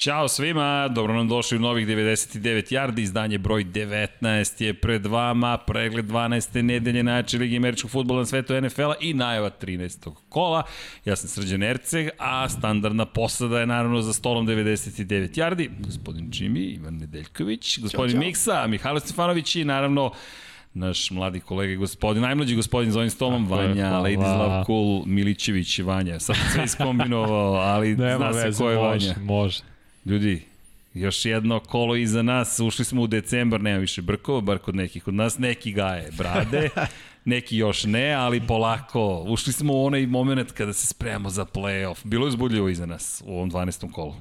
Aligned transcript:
Ćao 0.00 0.28
svima, 0.28 0.88
dobro 0.88 1.14
nam 1.14 1.28
došli 1.28 1.56
u 1.56 1.60
novih 1.60 1.86
99 1.86 2.72
yardi, 2.72 3.00
izdanje 3.00 3.38
broj 3.38 3.64
19 3.64 4.62
je 4.62 4.74
pred 4.74 5.06
vama, 5.06 5.58
pregled 5.58 6.04
12. 6.04 6.62
nedelje 6.62 7.02
najjače 7.02 7.38
Ligi 7.38 7.56
američkog 7.56 7.90
futbola 7.90 8.20
na 8.20 8.26
svetu 8.26 8.60
NFL-a 8.60 8.94
i 9.00 9.14
najava 9.14 9.50
13. 9.50 10.14
kola. 10.28 10.62
Ja 11.04 11.16
sam 11.16 11.28
Srđan 11.28 11.62
Erceg, 11.62 12.08
a 12.18 12.48
standardna 12.48 13.06
posada 13.06 13.60
je 13.60 13.66
naravno 13.66 14.02
za 14.02 14.12
stolom 14.12 14.46
99 14.46 15.38
yardi, 15.38 15.70
gospodin 15.78 16.32
Čimi, 16.32 16.60
Ivan 16.60 16.94
Nedeljković, 16.94 17.78
gospodin 17.78 18.12
čao. 18.12 18.20
Miksa, 18.20 18.66
Mihajlo 18.66 19.00
Stefanović 19.00 19.56
i 19.56 19.64
naravno 19.64 20.12
naš 20.74 21.10
mladi 21.10 21.40
kolega 21.40 21.74
gospodin, 21.74 22.22
najmlađi 22.22 22.54
gospodin 22.54 22.90
za 22.90 22.98
ovim 22.98 23.10
stolom, 23.10 23.48
Tako 23.48 23.56
Vanja, 23.56 23.86
je, 23.86 23.92
Ladies 23.92 24.38
Love 24.38 24.64
Cool, 24.66 25.02
Milićević 25.06 25.78
i 25.78 25.82
Vanja. 25.82 26.20
Sad 26.20 26.36
sve 26.52 26.64
iskombinovao, 26.64 27.52
ali 27.52 27.96
Nema 27.96 28.32
zna 28.32 28.52
se 28.52 28.58
ko 28.58 28.70
je 28.70 28.76
može, 28.76 29.08
Vanja. 29.08 29.14
Može, 29.24 29.60
Ljudi, 30.04 30.42
još 30.94 31.24
jedno 31.24 31.60
kolo 31.60 31.96
iza 31.96 32.22
nas, 32.22 32.60
ušli 32.60 32.84
smo 32.84 33.02
u 33.02 33.06
decembar, 33.06 33.60
nema 33.60 33.78
više 33.78 34.02
brkova, 34.02 34.40
bar 34.40 34.58
kod 34.58 34.76
nekih 34.76 35.08
od 35.08 35.14
nas, 35.14 35.38
neki 35.38 35.72
gaje 35.72 36.10
brade, 36.18 36.68
neki 37.24 37.56
još 37.56 37.84
ne, 37.84 38.12
ali 38.12 38.46
polako, 38.46 39.24
ušli 39.28 39.52
smo 39.52 39.72
u 39.72 39.84
onaj 39.86 40.06
moment 40.06 40.52
kada 40.52 40.72
se 40.72 40.86
spremamo 40.86 41.30
za 41.30 41.44
playoff. 41.44 41.96
Bilo 42.04 42.26
je 42.26 42.28
uzbudljivo 42.28 42.68
iza 42.68 42.86
nas 42.86 43.22
u 43.26 43.34
ovom 43.34 43.50
12. 43.50 43.92
kolu. 43.92 44.14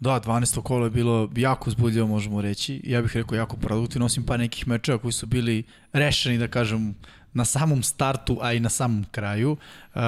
Da, 0.00 0.20
12. 0.20 0.62
kolo 0.62 0.84
je 0.84 0.90
bilo 0.90 1.30
jako 1.36 1.70
uzbudljivo, 1.70 2.06
možemo 2.06 2.42
reći. 2.42 2.80
Ja 2.84 3.02
bih 3.02 3.16
rekao 3.16 3.36
jako 3.36 3.56
produktivno, 3.56 4.06
osim 4.06 4.24
pa 4.24 4.36
nekih 4.36 4.68
mečeva 4.68 4.98
koji 4.98 5.12
su 5.12 5.26
bili 5.26 5.62
rešeni, 5.92 6.38
da 6.38 6.48
kažem, 6.48 6.94
na 7.36 7.44
samom 7.44 7.82
startu, 7.82 8.38
a 8.42 8.52
i 8.52 8.60
na 8.60 8.68
samom 8.68 9.04
kraju. 9.10 9.56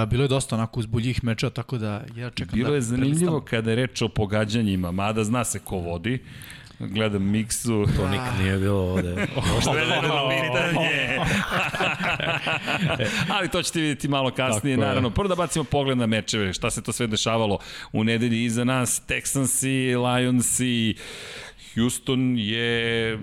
Bilo 0.07 0.25
je 0.25 0.29
dosta 0.29 0.57
onako 0.57 0.81
uzbuljih 0.81 1.25
meča, 1.25 1.51
tako 1.51 1.79
da 1.79 2.05
ja 2.17 2.31
čekam 2.31 2.57
Bilo 2.57 2.71
da... 2.71 2.75
je 2.75 2.81
zanimljivo 2.81 3.41
kada 3.41 3.71
je 3.71 3.77
reč 3.77 4.03
o 4.03 4.09
pogađanjima, 4.09 4.93
mada 4.93 5.25
zna 5.25 5.45
se 5.45 5.59
ko 5.59 5.77
vodi. 5.77 6.19
Gledam 6.79 7.23
miksu. 7.23 7.87
To 7.97 8.09
nikad 8.09 8.41
nije 8.41 8.59
bilo 8.59 8.79
ovde. 8.79 9.11
Odvedeno 9.69 10.29
pitanje. 10.29 11.19
Ali 13.35 13.49
to 13.49 13.63
ćete 13.63 13.81
vidjeti 13.81 14.09
malo 14.09 14.31
kasnije, 14.31 14.77
Tako 14.77 14.87
naravno. 14.87 15.11
Prvo 15.11 15.29
da 15.29 15.35
bacimo 15.35 15.65
pogled 15.65 15.99
na 15.99 16.07
mečeve, 16.07 16.53
šta 16.53 16.71
se 16.71 16.83
to 16.83 16.93
sve 16.93 17.07
dešavalo 17.07 17.59
u 17.93 18.05
nedelji 18.05 18.45
iza 18.45 18.65
nas. 18.65 19.03
Texansi, 19.09 19.97
Lionsi, 19.97 20.95
Houston 21.75 22.39
je 22.39 23.19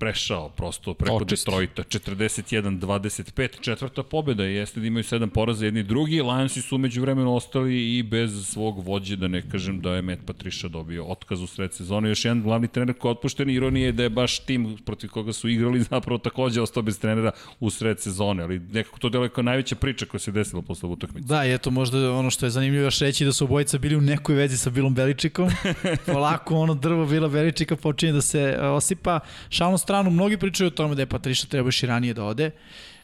prešao 0.00 0.48
prosto 0.48 0.94
preko 0.94 1.16
Očist. 1.16 1.46
Detroita. 1.46 1.82
41-25, 1.82 3.60
četvrta 3.60 4.02
pobjeda 4.02 4.44
jeste 4.44 4.80
da 4.80 4.86
imaju 4.86 5.04
sedam 5.04 5.30
poraza 5.30 5.64
jedni 5.64 5.82
drugi. 5.82 6.22
Lionsi 6.22 6.62
su 6.62 6.74
umeđu 6.76 7.00
vremenu 7.00 7.34
ostali 7.34 7.98
i 7.98 8.02
bez 8.02 8.46
svog 8.46 8.86
vođe, 8.86 9.16
da 9.16 9.28
ne 9.28 9.42
kažem 9.48 9.80
da 9.80 9.94
je 9.94 10.02
Matt 10.02 10.26
Patricia 10.26 10.68
dobio 10.68 11.04
otkaz 11.04 11.42
u 11.42 11.46
sred 11.46 11.74
sezone. 11.74 12.08
Još 12.08 12.24
jedan 12.24 12.42
glavni 12.42 12.68
trener 12.68 12.96
koji 12.98 13.10
je 13.10 13.12
otpušten, 13.12 13.50
ironije 13.50 13.86
je 13.86 13.92
da 13.92 14.02
je 14.02 14.10
baš 14.10 14.38
tim 14.38 14.76
protiv 14.84 15.10
koga 15.10 15.32
su 15.32 15.48
igrali 15.48 15.82
zapravo 15.90 16.18
takođe 16.18 16.60
ostao 16.60 16.82
bez 16.82 16.98
trenera 16.98 17.32
u 17.60 17.70
sred 17.70 18.00
sezone, 18.00 18.42
ali 18.42 18.58
nekako 18.58 18.98
to 18.98 19.08
delo 19.08 19.24
je 19.24 19.30
kao 19.30 19.42
najveća 19.42 19.76
priča 19.76 20.06
koja 20.06 20.20
se 20.20 20.32
desila 20.32 20.62
posle 20.62 20.88
utakmice. 20.88 21.28
Da, 21.28 21.46
i 21.46 21.54
eto 21.54 21.70
možda 21.70 22.12
ono 22.12 22.30
što 22.30 22.46
je 22.46 22.50
zanimljivo 22.50 22.84
još 22.84 22.98
reći 22.98 23.24
da 23.24 23.32
su 23.32 23.44
obojica 23.44 23.78
bili 23.78 23.96
u 23.96 24.00
nekoj 24.00 24.34
vezi 24.34 24.56
sa 24.56 24.70
Bilom 24.70 24.94
Beličikom. 24.94 25.50
Polako 26.12 26.56
ono 26.56 26.74
drvo 26.74 27.06
Bila 27.06 27.28
Beličika 27.28 27.76
počinje 27.76 28.12
da 28.12 28.22
se 28.22 28.58
osipa. 28.60 29.20
Šalno 29.48 29.78
stranu, 29.90 30.10
mnogi 30.10 30.36
pričaju 30.36 30.68
o 30.68 30.70
tome 30.70 30.94
da 30.94 31.02
je 31.02 31.06
Patriša 31.06 31.46
treba 31.46 31.68
još 31.68 31.82
i 31.82 31.86
ranije 31.86 32.14
da 32.14 32.24
ode. 32.24 32.50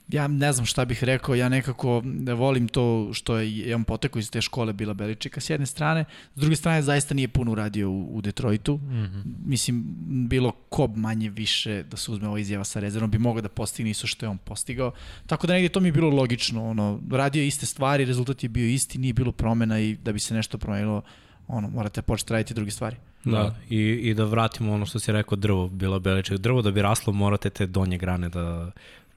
Ja 0.09 0.29
ne 0.29 0.53
znam 0.53 0.67
šta 0.67 0.85
bih 0.85 1.05
rekao, 1.05 1.35
ja 1.35 1.49
nekako 1.49 2.03
volim 2.37 2.69
to 2.69 3.11
što 3.13 3.39
je 3.39 3.75
on 3.75 3.85
potekao 3.85 4.21
iz 4.21 4.31
te 4.31 4.41
škole 4.41 4.73
Bila 4.73 4.95
Beličika 4.95 5.41
s 5.41 5.51
jedne 5.51 5.67
strane, 5.67 6.05
s 6.35 6.41
druge 6.41 6.57
strane 6.57 6.83
zaista 6.83 7.15
nije 7.15 7.29
puno 7.29 7.53
uradio 7.53 7.91
u, 7.91 8.17
u 8.17 8.21
Detroitu. 8.23 8.77
Mm 8.77 8.91
-hmm. 8.91 9.23
Mislim, 9.47 9.85
bilo 10.29 10.53
ko 10.53 10.87
manje 10.87 11.31
više 11.31 11.83
da 11.83 11.97
se 11.97 12.13
uzme 12.13 12.29
ova 12.29 12.39
izjava 12.39 12.65
sa 12.65 12.81
rezervom 12.81 13.11
bi 13.11 13.19
mogao 13.19 13.43
da 13.43 13.49
postigne 13.49 13.91
isto 13.91 14.07
što 14.07 14.27
je 14.27 14.31
on 14.31 14.39
postigao. 14.39 14.93
Tako 15.27 15.47
da 15.47 15.53
negdje 15.53 15.69
to 15.69 15.81
mi 15.81 15.89
je 15.89 15.93
bilo 15.93 16.11
logično, 16.11 16.69
ono, 16.71 17.01
radio 17.11 17.43
iste 17.43 17.67
stvari, 17.67 18.05
rezultat 18.05 18.43
je 18.43 18.49
bio 18.49 18.67
isti, 18.67 18.99
nije 18.99 19.13
bilo 19.13 19.33
promena 19.33 19.81
i 19.81 19.97
da 19.97 20.13
bi 20.13 20.19
se 20.19 20.35
nešto 20.35 20.59
promenilo, 20.59 21.03
ono, 21.49 21.69
morate 21.69 22.03
početi 22.03 22.33
raditi 22.33 22.55
druge 22.55 22.71
stvari. 22.71 22.97
Da, 23.25 23.31
da. 23.31 23.55
I, 23.69 23.79
i 23.81 24.15
da 24.15 24.25
vratimo 24.25 24.73
ono 24.73 24.87
što 24.87 24.99
si 24.99 25.13
rekao, 25.13 25.37
drvo, 25.37 25.69
bilo 25.69 26.01
beličak. 26.01 26.39
Drvo 26.39 26.63
da 26.63 26.71
bi 26.71 26.83
raslo, 26.83 27.13
morate 27.13 27.51
te 27.51 27.67
donje 27.67 27.99
grane 27.99 28.29
da 28.29 28.71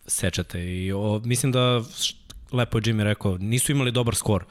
sečete. 0.08 0.64
I 0.64 0.92
o, 0.92 1.22
mislim 1.26 1.52
da, 1.52 1.82
lepo 2.52 2.78
je 2.78 2.82
Jimmy 2.82 3.04
rekao, 3.04 3.38
nisu 3.38 3.72
imali 3.72 3.92
dobar 3.92 4.16
skor 4.16 4.46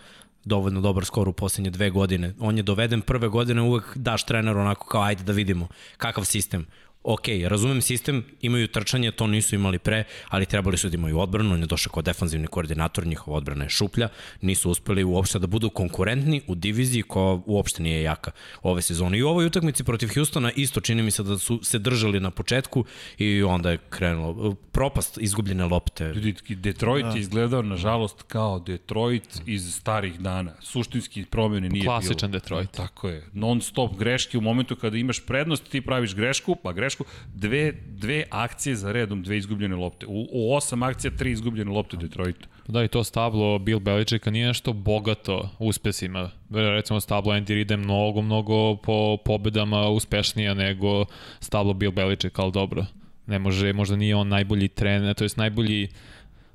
dovoljno 0.44 0.80
dobar 0.80 1.04
skor 1.04 1.28
u 1.28 1.32
posljednje 1.32 1.70
dve 1.70 1.90
godine. 1.90 2.34
On 2.38 2.56
je 2.56 2.62
doveden 2.62 3.00
prve 3.00 3.28
godine, 3.28 3.62
uvek 3.62 3.96
daš 3.96 4.24
treneru 4.24 4.60
onako 4.60 4.86
kao 4.86 5.02
ajde 5.02 5.22
da 5.22 5.32
vidimo 5.32 5.68
kakav 5.96 6.24
sistem 6.24 6.66
ok, 7.08 7.28
razumem 7.46 7.80
sistem, 7.82 8.24
imaju 8.40 8.68
trčanje, 8.68 9.10
to 9.10 9.26
nisu 9.26 9.54
imali 9.54 9.78
pre, 9.78 10.04
ali 10.28 10.46
trebali 10.46 10.76
su 10.76 10.88
da 10.88 10.94
imaju 10.94 11.18
odbranu, 11.18 11.54
on 11.54 11.60
je 11.60 11.66
došao 11.66 11.92
kao 11.92 12.02
defanzivni 12.02 12.46
koordinator, 12.46 13.06
njihova 13.06 13.36
odbrana 13.36 13.64
je 13.64 13.70
šuplja, 13.70 14.08
nisu 14.40 14.70
uspeli 14.70 15.04
uopšte 15.04 15.38
da 15.38 15.46
budu 15.46 15.70
konkurentni 15.70 16.40
u 16.46 16.54
diviziji 16.54 17.02
koja 17.02 17.40
uopšte 17.46 17.82
nije 17.82 18.02
jaka 18.02 18.30
ove 18.62 18.82
sezone. 18.82 19.18
I 19.18 19.22
u 19.22 19.28
ovoj 19.28 19.46
utakmici 19.46 19.84
protiv 19.84 20.10
Hustona 20.14 20.52
isto 20.56 20.80
čini 20.80 21.02
mi 21.02 21.10
se 21.10 21.22
da 21.22 21.38
su 21.38 21.60
se 21.62 21.78
držali 21.78 22.20
na 22.20 22.30
početku 22.30 22.84
i 23.18 23.42
onda 23.42 23.70
je 23.70 23.78
krenulo 23.90 24.54
propast 24.54 25.18
izgubljene 25.20 25.64
lopte. 25.64 26.12
Detroit 26.48 27.06
da. 27.06 27.12
je 27.12 27.20
izgledao 27.20 27.62
nažalost 27.62 28.22
kao 28.22 28.58
Detroit 28.58 29.40
iz 29.46 29.74
starih 29.74 30.20
dana. 30.20 30.52
Suštinski 30.60 31.24
promjene 31.24 31.68
nije 31.68 31.84
Klasičan 31.84 32.08
bilo. 32.08 32.08
Klasičan 32.08 32.30
Detroit. 32.30 32.70
Tako 32.70 33.08
je. 33.08 33.24
Non 33.32 33.60
stop 33.60 33.96
greške 33.96 34.38
u 34.38 34.40
momentu 34.40 34.76
kada 34.76 34.96
imaš 34.96 35.26
prednost 35.26 35.68
ti 35.68 35.80
praviš 35.80 36.14
grešku, 36.14 36.56
pa 36.56 36.72
grešku 36.72 36.97
grešku, 36.98 37.04
dve, 37.34 37.72
dve 37.86 38.24
akcije 38.30 38.76
za 38.76 38.92
redom, 38.92 39.22
dve 39.22 39.36
izgubljene 39.36 39.76
lopte. 39.76 40.06
U, 40.06 40.26
u 40.32 40.54
osam 40.54 40.82
akcija, 40.82 41.10
tri 41.10 41.32
izgubljene 41.32 41.70
lopte 41.70 41.96
Detroitu. 41.96 42.48
Da, 42.68 42.84
i 42.84 42.88
to 42.88 43.04
stablo 43.04 43.58
Bill 43.58 43.80
Belichicka 43.80 44.30
nije 44.30 44.46
nešto 44.46 44.72
bogato 44.72 45.50
uspesima. 45.58 46.30
Recimo, 46.50 47.00
stablo 47.00 47.32
Andy 47.32 47.54
Reid 47.54 47.70
je 47.70 47.76
mnogo, 47.76 48.22
mnogo 48.22 48.76
po 48.76 49.16
pobedama 49.24 49.88
uspešnija 49.88 50.54
nego 50.54 51.04
stablo 51.40 51.74
Bill 51.74 51.92
Belichick, 51.92 52.38
ali 52.38 52.52
dobro. 52.52 52.86
Ne 53.26 53.38
može, 53.38 53.72
možda 53.72 53.96
nije 53.96 54.16
on 54.16 54.28
najbolji 54.28 54.68
trener, 54.68 55.14
to 55.14 55.24
je 55.24 55.30
najbolji 55.36 55.88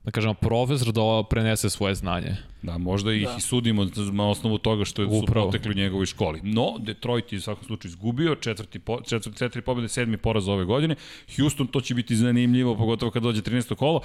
da 0.04 0.12
kažemo, 0.12 0.34
profesor 0.34 0.94
da 0.94 1.24
prenese 1.30 1.70
svoje 1.70 1.96
znanje. 1.96 2.36
Da, 2.62 2.78
možda 2.78 3.14
ih 3.14 3.24
da. 3.28 3.36
i 3.38 3.42
sudimo 3.42 3.88
na 4.12 4.30
osnovu 4.30 4.58
toga 4.58 4.86
što 4.86 5.10
su 5.10 5.18
Upravo. 5.24 5.46
potekli 5.46 5.72
u 5.72 5.76
njegovoj 5.76 6.06
školi. 6.06 6.40
No, 6.44 6.76
Detroit 6.80 7.34
je 7.34 7.38
u 7.38 7.42
svakom 7.42 7.66
slučaju 7.66 7.90
izgubio, 7.90 8.36
četvrti, 8.36 8.80
po, 8.80 9.02
četvrti, 9.02 9.38
četiri 9.38 9.62
pobjede, 9.62 9.90
sedmi 9.90 10.18
poraz 10.18 10.48
ove 10.48 10.66
godine. 10.66 10.96
Houston, 11.38 11.68
to 11.68 11.82
će 11.82 11.96
biti 11.96 12.16
zanimljivo, 12.16 12.76
pogotovo 12.76 13.12
kad 13.12 13.24
dođe 13.24 13.42
13. 13.42 13.76
kolo 13.76 14.02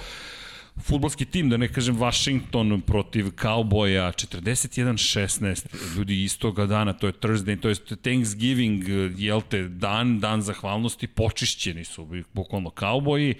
futbolski 0.81 1.25
tim, 1.25 1.49
da 1.49 1.57
ne 1.57 1.67
kažem 1.67 1.97
Washington 1.97 2.81
protiv 2.81 3.25
Cowboya, 3.25 4.11
41-16, 4.11 5.97
ljudi 5.97 6.23
istoga 6.23 6.65
dana, 6.65 6.93
to 6.93 7.07
je 7.07 7.13
Thursday, 7.13 7.59
to 7.59 7.69
je 7.69 7.75
Thanksgiving, 7.75 8.83
jel 9.17 9.41
te, 9.49 9.63
dan, 9.63 10.19
dan 10.19 10.41
zahvalnosti, 10.41 11.07
počišćeni 11.07 11.85
su, 11.85 12.07
bukvalno 12.33 12.69
Cowboyi, 12.69 13.33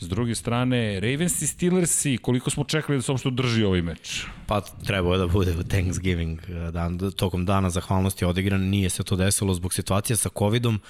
S 0.00 0.08
druge 0.08 0.34
strane, 0.34 1.00
Ravens 1.00 1.42
i 1.42 1.46
Steelers 1.46 2.04
i 2.04 2.18
koliko 2.22 2.50
smo 2.50 2.64
čekali 2.64 2.98
da 2.98 3.02
se 3.02 3.12
uopšte 3.12 3.30
drži 3.30 3.64
ovaj 3.64 3.82
meč? 3.82 4.24
Pa 4.46 4.60
trebao 4.60 5.12
je 5.12 5.18
da 5.18 5.26
bude 5.26 5.52
u 5.52 5.62
Thanksgiving 5.62 6.40
eh, 6.48 6.70
dan, 6.70 6.98
tokom 7.16 7.44
dana 7.44 7.70
zahvalnosti 7.70 8.24
odigran, 8.24 8.60
nije 8.60 8.90
se 8.90 9.02
to 9.02 9.16
desilo 9.16 9.54
zbog 9.54 9.74
situacije 9.74 10.16
sa 10.16 10.28
covidom 10.38 10.80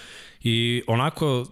i 0.42 0.82
onako 0.86 1.46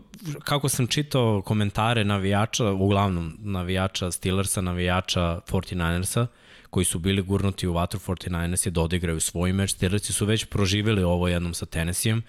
kako 0.44 0.68
sam 0.68 0.86
čitao 0.86 1.42
komentare 1.42 2.04
navijača, 2.04 2.70
uglavnom 2.70 3.36
navijača 3.38 4.10
Steelersa, 4.10 4.60
navijača 4.60 5.40
49ersa, 5.46 6.26
koji 6.70 6.84
su 6.84 6.98
bili 6.98 7.22
gurnuti 7.22 7.66
u 7.66 7.72
vatru 7.72 8.00
49ers 8.00 8.66
je 8.66 8.70
da 8.70 8.80
odigraju 8.80 9.20
svoj 9.20 9.52
meč. 9.52 9.70
Steelersi 9.70 10.12
su 10.12 10.26
već 10.26 10.44
proživjeli 10.44 11.02
ovo 11.02 11.28
jednom 11.28 11.54
sa 11.54 11.66
Tennesseeom 11.66 12.22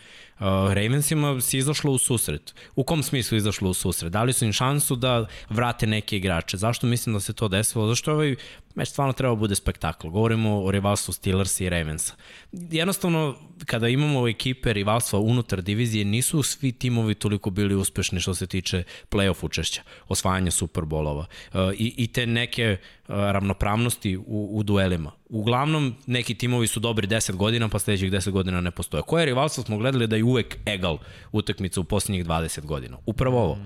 Ravensima 0.73 1.41
se 1.41 1.57
izašlo 1.57 1.91
u 1.91 1.97
susret. 1.97 2.55
U 2.75 2.83
kom 2.83 3.03
smislu 3.03 3.37
izašlo 3.37 3.69
u 3.69 3.73
susret? 3.73 4.11
Dali 4.11 4.33
su 4.33 4.45
im 4.45 4.53
šansu 4.53 4.95
da 4.95 5.25
vrate 5.49 5.87
neke 5.87 6.17
igrače. 6.17 6.57
Zašto 6.57 6.87
mislim 6.87 7.13
da 7.13 7.19
se 7.19 7.33
to 7.33 7.47
desilo? 7.47 7.87
Zašto 7.87 8.11
ovaj 8.11 8.35
meč 8.75 8.89
stvarno 8.89 9.13
treba 9.13 9.35
da 9.35 9.39
bude 9.39 9.55
spektakl. 9.55 10.07
Govorimo 10.07 10.63
o 10.63 10.71
rivalstvu 10.71 11.13
Steelers 11.13 11.59
i 11.59 11.69
Ravensa. 11.69 12.13
Jednostavno, 12.51 13.35
kada 13.65 13.87
imamo 13.87 14.27
ekipe 14.27 14.73
rivalstva 14.73 15.19
unutar 15.19 15.61
divizije, 15.61 16.05
nisu 16.05 16.43
svi 16.43 16.71
timovi 16.71 17.15
toliko 17.15 17.49
bili 17.49 17.75
uspešni 17.75 18.19
što 18.19 18.35
se 18.35 18.47
tiče 18.47 18.83
playoff 19.09 19.45
učešća, 19.45 19.81
osvajanja 20.07 20.51
Superbolova 20.51 21.25
uh, 21.53 21.59
i, 21.73 21.93
i 21.97 22.07
te 22.07 22.25
neke 22.25 22.77
uh, 22.81 23.15
ravnopravnosti 23.15 24.17
u, 24.17 24.49
u 24.51 24.63
duelima. 24.63 25.18
Uglavnom, 25.29 25.95
neki 26.07 26.35
timovi 26.35 26.67
su 26.67 26.79
dobri 26.79 27.07
10 27.07 27.35
godina, 27.35 27.69
pa 27.69 27.79
sledećih 27.79 28.11
10 28.11 28.31
godina 28.31 28.61
ne 28.61 28.71
postoje. 28.71 29.03
Koje 29.03 29.25
rivalstvo 29.25 29.63
smo 29.63 29.77
gledali 29.77 30.07
da 30.07 30.15
je 30.15 30.23
uvek 30.23 30.57
egal 30.65 30.97
utakmica 31.31 31.81
u 31.81 31.83
poslednjih 31.83 32.25
20 32.25 32.65
godina? 32.65 32.97
Upravo 33.05 33.43
ovo. 33.43 33.57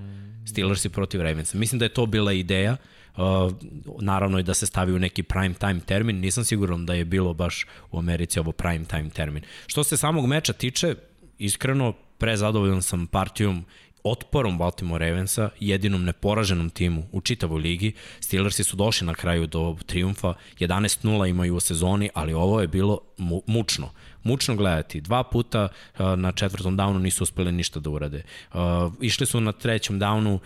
Steelersi 0.45 0.89
protiv 0.89 1.21
Ravensa. 1.21 1.57
Mislim 1.57 1.79
da 1.79 1.85
je 1.85 1.93
to 1.93 2.05
bila 2.05 2.33
ideja. 2.33 2.77
Uh, 3.17 3.21
naravno 4.01 4.39
i 4.39 4.43
da 4.43 4.53
se 4.53 4.65
stavi 4.65 4.93
u 4.93 4.99
neki 4.99 5.23
prime 5.23 5.53
time 5.53 5.79
termin. 5.79 6.19
Nisam 6.19 6.43
siguran 6.43 6.85
da 6.85 6.93
je 6.93 7.05
bilo 7.05 7.33
baš 7.33 7.65
u 7.91 7.99
Americi 7.99 8.39
ovo 8.39 8.51
prime 8.51 8.85
time 8.85 9.09
termin. 9.09 9.43
Što 9.67 9.83
se 9.83 9.97
samog 9.97 10.27
meča 10.27 10.53
tiče, 10.53 10.95
iskreno, 11.37 11.93
prezadovoljan 12.17 12.81
sam 12.81 13.07
partijom 13.07 13.65
otporom 14.03 14.57
Baltimore 14.57 15.09
Ravensa, 15.09 15.49
jedinom 15.59 16.03
neporaženom 16.03 16.69
timu 16.69 17.03
u 17.11 17.21
čitavoj 17.21 17.61
ligi. 17.61 17.93
Steelersi 18.19 18.63
su 18.63 18.75
došli 18.75 19.07
na 19.07 19.13
kraju 19.13 19.47
do 19.47 19.77
triumfa, 19.85 20.33
11-0 20.59 21.29
imaju 21.29 21.55
u 21.55 21.59
sezoni, 21.59 22.09
ali 22.13 22.33
ovo 22.33 22.61
je 22.61 22.67
bilo 22.67 22.99
mu, 23.17 23.41
mučno. 23.47 23.89
Mučno 24.23 24.55
gledati. 24.55 25.01
Dva 25.01 25.23
puta 25.23 25.67
uh, 25.99 26.05
na 26.15 26.31
četvrtom 26.31 26.77
downu 26.77 26.99
nisu 26.99 27.23
uspeli 27.23 27.51
ništa 27.51 27.79
da 27.79 27.89
urade. 27.89 28.23
Uh, 28.53 28.59
išli 29.01 29.25
su 29.25 29.41
na 29.41 29.51
trećem 29.51 29.99
downu 29.99 30.39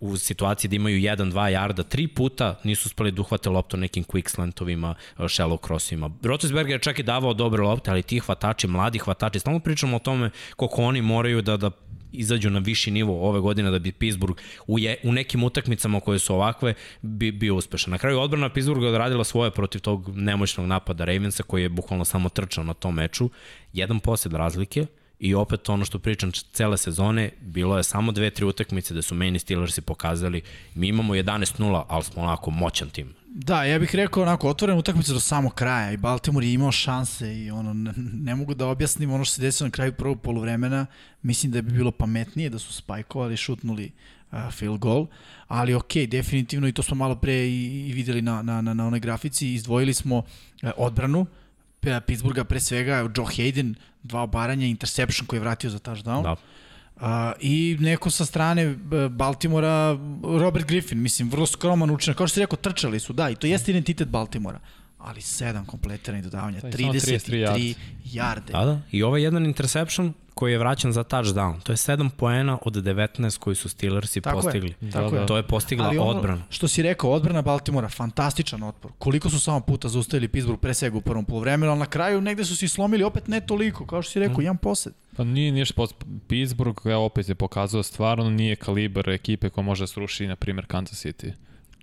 u 0.00 0.16
situaciji 0.16 0.68
da 0.68 0.76
imaju 0.76 0.98
1-2 0.98 1.46
jarda, 1.46 1.82
tri 1.82 2.08
puta 2.08 2.60
nisu 2.64 2.88
uspeli 2.88 3.12
da 3.12 3.20
uhvate 3.20 3.50
loptu 3.50 3.76
nekim 3.76 4.04
quick 4.04 4.28
slantovima, 4.28 4.94
shallow 5.18 5.66
crossima. 5.66 6.10
Rotesberger 6.22 6.72
je 6.72 6.78
čak 6.78 6.98
i 6.98 7.02
davao 7.02 7.34
dobre 7.34 7.62
lopte, 7.62 7.90
ali 7.90 8.02
ti 8.02 8.18
hvatači, 8.18 8.66
mladi 8.66 8.98
hvatači, 8.98 9.38
stalno 9.38 9.60
pričamo 9.60 9.96
o 9.96 9.98
tome 9.98 10.30
koliko 10.56 10.82
oni 10.82 11.02
moraju 11.02 11.42
da, 11.42 11.56
da 11.56 11.70
izađu 12.14 12.50
na 12.50 12.58
viši 12.58 12.90
nivo 12.90 13.28
ove 13.28 13.40
godine 13.40 13.70
da 13.70 13.78
bi 13.78 13.92
Pittsburgh 13.92 14.40
u, 14.66 14.78
je, 14.78 14.96
u 15.02 15.12
nekim 15.12 15.44
utakmicama 15.44 16.00
koje 16.00 16.18
su 16.18 16.34
ovakve 16.34 16.74
bi, 17.02 17.32
bio 17.32 17.54
uspešan. 17.54 17.90
Na 17.90 17.98
kraju 17.98 18.20
odbrana 18.20 18.48
Pittsburgha 18.48 18.88
odradila 18.88 19.24
svoje 19.24 19.50
protiv 19.50 19.80
tog 19.80 20.16
nemoćnog 20.16 20.66
napada 20.66 21.04
Ravensa 21.04 21.42
koji 21.42 21.62
je 21.62 21.68
bukvalno 21.68 22.04
samo 22.04 22.28
trčao 22.28 22.64
na 22.64 22.74
tom 22.74 22.94
meču. 22.94 23.30
Jedan 23.72 24.00
posljed 24.00 24.34
razlike, 24.34 24.86
I 25.18 25.34
opet 25.34 25.68
ono 25.68 25.84
što 25.84 25.98
pričam 25.98 26.32
cele 26.52 26.76
sezone, 26.76 27.30
bilo 27.40 27.76
je 27.76 27.82
samo 27.82 28.12
dve, 28.12 28.30
tri 28.30 28.44
utakmice 28.44 28.94
da 28.94 29.02
su 29.02 29.14
meni 29.14 29.38
Steelersi 29.38 29.80
pokazali, 29.80 30.42
mi 30.74 30.88
imamo 30.88 31.14
11-0, 31.14 31.84
ali 31.88 32.04
smo 32.04 32.22
onako 32.22 32.50
moćan 32.50 32.90
tim. 32.90 33.14
Da, 33.36 33.64
ja 33.64 33.78
bih 33.78 33.94
rekao 33.94 34.22
onako 34.22 34.48
otvorena 34.48 34.78
utakmica 34.78 35.12
do 35.12 35.20
samog 35.20 35.54
kraja 35.54 35.92
i 35.92 35.96
Baltimore 35.96 36.46
je 36.46 36.52
imao 36.52 36.72
šanse 36.72 37.38
i 37.38 37.50
ono 37.50 37.74
ne, 37.74 37.92
ne 37.96 38.34
mogu 38.34 38.54
da 38.54 38.66
objasnim 38.66 39.12
ono 39.12 39.24
što 39.24 39.34
se 39.34 39.42
desilo 39.42 39.66
na 39.66 39.70
kraju 39.70 39.92
prvog 39.92 40.20
poluvremena. 40.20 40.86
Mislim 41.22 41.52
da 41.52 41.62
bi 41.62 41.72
bilo 41.72 41.90
pametnije 41.90 42.50
da 42.50 42.58
su 42.58 42.72
spajkovali, 42.72 43.36
šutnuli 43.36 43.90
uh, 44.32 44.38
field 44.52 44.78
goal, 44.78 45.06
ali 45.48 45.74
ok, 45.74 45.94
definitivno 46.08 46.68
i 46.68 46.72
to 46.72 46.82
smo 46.82 46.96
malo 46.96 47.14
pre 47.14 47.34
i, 47.34 47.88
i 47.88 47.92
videli 47.92 48.22
na, 48.22 48.42
na, 48.42 48.60
na, 48.60 48.74
na 48.74 48.86
onoj 48.86 49.00
grafici, 49.00 49.54
izdvojili 49.54 49.94
smo 49.94 50.18
uh, 50.18 50.70
odbranu, 50.76 51.26
Pittsburgha 52.06 52.44
pre 52.44 52.60
svega, 52.60 52.96
Joe 53.16 53.26
Hayden, 53.26 53.74
dva 54.02 54.22
obaranja, 54.22 54.66
interception 54.66 55.26
koji 55.26 55.38
je 55.38 55.40
vratio 55.40 55.70
za 55.70 55.78
touchdown. 55.78 56.22
Da. 56.22 56.36
Uh, 56.96 57.02
I 57.40 57.76
neko 57.80 58.10
sa 58.10 58.24
strane 58.24 58.74
Baltimora, 59.10 59.98
Robert 60.22 60.66
Griffin, 60.66 61.02
mislim, 61.02 61.30
vrlo 61.30 61.46
skroman 61.46 61.90
učinak. 61.90 62.16
Kao 62.16 62.26
što 62.26 62.34
si 62.34 62.40
rekao, 62.40 62.56
trčali 62.56 63.00
su, 63.00 63.12
da, 63.12 63.30
i 63.30 63.34
to 63.34 63.46
jeste 63.46 63.70
identitet 63.70 64.08
Baltimora 64.08 64.60
ali 65.04 65.20
7 65.20 65.66
kompletiranih 65.66 66.24
dodavanja, 66.24 66.60
33 66.60 67.74
jarde. 68.04 68.52
Da, 68.52 68.64
da. 68.64 68.80
I 68.90 69.02
ovaj 69.02 69.22
jedan 69.22 69.46
interception 69.46 70.12
koji 70.34 70.52
je 70.52 70.58
vraćan 70.58 70.92
za 70.92 71.04
touchdown. 71.04 71.62
To 71.62 71.72
je 71.72 71.76
7 71.76 72.08
poena 72.10 72.58
od 72.62 72.74
19 72.74 73.38
koji 73.38 73.56
su 73.56 73.68
Steelersi 73.68 74.20
tako 74.20 74.40
postigli. 74.40 74.74
Je, 74.80 74.90
tako 74.90 75.10
da, 75.10 75.20
je. 75.20 75.26
To 75.26 75.36
je 75.36 75.42
postigla 75.42 75.86
Ali 75.86 75.98
ono, 75.98 76.10
odbrana. 76.10 76.42
Što 76.50 76.68
si 76.68 76.82
rekao, 76.82 77.10
odbrana 77.10 77.42
Baltimora, 77.42 77.88
fantastičan 77.88 78.62
otpor. 78.62 78.92
Koliko 78.98 79.30
su 79.30 79.40
samo 79.40 79.60
puta 79.60 79.88
zaustavili 79.88 80.28
Pittsburgh 80.28 80.60
pre 80.60 80.74
svega 80.74 80.96
u 80.96 81.00
prvom 81.00 81.24
polovremenu, 81.24 81.72
ali 81.72 81.78
na 81.78 81.86
kraju 81.86 82.20
negde 82.20 82.44
su 82.44 82.56
se 82.56 82.68
slomili 82.68 83.04
opet 83.04 83.28
ne 83.28 83.40
toliko, 83.40 83.86
kao 83.86 84.02
što 84.02 84.12
si 84.12 84.20
rekao, 84.20 84.38
mm. 84.38 84.42
jedan 84.42 84.56
posed. 84.56 84.92
Pa 85.16 85.24
nije 85.24 85.52
ništa, 85.52 85.74
post... 85.76 85.94
Pittsburgh 86.28 86.82
ja 86.84 86.98
opet 86.98 87.28
je 87.28 87.34
pokazao 87.34 87.82
stvarno 87.82 88.30
nije 88.30 88.56
kalibar 88.56 89.08
ekipe 89.08 89.50
koja 89.50 89.64
može 89.64 89.82
da 89.82 89.86
sruši, 89.86 90.26
na 90.26 90.36
primjer, 90.36 90.66
Kansas 90.66 91.04
City. 91.04 91.32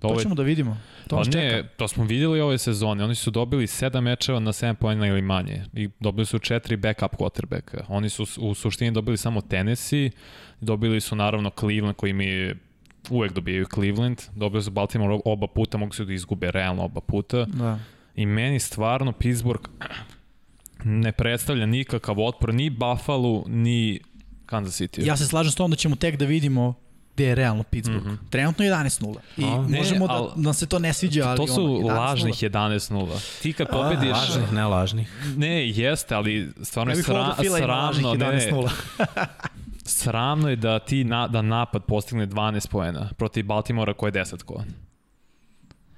To 0.08 0.20
ćemo 0.22 0.34
da 0.34 0.42
vidimo. 0.42 0.78
To 1.08 1.16
pa 1.16 1.24
ne, 1.24 1.32
čeka. 1.32 1.68
to 1.76 1.88
smo 1.88 2.04
videli 2.04 2.40
ove 2.40 2.58
sezone. 2.58 3.04
Oni 3.04 3.14
su 3.14 3.30
dobili 3.30 3.66
7 3.66 4.00
mečeva 4.00 4.40
na 4.40 4.52
7 4.52 4.74
pojena 4.74 5.06
ili 5.06 5.22
manje. 5.22 5.64
I 5.72 5.88
dobili 6.00 6.26
su 6.26 6.38
4 6.38 6.76
backup 6.76 7.20
quarterbacka. 7.20 7.84
Oni 7.88 8.08
su 8.08 8.26
u 8.38 8.54
suštini 8.54 8.90
dobili 8.90 9.16
samo 9.16 9.40
Tennessee, 9.40 10.10
dobili 10.60 11.00
su 11.00 11.16
naravno 11.16 11.50
Cleveland 11.58 11.96
koji 11.96 12.12
mi 12.12 12.54
uvek 13.10 13.32
dobijaju 13.32 13.66
Cleveland, 13.74 14.22
dobili 14.34 14.62
su 14.62 14.70
Baltimore 14.70 15.18
oba 15.24 15.46
puta, 15.46 15.78
mogu 15.78 15.94
se 15.94 16.04
da 16.04 16.12
izgube 16.12 16.50
realno 16.50 16.84
oba 16.84 17.00
puta. 17.00 17.44
Da. 17.44 17.78
I 18.14 18.26
meni 18.26 18.60
stvarno 18.60 19.12
Pittsburgh 19.12 19.68
ne 20.84 21.12
predstavlja 21.12 21.66
nikakav 21.66 22.20
otpor 22.20 22.54
ni 22.54 22.70
Buffalo, 22.70 23.44
ni 23.46 24.00
Kansas 24.46 24.80
City. 24.80 25.06
Ja 25.06 25.16
se 25.16 25.26
slažem 25.26 25.52
s 25.52 25.54
tom 25.54 25.70
da 25.70 25.76
ćemo 25.76 25.96
tek 25.96 26.16
da 26.16 26.24
vidimo 26.24 26.74
gde 27.14 27.24
je 27.24 27.34
realno 27.34 27.62
Pittsburgh. 27.62 28.06
Mm 28.06 28.10
-hmm. 28.10 28.30
Trenutno 28.30 28.64
11-0. 28.64 29.16
I 29.36 29.44
A, 29.44 29.46
možemo 29.78 30.06
ne, 30.06 30.14
da 30.14 30.32
nam 30.36 30.54
se 30.54 30.66
to 30.66 30.78
ne 30.78 30.92
sviđa, 30.92 31.28
ali 31.28 31.36
To 31.36 31.46
su 31.46 31.64
ono, 31.64 31.88
11 31.88 31.98
lažnih 31.98 32.34
11-0. 32.34 33.40
Ti 33.42 33.52
kad 33.52 33.68
pobediš... 33.68 34.12
A, 34.12 34.18
lažnih, 34.18 34.52
ne 34.52 34.66
lažnih. 34.66 35.12
Ne, 35.36 35.68
jeste, 35.68 36.14
ali 36.14 36.52
stvarno 36.62 36.92
je 36.92 37.02
sra, 37.02 37.34
sramno. 37.58 38.14
Ne, 38.14 38.40
sramno 39.84 40.48
je 40.48 40.56
da 40.56 40.78
ti 40.78 41.04
na, 41.04 41.28
da 41.28 41.42
napad 41.42 41.84
postigne 41.84 42.26
12 42.26 42.68
poena 42.68 43.10
protiv 43.16 43.44
Baltimora 43.44 43.94
koje 43.94 44.08
je 44.08 44.24
10 44.24 44.42
ko. 44.42 44.62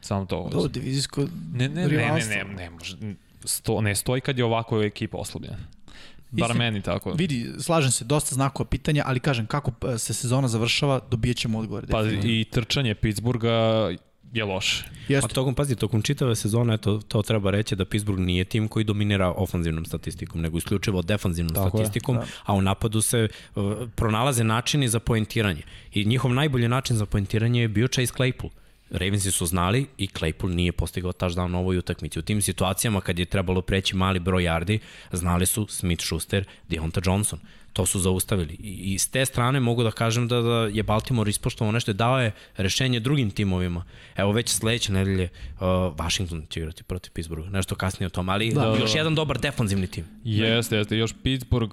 Samo 0.01 0.25
to. 0.25 0.49
Do, 0.53 0.69
divizijsko 0.69 1.27
ne, 1.53 1.69
ne, 1.69 1.89
ne, 1.89 1.97
ne, 1.97 2.25
ne, 2.29 2.45
ne, 2.57 2.71
može, 2.71 2.97
sto, 3.45 3.81
ne 3.81 3.95
stoji 3.95 4.21
kad 4.21 4.39
je 4.39 4.45
ovako 4.45 4.83
ekipa 4.83 5.19
oslabljena. 5.19 5.59
Bar 6.41 6.51
Isti, 6.51 6.59
meni 6.59 6.83
tako. 6.83 7.13
Vidi, 7.13 7.51
slažem 7.61 7.91
se, 7.91 8.05
dosta 8.05 8.35
znakova 8.35 8.69
pitanja, 8.69 9.03
ali 9.07 9.21
kažem, 9.21 9.47
kako 9.47 9.73
e, 9.89 9.99
se 9.99 10.15
sezona 10.15 10.49
završava, 10.49 11.01
dobijat 11.11 11.37
ćemo 11.37 11.59
odgovore. 11.59 11.87
Pa 11.91 12.03
i 12.25 12.45
trčanje 12.51 12.95
Pittsburgha 12.95 13.91
je 14.33 14.45
loše. 14.45 14.85
Jeste. 15.09 15.29
Pa 15.29 15.35
tokom, 15.35 15.55
pazi, 15.55 15.77
tokom 15.77 16.03
čitave 16.03 16.37
sezone, 16.37 16.79
to, 16.79 17.01
to 17.09 17.23
treba 17.23 17.51
reći 17.51 17.77
da 17.77 17.85
Pittsburgh 17.85 18.21
nije 18.21 18.45
tim 18.45 18.69
koji 18.69 18.85
dominira 18.85 19.31
ofanzivnom 19.31 19.85
statistikom, 19.85 20.41
nego 20.41 20.59
isključivo 20.59 21.03
defanzivnom 21.03 21.55
Tako 21.55 21.69
statistikom, 21.69 22.17
je, 22.17 22.21
da. 22.21 22.27
a 22.45 22.55
u 22.55 22.63
napadu 22.63 23.01
se 23.01 23.29
uh, 23.55 23.73
pronalaze 23.95 24.45
načini 24.45 24.89
za 24.89 25.01
poentiranje. 25.01 25.63
I 25.93 26.05
njihov 26.05 26.35
najbolji 26.35 26.69
način 26.69 26.97
za 26.97 27.07
poentiranje 27.07 27.61
je 27.61 27.69
bio 27.69 27.89
Chase 27.89 28.13
Claypool. 28.13 28.51
Ravensi 28.91 29.31
su 29.31 29.47
znali 29.47 29.87
i 29.99 30.07
Claypool 30.07 30.55
nije 30.55 30.73
postigao 30.73 31.13
touchdown 31.13 31.49
na 31.49 31.59
ovoj 31.59 31.79
utakmici. 31.79 32.19
U 32.19 32.23
tim 32.23 32.43
situacijama 32.43 33.01
kad 33.01 33.19
je 33.19 33.25
trebalo 33.25 33.63
preći 33.63 33.97
mali 33.97 34.21
broj 34.21 34.43
yardi, 34.43 34.79
znali 35.13 35.47
su 35.47 35.67
Smith 35.69 36.05
Schuster, 36.05 36.45
Deonta 36.69 37.01
Johnson. 37.05 37.39
To 37.73 37.87
su 37.87 38.01
zaustavili. 38.01 38.55
I, 38.55 38.95
I 38.95 38.99
s 38.99 39.09
te 39.09 39.27
strane 39.27 39.61
mogu 39.61 39.83
da 39.83 39.91
kažem 39.91 40.29
da, 40.29 40.41
da 40.41 40.69
je 40.73 40.83
Baltimore 40.83 41.31
ispoštovao 41.31 41.73
nešto 41.73 41.91
i 41.91 41.95
dao 41.95 42.21
je 42.21 42.33
rešenje 42.57 43.01
drugim 43.01 43.31
timovima. 43.31 43.85
Evo 44.17 44.33
već 44.33 44.49
sledeće 44.49 44.93
nedelje 44.93 45.29
uh, 45.55 45.61
Washington 45.99 46.47
će 46.51 46.61
igrati 46.61 46.83
protiv 46.83 47.13
Pittsburgha. 47.13 47.51
Nešto 47.51 47.75
kasnije 47.75 48.07
o 48.07 48.11
tom, 48.11 48.29
ali 48.29 48.53
da, 48.53 48.77
još 48.81 48.93
da. 48.93 48.99
jedan 48.99 49.15
dobar 49.15 49.39
defanzivni 49.39 49.87
tim. 49.87 50.05
Jeste, 50.25 50.77
jeste. 50.77 50.97
Još 50.97 51.15
Pittsburgh, 51.23 51.73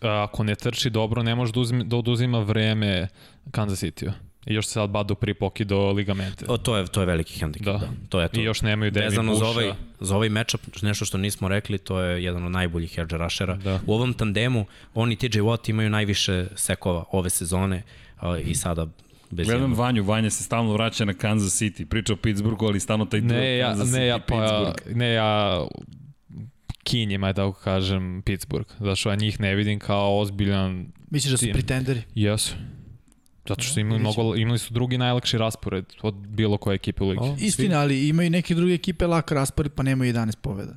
ako 0.00 0.44
ne 0.44 0.54
trči 0.54 0.90
dobro, 0.90 1.22
ne 1.22 1.34
može 1.34 1.52
da, 1.52 1.60
uzima, 1.60 1.84
da 1.84 1.96
oduzima 1.96 2.38
vreme 2.38 3.08
Kansas 3.50 3.82
City-u. 3.82 4.27
I 4.48 4.54
još 4.54 4.66
se 4.66 4.72
sad 4.72 4.90
badu 4.90 5.14
pripoki 5.14 5.64
do 5.64 5.92
ligamente. 5.92 6.44
O, 6.48 6.56
to 6.56 6.76
je, 6.76 6.86
to 6.86 7.00
je 7.00 7.06
veliki 7.06 7.38
hendikep, 7.38 7.66
da. 7.66 7.72
da. 7.72 7.88
To 8.08 8.20
je 8.20 8.28
to. 8.28 8.40
I 8.40 8.44
još 8.44 8.62
nemaju 8.62 8.90
Demi 8.90 9.06
Vezano 9.06 9.32
Buša. 9.32 9.44
Za 9.44 9.50
ovaj, 9.50 9.72
za 10.00 10.16
ovaj 10.16 10.28
matchup, 10.28 10.60
nešto 10.82 11.04
što 11.04 11.18
nismo 11.18 11.48
rekli, 11.48 11.78
to 11.78 12.00
je 12.00 12.24
jedan 12.24 12.44
od 12.44 12.52
najboljih 12.52 12.98
edge 12.98 13.16
rushera. 13.16 13.56
Da. 13.56 13.80
U 13.86 13.94
ovom 13.94 14.14
tandemu, 14.14 14.66
oni 14.94 15.16
TJ 15.16 15.38
Watt 15.38 15.70
imaju 15.70 15.90
najviše 15.90 16.46
sekova 16.56 17.04
ove 17.12 17.30
sezone 17.30 17.82
uh, 18.22 18.48
i 18.48 18.54
sada 18.54 18.86
Bez 19.30 19.46
Gledam 19.46 19.62
jednog. 19.62 19.78
Vanju, 19.78 20.04
Vanja 20.04 20.30
se 20.30 20.44
stalno 20.44 20.72
vraća 20.72 21.04
na 21.04 21.14
Kansas 21.14 21.62
City, 21.62 21.84
priča 21.84 22.12
o 22.12 22.16
Pittsburghu, 22.16 22.66
ali 22.66 22.80
stalno 22.80 23.04
taj 23.04 23.20
ne, 23.20 23.56
ja, 23.56 23.68
Kansas 23.68 23.92
ne, 23.92 23.98
City, 23.98 24.06
ja, 24.06 24.18
pa, 24.18 24.74
Ne, 24.94 25.12
ja 25.12 25.60
kinjima, 26.84 27.26
da 27.26 27.32
tako 27.32 27.52
kažem, 27.52 28.22
Pittsburgh. 28.24 28.70
Zato 28.78 28.96
što 28.96 29.10
ja 29.10 29.16
njih 29.16 29.40
ne 29.40 29.54
vidim 29.54 29.78
kao 29.78 30.18
ozbiljan 30.18 30.92
Misliš 31.10 31.30
da 31.30 31.36
su 31.36 31.46
pretenderi? 31.52 32.02
Jesu. 32.14 32.54
Zato 33.48 33.62
što 33.62 33.80
imali, 33.80 34.00
mnogo, 34.00 34.36
imali 34.36 34.58
su 34.58 34.74
drugi 34.74 34.98
najlakši 34.98 35.38
raspored 35.38 35.84
od 36.02 36.14
bilo 36.14 36.56
koje 36.56 36.74
ekipe 36.74 37.04
u 37.04 37.08
ligi. 37.08 37.44
Istina, 37.46 37.80
ali 37.80 38.08
imaju 38.08 38.30
neke 38.30 38.54
druge 38.54 38.74
ekipe 38.74 39.06
lak 39.06 39.32
raspored, 39.32 39.72
pa 39.72 39.82
nemaju 39.82 40.12
11 40.12 40.36
pobjeda. 40.36 40.74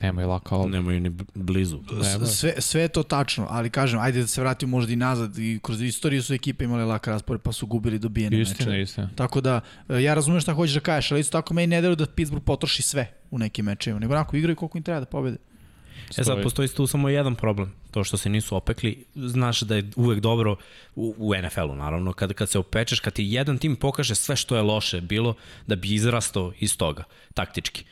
Nemaju 0.00 0.28
laka 0.28 0.56
ovdje. 0.56 0.72
Nemaju 0.72 1.00
ni 1.00 1.10
blizu. 1.34 1.80
Sve, 2.26 2.54
sve 2.58 2.82
je 2.82 2.88
to 2.88 3.02
tačno, 3.02 3.46
ali 3.50 3.70
kažem, 3.70 4.00
ajde 4.00 4.20
da 4.20 4.26
se 4.26 4.40
vratimo 4.40 4.76
možda 4.76 4.92
i 4.92 4.96
nazad. 4.96 5.38
I 5.38 5.60
kroz 5.62 5.82
istoriju 5.82 6.22
su 6.22 6.34
ekipe 6.34 6.64
imale 6.64 6.84
lak 6.84 7.06
raspored, 7.06 7.40
pa 7.42 7.52
su 7.52 7.66
gubili 7.66 7.98
dobijene 7.98 8.40
istina, 8.40 8.70
meče. 8.70 8.82
Istina, 8.82 9.10
Tako 9.14 9.40
da, 9.40 9.60
e, 9.88 10.02
ja 10.02 10.14
razumem 10.14 10.40
šta 10.40 10.54
hoćeš 10.54 10.74
da 10.74 10.80
kažeš, 10.80 11.12
ali 11.12 11.20
isto 11.20 11.38
tako 11.38 11.54
meni 11.54 11.66
ne 11.66 11.94
da 11.94 12.06
Pittsburgh 12.06 12.44
potroši 12.44 12.82
sve 12.82 13.12
u 13.30 13.38
nekim 13.38 13.64
mečevima, 13.64 14.00
nego 14.00 14.14
onako 14.14 14.36
igraju 14.36 14.56
koliko 14.56 14.78
im 14.78 14.84
treba 14.84 15.00
da 15.00 15.06
pobede. 15.06 15.36
E 16.18 16.24
sad, 16.24 16.42
postoji 16.42 16.68
tu 16.68 16.86
samo 16.86 17.08
jedan 17.08 17.34
problem. 17.34 17.72
To 17.90 18.04
što 18.04 18.16
se 18.16 18.28
nisu 18.28 18.56
opekli, 18.56 19.04
znaš 19.14 19.60
da 19.60 19.76
je 19.76 19.90
uvek 19.96 20.20
dobro 20.20 20.56
u, 20.96 21.14
u 21.18 21.34
NFL-u, 21.34 21.74
naravno, 21.74 22.12
kad, 22.12 22.32
kad 22.32 22.50
se 22.50 22.58
opečeš, 22.58 23.00
kad 23.00 23.12
ti 23.12 23.24
jedan 23.24 23.58
tim 23.58 23.76
pokaže 23.76 24.14
sve 24.14 24.36
što 24.36 24.56
je 24.56 24.62
loše 24.62 25.00
bilo, 25.00 25.34
da 25.66 25.76
bi 25.76 25.94
izrastao 25.94 26.52
iz 26.60 26.76
toga, 26.76 27.04
taktički. 27.34 27.84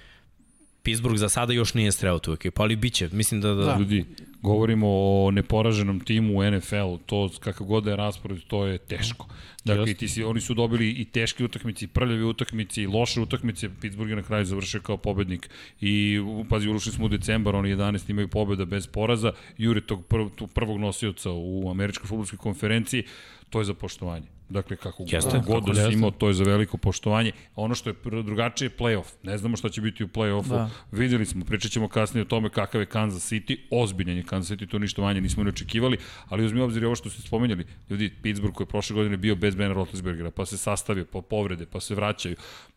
Pittsburgh 0.90 1.18
za 1.18 1.28
sada 1.28 1.52
još 1.52 1.74
nije 1.74 1.92
streo 1.92 2.18
tu 2.18 2.32
ekipu, 2.32 2.62
ali 2.62 2.76
biće. 2.76 3.08
Mislim 3.12 3.40
da... 3.40 3.54
da, 3.54 3.64
da. 3.64 3.76
Ljudi, 3.78 4.04
govorimo 4.42 4.86
o 4.88 5.30
neporaženom 5.30 6.00
timu 6.00 6.38
u 6.38 6.50
NFL-u, 6.50 6.98
to 6.98 7.30
kakav 7.40 7.66
god 7.66 7.84
da 7.84 7.90
je 7.90 7.96
raspored, 7.96 8.38
to 8.48 8.66
je 8.66 8.78
teško. 8.78 9.26
Dakle, 9.64 9.94
ti 9.94 10.08
si, 10.08 10.24
oni 10.24 10.40
su 10.40 10.54
dobili 10.54 10.90
i 10.90 11.04
teške 11.04 11.44
utakmice, 11.44 11.84
i 11.84 11.88
prljave 11.88 12.24
utakmice, 12.24 12.82
i 12.82 12.86
loše 12.86 13.20
utakmice. 13.20 13.70
Pittsburgh 13.80 14.10
je 14.10 14.16
na 14.16 14.22
kraju 14.22 14.44
završio 14.44 14.80
kao 14.80 14.96
pobednik. 14.96 15.50
I, 15.80 16.20
pazi, 16.48 16.68
urušili 16.68 16.94
smo 16.94 17.04
u 17.04 17.08
decembar, 17.08 17.56
oni 17.56 17.76
11 17.76 18.10
imaju 18.10 18.28
pobeda 18.28 18.64
bez 18.64 18.86
poraza. 18.86 19.32
Jure 19.58 19.80
tog 19.80 20.06
prv, 20.06 20.26
prvog 20.54 20.78
nosioca 20.80 21.30
u 21.32 21.70
američkoj 21.70 22.08
futbolskoj 22.08 22.38
konferenciji, 22.38 23.04
to 23.50 23.58
je 23.58 23.64
za 23.64 23.74
poštovanje. 23.74 24.26
Dakle, 24.48 24.76
kako 24.76 25.04
Jeste, 25.06 25.40
god 25.46 25.64
da 25.64 25.74
si 25.74 25.92
imao, 25.92 26.10
to 26.10 26.28
je 26.28 26.34
za 26.34 26.44
veliko 26.44 26.76
poštovanje. 26.76 27.32
Ono 27.56 27.74
što 27.74 27.90
je 27.90 27.94
drugačije 28.04 28.66
je 28.66 28.76
playoff. 28.76 29.12
Ne 29.22 29.38
znamo 29.38 29.56
šta 29.56 29.68
će 29.68 29.80
biti 29.80 30.04
u 30.04 30.08
playoffu. 30.08 30.48
Da. 30.48 30.70
Videli 30.92 31.26
smo, 31.26 31.44
pričat 31.44 31.72
ćemo 31.72 31.88
kasnije 31.88 32.22
o 32.22 32.24
tome 32.28 32.48
kakav 32.48 32.80
je 32.80 32.86
Kansas 32.86 33.32
City. 33.32 33.56
Ozbiljan 33.70 34.16
je 34.16 34.22
Kansas 34.22 34.58
City, 34.58 34.70
to 34.70 34.78
ništa 34.78 35.02
manje 35.02 35.20
nismo 35.20 35.44
ne 35.44 35.48
očekivali, 35.48 35.98
ali 36.28 36.44
uzmi 36.44 36.60
obzir 36.60 36.86
ovo 36.86 36.94
što 36.94 37.10
ste 37.10 37.22
spomenjali. 37.22 37.66
Ljudi, 37.90 38.12
Pittsburgh 38.22 38.56
koji 38.56 38.64
je 38.64 38.68
prošle 38.68 38.94
godine 38.94 39.16
bio 39.16 39.36
bez 39.36 39.54
Ben 39.54 39.72
Roethlisbergera, 39.72 40.30
pa 40.30 40.46
se 40.46 40.58
sastavio, 40.58 41.04
pa 41.12 41.22
povrede, 41.22 41.66
pa 41.66 41.80
se 41.80 41.94
vraćaju 41.94 42.36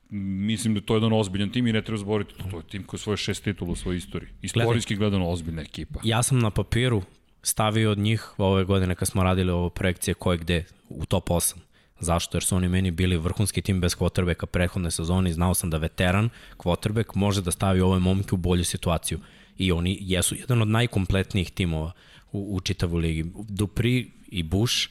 mislim 0.09 0.73
da 0.73 0.81
to 0.81 0.93
je 0.93 0.97
jedan 0.97 1.13
ozbiljan 1.13 1.49
tim 1.49 1.67
i 1.67 1.73
ne 1.73 1.81
treba 1.81 1.97
zboriti. 1.97 2.33
To 2.51 2.57
je 2.57 2.63
tim 2.63 2.83
koji 2.83 2.97
je 2.97 3.01
svoje 3.01 3.17
šest 3.17 3.43
titula 3.43 3.71
u 3.71 3.75
svojoj 3.75 3.97
istoriji. 3.97 4.29
Istorijski 4.41 4.95
gledano 4.95 5.29
ozbiljna 5.29 5.61
ekipa. 5.61 5.99
Ja 6.03 6.23
sam 6.23 6.39
na 6.39 6.49
papiru 6.49 7.03
stavio 7.43 7.91
od 7.91 7.97
njih 7.97 8.29
ove 8.37 8.63
godine 8.63 8.95
kad 8.95 9.07
smo 9.07 9.23
radili 9.23 9.51
ovo 9.51 9.69
projekcije 9.69 10.13
koje 10.13 10.37
gde 10.37 10.65
u 10.89 11.05
top 11.05 11.29
8. 11.29 11.55
Zašto? 11.99 12.37
Jer 12.37 12.43
su 12.43 12.55
oni 12.55 12.69
meni 12.69 12.91
bili 12.91 13.17
vrhunski 13.17 13.61
tim 13.61 13.81
bez 13.81 13.95
kvotrbeka 13.95 14.45
prethodne 14.45 14.91
sezone 14.91 15.33
znao 15.33 15.53
sam 15.53 15.69
da 15.69 15.77
veteran 15.77 16.29
kvotrbek 16.57 17.15
može 17.15 17.41
da 17.41 17.51
stavi 17.51 17.81
ove 17.81 17.99
momke 17.99 18.35
u 18.35 18.37
bolju 18.37 18.65
situaciju. 18.65 19.19
I 19.57 19.71
oni 19.71 19.97
jesu 20.01 20.35
jedan 20.35 20.61
od 20.61 20.67
najkompletnijih 20.67 21.51
timova 21.51 21.91
u, 22.31 22.55
u 22.55 22.59
čitavu 22.59 22.97
ligi. 22.97 23.25
Dupri 23.49 24.11
i 24.27 24.43
Bush, 24.43 24.89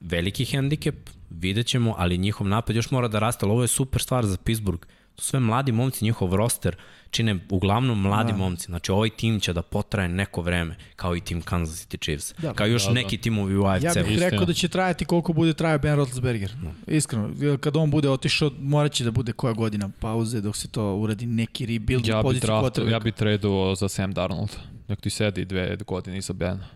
veliki 0.00 0.44
hendikep, 0.44 1.10
vidjet 1.30 1.66
ćemo, 1.66 1.94
ali 1.98 2.18
njihov 2.18 2.48
napad 2.48 2.76
još 2.76 2.90
mora 2.90 3.08
da 3.08 3.18
raste, 3.18 3.46
ali 3.46 3.52
ovo 3.52 3.62
je 3.62 3.68
super 3.68 4.02
stvar 4.02 4.26
za 4.26 4.36
Pittsburgh. 4.36 4.86
To 5.16 5.22
sve 5.22 5.40
mladi 5.40 5.72
momci, 5.72 6.04
njihov 6.04 6.34
roster, 6.34 6.76
čine 7.10 7.38
uglavnom 7.50 8.00
mladi 8.00 8.32
da. 8.32 8.38
momci. 8.38 8.66
Znači, 8.66 8.92
ovaj 8.92 9.10
tim 9.10 9.40
će 9.40 9.52
da 9.52 9.62
potraje 9.62 10.08
neko 10.08 10.42
vreme, 10.42 10.76
kao 10.96 11.16
i 11.16 11.20
tim 11.20 11.42
Kansas 11.42 11.86
City 11.86 12.02
Chiefs. 12.02 12.34
Da, 12.38 12.52
kao 12.52 12.66
još 12.66 12.86
da, 12.86 12.92
neki 12.92 13.16
da. 13.16 13.22
timovi 13.22 13.56
u 13.56 13.64
AFC. 13.64 13.84
Ja 13.84 14.02
bih 14.02 14.18
rekao 14.18 14.44
da 14.44 14.52
će 14.52 14.68
trajati 14.68 15.04
koliko 15.04 15.32
bude 15.32 15.52
trajao 15.52 15.78
Ben 15.78 15.96
Roethlisberger. 15.96 16.52
Da. 16.62 16.94
Iskreno, 16.94 17.30
kad 17.60 17.76
on 17.76 17.90
bude 17.90 18.10
otišao, 18.10 18.50
morat 18.58 18.92
će 18.92 19.04
da 19.04 19.10
bude 19.10 19.32
koja 19.32 19.52
godina 19.52 19.90
pauze 20.00 20.40
dok 20.40 20.56
se 20.56 20.68
to 20.68 20.94
uradi 20.94 21.26
neki 21.26 21.66
rebuild 21.66 22.06
ja 22.06 22.22
bi 22.22 22.40
draft, 22.40 22.78
Ja 22.90 22.98
bih 22.98 23.14
traduo 23.14 23.74
za 23.74 23.88
Sam 23.88 24.12
Darnold. 24.12 24.50
Nek 24.88 25.00
ti 25.00 25.10
sedi 25.10 25.44
dve 25.44 25.76
godine 25.86 26.18
iza 26.18 26.32
Bena. 26.32 26.66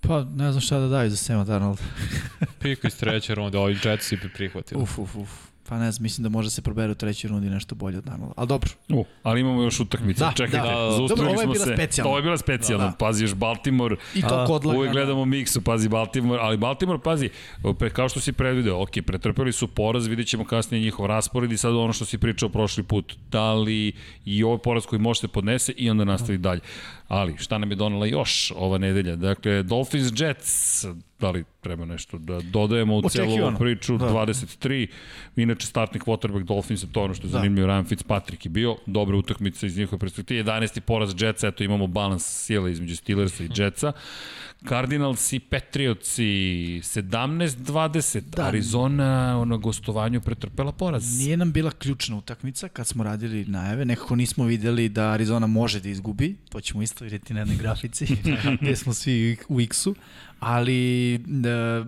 Pa, 0.00 0.24
ne 0.24 0.52
znam 0.52 0.60
šta 0.60 0.78
da 0.78 0.88
daju 0.88 1.10
za 1.10 1.16
Sam 1.16 1.46
Darnold. 1.46 1.78
Piko 2.60 2.86
iz 2.86 2.96
treće 2.96 3.34
runde, 3.34 3.58
ovi 3.58 3.78
Jetsi 3.84 4.16
bi 4.16 4.28
prihvatili. 4.28 4.82
Uf, 4.82 4.98
uf, 4.98 5.16
uf. 5.16 5.30
Pa 5.68 5.78
ne 5.78 5.92
znam, 5.92 6.02
mislim 6.02 6.22
da 6.22 6.28
može 6.28 6.50
se 6.50 6.62
probere 6.62 6.92
u 6.92 6.94
trećoj 6.94 7.28
rundi 7.28 7.50
nešto 7.50 7.74
bolje 7.74 7.98
od 7.98 8.04
Darnold. 8.04 8.32
Ali 8.36 8.48
dobro. 8.48 8.70
U, 8.88 9.04
ali 9.22 9.40
imamo 9.40 9.62
još 9.62 9.80
utakmice. 9.80 10.24
Da, 10.24 10.32
Čekajte, 10.36 10.66
da. 10.66 10.90
zaustavili 10.96 11.38
smo 11.38 11.54
se. 11.54 11.72
Specijalno. 11.74 12.10
Ovo 12.10 12.18
je 12.18 12.22
bila 12.22 12.38
specijalna. 12.38 12.84
Da, 12.84 12.90
da. 12.90 12.96
Pazi 12.96 13.24
još 13.24 13.34
Baltimore. 13.34 13.96
I 14.14 14.22
to 14.22 14.44
kod 14.46 14.64
lagana. 14.64 14.78
Uvijek 14.78 14.92
gledamo 14.92 15.24
miksu, 15.24 15.62
pazi 15.62 15.88
Baltimore. 15.88 16.42
Ali 16.42 16.56
Baltimore, 16.56 16.98
pazi, 17.04 17.30
kao 17.92 18.08
što 18.08 18.20
si 18.20 18.32
predvideo, 18.32 18.82
ok, 18.82 18.90
pretrpeli 19.06 19.52
su 19.52 19.68
poraz, 19.68 20.06
vidjet 20.06 20.28
ćemo 20.28 20.44
kasnije 20.44 20.80
njihov 20.82 21.06
raspored 21.06 21.52
i 21.52 21.56
sad 21.56 21.74
ono 21.74 21.92
što 21.92 22.04
si 22.04 22.18
pričao 22.18 22.48
prošli 22.48 22.82
put. 22.82 23.14
Da 23.30 23.54
li 23.54 23.92
i 24.24 24.44
ovaj 24.44 24.58
poraz 24.58 24.86
koji 24.86 25.00
možete 25.00 25.28
podnese 25.28 25.72
i 25.72 25.90
onda 25.90 26.04
nastavi 26.04 26.38
dalje. 26.38 26.60
Ali, 27.08 27.36
šta 27.38 27.58
nam 27.58 27.70
je 27.70 27.76
donela 27.76 28.06
još 28.06 28.52
ova 28.56 28.78
nedelja? 28.78 29.16
Dakle, 29.16 29.62
Dolphins 29.62 30.12
Jets, 30.20 30.84
da 31.20 31.30
li 31.30 31.44
treba 31.60 31.84
nešto 31.84 32.18
da 32.18 32.40
dodajemo 32.40 32.96
u 32.96 33.08
celu 33.08 33.32
ovu 33.32 33.58
priču, 33.58 33.98
da. 33.98 34.06
23, 34.06 34.86
inače 35.36 35.66
startni 35.66 36.00
quarterback 36.00 36.44
Dolphins, 36.44 36.84
to 36.92 37.00
je 37.00 37.04
ono 37.04 37.14
što 37.14 37.26
je 37.26 37.30
da. 37.30 37.38
zanimljivo, 37.38 37.68
Ryan 37.68 37.88
Fitzpatrick 37.88 38.46
je 38.46 38.50
bio, 38.50 38.76
dobra 38.86 39.16
utakmica 39.16 39.66
iz 39.66 39.78
njihove 39.78 39.98
perspektive, 39.98 40.44
11. 40.44 40.80
poraz 40.80 41.14
Jetsa, 41.22 41.48
eto 41.48 41.64
imamo 41.64 41.86
balans 41.86 42.44
sile 42.44 42.72
između 42.72 42.96
Steelersa 42.96 43.44
i 43.44 43.48
Jetsa. 43.56 43.92
Cardinals 44.68 45.32
i 45.32 45.38
Patriotsi 45.40 46.22
17-20, 46.84 48.20
da. 48.20 48.44
Arizona 48.44 49.44
na 49.44 49.56
gostovanju 49.56 50.20
pretrpela 50.20 50.72
poraz. 50.72 51.18
Nije 51.18 51.36
nam 51.36 51.52
bila 51.52 51.70
ključna 51.70 52.16
utakmica 52.16 52.68
kad 52.68 52.86
smo 52.86 53.04
radili 53.04 53.44
najave, 53.44 53.84
nekako 53.84 54.16
nismo 54.16 54.44
videli 54.44 54.88
da 54.88 55.10
Arizona 55.10 55.46
može 55.46 55.80
da 55.80 55.88
izgubi, 55.88 56.36
to 56.48 56.60
ćemo 56.60 56.82
isto 56.82 57.04
vidjeti 57.04 57.34
na 57.34 57.40
jednoj 57.40 57.56
grafici, 57.56 58.06
gde 58.60 58.76
smo 58.76 58.94
svi 58.94 59.36
u 59.48 59.60
X-u, 59.60 59.94
ali 60.40 61.14
e, 61.14 61.18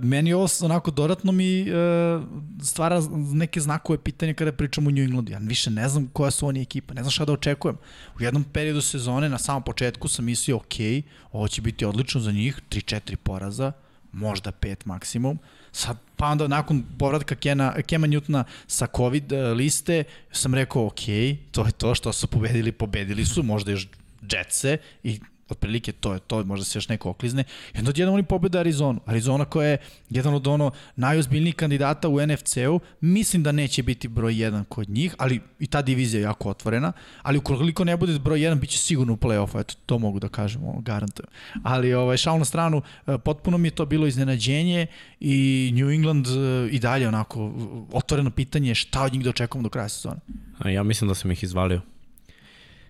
meni 0.02 0.33
ovo 0.33 0.49
onako 0.62 0.90
dodatno 0.90 1.33
mi 1.33 1.61
e, 1.61 1.73
stvara 2.62 3.02
neke 3.33 3.61
znakove 3.61 3.99
pitanja 3.99 4.35
kada 4.35 4.52
pričamo 4.52 4.88
o 4.88 4.90
New 4.90 5.04
Englandu. 5.04 5.33
Ja 5.33 5.38
više 5.38 5.71
ne 5.71 5.88
znam 5.88 6.07
koja 6.12 6.30
su 6.30 6.47
oni 6.47 6.62
ekipa, 6.62 6.95
ne 6.95 7.02
znam 7.02 7.11
šta 7.11 7.25
da 7.25 7.33
očekujem. 7.33 7.76
U 8.19 8.23
jednom 8.23 8.45
periodu 8.45 8.80
sezone, 8.80 9.28
na 9.28 9.38
samom 9.38 9.62
početku 9.62 10.09
sam 10.09 10.25
mislio, 10.25 10.57
ok, 10.57 10.75
ovo 11.33 11.49
će 11.49 11.62
biti 11.62 11.85
odlično 11.85 12.21
za 12.21 12.33
njih, 12.33 12.61
3-4 12.71 13.16
poraza, 13.16 13.73
možda 14.12 14.52
5 14.52 14.76
maksimum. 14.85 15.38
Sad, 15.73 15.97
pa 16.16 16.26
onda 16.26 16.49
nakon 16.49 16.85
povratka 16.99 17.35
Kena, 17.35 17.83
Kema 17.83 18.07
Newtona 18.07 18.45
sa 18.66 18.87
COVID 18.97 19.33
e, 19.33 19.37
liste, 19.37 20.04
sam 20.33 20.54
rekao, 20.54 20.87
ok, 20.87 21.00
to 21.50 21.66
je 21.66 21.73
to 21.73 21.95
što 21.95 22.12
su 22.12 22.26
pobedili, 22.26 22.73
pobedili 22.73 23.25
su, 23.25 23.42
možda 23.42 23.71
još 23.71 23.88
Jetse 24.30 24.78
i 25.02 25.21
otprilike 25.50 25.92
to 25.92 26.12
je 26.12 26.19
to, 26.19 26.45
možda 26.45 26.64
se 26.64 26.78
još 26.78 26.88
neko 26.88 27.11
oklizne. 27.11 27.45
I 27.75 27.78
onda 27.78 27.90
odjednom 27.90 28.14
oni 28.14 28.23
pobeda 28.23 28.59
Arizonu. 28.59 29.00
Arizona 29.07 29.45
koja 29.45 29.69
je 29.69 29.78
jedan 30.11 30.35
od 30.35 30.47
ono 30.47 30.71
najozbiljnijih 30.97 31.54
kandidata 31.54 32.09
u 32.09 32.26
NFC-u, 32.26 32.80
mislim 33.00 33.42
da 33.42 33.52
neće 33.52 33.83
biti 33.83 34.09
broj 34.09 34.35
1 34.35 34.64
kod 34.64 34.88
njih, 34.88 35.14
ali 35.19 35.40
i 35.59 35.66
ta 35.66 35.83
divizija 35.83 36.21
je 36.21 36.23
jako 36.23 36.50
otvorena, 36.50 36.92
ali 37.23 37.38
ukoliko 37.38 37.85
ne 37.85 37.97
bude 37.97 38.19
broj 38.19 38.38
1, 38.38 38.61
bit 38.61 38.71
će 38.71 38.78
sigurno 38.78 39.12
u 39.12 39.16
play-offu, 39.16 39.61
eto, 39.61 39.75
to 39.87 39.99
mogu 39.99 40.19
da 40.19 40.28
kažem, 40.28 40.64
ono, 40.64 40.80
garantujem. 40.80 41.28
Ali 41.62 41.95
ovaj, 41.95 42.16
šal 42.16 42.38
na 42.38 42.45
stranu, 42.45 42.83
e, 43.07 43.19
potpuno 43.19 43.59
mi 43.59 43.69
je 43.69 43.73
to 43.73 43.87
bilo 43.87 44.07
iznenađenje 44.07 44.87
i 45.21 45.71
New 45.75 45.90
England 45.90 46.26
e, 46.26 46.69
i 46.71 46.78
dalje 46.78 47.09
onako 47.09 47.52
otvoreno 47.92 48.30
pitanje 48.30 48.75
šta 48.75 49.02
od 49.02 49.12
njih 49.12 49.25
da 49.25 49.30
očekujemo 49.30 49.62
do 49.62 49.71
kraja 49.71 49.88
sezone. 49.88 50.21
Ja 50.64 50.83
mislim 50.83 51.09
da 51.09 51.14
sam 51.14 51.30
ih 51.30 51.42
izvalio. 51.42 51.80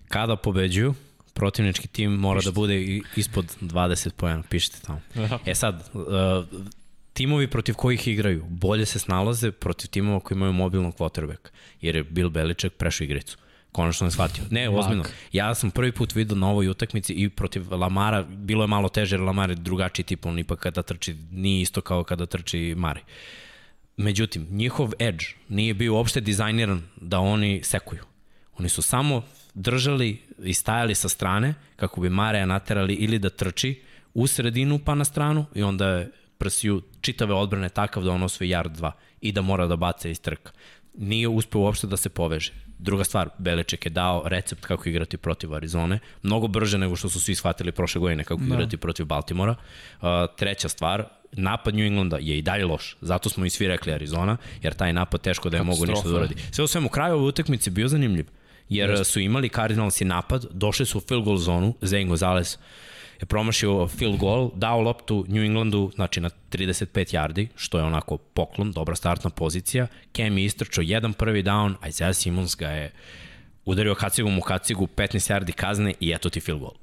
Kada 0.07 0.35
pobeđuju, 0.35 0.93
protivnički 1.41 1.87
tim 1.87 2.11
mora 2.11 2.37
pišite. 2.37 2.51
da 2.51 2.55
bude 2.55 3.01
ispod 3.15 3.55
20 3.61 4.09
pojena, 4.09 4.43
pišite 4.49 4.77
tamo. 4.85 5.01
E 5.45 5.55
sad, 5.55 5.89
uh, 5.93 6.03
timovi 7.13 7.47
protiv 7.47 7.75
kojih 7.75 8.07
igraju 8.07 8.45
bolje 8.49 8.85
se 8.85 8.99
snalaze 8.99 9.51
protiv 9.51 9.89
timova 9.89 10.19
koji 10.19 10.35
imaju 10.35 10.53
mobilnog 10.53 10.95
quarterback, 10.95 11.49
jer 11.81 11.95
je 11.95 12.03
Bill 12.03 12.29
Beliček 12.29 12.73
prešao 12.73 13.05
igricu. 13.05 13.37
Konačno 13.71 14.05
ne 14.05 14.11
shvatio. 14.11 14.43
Ne, 14.49 14.69
ozbiljno. 14.69 15.03
Ja 15.31 15.55
sam 15.55 15.71
prvi 15.71 15.91
put 15.91 16.15
vidio 16.15 16.35
na 16.35 16.49
ovoj 16.49 16.67
utakmici 16.67 17.13
i 17.13 17.29
protiv 17.29 17.73
Lamara, 17.73 18.23
bilo 18.23 18.63
je 18.63 18.67
malo 18.67 18.89
teže 18.89 19.15
jer 19.15 19.21
Lamar 19.21 19.49
je 19.49 19.55
drugačiji 19.55 20.05
tip, 20.05 20.25
on 20.25 20.39
ipak 20.39 20.59
kada 20.59 20.81
trči, 20.81 21.15
nije 21.31 21.61
isto 21.61 21.81
kao 21.81 22.03
kada 22.03 22.25
trči 22.25 22.75
Mari. 22.77 23.01
Međutim, 23.97 24.47
njihov 24.51 24.91
edge 24.99 25.25
nije 25.49 25.73
bio 25.73 25.93
uopšte 25.93 26.21
dizajniran 26.21 26.83
da 26.95 27.19
oni 27.19 27.61
sekuju. 27.63 28.03
Oni 28.57 28.69
su 28.69 28.81
samo 28.81 29.23
držali 29.53 30.21
i 30.43 30.53
stajali 30.53 30.95
sa 30.95 31.09
strane 31.09 31.53
kako 31.75 32.01
bi 32.01 32.09
Mareja 32.09 32.45
naterali 32.45 32.93
ili 32.93 33.19
da 33.19 33.29
trči 33.29 33.81
u 34.13 34.27
sredinu 34.27 34.79
pa 34.79 34.95
na 34.95 35.05
stranu 35.05 35.45
i 35.55 35.63
onda 35.63 35.87
je 35.87 36.11
prsiju 36.37 36.81
čitave 37.01 37.33
odbrane 37.33 37.69
takav 37.69 38.03
da 38.03 38.11
on 38.11 38.23
osvoji 38.23 38.49
yard 38.49 38.75
2 38.77 38.91
i 39.21 39.31
da 39.31 39.41
mora 39.41 39.67
da 39.67 39.75
bace 39.75 40.11
iz 40.11 40.21
trka. 40.21 40.51
Nije 40.97 41.27
uspeo 41.27 41.61
uopšte 41.61 41.87
da 41.87 41.97
se 41.97 42.09
poveže. 42.09 42.53
Druga 42.79 43.03
stvar, 43.03 43.29
Beliček 43.37 43.85
je 43.85 43.89
dao 43.89 44.23
recept 44.25 44.65
kako 44.65 44.89
igrati 44.89 45.17
protiv 45.17 45.53
Arizone, 45.55 45.99
mnogo 46.23 46.47
brže 46.47 46.77
nego 46.77 46.95
što 46.95 47.09
su 47.09 47.21
svi 47.21 47.35
shvatili 47.35 47.71
prošle 47.71 47.99
godine 47.99 48.23
kako 48.23 48.41
da. 48.41 48.55
igrati 48.55 48.77
protiv 48.77 49.05
Baltimora. 49.05 49.55
Uh, 50.01 50.07
treća 50.37 50.69
stvar, 50.69 51.05
napad 51.31 51.75
New 51.75 51.85
Englanda 51.85 52.17
je 52.17 52.37
i 52.37 52.41
dalje 52.41 52.65
loš. 52.65 52.97
Zato 53.01 53.29
smo 53.29 53.45
i 53.45 53.49
svi 53.49 53.67
rekli 53.67 53.93
Arizona, 53.93 54.37
jer 54.61 54.73
taj 54.73 54.93
napad 54.93 55.21
teško 55.21 55.49
da 55.49 55.57
je 55.57 55.63
mogu 55.63 55.85
ništa 55.85 56.09
da 56.09 56.15
uradi. 56.15 56.35
Sve 56.51 56.63
u 56.63 56.67
svemu, 56.67 56.89
kraju 56.89 57.15
ove 57.15 57.23
utakmice 57.23 57.69
bio 57.69 57.87
zanimljiv 57.87 58.25
jer 58.71 58.89
Just. 58.89 59.11
su 59.11 59.19
imali 59.19 59.49
Cardinals 59.49 60.01
i 60.01 60.05
napad, 60.05 60.45
došli 60.51 60.85
su 60.85 60.97
u 60.97 61.01
field 61.01 61.23
goal 61.23 61.37
zonu, 61.37 61.73
Zane 61.81 62.05
Gonzalez 62.05 62.57
je 63.21 63.25
promašio 63.25 63.87
field 63.87 64.17
goal, 64.17 64.51
dao 64.55 64.81
loptu 64.81 65.25
New 65.27 65.43
Englandu, 65.43 65.91
znači 65.95 66.21
na 66.21 66.29
35 66.51 66.85
yardi, 66.95 67.47
što 67.55 67.77
je 67.77 67.83
onako 67.83 68.17
poklon, 68.17 68.71
dobra 68.71 68.95
startna 68.95 69.29
pozicija. 69.29 69.87
Cam 70.13 70.37
je 70.37 70.45
istrčao 70.45 70.81
jedan 70.81 71.13
prvi 71.13 71.43
down, 71.43 71.75
a 71.81 71.87
Isaiah 71.87 72.15
Simons 72.15 72.55
ga 72.57 72.67
je 72.67 72.91
udario 73.65 73.95
kacigom 73.95 74.37
u 74.37 74.41
kacigu, 74.41 74.87
15 74.87 75.33
yardi 75.33 75.51
kazne 75.51 75.93
i 75.99 76.11
eto 76.11 76.29
ti 76.29 76.39
field 76.39 76.59
goal. 76.59 76.80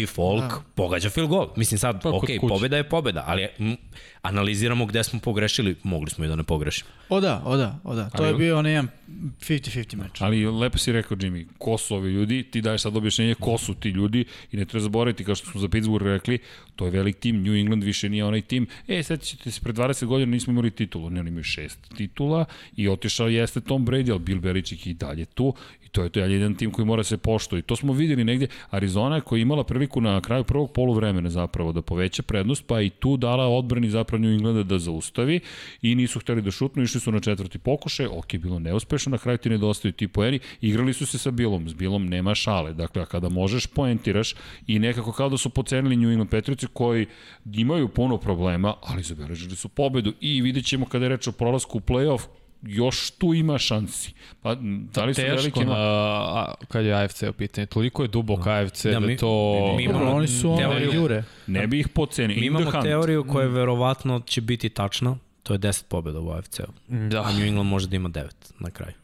I 0.00 0.06
Folk 0.06 0.40
da. 0.40 0.62
pogađa 0.74 1.10
field 1.10 1.28
goal. 1.28 1.48
Mislim 1.56 1.78
sad, 1.78 2.02
pa, 2.02 2.10
ok, 2.10 2.24
pobeda 2.48 2.76
je 2.76 2.88
pobeda, 2.88 3.24
ali 3.26 3.48
m, 3.58 3.76
analiziramo 4.22 4.86
gde 4.86 5.04
smo 5.04 5.20
pogrešili, 5.20 5.76
mogli 5.82 6.10
smo 6.10 6.24
i 6.24 6.28
da 6.28 6.36
ne 6.36 6.42
pogrešimo. 6.42 6.90
O 7.08 7.20
da, 7.20 7.42
o 7.44 7.56
da, 7.56 7.78
o 7.84 7.94
da. 7.94 8.10
To 8.10 8.22
ali, 8.22 8.28
je 8.28 8.34
bio 8.34 8.58
onaj 8.58 8.82
50-50 9.12 9.96
meč. 9.96 10.20
Ali 10.20 10.46
lepo 10.46 10.78
si 10.78 10.92
rekao, 10.92 11.16
Jimmy, 11.16 11.46
ko 11.58 11.78
su 11.78 11.94
ovi 11.94 12.12
ljudi, 12.12 12.42
ti 12.42 12.60
daješ 12.60 12.82
sad 12.82 12.96
objašnjenje 12.96 13.34
ko 13.34 13.58
su 13.58 13.74
ti 13.74 13.88
ljudi 13.88 14.24
i 14.52 14.56
ne 14.56 14.64
treba 14.64 14.82
zaboraviti, 14.82 15.24
kao 15.24 15.34
što 15.34 15.50
smo 15.50 15.60
za 15.60 15.68
Pittsburgh 15.68 16.06
rekli, 16.06 16.38
to 16.76 16.84
je 16.84 16.90
velik 16.90 17.18
tim, 17.18 17.42
New 17.42 17.54
England 17.54 17.84
više 17.84 18.08
nije 18.08 18.24
onaj 18.24 18.40
tim. 18.40 18.66
E, 18.88 19.02
sad 19.02 19.22
ćete 19.22 19.50
se, 19.50 19.60
pred 19.60 19.76
20 19.76 20.04
godina 20.04 20.30
nismo 20.30 20.50
imali 20.50 20.70
titulu, 20.70 21.10
ne, 21.10 21.20
oni 21.20 21.28
imaju 21.28 21.44
šest 21.44 21.94
titula 21.96 22.44
i 22.76 22.88
otišao 22.88 23.28
jeste 23.28 23.60
Tom 23.60 23.86
Brady, 23.86 24.10
ali 24.10 24.20
Bill 24.20 24.40
Belichick 24.40 24.86
i 24.86 24.94
dalje 24.94 25.24
tu 25.24 25.54
to 25.94 26.02
je 26.02 26.08
to 26.08 26.20
je 26.20 26.32
jedan 26.32 26.54
tim 26.54 26.70
koji 26.70 26.86
mora 26.86 27.04
se 27.04 27.16
poštovati. 27.16 27.66
To 27.66 27.76
smo 27.76 27.92
videli 27.92 28.24
negde. 28.24 28.46
Arizona 28.70 29.20
koja 29.20 29.38
je 29.38 29.42
imala 29.42 29.64
priliku 29.64 30.00
na 30.00 30.20
kraju 30.20 30.44
prvog 30.44 30.72
poluvremena 30.72 31.30
zapravo 31.30 31.72
da 31.72 31.82
poveća 31.82 32.22
prednost, 32.22 32.66
pa 32.66 32.80
i 32.80 32.90
tu 32.90 33.16
dala 33.16 33.46
odbrani 33.48 33.90
zapravo 33.90 34.22
New 34.22 34.32
Englanda 34.32 34.62
da 34.62 34.78
zaustavi 34.78 35.40
i 35.82 35.94
nisu 35.94 36.20
hteli 36.20 36.42
da 36.42 36.50
šutnu, 36.50 36.82
išli 36.82 37.00
su 37.00 37.12
na 37.12 37.20
četvrti 37.20 37.58
pokušaj, 37.58 38.06
ok, 38.06 38.34
bilo 38.34 38.58
neuspešno, 38.58 39.10
na 39.10 39.18
kraju 39.18 39.38
ti 39.38 39.50
nedostaju 39.50 39.92
ti 39.92 40.08
poeni, 40.08 40.38
igrali 40.60 40.92
su 40.92 41.06
se 41.06 41.18
sa 41.18 41.30
Bilom, 41.30 41.68
s 41.68 41.74
Bilom 41.74 42.06
nema 42.06 42.34
šale, 42.34 42.72
dakle, 42.72 43.02
a 43.02 43.06
kada 43.06 43.28
možeš 43.28 43.66
poentiraš 43.66 44.34
i 44.66 44.78
nekako 44.78 45.12
kao 45.12 45.28
da 45.28 45.36
su 45.36 45.50
pocenili 45.50 45.96
New 45.96 46.10
England 46.10 46.30
Patriotsi 46.30 46.66
koji 46.72 47.06
imaju 47.54 47.88
puno 47.88 48.16
problema, 48.18 48.74
ali 48.82 49.02
zabeležili 49.02 49.56
su 49.56 49.68
pobedu 49.68 50.12
i 50.20 50.42
vidjet 50.42 50.66
ćemo 50.66 50.86
kada 50.86 51.04
je 51.04 51.08
reč 51.08 51.28
o 51.28 51.32
prolasku 51.32 51.78
u 51.78 51.80
playoff, 51.80 52.26
još 52.66 53.10
tu 53.10 53.34
ima 53.34 53.58
šansi. 53.58 54.12
Pa, 54.42 54.54
da 54.94 55.04
li 55.04 55.14
su 55.14 55.20
Teško 55.20 55.36
velike... 55.36 55.64
Na, 55.64 55.74
a, 55.74 56.54
kad 56.68 56.84
je 56.84 57.04
AFC 57.04 57.22
u 57.22 57.32
pitanju. 57.32 57.66
Toliko 57.66 58.02
je 58.02 58.08
dubok 58.08 58.44
da. 58.44 58.50
AFC 58.50 58.86
da, 58.86 59.00
mi, 59.00 59.16
to... 59.16 59.58
Mi, 59.70 59.76
mi 59.76 59.84
imamo, 59.84 60.12
oni 60.12 60.28
su 60.28 60.56
teoriju, 60.58 60.92
jure. 60.94 61.24
Ne 61.46 61.66
bi 61.66 61.80
ih 61.80 61.88
pocenio. 61.88 62.36
Mi 62.40 62.46
imamo 62.46 62.82
teoriju 62.82 63.24
koja 63.24 63.48
mm. 63.48 63.52
verovatno 63.52 64.20
će 64.26 64.40
biti 64.40 64.68
tačna. 64.68 65.16
To 65.42 65.52
je 65.52 65.58
10 65.58 65.84
pobjeda 65.88 66.20
u 66.20 66.30
AFC-u. 66.30 66.72
Da. 66.88 67.22
A 67.22 67.32
New 67.32 67.46
England 67.46 67.68
može 67.68 67.88
da 67.88 67.96
ima 67.96 68.08
9 68.08 68.28
na 68.58 68.70
kraju. 68.70 68.94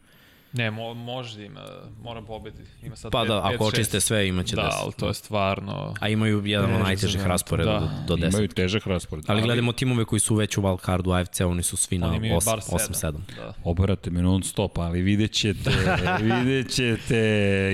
Ne, 0.53 0.71
mo, 0.71 0.93
može 0.93 1.37
da 1.37 1.43
ima, 1.43 1.61
mora 2.03 2.21
pobediti. 2.21 2.69
Ima 2.83 2.95
sad 2.95 3.11
pa 3.11 3.19
5, 3.19 3.27
da, 3.27 3.33
5, 3.33 3.53
ako 3.53 3.65
očiste 3.65 4.01
sve 4.01 4.27
imaće 4.27 4.55
da, 4.55 4.61
10. 4.61 4.65
Da, 4.65 4.77
ali 4.83 4.93
to 4.93 5.07
je 5.07 5.13
stvarno... 5.13 5.93
A 5.99 6.09
imaju 6.09 6.45
jedan 6.45 6.73
od 6.73 6.81
najtežih 6.81 7.25
rasporeda 7.25 7.71
da. 7.71 7.79
do, 8.07 8.15
do 8.15 8.27
10. 8.27 8.29
Imaju 8.29 8.47
težak 8.47 8.87
raspored. 8.87 9.25
Ali, 9.27 9.39
ali 9.39 9.47
gledamo 9.47 9.73
timove 9.73 10.05
koji 10.05 10.19
su 10.19 10.35
već 10.35 10.57
u 10.57 10.61
wildcardu 10.61 11.21
AFC, 11.21 11.41
oni 11.41 11.63
su 11.63 11.77
svi 11.77 11.97
na 11.97 12.07
8-7. 12.07 13.11
Da. 13.11 13.53
Obarate 13.63 14.09
me 14.09 14.21
non 14.21 14.43
stop, 14.43 14.77
ali 14.77 15.01
vidjet 15.01 15.31
ćete, 15.31 15.71
vidjet 16.21 16.71
ćete, 16.71 17.17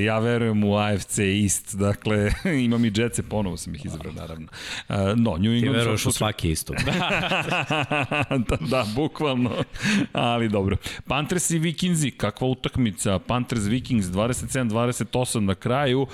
ja 0.03 0.19
verujem 0.19 0.63
u 0.63 0.77
AFC 0.77 1.19
East, 1.19 1.75
dakle, 1.75 2.31
imam 2.65 2.85
i 2.85 2.91
Jetce, 2.95 3.23
ponovo 3.23 3.57
sam 3.57 3.75
ih 3.75 3.85
izabrao, 3.85 4.13
naravno. 4.13 4.47
Uh, 4.89 4.95
no, 4.97 5.37
New 5.37 5.53
England... 5.53 5.75
Ti 5.75 5.79
veruješ 5.79 6.05
u 6.05 6.11
svaki 6.11 6.51
isto. 6.51 6.73
da, 8.29 8.57
da, 8.71 8.85
bukvalno, 8.95 9.51
ali 10.13 10.49
dobro. 10.49 10.77
Panthers 11.07 11.49
i 11.49 11.59
Vikingsi, 11.59 12.11
kakva 12.11 12.47
utakmica 12.47 12.66
utakmica 12.67 13.19
Panthers 13.19 13.65
Vikings 13.65 14.07
27-28 14.07 15.39
na 15.39 15.55
kraju 15.55 16.07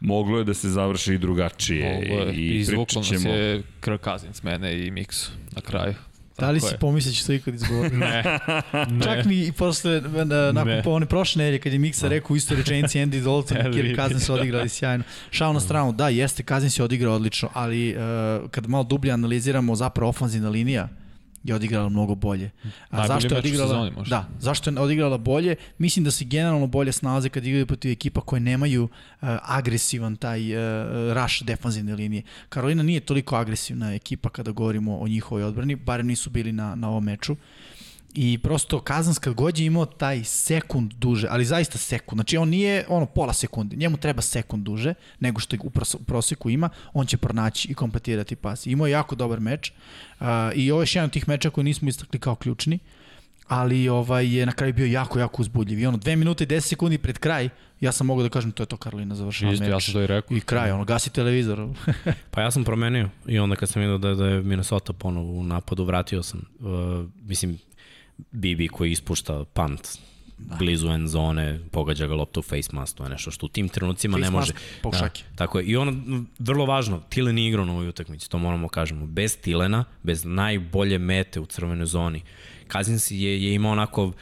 moglo 0.00 0.38
je 0.38 0.44
da 0.44 0.54
se 0.54 0.68
završi 0.68 1.14
i 1.14 1.18
drugačije 1.18 2.12
Ovo 2.12 2.30
i 2.30 2.64
ćemo... 2.64 3.00
nas 3.00 3.24
je 3.24 3.62
Kirk 3.80 4.04
Cousins 4.04 4.42
mene 4.42 4.86
i 4.86 4.90
Mix 4.90 5.28
na 5.52 5.60
kraju 5.60 5.94
Da 6.38 6.50
li 6.50 6.60
si 6.60 6.74
pomislio 6.80 7.10
da 7.10 7.16
će 7.16 7.26
to 7.26 7.32
ikad 7.32 7.54
izgovoriti? 7.54 7.96
ne, 8.06 8.22
ne. 8.90 9.04
Čak 9.04 9.24
ni 9.24 9.46
i 9.46 9.52
posle, 9.52 10.00
nakon 10.52 10.72
ne. 10.72 10.82
po 10.82 10.90
one 10.90 11.06
prošle 11.06 11.44
nelje, 11.44 11.58
kad 11.58 11.72
je 11.72 11.78
Miksa 11.78 12.08
rekao 12.08 12.34
u 12.34 12.36
istoj 12.36 12.56
rečenici 12.56 12.98
Andy 12.98 13.24
Dalton 13.24 13.56
i 13.66 13.72
Kirk 13.72 13.96
Cousins 13.96 14.30
odigrali 14.30 14.68
sjajno. 14.68 15.04
Šao 15.30 15.52
na 15.52 15.60
stranu, 15.60 15.92
da, 15.92 16.08
jeste, 16.08 16.42
Cousins 16.42 16.78
je 16.78 16.84
odigrao 16.84 17.14
odlično, 17.14 17.48
ali 17.52 17.96
uh, 17.96 18.50
kad 18.50 18.68
malo 18.68 18.84
dublje 18.84 19.12
analiziramo 19.12 19.74
zapravo 19.74 20.08
ofanzivna 20.08 20.48
linija, 20.48 20.88
je 21.44 21.54
odigrala 21.54 21.88
mnogo 21.88 22.14
bolje. 22.14 22.50
A 22.90 22.96
Najbolji 22.96 23.08
zašto 23.08 23.34
je 23.34 23.38
odigrala? 23.38 23.68
Sezoni, 23.68 24.08
da, 24.08 24.28
zašto 24.38 24.70
je 24.70 24.80
odigrala 24.80 25.18
bolje? 25.18 25.56
Mislim 25.78 26.04
da 26.04 26.10
se 26.10 26.24
generalno 26.24 26.66
bolje 26.66 26.92
snalaze 26.92 27.28
kad 27.28 27.46
igraju 27.46 27.66
protiv 27.66 27.90
ekipa 27.90 28.20
koje 28.20 28.40
nemaju 28.40 28.84
uh, 28.84 29.28
agresivan 29.42 30.16
taj 30.16 30.56
uh, 30.56 30.62
rush 31.12 31.44
defanzivne 31.44 31.94
linije. 31.94 32.22
Karolina 32.48 32.82
nije 32.82 33.00
toliko 33.00 33.36
agresivna 33.36 33.94
ekipa 33.94 34.28
kada 34.28 34.50
govorimo 34.50 34.98
o 34.98 35.08
njihovoj 35.08 35.44
odbrani, 35.44 35.76
barem 35.76 36.06
nisu 36.06 36.30
bili 36.30 36.52
na, 36.52 36.74
na 36.74 36.88
ovom 36.88 37.04
meču. 37.04 37.32
Uh, 37.32 37.38
I 38.14 38.38
prosto 38.38 38.80
Kazans 38.80 39.18
kad 39.18 39.34
god 39.34 39.58
je 39.58 39.66
imao 39.66 39.86
taj 39.86 40.24
sekund 40.24 40.92
duže, 40.94 41.28
ali 41.30 41.44
zaista 41.44 41.78
sekund, 41.78 42.16
znači 42.16 42.36
on 42.36 42.48
nije 42.48 42.84
ono 42.88 43.06
pola 43.06 43.32
sekunde, 43.32 43.76
njemu 43.76 43.96
treba 43.96 44.22
sekund 44.22 44.64
duže 44.64 44.94
nego 45.20 45.40
što 45.40 45.56
u 45.62 45.70
proseku 46.04 46.50
ima, 46.50 46.68
on 46.92 47.06
će 47.06 47.16
pronaći 47.16 47.68
i 47.68 47.74
kompletirati 47.74 48.36
pas. 48.36 48.66
Imao 48.66 48.86
je 48.86 48.90
jako 48.90 49.14
dobar 49.14 49.40
meč 49.40 49.72
uh, 50.20 50.26
i 50.54 50.70
ovo 50.70 50.80
je 50.80 50.82
još 50.82 50.96
jedan 50.96 51.06
od 51.06 51.12
tih 51.12 51.28
meča 51.28 51.50
koji 51.50 51.64
nismo 51.64 51.88
istakli 51.88 52.20
kao 52.20 52.34
ključni, 52.34 52.78
ali 53.48 53.88
ovaj 53.88 54.36
je 54.36 54.46
na 54.46 54.52
kraju 54.52 54.72
bio 54.72 54.86
jako, 54.86 55.18
jako 55.18 55.42
uzbudljiv. 55.42 55.78
I 55.78 55.86
ono, 55.86 55.96
dve 55.96 56.16
minute 56.16 56.44
i 56.44 56.46
10 56.46 56.60
sekundi 56.60 56.98
pred 56.98 57.18
kraj, 57.18 57.48
ja 57.80 57.92
sam 57.92 58.06
mogao 58.06 58.22
da 58.22 58.28
kažem 58.28 58.52
to 58.52 58.62
je 58.62 58.66
to 58.66 58.76
Karolina 58.76 59.14
završila 59.14 59.52
Isto, 59.52 59.64
meč. 59.64 59.72
ja 59.72 59.80
sam 59.80 59.94
to 59.94 60.02
i 60.02 60.06
rekao. 60.06 60.36
I 60.36 60.40
kraj, 60.40 60.70
ono, 60.70 60.84
gasi 60.84 61.10
televizor. 61.10 61.68
pa 62.30 62.40
ja 62.40 62.50
sam 62.50 62.64
promenio 62.64 63.08
i 63.26 63.38
onda 63.38 63.56
kad 63.56 63.68
sam 63.68 63.82
vidio 63.82 63.98
da, 63.98 64.14
da 64.14 64.26
je 64.26 64.42
Minnesota 64.42 64.92
ponovo 64.92 65.32
u 65.32 65.44
napadu, 65.44 65.84
vratio 65.84 66.22
sam. 66.22 66.40
Uh, 66.60 67.08
mislim, 67.22 67.58
Bibi 68.30 68.68
koji 68.68 68.92
ispušta 68.92 69.44
punt 69.44 69.98
da. 70.38 70.56
blizu 70.56 70.88
end 70.88 71.08
zone, 71.08 71.60
pogađa 71.70 72.06
ga 72.06 72.14
loptu 72.14 72.40
u 72.40 72.42
face 72.42 72.68
mask, 72.72 72.96
to 72.96 73.04
je 73.04 73.10
nešto 73.10 73.30
što 73.30 73.46
u 73.46 73.48
tim 73.48 73.68
trenucima 73.68 74.16
face 74.16 74.24
ne 74.24 74.30
može. 74.30 74.52
Da, 74.82 75.08
tako 75.36 75.58
je. 75.58 75.64
I 75.64 75.76
ono, 75.76 76.22
vrlo 76.38 76.66
važno, 76.66 77.02
Tilen 77.08 77.38
je 77.38 77.48
igrao 77.48 77.64
na 77.64 77.72
ovoj 77.72 77.88
utakmici, 77.88 78.30
to 78.30 78.38
moramo 78.38 78.68
kažemo. 78.68 79.06
Bez 79.06 79.36
Tilena, 79.36 79.84
bez 80.02 80.24
najbolje 80.24 80.98
mete 80.98 81.40
u 81.40 81.46
crvenoj 81.46 81.86
zoni, 81.86 82.22
Kazins 82.68 83.10
je, 83.10 83.44
je 83.44 83.54
imao 83.54 83.72
onako 83.72 84.12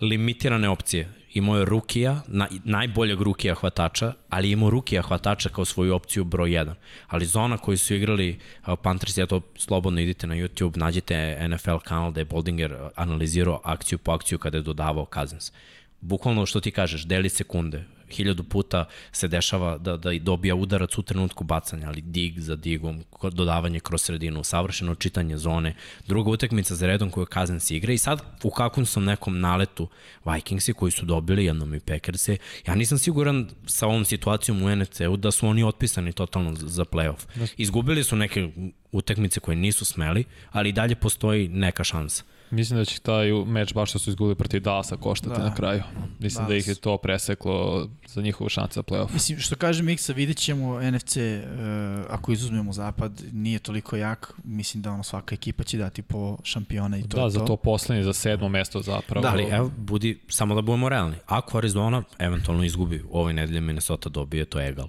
limitirane 0.00 0.68
opcije 0.68 1.08
imao 1.34 1.56
je 1.58 1.64
Rukija, 1.64 2.20
na, 2.26 2.48
najboljeg 2.64 3.20
Rukija 3.20 3.54
hvatača, 3.54 4.12
ali 4.28 4.50
imao 4.50 4.70
Rukija 4.70 5.02
hvatača 5.02 5.48
kao 5.48 5.64
svoju 5.64 5.94
opciju 5.94 6.24
broj 6.24 6.50
1. 6.50 6.74
Ali 7.06 7.26
zona 7.26 7.58
koju 7.58 7.78
su 7.78 7.94
igrali 7.94 8.38
uh, 8.66 8.74
Panthers, 8.82 9.18
ja 9.18 9.26
to 9.26 9.40
slobodno 9.56 10.00
idite 10.00 10.26
na 10.26 10.34
YouTube, 10.34 10.76
nađite 10.76 11.48
NFL 11.48 11.76
kanal 11.84 12.12
da 12.12 12.20
je 12.20 12.24
Boldinger 12.24 12.76
analizirao 12.94 13.60
akciju 13.64 13.98
po 13.98 14.12
akciju 14.12 14.38
kada 14.38 14.58
je 14.58 14.62
dodavao 14.62 15.06
Cousins. 15.14 15.52
Bukvalno 16.00 16.46
što 16.46 16.60
ti 16.60 16.70
kažeš, 16.70 17.04
deli 17.04 17.28
sekunde, 17.28 17.84
hiljadu 18.10 18.44
puta 18.44 18.84
se 19.12 19.28
dešava 19.28 19.78
da, 19.78 19.96
da 19.96 20.10
dobija 20.18 20.54
udarac 20.54 20.98
u 20.98 21.02
trenutku 21.02 21.44
bacanja, 21.44 21.88
ali 21.88 22.00
dig 22.00 22.40
za 22.40 22.56
digom, 22.56 23.04
dodavanje 23.32 23.80
kroz 23.80 24.02
sredinu, 24.02 24.44
savršeno 24.44 24.94
čitanje 24.94 25.36
zone, 25.36 25.74
druga 26.06 26.30
utakmica 26.30 26.74
za 26.74 26.86
redom 26.86 27.10
koju 27.10 27.26
Kazans 27.26 27.70
igra 27.70 27.92
i 27.92 27.98
sad 27.98 28.22
u 28.42 28.50
kakvom 28.50 28.86
sam 28.86 29.04
nekom 29.04 29.40
naletu 29.40 29.88
Vikingsi 30.24 30.72
koji 30.72 30.92
su 30.92 31.06
dobili 31.06 31.44
jednom 31.44 31.74
i 31.74 31.80
Packersi, 31.80 32.38
ja 32.66 32.74
nisam 32.74 32.98
siguran 32.98 33.48
sa 33.66 33.86
ovom 33.86 34.04
situacijom 34.04 34.62
u 34.62 34.76
NFC-u 34.76 35.16
da 35.16 35.30
su 35.30 35.48
oni 35.48 35.64
otpisani 35.64 36.12
totalno 36.12 36.54
za 36.54 36.84
playoff. 36.84 37.48
Izgubili 37.56 38.04
su 38.04 38.16
neke 38.16 38.48
utakmice 38.92 39.40
koje 39.40 39.56
nisu 39.56 39.84
smeli, 39.84 40.24
ali 40.50 40.68
i 40.68 40.72
dalje 40.72 40.94
postoji 40.94 41.48
neka 41.48 41.84
šansa. 41.84 42.24
Mislim 42.54 42.78
da 42.78 42.84
će 42.84 43.00
taj 43.00 43.32
meč 43.32 43.74
baš 43.74 43.90
što 43.90 43.98
su 43.98 44.10
izgubili 44.10 44.34
protiv 44.34 44.62
Dallasa 44.62 44.96
koštati 44.96 45.40
da. 45.40 45.44
na 45.44 45.54
kraju. 45.54 45.82
Mislim 46.18 46.44
da, 46.44 46.48
da 46.48 46.54
ih 46.54 46.68
je 46.68 46.74
to 46.74 46.96
preseklo 46.96 47.88
za 48.06 48.22
njihovu 48.22 48.48
šansu 48.48 48.74
za 48.74 48.82
playoff. 48.82 49.12
Mislim, 49.12 49.38
što 49.38 49.56
kaže 49.56 49.82
Miksa, 49.82 50.12
vidjet 50.12 50.36
ćemo 50.36 50.80
NFC, 50.90 51.16
uh, 51.16 51.22
ako 52.10 52.32
izuzmemo 52.32 52.72
zapad, 52.72 53.22
nije 53.32 53.58
toliko 53.58 53.96
jak. 53.96 54.34
Mislim 54.44 54.82
da 54.82 54.92
ono 54.92 55.02
svaka 55.02 55.34
ekipa 55.34 55.64
će 55.64 55.78
dati 55.78 56.02
po 56.02 56.38
šampiona 56.42 56.98
i 56.98 57.02
to 57.02 57.16
da, 57.16 57.22
to. 57.22 57.30
za 57.30 57.44
to 57.44 57.56
poslednji, 57.56 58.04
za 58.04 58.12
sedmo 58.12 58.48
mesto 58.48 58.82
zapravo. 58.82 59.22
Da, 59.22 59.32
ali 59.32 59.44
evo, 59.50 59.70
budi, 59.76 60.20
samo 60.28 60.54
da 60.54 60.62
budemo 60.62 60.88
realni. 60.88 61.16
Ako 61.26 61.58
Arizona 61.58 62.02
eventualno 62.18 62.64
izgubi 62.64 63.02
u 63.10 63.18
ovoj 63.18 63.32
nedelje 63.32 63.60
Minnesota 63.60 64.08
dobije, 64.08 64.44
to 64.44 64.60
je 64.60 64.68
egal. 64.68 64.88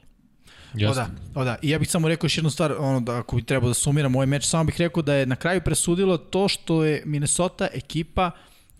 Jasne. 0.78 1.04
O 1.04 1.06
da, 1.06 1.40
o 1.40 1.44
da. 1.44 1.56
I 1.62 1.70
ja 1.70 1.80
bih 1.80 1.90
samo 1.90 2.08
rekao 2.08 2.26
još 2.26 2.38
jednu 2.38 2.50
stvar, 2.50 2.74
ono 2.80 3.00
da 3.00 3.18
ako 3.18 3.36
bi 3.36 3.44
trebao 3.44 3.68
da 3.68 3.74
sumiram 3.74 4.16
ovaj 4.16 4.28
meč, 4.28 4.46
samo 4.46 4.64
bih 4.64 4.76
rekao 4.78 5.04
da 5.04 5.14
je 5.14 5.26
na 5.26 5.36
kraju 5.36 5.62
presudilo 5.62 6.18
to 6.18 6.48
što 6.48 6.84
je 6.84 7.04
Minnesota 7.06 7.68
ekipa 7.74 8.32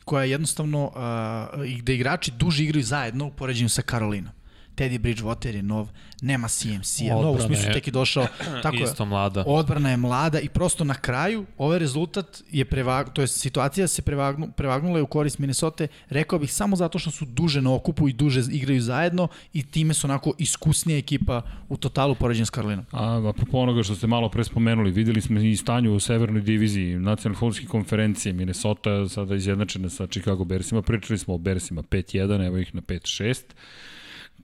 koja 0.06 0.24
je 0.24 0.32
jednostavno, 0.32 0.86
uh, 0.86 1.64
gde 1.78 1.96
igrači 1.96 2.32
duže 2.32 2.64
igraju 2.64 2.84
zajedno 2.84 3.26
u 3.26 3.32
poređenju 3.32 3.70
sa 3.70 3.82
Karolinom. 3.82 4.35
Teddy 4.76 5.00
Bridgewater 5.00 5.56
je 5.56 5.64
nov, 5.64 5.88
nema 6.22 6.48
CMC-a, 6.48 7.14
nov 7.14 7.36
u 7.36 7.42
smislu 7.42 7.74
tek 7.74 7.88
je 7.88 7.92
došao. 7.92 8.28
Tako 8.64 8.76
isto 8.76 9.04
je, 9.04 9.08
mlada. 9.10 9.44
Odbrana 9.48 9.90
je 9.90 9.98
mlada 9.98 10.40
i 10.40 10.50
prosto 10.50 10.84
na 10.84 10.94
kraju 10.94 11.46
ovaj 11.58 11.80
rezultat 11.80 12.42
je 12.52 12.66
prevag, 12.66 13.10
to 13.14 13.22
je 13.22 13.28
situacija 13.28 13.88
se 13.88 14.02
prevagnu, 14.02 14.52
prevagnula 14.52 14.98
je 14.98 15.04
u 15.04 15.08
korist 15.08 15.40
Minnesota, 15.40 15.88
rekao 16.10 16.40
bih 16.40 16.54
samo 16.54 16.76
zato 16.76 17.00
što 17.00 17.12
su 17.12 17.26
duže 17.26 17.62
na 17.62 17.74
okupu 17.74 18.10
i 18.10 18.14
duže 18.14 18.42
igraju 18.52 18.82
zajedno 18.82 19.28
i 19.54 19.64
time 19.64 19.94
su 19.94 20.08
onako 20.08 20.34
iskusnija 20.38 20.98
ekipa 20.98 21.42
u 21.70 21.78
totalu 21.78 22.16
poređenja 22.16 22.46
s 22.46 22.50
Karolinom. 22.50 22.86
A, 22.92 23.30
apropo 23.30 23.58
onoga 23.58 23.84
što 23.84 23.96
ste 23.96 24.08
malo 24.08 24.30
pre 24.30 24.44
spomenuli, 24.44 24.92
videli 24.92 25.22
smo 25.22 25.40
i 25.40 25.56
stanju 25.56 25.94
u 25.94 26.00
severnoj 26.00 26.42
diviziji 26.42 27.00
nacionalne 27.00 27.40
futbolske 27.40 27.66
konferencije 27.66 28.34
Minnesota 28.34 29.10
sada 29.10 29.36
izjednačena 29.36 29.90
sa 29.90 30.08
Chicago 30.08 30.44
Bearsima, 30.44 30.82
pričali 30.82 31.20
smo 31.20 31.34
o 31.34 31.38
Bearsima 31.38 31.82
5-1, 31.82 32.48
evo 32.48 32.58
ih 32.58 32.76
na 32.76 32.82
5-6 32.82 33.36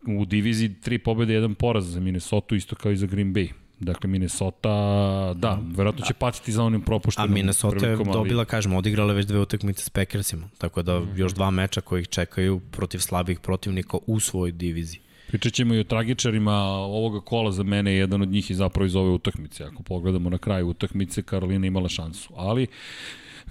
u 0.07 0.25
diviziji 0.25 0.73
tri 0.73 0.97
pobjede, 0.97 1.33
jedan 1.33 1.55
poraz 1.55 1.85
za 1.93 1.99
Minnesota, 1.99 2.55
isto 2.55 2.75
kao 2.75 2.91
i 2.91 2.97
za 2.97 3.05
Green 3.05 3.33
Bay. 3.33 3.49
Dakle, 3.79 4.09
Minnesota, 4.09 4.69
da, 5.33 5.59
verovatno 5.75 6.05
će 6.05 6.13
patiti 6.13 6.51
za 6.51 6.63
onim 6.63 6.81
propuštenom 6.81 7.31
A 7.31 7.33
Minnesota 7.33 7.75
je 7.75 7.79
prilikom, 7.79 8.07
ali- 8.07 8.17
dobila, 8.17 8.45
kažemo, 8.45 8.77
odigrala 8.77 9.13
već 9.13 9.25
dve 9.25 9.39
utakmice 9.39 9.83
s 9.83 9.89
Packersima, 9.89 10.49
tako 10.57 10.81
da 10.81 11.01
još 11.15 11.33
dva 11.33 11.51
meča 11.51 11.81
koji 11.81 12.01
ih 12.01 12.07
čekaju 12.07 12.59
protiv 12.71 12.99
slabih 12.99 13.39
protivnika 13.39 13.97
u 14.07 14.19
svojoj 14.19 14.51
diviziji. 14.51 14.99
Pričat 15.27 15.53
ćemo 15.53 15.73
i 15.73 15.79
o 15.79 15.83
tragičarima 15.83 16.53
ovoga 16.71 17.21
kola 17.21 17.51
za 17.51 17.63
mene, 17.63 17.93
jedan 17.93 18.21
od 18.21 18.29
njih 18.29 18.49
je 18.49 18.55
zapravo 18.55 18.85
iz 18.85 18.95
ove 18.95 19.09
utakmice. 19.09 19.63
Ako 19.63 19.83
pogledamo 19.83 20.29
na 20.29 20.37
kraju 20.37 20.67
utakmice, 20.67 21.21
Karolina 21.21 21.67
imala 21.67 21.89
šansu. 21.89 22.33
Ali 22.35 22.67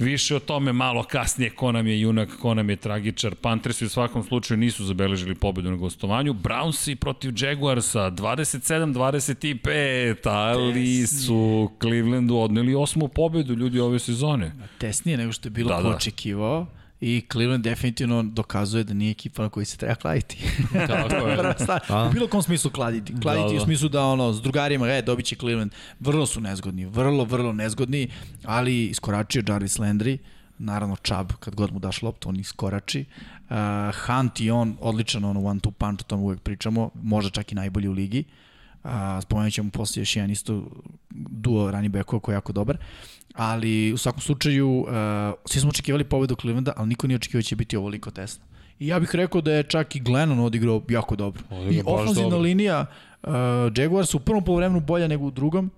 više 0.00 0.36
o 0.36 0.38
tome 0.38 0.72
malo 0.72 1.02
kasnije 1.02 1.50
ko 1.50 1.72
nam 1.72 1.86
je 1.86 2.00
junak, 2.00 2.28
ko 2.40 2.54
nam 2.54 2.70
je 2.70 2.76
tragičar. 2.76 3.34
Panthersi 3.34 3.84
u 3.84 3.88
svakom 3.88 4.24
slučaju 4.24 4.58
nisu 4.58 4.84
zabeležili 4.84 5.34
pobedu 5.34 5.70
na 5.70 5.76
gostovanju. 5.76 6.34
Brownsi 6.34 6.94
protiv 6.94 7.32
Jaguarsa 7.36 8.10
27-25, 8.10 10.28
ali 10.30 11.06
su 11.06 11.70
Clevelandu 11.80 12.36
odneli 12.36 12.74
osmu 12.74 13.08
pobedu 13.08 13.54
ljudi 13.54 13.80
ove 13.80 13.98
sezone. 13.98 14.52
Tesnije 14.78 15.18
nego 15.18 15.32
što 15.32 15.46
je 15.46 15.50
bilo 15.50 15.68
Da, 15.68 15.76
da, 15.76 15.82
ko 15.82 15.88
da. 15.88 15.96
očekivao. 15.96 16.66
I 17.00 17.22
Cleveland 17.32 17.64
definitivno 17.64 18.22
dokazuje 18.22 18.84
da 18.84 18.94
nije 18.94 19.10
ekipa 19.10 19.42
na 19.42 19.48
koji 19.48 19.66
se 19.66 19.76
treba 19.76 19.94
kladiti. 19.94 20.38
Tako 20.88 21.28
je. 21.28 22.08
U 22.08 22.12
bilo 22.12 22.28
kom 22.28 22.42
smislu 22.42 22.70
kladiti. 22.70 23.14
Kladiti 23.22 23.42
Da, 23.42 23.48
da, 23.48 23.56
da. 23.56 23.62
u 23.62 23.64
smislu 23.64 23.88
da 23.88 24.04
ono, 24.04 24.32
s 24.32 24.42
drugarima, 24.42 24.88
e, 24.88 25.02
dobit 25.02 25.26
će 25.26 25.36
Cleveland. 25.36 25.72
Vrlo 26.00 26.26
su 26.26 26.40
nezgodni, 26.40 26.86
vrlo, 26.86 27.24
vrlo 27.24 27.52
nezgodni, 27.52 28.08
ali 28.44 28.86
iskoračio 28.86 29.42
Jarvis 29.48 29.78
Landry, 29.78 30.18
naravno 30.58 30.96
Chubb, 30.96 31.32
kad 31.40 31.54
god 31.54 31.72
mu 31.72 31.78
daš 31.78 32.02
loptu, 32.02 32.28
on 32.28 32.36
iskorači. 32.36 33.04
Uh, 33.50 33.56
Hunt 34.06 34.40
i 34.40 34.50
on, 34.50 34.76
odličan 34.80 35.24
ono 35.24 35.40
one-two 35.40 35.70
punch, 35.70 36.04
o 36.04 36.08
tom 36.08 36.20
uvek 36.20 36.40
pričamo, 36.40 36.90
možda 37.02 37.30
čak 37.30 37.52
i 37.52 37.54
najbolji 37.54 37.88
u 37.88 37.92
ligi. 37.92 38.24
Uh, 38.28 38.49
spomenut 39.22 39.52
ćemo 39.52 39.70
posle 39.70 40.02
još 40.02 40.16
jedan 40.16 40.30
isto 40.30 40.64
duo 41.10 41.70
running 41.70 41.92
backova 41.92 42.20
koji 42.20 42.32
je 42.32 42.36
jako 42.36 42.52
dobar. 42.52 42.76
Ali 43.34 43.92
u 43.92 43.96
svakom 43.96 44.20
slučaju, 44.20 44.80
uh, 44.80 44.88
svi 45.46 45.60
smo 45.60 45.70
očekivali 45.70 46.04
pobedu 46.04 46.34
Clevelanda, 46.40 46.72
ali 46.76 46.88
niko 46.88 47.06
nije 47.06 47.16
očekivao 47.16 47.38
da 47.38 47.42
će 47.42 47.56
biti 47.56 47.76
ovoliko 47.76 48.10
tesno. 48.10 48.44
I 48.78 48.86
ja 48.86 49.00
bih 49.00 49.10
rekao 49.12 49.40
da 49.40 49.52
je 49.52 49.62
čak 49.62 49.96
i 49.96 50.00
Glennon 50.00 50.40
odigrao 50.40 50.82
jako 50.88 51.16
dobro. 51.16 51.42
Odigrao 51.50 51.94
I 51.94 52.00
ofenzivna 52.00 52.36
linija 52.36 52.86
uh, 53.22 53.30
Jaguars 53.76 54.14
u 54.14 54.20
prvom 54.20 54.44
polovremenu 54.44 54.80
bolja 54.80 55.08
nego 55.08 55.24
u 55.24 55.30
drugom, 55.30 55.70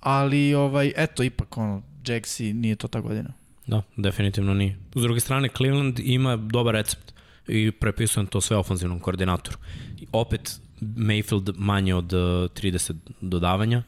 ali 0.00 0.54
ovaj 0.54 0.92
eto 0.96 1.22
ipak 1.22 1.58
ono 1.58 1.82
Jacksi 2.06 2.52
nije 2.52 2.76
to 2.76 2.88
ta 2.88 3.00
godina. 3.00 3.32
Da, 3.66 3.82
definitivno 3.96 4.54
nije. 4.54 4.76
S 4.94 5.02
druge 5.02 5.20
strane, 5.20 5.48
Cleveland 5.56 5.98
ima 5.98 6.36
dobar 6.36 6.74
recept 6.74 7.14
i 7.48 7.70
prepisujem 7.70 8.26
to 8.26 8.40
sve 8.40 8.56
ofanzivnom 8.56 9.00
koordinatoru. 9.00 9.58
I 10.00 10.06
opet, 10.12 10.60
Mayfield 10.80 11.52
manje 11.56 11.94
od 11.94 12.12
uh, 12.12 12.20
30 12.20 12.94
dodavanja 13.20 13.82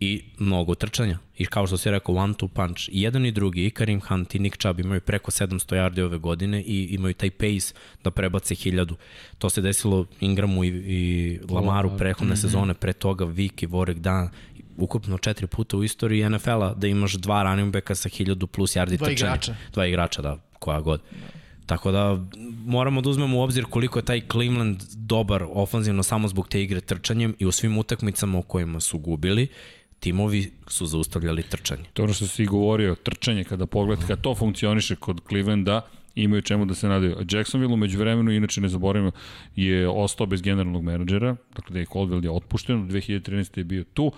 i 0.00 0.22
mnogo 0.38 0.74
trčanja. 0.74 1.18
I 1.38 1.46
kao 1.46 1.66
što 1.66 1.76
si 1.76 1.90
rekao, 1.90 2.14
one 2.14 2.34
two 2.34 2.48
punch. 2.48 2.88
I 2.88 3.02
jedan 3.02 3.26
i 3.26 3.32
drugi, 3.32 3.66
i 3.66 3.70
Karim 3.70 4.00
Hunt 4.00 4.34
i 4.34 4.38
Nick 4.38 4.56
Chubb 4.56 4.80
imaju 4.80 5.00
preko 5.00 5.30
700 5.30 5.76
yardi 5.76 6.00
ove 6.00 6.18
godine 6.18 6.62
i 6.62 6.88
imaju 6.90 7.14
taj 7.14 7.30
pace 7.30 7.74
da 8.04 8.10
prebace 8.10 8.54
1000. 8.54 8.94
To 9.38 9.50
se 9.50 9.60
desilo 9.60 10.06
Ingramu 10.20 10.64
i, 10.64 10.68
i 10.68 11.38
Lamaru 11.50 11.96
prehodne 11.98 12.36
sezone, 12.36 12.74
pre 12.74 12.92
toga 12.92 13.24
Vick 13.24 13.62
i 13.62 13.66
Vorek 13.66 13.98
Dan 13.98 14.28
ukupno 14.76 15.18
četiri 15.18 15.46
puta 15.46 15.76
u 15.76 15.84
istoriji 15.84 16.28
NFL-a 16.30 16.74
da 16.74 16.86
imaš 16.86 17.12
dva 17.12 17.42
running 17.42 17.72
backa 17.72 17.94
sa 17.94 18.08
1000 18.08 18.46
plus 18.46 18.76
yardi 18.76 18.96
Dva 18.96 19.06
trčanja. 19.06 19.30
igrača. 19.30 19.56
Dva 19.72 19.86
igrača, 19.86 20.22
da, 20.22 20.38
koja 20.58 20.80
god. 20.80 21.00
Tako 21.66 21.92
da 21.92 22.24
moramo 22.66 23.00
da 23.00 23.10
uzmemo 23.10 23.38
u 23.38 23.42
obzir 23.42 23.64
koliko 23.64 23.98
je 23.98 24.04
taj 24.04 24.20
Cleveland 24.32 24.82
dobar 24.96 25.44
ofanzivno 25.52 26.02
samo 26.02 26.28
zbog 26.28 26.48
te 26.48 26.62
igre 26.62 26.80
trčanjem 26.80 27.34
i 27.38 27.46
u 27.46 27.52
svim 27.52 27.78
utakmicama 27.78 28.38
u 28.38 28.42
kojima 28.42 28.80
su 28.80 28.98
gubili, 28.98 29.48
timovi 30.00 30.50
su 30.68 30.86
zaustavljali 30.86 31.42
trčanje. 31.42 31.84
To 31.92 32.02
ono 32.02 32.12
što 32.12 32.26
si 32.26 32.46
govorio, 32.46 32.94
trčanje, 32.94 33.44
kada 33.44 33.66
pogledate, 33.66 34.06
kada 34.06 34.22
to 34.22 34.34
funkcioniše 34.34 34.96
kod 34.96 35.20
Clevelanda, 35.28 35.80
imaju 36.14 36.42
čemu 36.42 36.64
da 36.64 36.74
se 36.74 36.88
nadaju. 36.88 37.16
Jacksonville 37.30 37.74
umeđu 37.74 37.98
vremenu, 37.98 38.32
inače 38.32 38.60
ne 38.60 38.68
zaboravimo, 38.68 39.10
je 39.56 39.88
ostao 39.88 40.26
bez 40.26 40.42
generalnog 40.42 40.82
menadžera, 40.82 41.36
dakle 41.56 41.72
da 41.72 41.78
je 41.78 41.86
Caldwell 41.86 42.24
je 42.24 42.30
otpušten, 42.30 42.88
2013. 42.88 43.58
je 43.58 43.64
bio 43.64 43.84
tu, 43.84 44.12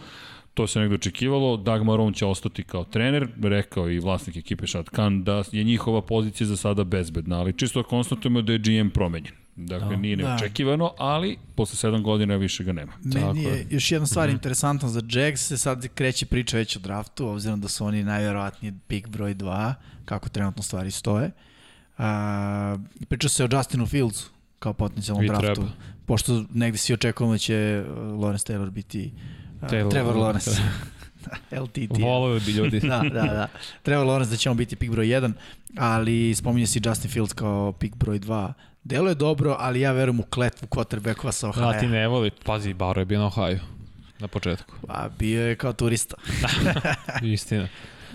to 0.56 0.66
se 0.66 0.80
negde 0.80 0.94
očekivalo, 0.94 1.56
Doug 1.56 1.82
Marone 1.82 2.14
će 2.14 2.26
ostati 2.26 2.62
kao 2.62 2.84
trener, 2.84 3.28
rekao 3.42 3.90
i 3.90 3.98
vlasnik 3.98 4.36
ekipe 4.36 4.66
Shad 4.66 4.90
Khan 4.90 5.24
da 5.24 5.44
je 5.52 5.64
njihova 5.64 6.02
pozicija 6.02 6.46
za 6.46 6.56
sada 6.56 6.84
bezbedna, 6.84 7.38
ali 7.38 7.52
čisto 7.52 7.82
da 7.82 7.88
konstatujemo 7.88 8.42
da 8.42 8.52
je 8.52 8.58
GM 8.58 8.88
promenjen. 8.88 9.34
Dakle, 9.56 9.90
no, 9.90 9.96
nije 9.96 10.16
Da. 10.16 10.28
neočekivano, 10.28 10.92
ali 10.98 11.36
posle 11.54 11.90
7 11.90 12.02
godina 12.02 12.36
više 12.36 12.64
ga 12.64 12.72
nema. 12.72 12.92
Meni 13.04 13.42
je 13.42 13.50
je. 13.50 13.66
još 13.70 13.92
jedna 13.92 14.06
stvar 14.06 14.28
interesantna 14.28 14.88
za 14.88 15.02
Jags, 15.10 15.46
se 15.46 15.58
sad 15.58 15.88
kreće 15.88 16.26
priča 16.26 16.56
već 16.56 16.76
o 16.76 16.80
draftu, 16.80 17.28
obzirom 17.28 17.60
da 17.60 17.68
su 17.68 17.84
oni 17.84 18.04
najverovatniji 18.04 18.72
pick 18.86 19.08
broj 19.08 19.34
2, 19.34 19.74
kako 20.04 20.28
trenutno 20.28 20.62
stvari 20.62 20.90
stoje. 20.90 21.30
A, 21.98 22.78
priča 23.08 23.28
se 23.28 23.44
o 23.44 23.48
Justinu 23.52 23.86
Fieldsu 23.86 24.30
kao 24.58 24.72
potencijalnom 24.72 25.26
draftu, 25.26 25.54
treba. 25.54 25.68
pošto 26.06 26.44
negde 26.54 26.78
svi 26.78 26.94
očekujemo 26.94 27.34
da 27.34 27.38
će 27.38 27.84
uh, 27.86 27.96
Lawrence 27.96 28.52
Taylor 28.52 28.70
biti 28.70 29.12
uh, 29.14 29.45
Taylor, 29.70 29.90
Trevor 29.90 30.14
da. 30.14 30.20
Lawrence. 30.20 30.60
LTT. 31.50 31.98
Voleo 32.00 32.40
bi 32.40 32.52
ljudi. 32.52 32.80
da, 32.88 32.98
da, 32.98 33.22
da. 33.22 33.48
Trevor 33.82 34.06
Lawrence 34.06 34.30
da 34.30 34.36
će 34.36 34.50
on 34.50 34.56
biti 34.56 34.76
pick 34.76 34.92
broj 34.92 35.06
1, 35.06 35.32
ali 35.76 36.34
spominje 36.34 36.66
se 36.66 36.80
Justin 36.84 37.10
Fields 37.10 37.32
kao 37.32 37.72
pick 37.72 37.96
broj 37.96 38.20
2. 38.20 38.52
Delo 38.84 39.08
je 39.08 39.14
dobro, 39.14 39.56
ali 39.58 39.80
ja 39.80 39.92
verujem 39.92 40.20
u 40.20 40.22
kletvu 40.22 40.66
quarterbackova 40.66 41.32
sa 41.32 41.48
Ohio. 41.48 41.66
A 41.66 41.78
ti 41.78 41.86
ne 41.86 42.08
voli, 42.08 42.30
pazi, 42.44 42.74
Baro 42.74 43.00
je 43.00 43.04
bio 43.04 43.18
na 43.18 43.26
Ohio 43.26 43.58
na 44.18 44.28
početku. 44.28 44.74
Pa 44.86 45.08
bio 45.18 45.46
je 45.48 45.56
kao 45.56 45.72
turista. 45.72 46.16
Istina. 47.22 47.68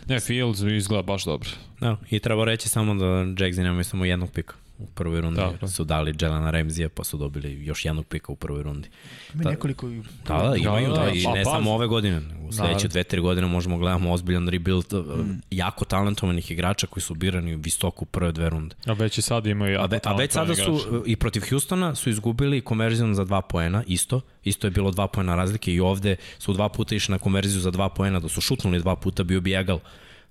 Ne, 0.07 0.19
Fields 0.19 0.59
izgleda 0.61 1.01
baš 1.01 1.23
dobro. 1.25 1.49
Da, 1.79 1.97
i 2.09 2.19
treba 2.19 2.45
reći 2.45 2.69
samo 2.69 2.95
da 2.95 3.43
Jagsi 3.43 3.63
nemaju 3.63 3.83
samo 3.83 4.05
jednog 4.05 4.31
pika 4.31 4.55
u 4.81 4.85
prvoj 4.85 5.21
rundi. 5.21 5.39
Tako. 5.39 5.67
Su 5.67 5.83
dali 5.83 6.13
Jelena 6.21 6.51
Ramsey 6.51 6.87
pa 6.87 7.03
su 7.03 7.17
dobili 7.17 7.65
još 7.65 7.85
jednog 7.85 8.05
pika 8.05 8.31
u 8.31 8.35
prvoj 8.35 8.63
rundi. 8.63 8.89
Ima 9.33 9.49
nekoliko... 9.49 9.89
Da, 10.27 10.37
da, 10.37 10.55
imaju, 10.57 10.89
Da, 10.89 10.95
da, 10.95 11.05
da, 11.05 11.11
i 11.11 11.23
pa 11.23 11.33
ne 11.33 11.43
pazi. 11.43 11.55
samo 11.55 11.73
ove 11.73 11.87
godine. 11.87 12.17
U 12.17 12.51
sledeće 12.51 12.61
Naravno. 12.63 12.89
dve, 12.89 13.03
tri 13.03 13.21
godine 13.21 13.47
možemo 13.47 13.77
gledamo 13.77 14.11
ozbiljan 14.11 14.47
rebuild 14.47 14.93
mm. 14.93 15.41
jako 15.51 15.85
talentovanih 15.85 16.51
igrača 16.51 16.87
koji 16.87 17.03
su 17.03 17.13
birani 17.13 17.55
visoko 17.55 18.03
u 18.03 18.05
prve 18.05 18.31
dve 18.31 18.49
runde. 18.49 18.75
A 18.85 18.93
već 18.93 19.17
i 19.17 19.21
sad 19.21 19.45
imaju 19.45 19.73
jako 19.73 19.83
A, 19.83 19.87
ve, 19.87 19.99
a 20.03 20.15
već 20.15 20.31
sada 20.31 20.55
su 20.55 20.61
igrače. 20.61 21.03
i 21.05 21.15
protiv 21.15 21.43
Houstona 21.49 21.95
su 21.95 22.09
izgubili 22.09 22.61
konverzijom 22.61 23.15
za 23.15 23.25
dva 23.25 23.41
poena, 23.41 23.83
isto. 23.87 24.21
Isto 24.43 24.67
je 24.67 24.71
bilo 24.71 24.91
dva 24.91 25.07
poena 25.07 25.35
razlike 25.35 25.73
i 25.73 25.79
ovde 25.79 26.15
su 26.39 26.53
dva 26.53 26.69
puta 26.69 26.95
išli 26.95 27.11
na 27.11 27.19
konverziju 27.19 27.61
za 27.61 27.71
dva 27.71 27.89
poena, 27.89 28.19
da 28.19 28.29
su 28.29 28.41
šutnuli 28.41 28.79
dva 28.79 28.95
puta, 28.95 29.23
bio 29.23 29.41
bi 29.41 29.53
egal. 29.53 29.79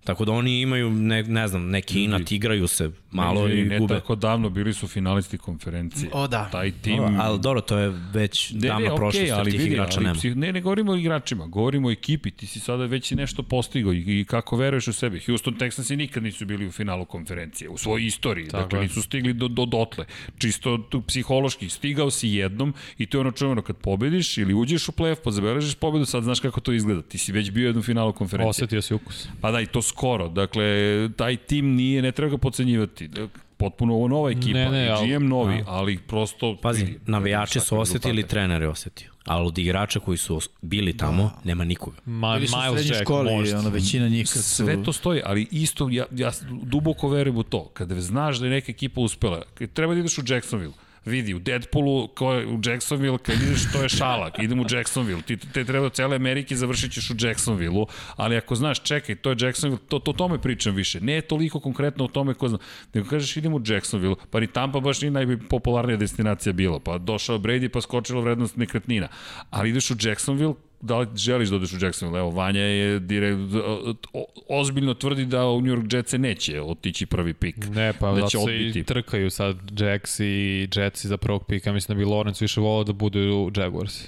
Tako 0.01 0.25
da 0.25 0.33
oni 0.33 0.61
imaju, 0.61 0.91
ne, 0.91 1.23
ne 1.23 1.49
znam, 1.49 1.67
neki 1.67 2.03
inat, 2.03 2.33
igraju 2.33 2.67
se 2.67 2.91
malo 3.11 3.49
I 3.49 3.61
i 3.61 3.65
ne 3.65 3.79
gube. 3.79 3.95
tako 3.95 4.15
davno 4.15 4.51
bili 4.51 4.75
su 4.75 4.89
finalisti 4.89 5.39
konferencije. 5.39 6.11
O, 6.13 6.27
da. 6.29 6.49
Taj 6.51 6.71
tim... 6.73 6.97
Dobro, 6.97 7.15
ali 7.19 7.41
dobro, 7.41 7.61
to 7.61 7.79
je 7.79 7.93
već 8.13 8.53
Ne, 8.53 8.69
davno 8.69 8.89
ne, 8.89 8.97
prošlo, 8.97 9.21
okej, 9.21 9.33
ali 9.33 9.51
tih 9.51 9.61
vidi, 9.61 9.73
igrača 9.73 9.97
ali 9.97 10.05
nema. 10.05 10.15
psih- 10.15 10.35
ne, 10.35 10.53
ne 10.53 10.61
govorimo 10.61 10.93
o 10.93 10.97
igračima, 10.97 11.47
govorimo 11.47 11.89
o 11.89 11.91
ekipi, 11.91 12.31
ti 12.31 12.47
si 12.47 12.61
sada 12.61 12.85
već 12.85 13.13
i 13.13 13.17
nešto 13.17 13.43
postigao 13.43 13.93
i, 13.93 14.21
i 14.21 14.25
kako 14.25 14.57
veruješ 14.57 14.89
u 14.89 14.93
sebe. 14.93 15.21
Houston 15.21 15.55
Texansi 15.55 15.97
nikad 15.97 16.23
nisu 16.23 16.47
bili 16.47 16.67
u 16.67 16.73
finalu 16.73 17.05
konferencije, 17.05 17.69
u 17.69 17.79
svojoj 17.79 18.07
istoriji, 18.07 18.49
Tako 18.49 18.63
dakle 18.63 18.79
je. 18.79 18.83
nisu 18.83 19.03
stigli 19.03 19.33
do, 19.33 19.49
do 19.49 19.67
dotle. 19.67 20.05
Čisto 20.39 20.79
tu 20.81 21.03
psihološki, 21.03 21.69
stigao 21.69 22.11
si 22.11 22.29
jednom 22.29 22.75
i 22.99 23.07
to 23.07 23.17
je 23.17 23.21
ono 23.21 23.31
čuveno 23.31 23.63
kad 23.63 23.77
pobediš 23.77 24.39
ili 24.39 24.55
uđeš 24.55 24.89
u 24.89 24.93
play-off 24.93 25.19
pa 25.25 25.31
zabeležiš 25.31 25.75
pobedu, 25.75 26.05
sad 26.05 26.23
znaš 26.25 26.41
kako 26.41 26.61
to 26.61 26.73
izgleda. 26.73 27.03
Ti 27.03 27.19
si 27.19 27.33
već 27.33 27.51
bio 27.51 27.63
u 27.63 27.67
jednom 27.67 27.83
finalu 27.85 28.13
konferencije. 28.13 28.51
Osetio 28.51 28.83
si 28.83 28.95
ukus. 28.95 29.29
Pa 29.41 29.51
da, 29.51 29.61
i 29.61 29.67
to 29.67 29.83
skoro. 29.91 30.29
Dakle, 30.29 30.65
taj 31.17 31.37
tim 31.37 31.75
nije, 31.75 32.03
ne 32.03 32.13
treba 32.13 32.31
ga 32.31 32.39
pocenjivati. 32.39 33.11
Potpuno 33.57 33.95
ovo 33.95 34.09
nova 34.09 34.31
ekipa, 34.31 34.59
Ne, 34.59 34.71
ne, 34.71 34.87
i 34.87 34.89
ali- 34.89 35.09
GM 35.09 35.27
novi, 35.27 35.65
ali 35.67 35.99
prosto... 35.99 36.57
Pazi, 36.57 36.85
vidi, 36.85 36.99
navijači 37.07 37.61
su 37.61 37.79
osetili, 37.79 38.23
trener 38.23 38.63
je 38.63 38.69
osetio. 38.69 39.11
Ali 39.25 39.47
od 39.47 39.59
igrača 39.59 40.01
koji 40.01 40.19
su 40.19 40.41
bili 40.63 40.97
tamo, 40.97 41.23
Da. 41.23 41.41
nema 41.45 41.65
nikoga. 41.65 41.97
Ma, 42.07 42.35
Bili 42.35 42.49
su 42.49 42.57
u 42.57 42.61
Miles 42.61 42.75
srednjoj 42.75 42.97
Jack, 42.97 43.05
školi, 43.07 43.31
možda. 43.33 43.59
ono, 43.59 43.71
većina 43.71 44.09
njih 44.09 44.29
su... 44.29 44.43
Sve 44.43 44.83
to 44.85 44.93
stoji, 44.93 45.23
ali 45.25 45.47
isto 45.51 45.89
ja, 45.91 46.05
ja 46.11 46.31
duboko 46.63 47.09
verujem 47.09 47.37
u 47.37 47.43
to. 47.43 47.69
Kada 47.69 48.01
znaš 48.01 48.39
da 48.39 48.47
je 48.47 48.51
neka 48.51 48.73
ekipa 48.73 49.01
uspela, 49.01 49.43
treba 49.75 49.95
da 49.95 50.01
ideš 50.01 50.19
u 50.19 50.23
Jacksonville, 50.27 50.75
vidi, 51.05 51.35
u 51.35 51.39
Deadpoolu, 51.39 52.09
je 52.21 52.47
u 52.47 52.61
Jacksonville, 52.65 53.19
kad 53.19 53.43
ideš, 53.43 53.73
to 53.73 53.83
je 53.83 53.89
šala, 53.89 54.31
idem 54.39 54.61
u 54.61 54.65
Jacksonville, 54.71 55.23
ti 55.23 55.37
te 55.37 55.65
treba 55.65 55.87
od 55.87 55.93
cele 55.93 56.17
Amerike 56.17 56.57
završit 56.57 56.93
ćeš 56.93 57.11
u 57.11 57.15
Jacksonville-u, 57.19 57.87
ali 58.17 58.37
ako 58.37 58.55
znaš, 58.55 58.83
čekaj, 58.83 59.15
to 59.15 59.31
je 59.31 59.37
Jacksonville, 59.41 59.83
to, 59.89 59.99
to 59.99 60.13
tome 60.13 60.41
pričam 60.41 60.75
više, 60.75 61.01
ne 61.01 61.21
toliko 61.21 61.61
konkretno 61.61 62.05
o 62.05 62.09
tome 62.09 62.35
ko 62.35 62.49
zna, 62.49 62.59
nego 62.95 63.09
kažeš 63.09 63.37
idem 63.37 63.55
u 63.55 63.61
Jacksonville, 63.67 64.17
pa 64.31 64.41
ni 64.41 64.47
Tampa 64.47 64.81
baš 64.81 65.01
nije 65.01 65.11
najpopularnija 65.11 65.97
destinacija 65.97 66.53
bila, 66.53 66.81
pa 66.81 66.99
došao 66.99 67.39
Brady 67.39 67.69
pa 67.69 67.81
skočila 67.81 68.21
vrednost 68.21 68.57
nekretnina, 68.57 69.09
ali 69.51 69.71
ideš 69.71 69.91
u 69.91 69.95
Jacksonville, 70.01 70.55
da 70.81 70.99
li 70.99 71.07
želiš 71.17 71.49
da 71.49 71.57
odeš 71.57 71.73
u 71.73 71.77
Jacksonville? 71.81 72.19
Evo, 72.21 72.31
Vanja 72.31 72.61
je 72.61 72.99
direkt, 73.01 73.39
o, 74.13 74.25
ozbiljno 74.49 74.95
tvrdi 74.95 75.25
da 75.25 75.47
u 75.47 75.61
New 75.61 75.77
York 75.77 75.95
Jetsi 75.95 76.19
neće 76.19 76.61
otići 76.61 77.07
prvi 77.07 77.35
pik. 77.35 77.57
Ne, 77.75 77.93
pa 78.01 78.13
da 78.13 78.21
da 78.21 78.27
će 78.27 78.39
se 78.39 78.45
odbiti. 78.45 78.79
i 78.79 78.85
trkaju 78.85 79.31
sad 79.31 79.57
Jacks 79.81 80.21
i 80.21 80.69
Jetsi 80.77 81.09
za 81.09 81.17
prvog 81.17 81.45
pika. 81.47 81.73
Mislim 81.73 81.99
da 81.99 82.05
bi 82.05 82.11
Lawrence 82.11 82.41
više 82.43 82.61
volao 82.61 82.85
da 82.85 82.93
bude 82.93 83.21
u 83.21 83.51
Jaguars. 83.57 84.05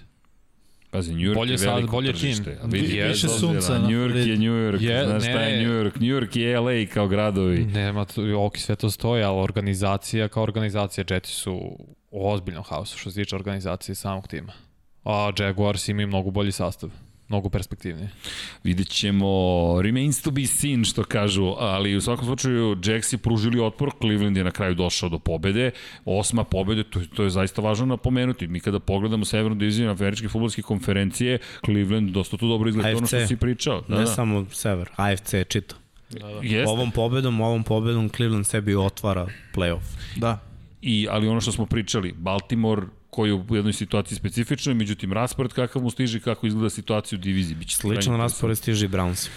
Pazi, 0.91 1.13
New 1.15 1.21
York 1.21 1.35
Bolje 1.35 1.53
je 1.53 1.59
sad, 1.59 1.75
veliko 1.75 1.93
bolje 1.97 2.13
tržište. 2.13 2.59
tim. 2.61 2.71
Vidi, 2.71 2.97
Je, 2.97 3.09
više 3.09 3.29
sunca 3.29 3.79
New 3.79 3.91
York 3.91 4.15
je. 4.29 4.37
New 4.37 4.53
York, 4.55 4.81
Je, 4.83 5.07
znaš 5.07 5.23
šta 5.23 5.31
je 5.43 5.57
ne. 5.57 5.65
New 5.65 5.73
York? 5.73 5.95
New 6.01 6.21
York 6.21 6.37
je 6.37 6.61
LA 6.61 6.87
kao 6.95 7.09
gradovi. 7.09 7.65
Nema, 7.65 8.05
to, 8.05 8.23
ok, 8.47 8.59
sve 8.59 8.77
to 8.77 8.91
stoji, 8.91 9.23
ali 9.23 9.41
organizacija 9.41 10.29
kao 10.29 10.43
organizacija 10.43 11.05
Jetsi 11.11 11.33
su 11.33 11.55
u 12.11 12.29
ozbiljnom 12.31 12.65
haosu 12.65 12.99
što 12.99 13.11
se 13.11 13.21
tiče 13.25 13.37
organizacije 13.37 13.95
samog 13.95 14.29
tima. 14.29 14.53
A 15.05 15.33
Jaguars 15.39 15.89
imaju 15.89 16.09
mnogo 16.09 16.31
bolji 16.31 16.53
sastav, 16.53 16.91
mnogo 17.29 17.49
perspektivniji. 17.49 18.09
Vidjet 18.65 18.89
ćemo, 18.89 19.27
remains 19.83 20.23
to 20.23 20.31
be 20.31 20.47
seen 20.47 20.85
što 20.85 21.05
kažu, 21.05 21.55
ali 21.59 21.97
u 21.97 22.01
svakom 22.01 22.25
slučaju 22.25 22.77
Jacks 22.85 23.13
je 23.13 23.19
pružili 23.19 23.61
otpor, 23.61 23.91
Cleveland 24.01 24.37
je 24.37 24.45
na 24.45 24.51
kraju 24.51 24.75
došao 24.75 25.09
do 25.09 25.19
pobede, 25.19 25.71
osma 26.05 26.45
pobede, 26.45 26.85
to, 26.85 27.01
to 27.15 27.23
je 27.23 27.31
zaista 27.31 27.63
važno 27.63 27.87
napomenuti. 27.87 28.47
Mi 28.47 28.61
kada 28.61 28.81
pogledamo 28.81 29.25
severnu 29.25 29.55
diviziju 29.55 29.91
američke 29.91 30.29
futbolske 30.29 30.63
konferencije, 30.63 31.39
Cleveland 31.65 32.11
dosta 32.11 32.37
tu 32.37 32.49
dobro 32.49 32.69
izgleda, 32.69 32.97
ono 32.97 33.07
što 33.07 33.17
AFC. 33.17 33.29
si 33.29 33.37
pričao. 33.37 33.81
Da, 33.89 33.95
ne 33.95 34.01
da. 34.01 34.07
samo 34.07 34.47
sever, 34.51 34.89
AFC 34.97 35.33
je 35.33 35.45
čito. 35.45 35.77
Jeste. 36.43 36.71
Ovom 36.71 36.91
pobedom, 36.91 37.41
ovom 37.41 37.65
pobedom 37.65 38.09
Cleveland 38.09 38.47
sebi 38.47 38.75
otvara 38.75 39.27
playoff. 39.55 39.97
Da. 40.17 40.39
I, 40.83 41.07
ali 41.11 41.29
ono 41.29 41.41
što 41.41 41.53
smo 41.53 41.67
pričali, 41.67 42.13
Baltimore 42.13 42.83
koji 43.13 43.31
je 43.31 43.35
u 43.35 43.57
jednoj 43.57 43.73
situaciji 43.73 44.17
specifičnoj, 44.17 44.75
međutim 44.75 45.13
raspored 45.13 45.53
kakav 45.53 45.83
mu 45.83 45.91
stiže 45.91 46.19
i 46.19 46.21
kako 46.21 46.47
izgleda 46.47 46.71
situacija 46.71 47.19
u 47.19 47.21
diviziji. 47.23 47.57
Biće 47.57 47.77
Sličan 47.77 48.03
krajnje 48.03 48.23
raspored 48.23 48.59
stiže 48.59 48.87
i 48.87 48.89
Browns. 48.89 49.29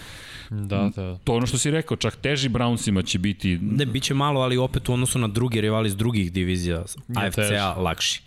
Da, 0.50 0.92
da. 0.96 1.18
To 1.18 1.34
ono 1.34 1.48
što 1.48 1.58
si 1.58 1.72
rekao, 1.72 1.98
čak 1.98 2.16
teži 2.16 2.50
Brownsima 2.50 3.06
će 3.06 3.20
biti 3.20 3.60
Ne, 3.62 3.86
bit 3.86 4.04
će 4.04 4.14
malo, 4.14 4.42
ali 4.42 4.58
opet 4.58 4.90
u 4.90 4.94
odnosu 4.94 5.20
na 5.20 5.28
drugi 5.28 5.62
rivali 5.62 5.88
iz 5.88 5.96
drugih 5.96 6.32
divizija, 6.32 6.84
AFC-a 7.16 7.74
lakši. 7.78 8.22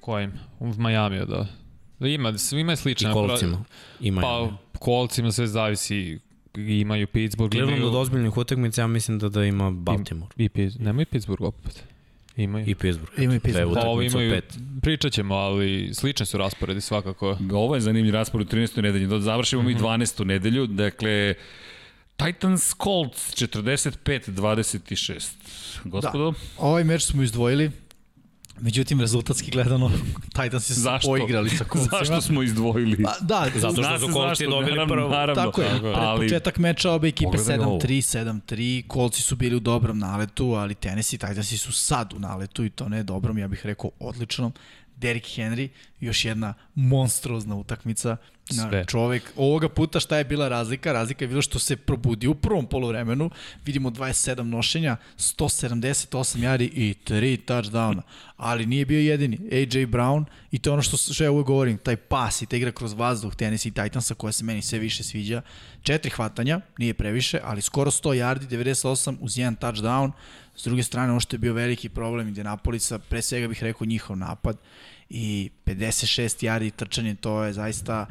Kojim? 0.00 0.32
U 0.58 0.74
Miami, 0.78 1.18
da. 1.18 1.46
Da 1.98 2.08
ima, 2.08 2.38
svima 2.38 2.72
je 2.72 2.74
I 2.74 2.76
slično. 2.76 3.12
kolcima. 3.12 3.64
Imaju. 4.00 4.22
Pa, 4.72 4.78
kolcima 4.78 5.32
sve 5.32 5.46
zavisi. 5.46 6.18
Imaju 6.56 7.06
Pittsburgh, 7.06 7.52
Cleveland 7.52 7.78
imaju... 7.78 7.90
od 7.90 8.00
ozbiljnih 8.00 8.36
utakmica, 8.36 8.80
ja 8.80 8.86
mislim 8.86 9.18
da 9.18 9.28
da 9.28 9.44
ima 9.44 9.70
Baltimore. 9.70 10.32
I, 10.36 10.48
Pitts- 10.48 10.80
nemaju 10.80 11.06
Pittsburgh 11.06 11.42
opet. 11.42 11.84
Imaju. 12.36 12.64
I 12.66 12.74
Pittsburgh. 12.74 13.12
Ima 13.14 13.24
i 13.24 13.38
Dve 13.38 13.40
Pittsburgh. 13.40 13.74
Pa 13.74 13.80
ovo 13.80 14.02
imaju, 14.02 14.30
pet. 14.32 14.44
pričat 14.82 15.12
ćemo, 15.12 15.34
ali 15.34 15.90
slični 15.94 16.26
su 16.26 16.38
rasporedi 16.38 16.80
svakako. 16.80 17.38
Ovo 17.52 17.74
je 17.74 17.80
zanimljiv 17.80 18.14
raspored 18.14 18.46
u 18.46 18.50
13. 18.50 18.76
nedelji. 18.78 19.06
Da 19.06 19.20
završimo 19.20 19.62
Mhm. 19.62 19.68
mi 19.68 19.74
12. 19.74 20.24
nedelju. 20.24 20.66
Dakle, 20.66 21.34
Titans 22.16 22.74
Colts 22.74 23.34
45-26. 23.34 25.30
Gospodo, 25.84 26.30
da. 26.30 26.36
Ovaj 26.58 26.84
meč 26.84 27.02
smo 27.02 27.22
izdvojili, 27.22 27.70
međutim 28.60 29.00
rezultatski 29.00 29.50
gledano 29.50 29.90
Titansi 30.42 30.74
su 30.74 30.80
zašto? 30.80 31.08
poigrali 31.08 31.50
sa 31.50 31.64
Coltsima. 31.72 31.98
zašto 31.98 32.20
smo 32.20 32.42
izdvojili? 32.42 33.02
Pa, 33.02 33.14
da, 33.20 33.46
Zato 33.54 33.82
što 33.82 33.98
su 33.98 34.06
se 34.06 34.12
zašto, 34.12 34.50
dobili 34.50 34.70
naravno, 34.70 34.94
prvo. 34.94 35.08
Naravno, 35.10 35.42
Tako 35.44 35.62
je, 35.62 35.68
pred 35.70 35.94
ali 35.94 36.26
početak 36.26 36.58
meča 36.58 36.90
obe 36.90 37.08
ekipe 37.08 37.30
Pogledaj 37.30 37.58
ovo. 37.58 37.78
7-3, 37.78 38.40
7-3, 38.46 38.86
kolci 38.86 39.22
su 39.22 39.36
bili 39.36 39.56
u 39.56 39.60
dobrom 39.60 39.98
naletu, 39.98 40.46
ali 40.46 40.74
Tennessee 40.74 41.18
Titansi 41.18 41.58
su 41.58 41.72
sad 41.72 42.12
u 42.12 42.18
naletu 42.18 42.64
i 42.64 42.70
to 42.70 42.88
ne 42.88 43.02
dobrom, 43.02 43.38
ja 43.38 43.48
bih 43.48 43.66
rekao 43.66 43.90
odličnom. 44.00 44.52
Derrick 44.96 45.26
Henry, 45.26 45.68
još 46.00 46.24
jedna 46.24 46.54
monstruozna 46.74 47.56
utakmica. 47.56 48.16
Na 48.50 48.68
Sve. 48.68 48.84
čovek, 48.84 49.32
ovoga 49.36 49.68
puta 49.68 50.00
šta 50.00 50.18
je 50.18 50.24
bila 50.24 50.48
razlika? 50.48 50.92
Razlika 50.92 51.24
je 51.24 51.28
bila 51.28 51.42
što 51.42 51.58
se 51.58 51.76
probudi 51.76 52.26
u 52.26 52.34
prvom 52.34 52.66
polovremenu, 52.66 53.30
vidimo 53.64 53.90
27 53.90 54.42
nošenja, 54.42 54.96
178 55.18 56.42
jari 56.42 56.64
i 56.64 56.94
3 57.06 57.38
touchdowna, 57.46 58.00
ali 58.36 58.66
nije 58.66 58.86
bio 58.86 59.00
jedini. 59.00 59.38
AJ 59.52 59.86
Brown 59.86 60.24
i 60.50 60.58
to 60.58 60.70
je 60.70 60.72
ono 60.72 60.82
što, 60.82 60.96
što 60.96 61.24
ja 61.24 61.30
uvek 61.30 61.46
govorim, 61.46 61.78
taj 61.78 61.96
pas 61.96 62.42
i 62.42 62.46
ta 62.46 62.56
igra 62.56 62.72
kroz 62.72 62.92
vazduh 62.92 63.34
Tennessee 63.34 63.72
Titansa 63.72 64.14
koja 64.14 64.32
se 64.32 64.44
meni 64.44 64.62
sve 64.62 64.78
više 64.78 65.02
sviđa. 65.02 65.42
Četiri 65.82 66.10
hvatanja, 66.10 66.60
nije 66.78 66.94
previše, 66.94 67.40
ali 67.44 67.62
skoro 67.62 67.90
100 67.90 68.08
yardi, 68.08 68.48
98 68.48 69.16
uz 69.20 69.38
jedan 69.38 69.56
touchdown. 69.56 70.12
S 70.56 70.64
druge 70.64 70.82
strane, 70.82 71.10
ono 71.10 71.20
što 71.20 71.34
je 71.34 71.38
bio 71.38 71.52
veliki 71.52 71.88
problem 71.88 72.28
Indianapolisa, 72.28 72.98
pre 72.98 73.22
svega 73.22 73.48
bih 73.48 73.62
rekao 73.62 73.86
njihov 73.86 74.16
napad 74.16 74.56
i 75.08 75.50
56 75.64 76.46
yardi 76.46 76.70
trčanje, 76.70 77.14
to 77.14 77.44
je 77.44 77.52
zaista 77.52 78.06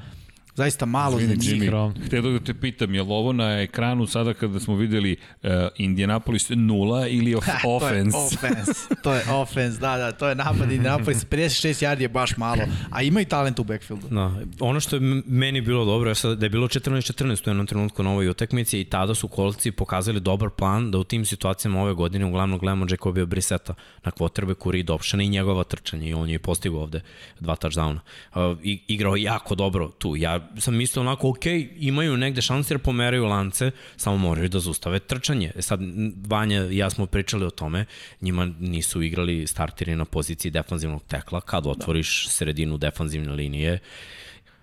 zaista 0.55 0.85
malo 0.85 1.19
za 1.19 1.33
Izvini, 1.33 1.59
njih. 1.59 2.05
Htio 2.05 2.21
da 2.21 2.39
te 2.39 2.53
pitam, 2.53 2.95
je 2.95 3.01
li 3.01 3.09
ovo 3.11 3.33
na 3.33 3.61
ekranu 3.61 4.07
sada 4.07 4.33
kada 4.33 4.59
smo 4.59 4.75
videli 4.75 5.15
uh, 5.43 5.49
Indianapolis 5.77 6.49
nula 6.49 7.07
ili 7.07 7.35
of, 7.39 7.45
offense? 7.65 8.11
To 8.11 8.19
je 8.19 8.25
offense. 8.25 8.71
To 9.03 9.13
je 9.13 9.23
offense, 9.29 9.79
da, 9.79 9.97
da, 9.97 10.11
to 10.11 10.27
je 10.29 10.35
napad 10.35 10.71
Indianapolis. 10.71 11.25
56 11.31 11.85
yardi 11.85 12.01
je 12.01 12.09
baš 12.09 12.37
malo, 12.37 12.61
a 12.91 13.01
ima 13.01 13.21
i 13.21 13.25
talent 13.25 13.59
u 13.59 13.63
backfieldu. 13.63 14.07
Da, 14.07 14.31
ono 14.59 14.79
što 14.79 14.95
je 14.95 15.21
meni 15.25 15.61
bilo 15.61 15.85
dobro 15.85 16.09
je 16.09 16.15
sad 16.15 16.37
da 16.37 16.45
je 16.45 16.49
bilo 16.49 16.67
14-14 16.67 17.47
u 17.47 17.49
jednom 17.49 17.67
trenutku 17.67 18.03
na 18.03 18.11
ovoj 18.11 18.29
utakmici 18.29 18.81
i 18.81 18.83
tada 18.83 19.15
su 19.15 19.27
kolci 19.27 19.71
pokazali 19.71 20.19
dobar 20.19 20.49
plan 20.49 20.91
da 20.91 20.97
u 20.97 21.03
tim 21.03 21.25
situacijama 21.25 21.81
ove 21.81 21.93
godine 21.93 22.25
uglavnom 22.25 22.59
gledamo 22.59 22.85
Jacobija 22.89 23.25
Briseta 23.25 23.73
na 24.03 24.11
quarterbacku 24.11 24.71
Reed 24.71 24.89
Optiona 24.89 25.23
i 25.23 25.29
njegova 25.29 25.63
trčanja 25.63 26.07
i 26.07 26.13
on 26.13 26.29
je 26.29 26.39
postigao 26.39 26.81
ovde 26.81 27.01
dva 27.39 27.55
touchdowna. 27.55 27.99
Uh, 28.35 28.57
i, 28.63 28.81
igrao 28.87 29.15
jako 29.15 29.55
dobro 29.55 29.89
tu. 29.89 30.15
Ja 30.15 30.44
sam 30.59 30.75
mislio 30.75 31.01
onako, 31.01 31.29
ok, 31.29 31.45
imaju 31.75 32.17
negde 32.17 32.41
šanse 32.41 32.73
jer 32.73 32.79
pomeraju 32.79 33.25
lance, 33.25 33.71
samo 33.97 34.17
moraju 34.17 34.49
da 34.49 34.59
zustave 34.59 34.99
trčanje. 34.99 35.51
E 35.55 35.61
Sad, 35.61 35.79
Vanja 36.27 36.65
i 36.65 36.77
ja 36.77 36.89
smo 36.89 37.05
pričali 37.05 37.45
o 37.45 37.49
tome, 37.49 37.85
njima 38.21 38.51
nisu 38.59 39.01
igrali 39.01 39.47
starteri 39.47 39.95
na 39.95 40.05
poziciji 40.05 40.51
defanzivnog 40.51 41.03
tekla, 41.03 41.41
kad 41.41 41.67
otvoriš 41.67 42.27
sredinu 42.29 42.77
defanzivne 42.77 43.33
linije, 43.33 43.79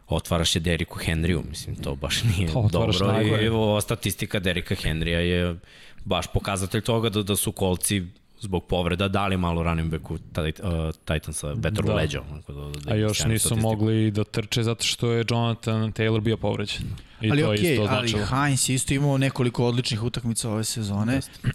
otvaraš 0.08 0.56
je 0.56 0.60
Deriku 0.60 0.98
Henryu, 0.98 1.42
mislim, 1.48 1.76
to 1.76 1.94
baš 1.94 2.22
nije 2.22 2.52
To 2.52 2.68
dobro. 2.72 3.12
najgore. 3.12 3.44
I 3.44 3.48
ova 3.48 3.80
statistika 3.80 4.40
Derika 4.40 4.74
Henrya 4.74 5.18
je 5.18 5.56
baš 6.04 6.26
pokazatelj 6.32 6.80
toga 6.80 7.08
da, 7.08 7.22
da 7.22 7.36
su 7.36 7.52
kolci 7.52 8.02
zbog 8.42 8.64
povreda 8.64 9.08
dali 9.08 9.36
malo 9.36 9.62
running 9.62 9.90
backu 9.90 10.14
uh, 10.14 10.20
Titansa 11.04 11.48
vetar 11.48 11.84
Da. 11.84 11.92
u 11.92 11.96
leđa. 11.96 12.20
onako 12.22 12.52
Da, 12.52 12.80
da 12.80 12.92
A 12.92 12.96
još 12.96 13.24
nisu 13.24 13.46
statistiku. 13.46 13.60
mogli 13.60 14.10
da 14.10 14.24
trče 14.24 14.62
zato 14.62 14.84
što 14.84 15.10
je 15.10 15.24
Jonathan 15.30 15.92
Taylor 15.92 16.20
bio 16.20 16.36
povređen. 16.36 16.82
I 17.22 17.30
ali 17.30 17.42
okej, 17.44 17.72
isto 17.72 17.82
ali 17.84 18.08
značilo. 18.08 18.26
Heinz 18.26 18.68
je 18.68 18.74
isto 18.74 18.94
imao 18.94 19.18
nekoliko 19.18 19.66
odličnih 19.66 20.02
utakmica 20.02 20.50
ove 20.50 20.64
sezone. 20.64 21.20
Uh, 21.44 21.50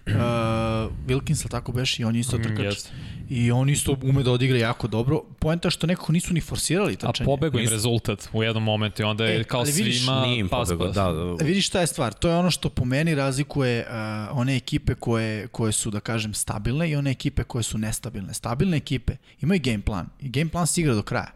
Wilkins, 1.08 1.42
ali 1.42 1.50
tako 1.52 1.72
beš, 1.72 2.00
i 2.00 2.04
on 2.04 2.16
je 2.16 2.20
isto 2.20 2.38
Mm, 2.38 2.44
trkač. 2.44 2.66
jeste. 2.66 2.90
I 3.30 3.52
on 3.52 3.70
isto 3.70 3.98
ume 4.04 4.24
da 4.24 4.32
odigra 4.32 4.58
jako 4.60 4.88
dobro. 4.88 5.22
Poenta 5.40 5.68
je 5.68 5.72
što 5.72 5.88
nekako 5.88 6.12
nisu 6.12 6.34
ni 6.34 6.42
forsirali 6.42 6.94
A 6.94 6.96
trčanje. 6.98 7.26
pobegao 7.26 7.60
im 7.60 7.66
Nisu- 7.66 7.72
rezultat 7.72 8.30
u 8.34 8.44
jednom 8.44 8.64
momentu 8.64 9.02
i 9.02 9.06
onda 9.06 9.26
je 9.26 9.40
E, 9.40 9.44
kao 9.44 9.60
ali 9.60 9.72
vidiš, 9.74 9.98
svima 9.98 10.26
im 10.28 10.50
pas, 10.50 10.70
pobegao, 10.70 10.88
pas. 10.88 10.96
da, 10.96 11.12
da, 11.36 11.44
Vidiš 11.46 11.68
šta 11.68 11.80
je 11.82 11.88
stvar, 11.88 12.14
to 12.14 12.30
je 12.30 12.36
ono 12.36 12.52
što 12.52 12.70
po 12.70 12.86
meni 12.86 13.16
razlikuje 13.16 13.80
uh, 13.82 13.94
one 14.32 14.56
ekipe 14.56 14.96
koje, 14.96 15.48
koje 15.48 15.72
su, 15.72 15.92
da 15.92 16.00
kažem, 16.00 16.34
stabilne 16.34 16.90
i 16.90 16.96
one 16.96 17.12
ekipe 17.12 17.44
koje 17.44 17.64
su 17.64 17.78
nestabilne. 17.78 18.34
Stabilne 18.34 18.78
ekipe 18.78 19.14
imaju 19.42 19.62
game 19.64 19.82
plan 19.82 20.08
i 20.20 20.30
game 20.30 20.50
plan 20.50 20.68
se 20.68 20.82
igra 20.82 20.94
do 20.94 21.02
kraja. 21.02 21.32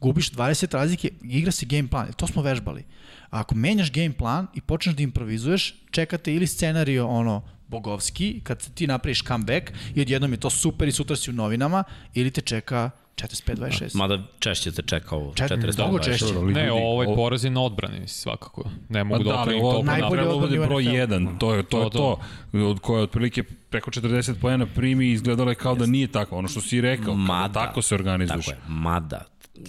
Gubiš 0.00 0.30
20 0.30 0.72
razlike, 0.72 1.10
igra 1.22 1.52
se 1.52 1.66
game 1.66 1.88
plan, 1.88 2.12
to 2.12 2.26
smo 2.26 2.42
vežbali. 2.42 2.84
Ako 3.30 3.54
menjaš 3.54 3.92
game 3.92 4.12
plan 4.12 4.46
i 4.54 4.60
počneš 4.60 4.94
da 4.94 5.02
improvizuješ, 5.02 5.74
čekate 5.90 6.34
ili 6.34 6.46
scenario 6.46 7.06
ono 7.06 7.42
bogovski, 7.68 8.40
kad 8.40 8.70
ti 8.70 8.86
napraviš 8.86 9.24
comeback 9.24 9.64
i 9.94 10.00
odjednom 10.00 10.32
je 10.32 10.36
to 10.38 10.50
super 10.50 10.88
i 10.88 10.92
sutra 10.92 11.16
si 11.16 11.30
u 11.30 11.34
novinama, 11.34 11.84
ili 12.14 12.30
te 12.30 12.40
čeka 12.40 12.90
45-26. 13.16 13.94
Mada 13.94 14.22
češće 14.38 14.72
te 14.72 14.82
čeka 14.82 15.16
ovo. 15.16 15.32
Čet- 15.34 15.50
40 15.50 15.78
mnogo 15.78 15.98
češće. 15.98 16.24
Ne, 16.24 16.32
ljudi, 16.32 16.60
ovo 16.72 17.02
je 17.02 17.08
ovo- 17.08 17.16
poraz 17.16 17.44
je 17.44 17.50
na 17.50 17.60
odbrani, 17.60 17.94
mislim, 17.94 18.08
svakako. 18.08 18.64
Ne 18.88 19.00
Pa 19.00 19.04
mogu 19.04 19.24
da 19.24 19.32
da, 19.32 19.40
okrenim 19.42 19.62
toliko 19.62 19.82
najbolje 19.84 20.22
odbrani 20.22 20.58
broj 20.58 20.82
NFL-u. 20.82 20.96
1, 20.96 21.38
to 21.38 21.54
je 21.54 21.62
to, 21.62 21.78
je 21.78 21.84
To, 21.84 21.90
to, 21.90 22.20
od 22.60 22.80
koje 22.80 23.02
otprilike 23.02 23.42
preko 23.42 23.90
40 23.90 24.34
poena 24.34 24.66
primi 24.66 25.06
i 25.06 25.12
izgledalo 25.12 25.50
je 25.50 25.54
kao 25.56 25.74
da 25.74 25.86
nije 25.86 26.06
tako, 26.08 26.36
ono 26.36 26.48
što 26.48 26.60
si 26.60 26.80
rekao, 26.80 27.14
Mada, 27.14 27.52
tako 27.56 27.82
se 27.82 27.94
organizuješ. 27.94 28.46
Tako 28.46 28.58
je, 28.58 28.64
mada, 28.68 29.24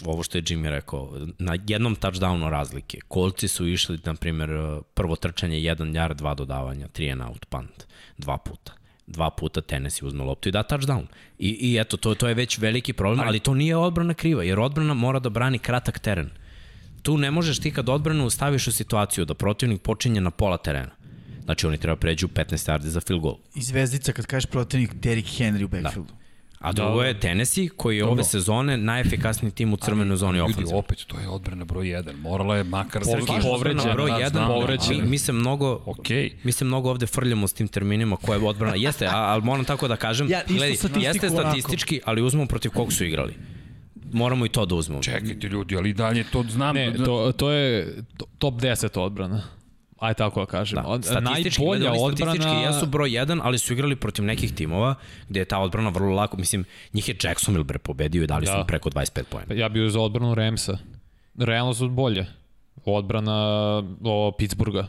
ovo 0.06 0.24
što 0.24 0.38
je 0.38 0.42
Jimmy 0.42 0.70
rekao, 0.70 1.12
na 1.38 1.58
jednom 1.68 1.96
touchdownu 1.96 2.50
razlike, 2.50 3.00
kolci 3.08 3.48
su 3.48 3.68
išli, 3.68 4.00
na 4.04 4.16
primjer, 4.16 4.50
prvo 4.94 5.16
trčanje 5.16 5.58
1 5.58 5.76
yard, 5.76 6.14
dva 6.14 6.34
dodavanja, 6.34 6.88
3 6.88 7.12
and 7.12 7.22
out 7.22 7.46
punt, 7.46 7.86
dva 8.18 8.38
puta 8.38 8.80
dva 9.10 9.30
puta 9.30 9.62
Tennessee 9.62 10.08
uzme 10.08 10.24
loptu 10.24 10.50
i 10.50 10.52
da 10.52 10.64
touchdown. 10.64 11.06
I, 11.40 11.50
i 11.50 11.78
eto, 11.80 11.98
to, 11.98 12.16
to 12.16 12.28
je 12.28 12.34
već 12.34 12.58
veliki 12.58 12.94
problem, 12.94 13.28
ali 13.28 13.40
to 13.40 13.54
nije 13.54 13.78
odbrana 13.78 14.14
kriva, 14.14 14.44
jer 14.44 14.60
odbrana 14.60 14.94
mora 14.94 15.20
da 15.20 15.30
brani 15.30 15.60
kratak 15.60 16.00
teren. 16.00 16.30
Tu 17.02 17.18
ne 17.18 17.32
možeš 17.32 17.60
ti 17.60 17.72
kad 17.72 17.90
odbranu 17.90 18.30
staviš 18.30 18.68
u 18.68 18.72
situaciju 18.72 19.26
da 19.26 19.34
protivnik 19.34 19.82
počinje 19.82 20.22
na 20.22 20.32
pola 20.32 20.58
terena. 20.58 20.92
Znači 21.46 21.68
oni 21.68 21.78
treba 21.78 21.96
pređu 21.96 22.28
15 22.28 22.72
yardi 22.72 22.88
za 22.88 23.02
field 23.02 23.22
goal. 23.22 23.38
I 23.56 23.62
zvezdica 23.62 24.14
kad 24.14 24.26
kažeš 24.26 24.46
protivnik 24.46 24.94
Derrick 24.94 25.30
Henry 25.30 25.64
u 25.64 25.68
backfieldu. 25.68 26.14
A 26.60 26.72
drugo 26.72 26.98
Da, 26.98 27.06
je 27.06 27.20
Tennessee, 27.20 27.70
koji 27.70 27.98
je 27.98 28.06
ove 28.06 28.24
sezone 28.24 28.78
najefikasniji 28.78 29.52
tim 29.52 29.74
u 29.74 29.78
crvenoj 29.78 30.18
zoni 30.18 30.38
Ljudi, 30.38 30.52
ofenzivno. 30.52 30.80
opet, 30.80 31.06
to 31.08 31.20
je 31.20 31.28
odbrana 31.30 31.66
broj 31.66 31.86
1. 31.86 32.16
Morala 32.18 32.58
je 32.58 32.64
makar... 32.64 33.02
Povređen, 33.04 33.28
Srki 33.28 33.42
povređen, 33.44 33.80
odbrana 33.80 33.94
broj 33.96 34.10
da, 34.12 34.18
1, 34.18 34.30
znam, 34.30 34.48
povređen. 34.50 34.88
ali- 34.92 35.10
mi 35.10 35.18
se 35.18 35.32
mnogo 35.34 35.82
Okej. 35.86 36.32
Mi 36.44 36.52
se 36.52 36.66
mnogo 36.66 36.90
ovde 36.90 37.06
frljamo 37.06 37.48
s 37.48 37.54
tim 37.54 37.68
terminima 37.68 38.16
koja 38.16 38.38
je 38.38 38.46
odbrana. 38.46 38.76
Jeste, 38.86 39.08
ali 39.08 39.42
moram 39.44 39.66
tako 39.66 39.88
da 39.88 39.96
kažem, 39.96 40.30
Ja, 40.30 40.40
statistiku 40.40 41.00
jeste 41.00 41.28
onako. 41.28 41.42
statistički, 41.42 42.02
ali 42.06 42.22
uzmemo 42.22 42.48
protiv 42.48 42.72
kog 42.72 42.94
su 42.94 43.06
igrali. 43.06 43.34
Moramo 44.14 44.46
i 44.46 44.50
to 44.50 44.66
da 44.66 44.76
uzmemo. 44.76 45.02
Čekajte 45.02 45.48
ljudi, 45.48 45.76
ali 45.76 45.94
dalje 45.94 46.24
to 46.24 46.44
znam. 46.44 46.76
Ne, 46.76 46.94
to, 46.96 47.32
to 47.32 47.52
je 47.52 47.96
to- 48.18 48.26
top 48.38 48.54
10 48.54 49.00
odbrana. 49.00 49.42
Aj 50.00 50.14
tako 50.14 50.40
da 50.40 50.46
kažem. 50.46 50.76
Da, 50.76 50.88
Od- 50.88 51.06
statistički, 51.06 51.62
Najbolja 51.62 51.92
odbrana... 51.94 52.32
Statistički 52.34 52.56
jesu 52.58 52.86
broj 52.86 53.10
1, 53.10 53.40
ali 53.44 53.58
su 53.58 53.74
igrali 53.74 53.96
protiv 53.96 54.26
nekih 54.26 54.54
timova 54.54 54.96
gde 55.30 55.40
je 55.40 55.46
ta 55.46 55.60
odbrana 55.60 55.90
vrlo 55.90 56.16
lako, 56.16 56.38
mislim, 56.38 56.66
njih 56.94 57.10
je 57.10 57.16
Jacksonville 57.24 57.64
bre 57.64 57.80
pobedio 57.80 58.24
i 58.24 58.28
dali 58.28 58.46
su 58.46 58.52
Da. 58.52 58.58
im 58.58 58.68
preko 58.68 58.90
25 58.90 59.24
poena. 59.24 59.54
Ja 59.54 59.70
bih 59.70 59.92
za 59.92 60.00
odbranu 60.00 60.36
Ramsa. 60.36 60.78
Realno 61.38 61.74
su 61.74 61.90
bolje. 61.90 62.26
Odbrana 62.86 63.36
o 64.04 64.32
Pittsburgha. 64.38 64.88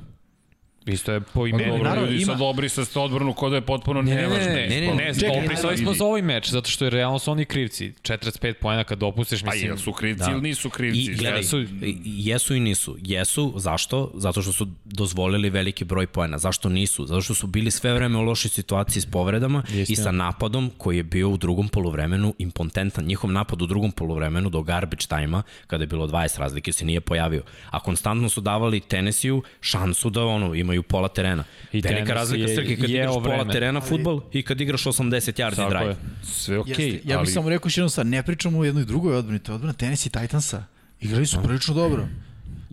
Isto 0.86 1.12
je 1.12 1.20
po 1.22 1.46
imenu. 1.46 1.68
Dobro, 1.68 1.84
naravno, 1.84 2.10
ljudi 2.10 2.22
ima- 2.22 2.32
sad 2.32 2.42
obri 2.42 2.68
sa 2.68 3.00
odbranu 3.00 3.32
kod 3.32 3.52
je 3.52 3.60
potpuno 3.62 4.02
Ne, 4.02 4.14
ne, 4.14 4.20
nevažno. 4.20 4.44
ne, 4.44 4.66
ne, 4.68 4.80
ne, 4.80 4.94
ne, 4.94 5.14
Čekaj, 5.14 5.38
oprisali 5.38 5.70
ajde, 5.70 5.82
smo 5.82 5.94
za 5.94 6.04
ovaj 6.04 6.22
meč, 6.22 6.48
zato 6.48 6.70
što 6.70 6.84
je 6.84 6.90
realno 6.90 7.18
su 7.18 7.30
oni 7.30 7.44
krivci. 7.44 7.92
45 7.94 8.52
pojena 8.52 8.84
kad 8.84 8.98
dopustiš, 8.98 9.42
Pa 9.42 9.46
mislim... 9.46 9.66
jel 9.66 9.76
su 9.76 9.92
krivci 9.92 10.18
Da. 10.20 10.30
ili 10.30 10.40
nisu 10.40 10.70
krivci? 10.70 11.00
I 11.02 11.14
gledaj, 11.14 11.40
jesu- 11.40 11.60
i- 11.82 11.96
jesu 12.04 12.54
i 12.54 12.60
nisu. 12.60 12.96
Jesu, 13.00 13.52
zašto? 13.56 14.10
Zato 14.14 14.42
što 14.42 14.52
su 14.52 14.68
dozvolili 14.84 15.50
veliki 15.50 15.84
broj 15.84 16.06
poena. 16.06 16.38
Zašto 16.38 16.68
nisu? 16.68 17.06
Zato 17.06 17.20
što 17.20 17.34
su 17.34 17.46
bili 17.46 17.70
sve 17.70 17.94
vreme 17.94 18.18
u 18.18 18.22
lošoj 18.22 18.48
situaciji 18.50 19.02
s 19.02 19.06
povredama 19.06 19.62
i 19.88 19.96
sa 19.96 20.12
napadom 20.12 20.70
koji 20.78 20.96
je 20.96 21.02
bio 21.02 21.28
u 21.28 21.36
drugom 21.36 21.68
poluvremenu 21.68 22.34
impotentan. 22.38 23.04
Njihov 23.04 23.32
napad 23.32 23.62
u 23.62 23.66
drugom 23.66 23.92
poluvremenu 23.92 24.50
do 24.50 24.62
garbage 24.62 25.06
time-a, 25.08 25.42
kada 25.66 25.82
je 25.82 25.88
bilo 25.88 26.06
20 26.06 26.38
razlike, 26.38 26.72
se 26.72 26.84
nije 26.84 27.00
pojavio. 27.00 27.42
A 27.70 27.80
konstantno 27.80 28.28
su 28.28 28.40
davali 28.40 28.80
Tennessee-u 28.80 29.42
šansu 29.60 30.10
da 30.10 30.24
ono, 30.24 30.54
imaju 30.70 30.83
pola 30.83 31.09
terena. 31.09 31.44
I 31.72 31.80
Velika 31.80 32.14
razlika 32.14 32.50
je 32.50 32.56
Srki 32.56 32.76
kad 32.76 32.90
igraš 32.90 33.14
pola 33.14 33.37
vreme. 33.37 33.52
terena 33.52 33.80
futbol 33.80 34.22
i 34.33 34.42
kad 34.42 34.61
igraš 34.61 34.85
80 34.85 35.42
yardi 35.42 35.68
drive. 35.68 35.90
je. 35.90 35.96
Sve 36.22 36.59
okej, 36.59 36.70
Jeste, 36.70 37.09
ja 37.09 37.16
bih 37.16 37.16
ali... 37.18 37.26
samo 37.26 37.48
rekao 37.48 37.66
još 37.66 37.76
jednom 37.76 37.90
sad, 37.90 38.06
ne 38.06 38.22
pričamo 38.22 38.59
o 38.59 38.64
jednoj 38.64 38.85
drugoj 38.85 39.16
odbrani, 39.16 39.38
to 39.38 39.52
je 39.52 39.54
odbrana 39.54 39.72
Tennessee 39.72 40.11
Titansa. 40.12 40.64
Igrali 41.00 41.26
su 41.26 41.42
prilično 41.42 41.74
dobro. 41.74 42.09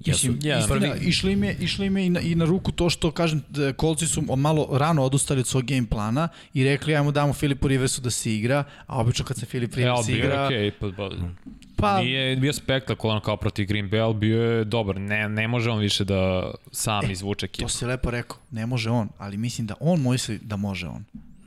Jesu. 0.08 0.32
Mislim, 0.32 0.52
Ja. 0.52 0.60
istina, 0.60 0.96
išli 0.96 1.34
im, 1.34 1.44
je, 1.44 1.58
im 1.80 1.98
je 1.98 2.06
i 2.06 2.10
na, 2.10 2.20
i 2.20 2.36
na 2.36 2.46
ruku 2.46 2.72
to 2.72 2.90
što, 2.90 3.12
kažem, 3.12 3.44
kolci 3.76 4.08
su 4.08 4.22
malo 4.38 4.68
rano 4.72 5.04
odustali 5.04 5.40
od 5.40 5.48
svog 5.48 5.64
game 5.66 5.88
plana 5.90 6.28
i 6.54 6.64
rekli, 6.64 6.96
ajmo 6.96 7.12
damo 7.12 7.34
Filipu 7.34 7.68
Riversu 7.68 8.02
da 8.02 8.10
se 8.10 8.36
igra, 8.36 8.64
a 8.88 9.00
obično 9.00 9.26
kad 9.26 9.38
se 9.38 9.46
Filip 9.46 9.74
E, 9.74 9.76
Rivers 9.76 10.10
je 10.10 10.18
igra, 10.18 10.46
okej, 10.46 10.72
pa, 10.72 10.92
pa, 10.98 11.10
pa 11.76 12.02
Nije 12.02 12.36
bio 12.36 12.54
spektakularan 12.54 13.22
kao 13.22 13.38
protiv 13.38 13.68
Green 13.68 13.90
Bay, 13.90 14.04
ali 14.04 14.14
bio 14.14 14.44
je 14.44 14.64
dobar. 14.64 15.00
Ne, 15.02 15.30
ne 15.30 15.48
može 15.48 15.70
on 15.70 15.80
više 15.80 16.04
da 16.04 16.52
sam 16.72 17.12
izvuče 17.12 17.46
ekipu. 17.46 17.64
to 17.64 17.70
si 17.70 17.86
lepo 17.86 18.12
rekao, 18.12 18.38
ne 18.52 18.66
može 18.66 18.90
on, 18.90 19.10
ali 19.18 19.38
mislim 19.38 19.68
da 19.68 19.76
on 19.80 20.12
misli 20.12 20.40
da 20.42 20.56
može 20.56 20.88
on. 20.88 21.04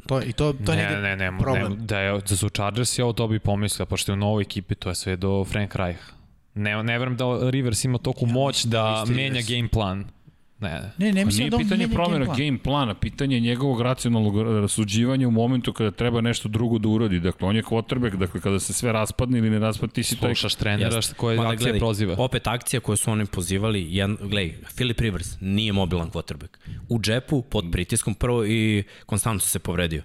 To, 0.06 0.22
I 0.22 0.32
to, 0.32 0.52
to 0.52 0.72
je 0.72 0.76
ne, 0.78 0.82
negde 0.84 1.00
ne, 1.02 1.16
ne, 1.16 1.38
problem. 1.38 1.72
ne, 1.72 1.78
da, 1.86 1.98
je, 2.00 2.20
da 2.28 2.36
su 2.36 2.48
Chargers 2.48 2.98
i 2.98 3.02
ovo 3.02 3.12
to 3.12 3.28
bi 3.28 3.38
pomislio, 3.38 3.86
pošto 3.86 4.12
je 4.12 4.14
u 4.14 4.16
novoj 4.16 4.42
ekipi, 4.42 4.74
to 4.74 4.88
je 4.88 4.94
sve 4.94 5.16
do 5.16 5.44
Frank 5.44 5.74
Reich. 5.74 6.00
Ne, 6.60 6.82
ne 6.82 6.98
verujem 6.98 7.16
da 7.16 7.50
Rivers 7.50 7.84
ima 7.84 7.98
toku 7.98 8.26
ja, 8.26 8.32
moć 8.32 8.64
da 8.64 8.82
da 8.82 9.02
isti 9.04 9.14
menja 9.14 9.28
Rivers. 9.28 9.48
game 9.48 9.68
plan. 9.68 10.04
Ne, 10.60 10.92
ne. 10.98 11.12
Ne, 11.12 11.22
Pa 11.22 11.26
mislim 11.26 11.50
da 11.50 11.56
on 11.56 11.62
pitanje 11.62 11.86
menja 11.86 11.94
promjena 11.94 12.24
game 12.24 12.36
game, 12.38 12.58
plan. 12.58 12.58
plana, 12.58 12.94
pitanje 12.94 13.36
je 13.36 13.40
njegovog 13.40 13.80
racionalnog 13.80 14.42
rasuđivanja 14.60 15.28
u 15.28 15.30
momentu 15.30 15.72
kada 15.72 15.90
treba 15.90 16.20
nešto 16.20 16.48
drugo 16.48 16.78
da 16.78 16.88
uradi. 16.88 17.20
Dakle, 17.20 17.48
on 17.48 17.56
je 17.56 17.62
quarterback, 17.62 18.16
dakle, 18.16 18.40
kada 18.40 18.60
se 18.60 18.72
sve 18.72 18.92
raspadne 18.92 19.38
ili 19.38 19.50
ne 19.50 19.58
raspadne, 19.58 19.92
ti 19.92 20.02
si 20.02 20.16
taj... 20.16 20.34
Slušaš 20.34 20.54
trenera 20.54 20.96
Jeste. 20.96 21.14
koje 21.14 21.36
Mada 21.36 21.48
akcije 21.48 21.64
gledaj, 21.64 21.78
proziva. 21.78 22.14
Opet 22.18 22.46
akcija 22.46 22.80
koju 22.80 22.96
su 22.96 23.10
oni 23.10 23.26
pozivali, 23.26 23.86
jedan, 23.94 24.16
gledaj, 24.20 24.54
Philip 24.74 25.00
Rivers 25.00 25.36
nije 25.40 25.72
mobilan 25.72 26.10
quarterback. 26.10 26.56
U 26.88 27.00
džepu, 27.00 27.42
pod 27.42 27.64
pritiskom 27.72 28.14
prvo 28.14 28.46
i 28.46 28.84
konstantno 29.06 29.40
se 29.40 29.58
povredio. 29.58 30.02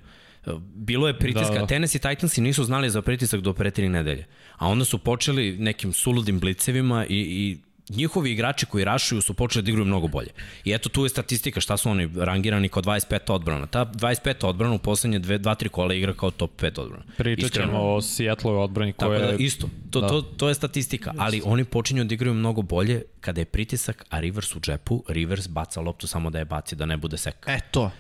Bilo 0.75 1.07
je 1.07 1.19
pritiska, 1.19 1.47
Da, 1.47 1.53
da, 1.53 1.59
da. 1.59 1.61
da. 1.61 1.67
Tennessee 1.67 2.01
Titansi 2.01 2.41
nisu 2.41 2.63
znali 2.63 2.89
za 2.89 3.01
pritisak 3.01 3.41
do 3.41 3.53
pre 3.53 3.71
tri 3.71 3.89
nedelje. 3.89 4.25
A 4.57 4.67
onda 4.67 4.85
su 4.85 4.97
počeli 4.97 5.57
nekim 5.57 5.93
suludim 5.93 6.39
blicevima 6.39 7.05
i, 7.05 7.15
i 7.15 7.57
njihovi 7.89 8.31
igrači 8.31 8.65
koji 8.65 8.85
rašuju 8.85 9.21
su 9.21 9.33
počeli 9.33 9.63
da 9.63 9.69
igraju 9.69 9.85
mnogo 9.85 10.07
bolje. 10.07 10.29
I 10.65 10.71
eto 10.73 10.89
tu 10.89 11.03
je 11.03 11.09
statistika, 11.09 11.61
šta 11.61 11.77
su 11.77 11.89
oni 11.89 12.09
rangirani 12.15 12.69
kao 12.69 12.83
25 12.83 13.31
odbrana. 13.31 13.67
Ta 13.67 13.85
25 13.85 14.45
odbrana 14.45 14.73
u 14.75 14.79
poslednje 14.79 15.19
2-3 15.19 15.67
kola 15.69 15.93
igra 15.93 16.13
kao 16.13 16.31
top 16.31 16.61
5 16.61 16.79
odbrana. 16.81 17.03
Pričat 17.17 17.45
Iskreno. 17.45 17.67
ćemo 17.67 17.93
o 17.95 18.01
Seattle 18.01 18.51
odbrani 18.51 18.93
Tako 18.93 19.09
koja 19.09 19.19
da, 19.19 19.25
je... 19.25 19.37
isto, 19.39 19.69
to, 19.91 20.01
da. 20.01 20.07
da. 20.07 20.13
to, 20.13 20.21
to 20.21 20.47
je 20.49 20.53
statistika, 20.55 21.13
ali 21.17 21.41
oni 21.45 21.63
počinju 21.63 22.03
da 22.03 22.13
igraju 22.13 22.33
mnogo 22.33 22.61
bolje 22.61 23.03
kada 23.21 23.41
je 23.41 23.45
pritisak, 23.45 24.05
a 24.09 24.19
Rivers 24.19 24.55
u 24.55 24.59
džepu, 24.59 25.03
Rivers 25.07 25.47
baca 25.47 25.81
loptu 25.81 26.07
samo 26.07 26.29
da 26.29 26.39
je 26.39 26.45
baci, 26.45 26.75
da 26.75 26.85
ne 26.85 26.97
bude 26.97 27.17
sek. 27.17 27.35
E, 27.47 27.59
to. 27.71 27.91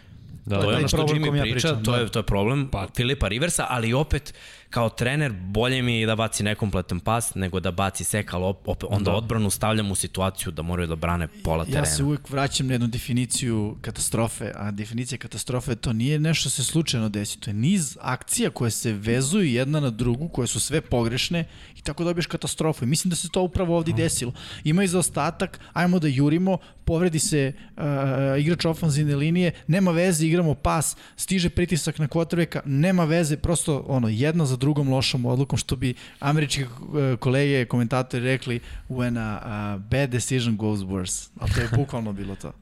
Da, 0.45 0.61
to 0.61 0.69
je 0.69 0.73
taj 0.73 0.79
ono 0.79 0.87
što 0.87 0.97
problem 0.97 1.23
kom 1.23 1.33
Jimmy 1.33 1.37
ja 1.37 1.41
priča, 1.41 1.67
pričam, 1.67 1.83
to, 1.83 1.91
da. 1.91 1.97
je, 1.97 2.09
to 2.09 2.19
je 2.19 2.23
problem 2.23 2.67
pa. 2.71 2.87
Filipa 2.95 3.27
Riversa, 3.27 3.65
ali 3.69 3.93
opet 3.93 4.33
kao 4.69 4.89
trener 4.89 5.33
bolje 5.33 5.81
mi 5.81 5.99
je 5.99 6.05
da 6.05 6.15
baci 6.15 6.43
nekompletan 6.43 6.99
pas 6.99 7.35
nego 7.35 7.59
da 7.59 7.71
baci 7.71 8.03
sek, 8.03 8.33
ali 8.33 8.43
op, 8.43 8.67
opet, 8.67 8.89
onda 8.89 9.11
da. 9.11 9.17
odbranu 9.17 9.49
stavljam 9.49 9.91
u 9.91 9.95
situaciju 9.95 10.51
da 10.51 10.61
moraju 10.61 10.87
da 10.87 10.95
brane 10.95 11.27
pola 11.43 11.65
terena. 11.65 11.81
Ja 11.81 11.85
se 11.85 12.03
uvek 12.03 12.29
vraćam 12.29 12.67
na 12.67 12.73
jednu 12.73 12.87
definiciju 12.87 13.77
katastrofe, 13.81 14.51
a 14.55 14.71
definicija 14.71 15.17
katastrofe 15.17 15.75
to 15.75 15.93
nije 15.93 16.19
nešto 16.19 16.49
se 16.49 16.63
slučajno 16.63 17.09
desi, 17.09 17.39
to 17.39 17.49
je 17.49 17.53
niz 17.53 17.97
akcija 18.01 18.49
koje 18.49 18.71
se 18.71 18.93
vezuju 18.93 19.45
jedna 19.45 19.79
na 19.79 19.89
drugu, 19.89 20.27
koje 20.27 20.47
su 20.47 20.59
sve 20.59 20.81
pogrešne 20.81 21.45
i 21.75 21.81
tako 21.81 22.03
dobiješ 22.03 22.25
katastrofu. 22.25 22.83
I 22.83 22.87
mislim 22.87 23.09
da 23.09 23.15
se 23.15 23.29
to 23.29 23.41
upravo 23.41 23.77
ovdje 23.77 23.93
desilo. 23.93 24.33
Ima 24.63 24.83
i 24.83 24.87
zaostatak, 24.87 25.59
ajmo 25.73 25.99
da 25.99 26.07
jurimo, 26.07 26.57
povredi 26.85 27.19
se 27.19 27.53
uh, 27.77 27.83
igrač 28.39 28.65
ofanzivne 28.65 29.15
linije, 29.15 29.51
nema 29.67 29.91
veze, 29.91 30.25
igramo 30.27 30.53
pas, 30.53 30.95
stiže 31.15 31.49
pritisak 31.49 31.99
na 31.99 32.07
quarterbacka, 32.07 32.61
nema 32.65 33.05
veze, 33.05 33.37
prosto 33.37 33.85
ono, 33.87 34.07
jedna 34.07 34.45
za 34.45 34.54
drugom 34.57 34.89
lošom 34.89 35.25
odlukom, 35.25 35.57
što 35.57 35.75
bi 35.75 35.93
američki 36.19 36.63
uh, 36.63 36.69
kolege, 37.19 37.65
komentatori 37.65 38.23
rekli 38.23 38.59
when 38.89 39.19
a, 39.19 39.39
a 39.43 39.77
bad 39.77 40.09
decision 40.09 40.57
goes 40.57 40.79
worse. 40.79 41.29
Ali 41.39 41.51
to 41.51 41.61
je 41.61 41.69
bukvalno 41.75 42.13
bilo 42.13 42.35
to. 42.35 42.53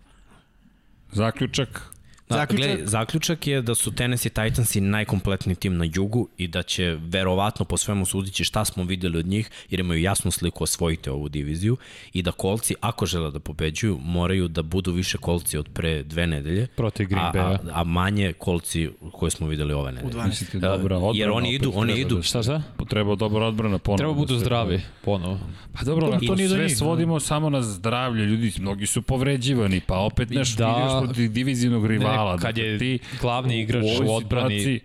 Zaključak, 1.11 1.92
Da, 2.29 2.35
Zaključak? 2.35 2.67
zaključak? 2.67 2.89
zaključak 2.89 3.47
je 3.47 3.61
da 3.61 3.75
su 3.75 3.91
Tennessee 3.91 4.29
Titansi 4.31 4.81
najkompletniji 4.81 5.55
tim 5.55 5.77
na 5.77 5.85
jugu 5.93 6.27
i 6.37 6.47
da 6.47 6.63
će 6.63 6.97
verovatno 7.01 7.65
po 7.65 7.77
svemu 7.77 8.05
sudići 8.05 8.43
šta 8.43 8.65
smo 8.65 8.83
videli 8.83 9.17
od 9.17 9.25
njih, 9.25 9.49
jer 9.69 9.79
imaju 9.79 10.01
jasnu 10.01 10.31
sliku 10.31 10.63
osvojite 10.63 11.11
ovu 11.11 11.29
diviziju 11.29 11.77
i 12.13 12.21
da 12.21 12.31
kolci, 12.31 12.75
ako 12.81 13.05
žele 13.05 13.31
da 13.31 13.39
pobeđuju, 13.39 13.99
moraju 13.99 14.47
da 14.47 14.61
budu 14.61 14.91
više 14.91 15.17
kolci 15.17 15.57
od 15.57 15.69
pre 15.69 16.03
dve 16.03 16.27
nedelje, 16.27 16.67
Protiv 16.67 17.07
Green 17.07 17.25
a, 17.25 17.29
a, 17.29 17.33
Bay-a. 17.33 17.57
a 17.71 17.83
manje 17.83 18.33
kolci 18.33 18.89
koje 19.11 19.31
smo 19.31 19.47
videli 19.47 19.73
ove 19.73 19.89
U 19.89 19.91
nedelje. 19.91 20.13
12. 20.13 20.27
mislite 20.27 20.59
dobra 20.59 20.97
odbrana. 20.97 21.13
Jer 21.15 21.29
oni 21.31 21.53
idu, 21.53 21.71
oni 21.75 21.93
idu. 21.93 22.15
Da, 22.15 22.21
Šta, 22.23 22.43
šta? 22.43 22.61
treba 22.89 23.15
dobra 23.15 23.45
odbrana 23.45 23.77
ponovno. 23.77 23.97
Treba 23.97 24.13
da 24.13 24.17
budu 24.17 24.37
zdravi, 24.37 24.81
ponovo. 25.01 25.39
Pa 25.73 25.83
dobro, 25.83 26.07
To- 26.07 26.19
to, 26.19 26.35
nije 26.35 26.49
sve 26.49 26.63
njih, 26.63 26.77
svodimo 26.77 27.19
samo 27.19 27.49
na 27.49 27.61
zdravlje, 27.61 28.25
ljudi, 28.25 28.53
mnogi 28.59 28.85
su 28.85 29.01
povređivani, 29.01 29.81
pa 29.81 29.97
opet 29.97 30.29
nešto 30.29 30.57
Da. 30.57 30.65
da, 30.65 31.01
protiv 31.03 31.31
divizijnog 31.31 31.85
rivala. 31.87 32.12
Ne, 32.13 32.31
kad 32.31 32.55
dakle, 32.55 32.63
je 32.63 32.79
ti 32.79 32.99
glavni 33.21 33.59
igrač 33.59 33.83
ovoj 33.85 34.07
u 34.07 34.11
odbrani 34.11 34.59
situaciji- 34.59 34.79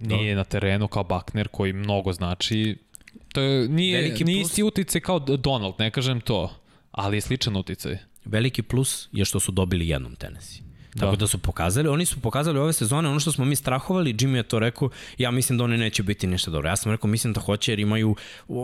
nije 0.00 0.34
na 0.34 0.44
terenu 0.44 0.88
kao 0.88 1.04
Bakner 1.04 1.48
koji 1.48 1.72
mnogo 1.72 2.12
znači. 2.12 2.76
To 3.32 3.40
je, 3.40 3.68
nije, 3.68 4.00
Veliki 4.00 4.24
nije 4.24 4.40
plus. 4.40 4.50
isti 4.50 4.62
uticaj 4.62 5.00
kao 5.00 5.18
Donald, 5.18 5.74
ne 5.78 5.90
kažem 5.90 6.20
to, 6.20 6.54
ali 6.90 7.16
je 7.16 7.20
sličan 7.20 7.56
uticaj. 7.56 7.98
Veliki 8.24 8.62
plus 8.62 9.08
je 9.12 9.24
što 9.24 9.40
su 9.40 9.52
dobili 9.52 9.88
jednom 9.88 10.14
Tennessee. 10.14 10.62
Tako 10.90 11.06
Da. 11.06 11.10
da. 11.10 11.16
da 11.16 11.26
su 11.26 11.38
pokazali, 11.38 11.88
oni 11.88 12.06
su 12.06 12.20
pokazali 12.20 12.58
ove 12.58 12.72
sezone 12.72 13.08
ono 13.08 13.20
što 13.20 13.32
smo 13.32 13.44
mi 13.44 13.56
strahovali, 13.56 14.14
Jimmy 14.14 14.34
je 14.34 14.42
to 14.42 14.58
rekao, 14.58 14.88
ja 15.18 15.30
mislim 15.30 15.58
da 15.58 15.64
oni 15.64 15.78
neće 15.78 16.02
biti 16.02 16.26
ništa 16.26 16.50
dobro. 16.50 16.68
Ja 16.68 16.76
sam 16.76 16.92
rekao, 16.92 17.10
mislim 17.10 17.32
da 17.32 17.40
hoće 17.40 17.72
jer 17.72 17.78
imaju 17.78 18.16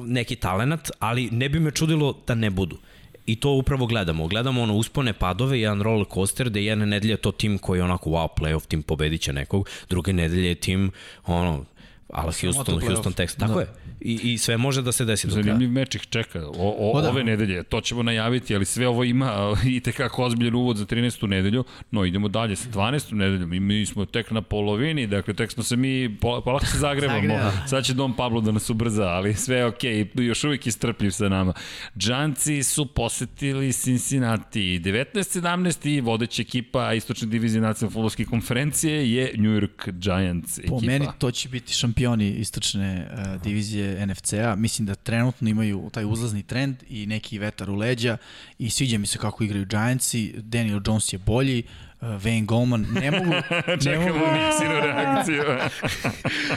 neki 0.03 0.37
talenat, 0.37 0.91
ali 0.99 1.29
ne 1.31 1.49
bi 1.49 1.61
me 1.61 1.71
čudilo 1.71 2.19
da 2.27 2.35
ne 2.35 2.51
budu. 2.51 2.79
I 3.27 3.37
to 3.37 3.51
upravo 3.51 3.87
gledamo. 3.87 4.27
Gledamo 4.27 4.63
ono 4.63 4.75
uspone, 4.75 5.13
padove, 5.13 5.61
jedan 5.61 5.83
roller 5.83 6.07
coaster, 6.15 6.51
da 6.51 6.59
jedne 6.59 6.87
nedelje 6.87 7.13
je 7.13 7.17
to 7.17 7.33
tim 7.33 7.59
koji 7.59 7.79
je 7.79 7.85
onako 7.85 8.11
wow, 8.11 8.29
playoff 8.37 8.67
tim 8.67 8.83
pobedit 8.83 9.21
će 9.21 9.33
nekog, 9.33 9.69
druge 9.89 10.13
nedelje 10.13 10.49
je 10.49 10.55
tim 10.55 10.91
ono, 11.27 11.65
ala 12.15 12.33
Houston. 12.41 12.81
Houston, 12.81 13.13
Texas. 13.13 13.37
Tako 13.39 13.55
Da. 13.55 13.61
je. 13.61 13.67
I, 14.01 14.33
I 14.33 14.39
sve 14.39 14.57
može 14.57 14.83
da 14.83 14.93
se 14.93 15.05
desi 15.05 15.27
do 15.27 15.33
kraja. 15.33 15.45
Zanimljiv 15.45 15.71
meč 15.71 15.95
ih 15.95 16.03
čeka 16.11 16.47
o, 16.47 16.53
o, 16.57 16.91
O, 16.93 17.01
da. 17.01 17.11
ove 17.11 17.25
nedelje, 17.25 17.63
to 17.63 17.81
ćemo 17.81 18.03
najaviti, 18.03 18.55
ali 18.55 18.65
sve 18.65 18.89
ovo 18.89 19.05
ima 19.05 19.33
i 19.75 19.81
tekako 19.81 20.25
ozbiljen 20.25 20.55
uvod 20.55 20.77
za 20.77 20.87
13. 20.87 21.27
nedelju, 21.27 21.65
no 21.91 22.05
idemo 22.05 22.29
dalje 22.29 22.57
sa 22.57 22.69
12. 22.69 23.13
nedeljom 23.13 23.53
i 23.53 23.61
mi 23.61 23.87
smo 23.87 24.05
tek 24.05 24.31
na 24.31 24.43
polovini, 24.43 25.07
dakle 25.07 25.35
tek 25.35 25.53
smo 25.53 25.63
se 25.63 25.77
mi, 25.77 26.17
pol- 26.21 26.45
polako 26.45 26.67
se 26.67 26.79
zagrevamo, 26.79 27.21
Zagreva. 27.21 27.53
sad 27.71 27.85
će 27.85 27.95
Dom 27.95 28.17
Pablo 28.17 28.41
da 28.41 28.53
nas 28.53 28.71
ubrza, 28.71 29.05
ali 29.05 29.35
sve 29.35 29.57
je 29.57 29.67
okej, 29.67 30.05
okay, 30.05 30.21
još 30.23 30.45
uvijek 30.45 30.67
istrpljiv 30.67 31.11
sa 31.11 31.29
nama. 31.29 31.53
Džanci 31.99 32.63
su 32.63 32.87
posetili 32.87 33.73
Cincinnati, 33.73 34.81
19-17 34.85 35.89
i 35.89 36.01
vodeća 36.01 36.43
ekipa 36.43 36.93
istočne 36.95 37.29
divizije 37.29 37.61
nacionalne 37.61 37.93
futbolske 37.95 38.25
konferencije 38.25 39.13
je 39.13 39.33
New 39.37 39.51
York 39.51 39.91
Giants 39.93 40.59
ekipa. 40.59 40.75
Po 40.75 40.81
meni 40.81 41.07
to 41.19 41.31
će 41.31 41.49
biti 41.49 41.73
šampion 41.73 42.04
šampioni 42.05 42.31
istočne 42.31 43.09
uh, 43.11 43.43
divizije 43.43 44.07
NFC-a. 44.07 44.55
Mislim 44.57 44.87
da 44.87 44.95
trenutno 44.95 45.49
imaju 45.49 45.91
taj 45.93 46.05
uzlazni 46.05 46.43
trend 46.43 46.77
i 46.89 47.07
neki 47.07 47.39
vetar 47.39 47.71
u 47.71 47.75
leđa 47.75 48.17
i 48.59 48.71
sviđa 48.71 48.99
mi 48.99 49.07
se 49.07 49.19
kako 49.19 49.45
igraju 49.45 49.67
Giantsi. 49.67 50.35
Daniel 50.37 50.81
Jones 50.87 51.13
je 51.13 51.19
bolji, 51.19 51.63
uh, 51.63 51.94
Wayne 52.05 52.45
Goldman, 52.45 52.87
ne 52.93 53.11
mogu... 53.11 53.31
ne 53.67 53.79
Čekamo 53.83 54.09
mogu... 54.09 54.27
Nixinu 54.27 54.81
reakciju. 54.83 55.43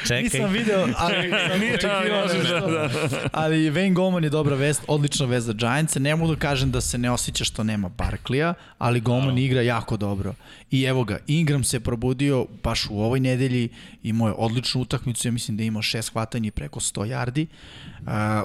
Čekaj. 0.01 0.23
Nisam 0.23 0.51
video, 0.51 0.87
ali 0.97 1.15
sam 1.49 1.59
Nije 1.59 1.73
očekivao 1.75 2.21
možeš 2.21 2.37
nešto. 2.37 2.71
da- 2.71 2.89
Ali 3.33 3.71
Wayne 3.71 3.93
Goldman 3.93 4.23
je 4.23 4.29
dobra 4.29 4.55
vest, 4.55 4.83
odlična 4.87 5.25
vest 5.25 5.45
za 5.45 5.53
Giants. 5.53 5.95
Ne 5.95 6.15
mogu 6.15 6.33
da 6.35 6.39
kažem 6.39 6.71
da 6.71 6.81
se 6.81 6.97
ne 6.97 7.11
osjeća 7.11 7.43
što 7.43 7.63
nema 7.63 7.89
Barklija, 7.89 8.53
ali 8.77 8.99
Goldman 8.99 9.37
igra 9.37 9.61
jako 9.61 9.97
dobro. 9.97 10.33
I 10.71 10.83
evo 10.83 11.03
ga, 11.03 11.17
Ingram 11.27 11.63
se 11.63 11.79
probudio 11.79 12.45
baš 12.63 12.87
u 12.89 13.01
ovoj 13.01 13.19
nedelji, 13.19 13.69
imao 14.03 14.27
je 14.27 14.33
odličnu 14.37 14.81
utakmicu, 14.81 15.27
ja 15.27 15.31
mislim 15.31 15.57
da 15.57 15.63
je 15.63 15.67
imao 15.67 15.81
šest 15.81 16.11
hvatanja 16.11 16.47
i 16.47 16.51
preko 16.51 16.79
100 16.79 17.07
yardi. 17.07 17.45
Uh, 17.45 17.86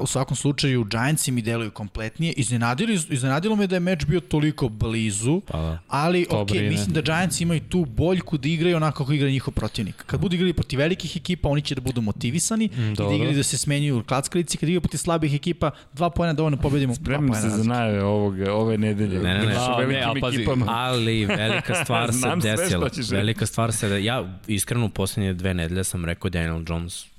u 0.00 0.06
svakom 0.06 0.36
slučaju, 0.36 0.84
Giantsi 0.84 1.32
mi 1.32 1.42
deluju 1.42 1.70
kompletnije. 1.70 2.32
Iznenadili, 2.32 2.94
iznenadilo 3.08 3.56
me 3.56 3.66
da 3.66 3.76
je 3.76 3.80
meč 3.80 4.04
bio 4.06 4.20
toliko 4.20 4.68
blizu, 4.68 5.40
Pa 5.40 5.58
da. 5.58 5.78
ali 5.88 6.26
To 6.30 6.40
ok, 6.40 6.48
brine. 6.48 6.70
mislim 6.70 6.92
da 6.92 7.00
Giants 7.00 7.40
imaju 7.40 7.60
tu 7.60 7.84
boljku 7.84 8.38
da 8.38 8.48
igraju 8.48 8.76
onako 8.76 8.98
kako 8.98 9.12
igra 9.12 9.28
njihov 9.28 9.54
protivnik. 9.54 10.02
Kad 10.06 10.20
budu 10.20 10.34
igrali 10.34 10.52
protiv 10.52 10.78
velikih 10.78 11.16
ekipa, 11.16 11.48
oni 11.48 11.62
će 11.62 11.74
da 11.74 11.80
budu 11.80 12.00
motivisani 12.00 12.70
mm, 12.76 12.92
i 12.92 12.94
da 12.94 13.14
igraju 13.14 13.36
da 13.36 13.42
se 13.42 13.58
smenjuju 13.58 13.98
u 13.98 14.02
klackalici. 14.02 14.58
Kad 14.58 14.68
igraju 14.68 14.80
protiv 14.80 14.98
slabih 14.98 15.34
ekipa, 15.34 15.70
dva 15.92 16.10
pojena 16.10 16.32
dovoljno 16.32 16.56
pobedimo. 16.56 16.94
poena 17.04 17.34
se 17.34 17.48
za 17.48 17.64
najave 17.64 18.02
ovoga, 18.04 18.52
ove 18.54 18.78
nedelje. 18.78 19.18
Ne, 19.18 19.34
ne, 19.34 19.46
ne. 19.46 19.54
A, 19.58 19.78
ne, 19.78 19.86
velikim 19.86 20.10
a 20.10 20.14
pazi, 20.20 20.36
ekipama. 20.36 20.66
Ali 20.68 21.24
velika 21.24 21.74
stvar 21.84 22.12
se 22.20 22.28
desila. 22.42 22.88
Velika 23.10 23.46
stvar 23.46 23.72
se 23.72 23.88
da 23.88 23.96
ja 23.96 24.40
iskreno 24.46 24.86
u 24.86 24.88
poslednje 24.88 25.34
dve 25.34 25.54
nedelje 25.54 25.84
sam 25.84 26.04
rekao 26.04 26.30
Daniel 26.30 26.62
Jones 26.68 27.11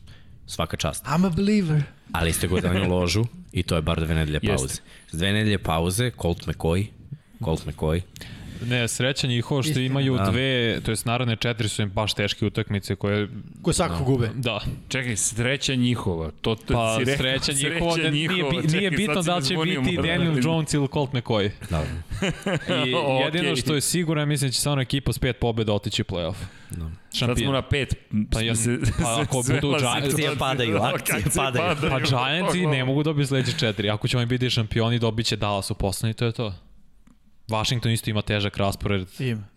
svaka 0.46 0.78
čast. 0.78 1.06
I'm 1.06 1.26
a 1.26 1.30
believer. 1.30 1.84
Ali 2.12 2.34
ste 2.34 2.48
ga 2.48 2.62
dali 2.62 2.88
ložu 2.88 3.26
i 3.52 3.64
to 3.64 3.76
je 3.76 3.82
bar 3.82 4.02
dve 4.02 4.16
nedelje 4.16 4.40
pauze. 4.40 4.64
Jeste. 4.64 4.82
Dve 5.12 5.34
nedelje 5.34 5.58
pauze, 5.58 6.12
Colt 6.22 6.48
McCoy, 6.48 6.88
Colt 7.44 7.66
McCoy, 7.66 8.02
Ne, 8.66 8.88
sreća 8.88 9.28
njihova 9.28 9.62
što 9.62 9.70
Istina. 9.70 9.86
imaju 9.86 10.18
Da. 10.18 10.24
dve, 10.24 10.80
to 10.82 10.92
jest 10.92 11.06
naravne 11.06 11.36
četiri 11.36 11.70
su 11.70 11.82
im 11.82 11.90
baš 11.90 12.14
teške 12.14 12.46
utakmice 12.46 12.96
koje, 12.96 13.28
Koje 13.62 13.74
svakako 13.74 14.04
gube. 14.04 14.30
da, 14.36 14.60
Čekaj, 14.88 15.16
sreća 15.16 15.76
njihova. 15.76 16.32
To, 16.42 16.56
to 16.56 16.74
pa 16.74 16.96
si 16.96 17.06
rekao, 17.06 17.18
sreća 17.18 17.52
njihova, 17.54 17.98
ne, 17.98 18.12
nije, 18.12 18.28
njihova. 18.28 18.52
bi, 18.52 18.68
nije 18.68 18.70
Čekaj, 18.82 18.98
bitno 18.98 19.22
da 19.22 19.36
li 19.36 19.46
će 19.46 19.56
biti 19.56 19.78
malo. 19.92 20.08
Daniel 20.08 20.38
Jones 20.44 20.74
ili 20.74 20.88
Colt 20.88 21.12
McCoy. 21.12 21.50
da, 21.72 21.84
I 22.86 22.94
Okej. 22.96 23.26
jedino 23.26 23.56
što 23.56 23.76
je 23.76 23.82
sigurno, 23.82 24.22
ja 24.22 24.26
mislim 24.26 24.48
da 24.48 24.54
će 24.54 24.62
samo 24.62 24.82
ekipa 24.82 25.14
s 25.14 25.20
pet 25.20 25.38
pobjeda 25.38 25.74
otići 25.74 26.02
u 26.02 26.06
playoff. 26.06 26.36
da. 26.72 26.78
Sad 26.78 26.92
smo 27.12 27.28
Šampion. 27.28 27.54
na 27.54 27.62
pet. 27.62 27.96
Pa 28.32 28.42
ja- 28.42 28.54
pa 29.02 29.22
ako 29.22 29.38
budu. 29.38 29.74
Giants- 29.74 30.06
Akcije 30.06 30.30
padaju, 30.40 30.78
akcije 30.78 31.24
padaju. 31.36 31.76
Pa 31.82 32.00
Giantsi 32.00 32.66
ne 32.68 32.86
mogu 32.86 33.04
dobiti 33.04 33.28
sledeće 33.28 33.52
četiri. 33.54 33.90
Ako 33.90 34.08
ćemo 34.08 34.26
biti 34.26 34.50
šampioni, 34.50 35.00
dobit 35.00 35.26
će 35.26 35.36
Dallas 35.36 35.72
u 35.72 35.76
poslednji, 35.76 36.14
to 36.14 36.26
je 36.26 36.32
to. 36.32 36.54
Washington 37.54 37.92
isto 37.92 38.10
ima 38.10 38.22
težak 38.22 38.58
raspored. 38.58 39.08
Ima. 39.20 39.53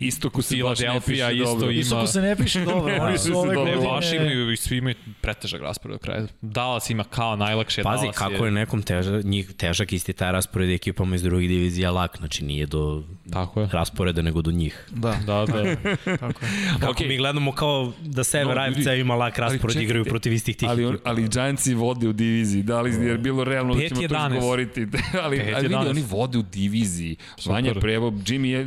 Istoku 0.00 0.42
se 0.42 0.56
baš 0.58 0.78
ne 0.78 1.00
piše 1.00 1.34
isto 1.34 1.44
dobro. 1.46 1.70
ima- 1.70 1.80
Isto 1.80 1.96
ko 1.96 2.06
se 2.06 2.20
ne 2.20 2.36
piše 2.36 2.60
dobro, 2.60 2.94
oni 3.00 3.18
su 3.18 3.32
ove 3.32 3.48
Ne, 3.48 3.54
Ne, 3.56 3.66
godine... 3.66 3.88
vaši 3.88 4.16
imaju 4.16 4.52
i 4.52 4.56
svi 4.56 4.76
imaju 4.76 4.94
pretežak 5.20 5.60
raspored 5.60 5.94
do 5.94 5.98
kraja. 5.98 6.26
Dallas 6.42 6.90
ima 6.90 7.04
kao 7.04 7.36
najlakše. 7.36 7.82
Pazi, 7.82 8.02
Dallas 8.02 8.16
kako 8.16 8.44
je 8.44 8.50
nekom 8.52 8.82
težak, 8.82 9.24
njih, 9.24 9.52
težak 9.52 9.92
isti 9.92 10.12
taj 10.12 10.32
raspored 10.32 10.70
ekipama 10.70 11.14
iz 11.14 11.22
drugih 11.22 11.48
divizija 11.48 11.90
lak, 11.90 12.16
znači 12.16 12.44
nije 12.44 12.66
do 12.66 13.02
Tako 13.30 13.60
je. 13.60 13.68
rasporeda 13.72 14.22
nego 14.22 14.42
do 14.42 14.50
njih. 14.50 14.84
Da, 14.90 15.16
Da, 15.16 15.34
da. 15.36 15.46
tako 15.46 16.44
je. 16.44 16.56
Kako 16.72 16.90
Okej. 16.90 17.08
mi 17.08 17.16
gledamo 17.16 17.52
kao 17.52 17.92
da 18.00 18.24
Sever 18.24 18.56
No, 18.56 18.62
AFC 18.62 18.86
ima 18.96 19.14
lak 19.14 19.38
raspored, 19.38 19.76
igraju 19.76 20.04
protiv 20.04 20.32
istih 20.32 20.56
tih 20.56 20.68
Ali, 20.68 20.84
ekipa. 20.84 21.10
ali 21.10 21.28
Giantsi 21.28 21.74
vode 21.74 22.08
u 22.08 22.12
diviziji, 22.12 22.62
da 22.62 22.80
li 22.80 23.06
je 23.06 23.18
bilo 23.18 23.44
realno 23.44 23.74
da 23.74 23.80
ćemo 23.80 24.00
to 24.00 24.06
5-11. 24.06 24.32
izgovoriti, 24.32 24.80
ali, 25.22 25.40
ali 25.44 25.62
vidi, 25.62 25.74
11. 25.74 25.90
oni 25.90 26.02
vode 26.02 26.38
u 26.38 26.42
diviziji. 26.42 27.16
Vanja 27.46 27.74
Prevo, 27.74 28.10
Jimmy 28.10 28.44
je 28.46 28.66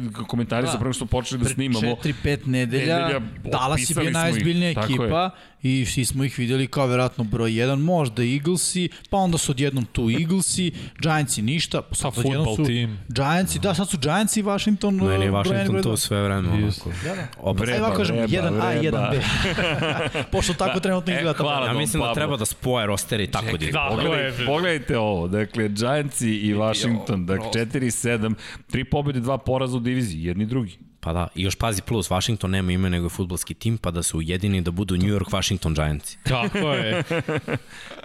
komentari 0.50 0.66
Da. 0.66 0.72
sa 0.72 0.78
što 0.94 1.06
počeli 1.06 1.44
da 1.44 1.50
snimamo. 1.50 1.88
4-5 1.88 2.48
nedelja, 2.48 3.00
Nedelja, 3.00 3.20
Dallas 3.44 3.90
je 3.90 3.96
bio 4.02 4.12
najzbiljnija 4.12 4.72
ekipa 4.72 5.30
i 5.62 5.86
svi 5.86 6.06
smo 6.06 6.24
ih 6.24 6.38
videli 6.40 6.68
kao 6.68 6.88
verovatno 6.88 7.24
broj 7.24 7.52
1, 7.52 7.76
možda 7.76 8.24
Eaglesi, 8.24 8.90
pa 9.10 9.18
onda 9.18 9.38
su 9.38 9.52
odjednom 9.52 9.86
tu 9.86 10.10
Eaglesi, 10.10 10.72
Giantsi 11.02 11.42
ništa, 11.42 11.82
pa 11.82 11.96
sad 11.96 12.14
odjednom 12.18 12.56
su 12.56 12.64
team. 12.66 13.00
Giantsi, 13.08 13.60
da, 13.60 13.74
sad 13.74 13.90
su 13.90 13.98
Giantsi 13.98 14.40
i 14.40 14.44
Washington 14.44 14.96
Meni 14.96 15.26
je 15.26 15.32
uh, 15.32 15.38
Washington 15.38 15.82
dva. 15.82 15.98
sve 15.98 16.24
vreme 16.24 16.50
onako. 16.50 16.90
Da, 17.04 17.16
da. 17.16 17.28
Oba. 17.38 17.64
Ajde 17.64 17.96
kažem, 17.98 18.16
Vreba, 18.16 18.50
1A 18.50 18.76
i 18.76 18.80
vreba. 18.80 19.12
1B. 19.14 20.24
Pošto 20.32 20.54
tako 20.54 20.80
trenutno 20.80 21.14
E, 21.14 21.16
izgleda 21.16 21.38
ta 21.38 21.44
hvala. 21.44 21.68
Ja 21.68 21.74
mislim 21.74 22.04
da 22.04 22.14
treba 22.14 22.38
da 22.38 22.46
spoje 22.46 22.88
rosteri 22.88 23.28
tako 23.28 23.58
da 23.58 23.90
Pogledajte, 23.90 24.46
pogledajte 24.46 24.98
ovo, 24.98 25.28
dakle, 25.28 25.70
Giantsi 25.70 26.30
i 26.30 26.54
Washington, 26.54 27.26
dakle, 27.26 27.46
4-7, 27.54 28.34
tri 28.72 28.84
pobjede, 28.84 29.20
dva 29.20 29.38
poraza 29.38 29.78
u 29.78 29.80
diviziji, 29.80 30.24
jedni 30.24 30.46
drugi. 30.46 30.89
Pa 31.02 31.14
da, 31.14 31.28
i 31.36 31.42
još 31.42 31.56
pazi 31.56 31.82
plus, 31.82 32.10
Washington 32.10 32.52
nema 32.52 32.72
ime 32.72 32.90
nego 32.90 33.06
je 33.06 33.10
futbolski 33.10 33.54
tim, 33.54 33.78
pa 33.78 33.92
da 33.92 34.04
se 34.04 34.18
ujedini 34.18 34.62
da 34.62 34.72
budu 34.72 34.98
New 34.98 35.08
York 35.10 35.34
Washington 35.34 35.74
Giants. 35.74 36.18
Tako 36.24 36.74
je. 36.74 37.04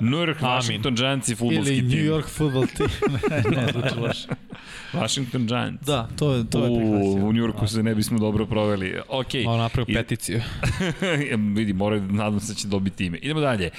New 0.01 0.19
York, 0.19 0.37
Amin. 0.43 0.57
Washington 0.57 0.95
Giants 0.95 1.29
i 1.29 1.35
futbolski 1.35 1.75
Ili 1.77 1.91
tim. 1.91 1.99
New 1.99 2.05
York 2.15 2.27
football 2.29 2.67
team. 2.67 2.91
ne, 3.57 3.67
zvuči 3.73 3.95
loše. 4.01 4.29
Washington 4.93 5.47
Giants. 5.47 5.87
Da, 5.87 6.09
to 6.17 6.33
je, 6.33 6.51
to 6.51 6.65
je 6.65 6.71
U, 6.71 6.77
prihvatio. 6.77 7.25
u 7.27 7.33
New 7.33 7.43
Yorku 7.43 7.67
se 7.67 7.83
ne 7.83 7.95
bismo 7.95 8.19
dobro 8.19 8.47
proveli. 8.47 8.99
Ok. 9.09 9.35
Malo 9.45 9.57
napravio 9.59 9.95
peticiju. 9.95 10.41
vidi, 11.57 11.73
moraju, 11.73 12.03
nadam 12.03 12.41
se 12.41 12.53
da 12.53 12.59
će 12.59 12.69
dobiti 12.69 13.07
ime. 13.07 13.19
Idemo 13.19 13.41
dalje. 13.41 13.71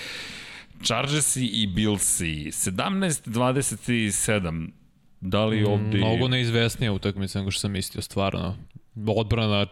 Chargersi 0.84 1.46
i 1.46 1.68
Billsi. 1.68 2.46
17-27. 2.52 4.68
Da 5.22 5.46
li 5.46 5.64
ovde... 5.64 5.98
Mnogo 5.98 6.28
neizvesnija 6.28 6.92
utakmica 6.94 7.40
nego 7.40 7.52
što 7.52 7.60
sam 7.60 7.72
mislio, 7.72 8.02
stvarno. 8.02 8.56
Odbrana 9.08 9.66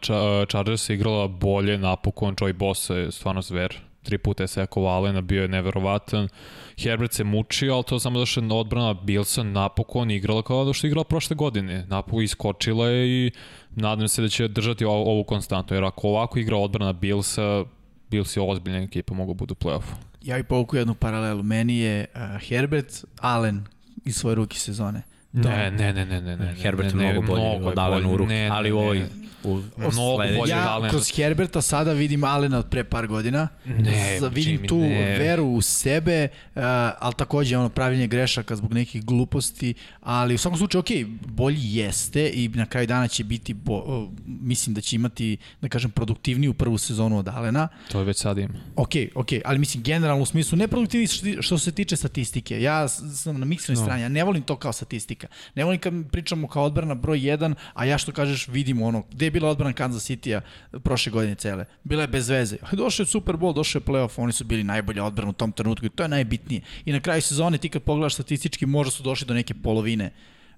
Chargersa 0.50 0.94
je 0.94 0.96
igrala 0.96 1.28
bolje, 1.28 1.78
napokon 1.78 2.36
Joy 2.36 2.54
Bosa 2.54 2.96
je 2.96 3.12
stvarno 3.12 3.42
zver. 3.42 3.80
Tri 4.04 4.18
puta 4.18 4.44
je 4.44 4.48
sekao 4.48 4.86
Alena, 4.86 5.22
bio 5.22 5.42
je 5.42 5.48
neverovatan. 5.48 6.30
Herbert 6.78 7.14
se 7.14 7.24
mučio, 7.24 7.76
ali 7.76 7.84
to 7.84 8.00
samo 8.00 8.20
da 8.20 8.26
što 8.26 8.42
je 8.42 8.54
odbrana 8.54 8.94
Billsa 8.94 9.44
napokon 9.44 10.12
igrala 10.12 10.42
kao 10.42 10.66
da 10.66 10.74
što 10.74 10.88
je 10.88 10.90
igrala 10.90 11.04
prošle 11.04 11.36
godine. 11.36 11.86
Napokon 11.88 12.24
iskočila 12.24 12.88
je 12.88 13.28
i 13.28 13.32
nadam 13.76 14.08
se 14.08 14.22
da 14.22 14.30
će 14.30 14.48
držati 14.48 14.86
ovu, 14.86 15.10
ovu 15.10 15.24
konstantu, 15.24 15.74
jer 15.74 15.84
ako 15.84 16.08
ovako 16.08 16.40
igra 16.40 16.58
odbrana 16.58 16.94
Billsa, 16.94 17.64
Bills 18.10 18.38
je 18.38 18.42
ozbiljna 18.42 18.80
ekipa, 18.80 19.14
mogu 19.14 19.34
budu 19.34 19.52
u 19.54 19.64
play-offu. 19.64 19.94
Ja 20.22 20.38
bih 20.38 20.46
povuku 20.46 20.76
jednu 20.76 20.94
paralelu. 20.96 21.44
Meni 21.44 21.78
je 21.78 22.06
uh, 22.16 22.48
Herbert 22.48 23.06
Allen 23.20 23.66
iz 24.06 24.16
svoje 24.16 24.36
ruki 24.36 24.60
sezone. 24.60 25.02
Ne, 25.34 25.72
ne, 25.72 25.94
ne, 25.94 26.06
ne, 26.06 26.22
ne, 26.22 26.38
ne. 26.38 26.54
Herbert 26.56 26.90
je 26.90 26.96
ne, 26.96 27.12
mnogo 27.12 27.28
bolji 27.28 27.42
mnogo 27.44 27.68
od 27.68 27.78
Alena 27.78 28.10
u 28.10 28.18
ruke, 28.18 28.30
Ne, 28.30 28.40
ne, 28.40 28.50
ali 28.50 28.72
u 28.72 28.76
ne, 28.76 28.82
ovoj 28.82 29.00
ne. 29.00 29.06
u 29.44 29.56
Mnogo 29.78 29.92
sledećoj- 29.92 30.38
bolje. 30.38 30.50
Ja 30.52 30.70
Allena. 30.70 30.90
kroz 30.90 31.12
Herberta 31.12 31.62
sada 31.62 31.94
vidim 31.94 32.24
Alena 32.26 32.58
od 32.58 32.66
pre 32.66 32.84
par 32.84 33.08
godina. 33.08 33.48
Ne, 33.68 34.18
Za- 34.20 34.28
vidim 34.28 34.58
Jimmy, 34.58 34.68
tu 34.68 34.78
ne. 34.78 35.18
veru 35.18 35.44
u 35.46 35.62
sebe, 35.62 36.28
uh, 36.48 36.62
ali 37.00 37.14
takođe 37.14 37.58
ono 37.58 37.70
pravljenje 37.70 38.08
grešaka 38.08 38.56
zbog 38.56 38.74
nekih 38.74 39.06
gluposti, 39.06 39.74
ali 40.02 40.36
u 40.36 40.38
svakom 40.38 40.58
slučaju, 40.58 40.80
ok, 40.80 40.88
bolji 41.28 41.76
jeste 41.76 42.30
i 42.30 42.50
na 42.50 42.66
kraju 42.66 42.88
dana 42.88 43.08
će 43.08 43.24
biti, 43.24 43.54
bo, 43.54 43.78
uh, 43.78 44.10
mislim 44.26 44.74
da 44.74 44.82
će 44.82 44.96
imati, 44.96 45.38
da 45.62 45.70
kažem, 45.70 45.92
produktivniju 45.92 46.54
prvu 46.54 46.78
sezonu 46.78 47.18
od 47.18 47.28
Alena. 47.28 47.68
To 47.92 48.00
je 48.00 48.06
već 48.06 48.18
sad 48.18 48.38
ima. 48.38 48.54
Ok, 48.76 48.90
ok, 49.16 49.28
ali 49.46 49.60
mislim 49.60 49.84
generalno 49.84 50.24
u 50.24 50.28
smislu 50.28 50.58
neproduktivni 50.58 51.08
što- 51.08 51.42
što 51.42 51.58
se 51.58 51.72
tiče 51.72 51.96
statistike. 51.96 52.62
Ja 52.62 52.88
sam 52.88 53.40
na 53.40 53.46
miksenoj 53.46 53.76
no. 53.76 53.84
strani, 53.84 54.02
ja 54.02 54.10
ne 54.10 54.24
volim 54.24 54.44
to 54.44 54.56
kao 54.56 54.74
statistika. 54.74 55.23
Ne 55.56 55.64
volim 55.64 55.80
kad 55.80 55.94
pričamo 56.12 56.48
kao 56.48 56.64
odbrana 56.64 56.96
broj 56.96 57.20
1, 57.20 57.54
a 57.74 57.86
ja 57.86 57.98
što 57.98 58.12
kažeš 58.12 58.48
vidimo 58.48 58.86
ono, 58.86 59.04
gde 59.12 59.26
je 59.26 59.32
bila 59.32 59.50
odbrana 59.50 59.74
Kansas 59.74 60.10
City-a 60.10 60.42
prošle 60.80 61.12
godine 61.12 61.36
cele. 61.36 61.66
Bila 61.84 62.02
je 62.02 62.08
bez 62.08 62.30
veze. 62.30 62.58
Došao 62.72 63.04
je 63.04 63.08
Super 63.08 63.36
Bowl, 63.36 63.54
došao 63.54 63.80
je 63.80 63.86
playoff, 63.86 64.14
oni 64.18 64.34
su 64.34 64.44
bili 64.44 64.64
najbolja 64.64 65.04
odbrana 65.04 65.30
u 65.30 65.34
tom 65.34 65.52
trenutku 65.52 65.86
i 65.86 65.90
to 65.90 66.04
je 66.04 66.10
najbitnije. 66.10 66.62
I 66.86 66.92
na 66.92 67.00
kraju 67.00 67.22
sezone 67.22 67.58
ti 67.58 67.70
kad 67.70 67.84
pogledaš 67.84 68.14
statistički 68.14 68.66
možda 68.66 68.92
su 68.92 69.04
došli 69.04 69.28
do 69.28 69.34
neke 69.34 69.54
polovine 69.54 70.12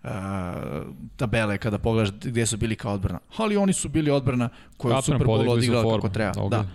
uh, 0.05 0.11
tabele 1.17 1.57
kada 1.57 1.77
pogledaš 1.77 2.11
gde 2.23 2.45
su 2.45 2.57
bili 2.57 2.75
kao 2.75 2.93
odbrana. 2.93 3.19
Ali 3.37 3.57
oni 3.57 3.73
su 3.73 3.89
bili 3.89 4.11
odbrana 4.11 4.49
koju 4.77 4.91
je 4.93 5.01
Super 5.01 5.27
Bowl 5.27 5.49
odigrala 5.49 5.95
kako 5.95 6.09
treba. 6.09 6.41
Ok. 6.43 6.51
Da. 6.51 6.65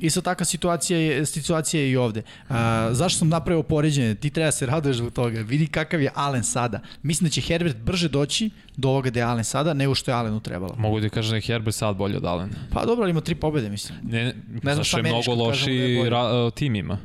Isto 0.00 0.20
takva 0.20 0.44
situacija 0.44 0.98
je, 0.98 1.26
situacija 1.26 1.82
je 1.82 1.90
i 1.90 1.96
ovde. 1.96 2.22
A, 2.48 2.88
zašto 2.92 3.18
sam 3.18 3.28
napravio 3.28 3.62
poređenje? 3.62 4.14
Ti 4.14 4.30
treba 4.30 4.46
da 4.46 4.52
se 4.52 4.66
raduješ 4.66 4.96
zbog 4.96 5.12
toga. 5.12 5.40
Vidi 5.40 5.66
kakav 5.66 6.02
je 6.02 6.10
Allen 6.14 6.44
sada. 6.44 6.80
Mislim 7.02 7.26
da 7.28 7.30
će 7.30 7.40
Herbert 7.40 7.76
brže 7.76 8.08
doći 8.08 8.50
do 8.76 8.88
ovoga 8.88 9.10
gde 9.10 9.20
je 9.20 9.24
Allen 9.24 9.44
sada, 9.44 9.74
nego 9.74 9.94
što 9.94 10.10
je 10.10 10.14
Allenu 10.14 10.40
trebalo. 10.40 10.74
Mogu 10.78 11.00
ti 11.00 11.10
kažem 11.10 11.30
da 11.30 11.36
je 11.36 11.42
Herbert 11.42 11.76
sad 11.76 11.96
bolje 11.96 12.16
od 12.16 12.24
Alena. 12.24 12.54
Pa 12.72 12.84
dobro, 12.84 13.02
ali 13.02 13.10
ima 13.10 13.20
tri 13.20 13.34
pobede, 13.34 13.70
mislim. 13.70 13.98
Ne, 14.02 14.24
ne 14.24 14.60
znam 14.62 14.76
zašto 14.76 14.96
je 14.96 15.02
mnogo 15.02 15.18
kažemo 15.18 15.36
da 15.36 15.42
je 15.42 15.48
loši 15.48 16.10
ra, 16.10 16.50
tim 16.50 16.74
ima. 16.74 16.98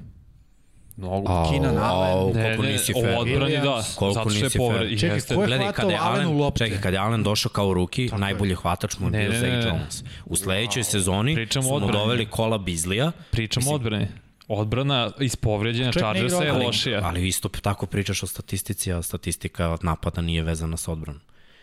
Mnogo. 0.98 1.32
Au, 1.32 1.46
Allen. 1.46 1.78
au, 1.78 2.34
Ne, 2.34 2.44
koliko 2.44 2.64
ne, 2.64 2.72
nisi 2.72 2.94
fair. 2.94 3.18
odbrani 3.18 3.54
da. 3.54 3.84
Koliko 3.96 4.14
zato 4.14 4.30
što 4.30 4.40
je 4.40 4.44
nisi 4.44 4.58
povred. 4.58 5.00
Čekaj, 5.00 5.20
ko 5.22 5.34
je 5.34 5.38
Gledaj, 5.38 5.58
hvatao 5.60 5.74
kada 5.76 5.92
je 5.92 6.00
Allen, 6.00 6.28
lopte? 6.30 6.58
čekaj, 6.60 6.82
kada 6.82 6.98
je 6.98 7.04
Allen 7.04 7.24
došao 7.24 7.52
kao 7.52 7.74
ruki, 7.74 8.08
Tako 8.08 8.20
najbolji 8.20 8.56
hvatač 8.56 9.00
mu 9.00 9.08
je 9.08 9.12
bio 9.12 9.42
ne. 9.42 9.64
Jones. 9.64 10.04
U 10.26 10.36
sledećoj 10.36 10.84
sezoni 10.84 11.36
Pričamo 11.36 11.64
su 11.64 11.70
o 11.70 11.72
mu 11.72 11.78
odbrani. 11.78 12.00
doveli 12.00 12.26
kola 12.26 12.58
Bizlija, 12.58 13.12
Pričamo 13.32 13.72
o 13.72 13.76
odbrani. 13.76 14.08
Odbrana 14.50 15.12
iz 15.20 15.36
povređenja 15.36 15.92
Chargersa 15.92 16.44
je 16.44 16.52
lošija. 16.54 17.02
ali 17.04 17.28
isto 17.28 17.50
tako 17.50 17.86
pričaš 17.86 18.24
o 18.24 18.28
statistici, 18.28 18.94
a 18.94 19.02
statistika 19.02 19.70
od 19.70 19.84
napada 19.84 20.22
nije 20.22 20.44
vezana 20.44 20.78
sa 20.78 20.92
odbranom. 20.92 21.22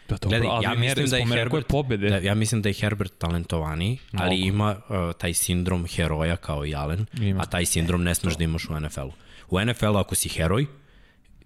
Da, 0.09 0.17
dobro, 0.17 0.29
Gledaj, 0.31 0.49
ali 0.51 0.65
ja 0.65 0.75
mislim 0.75 1.07
da 1.09 1.17
je 1.17 1.27
Herbert, 1.29 1.67
pobede. 1.67 2.11
da, 2.11 2.17
ja 2.19 2.35
mislim 2.35 2.63
da 2.63 2.69
je 2.69 2.75
Herbert 2.75 3.13
talentovaniji, 3.19 3.99
ali 4.13 4.37
Mnogo. 4.37 4.49
ima 4.49 4.77
uh, 4.79 5.13
taj 5.15 5.35
sindrom 5.35 5.87
heroja 5.87 6.37
kao 6.37 6.67
i 6.67 6.75
Allen, 6.75 7.07
Ima. 7.15 7.43
a 7.43 7.47
taj 7.47 7.67
sindrom 7.67 8.03
ne 8.03 8.15
smeš 8.15 8.37
da 8.37 8.45
imaš 8.45 8.65
u 8.65 8.81
NFL-u. 8.81 9.13
U 9.51 9.61
NFL-u 9.61 9.97
ako 9.97 10.15
si 10.15 10.29
heroj, 10.29 10.67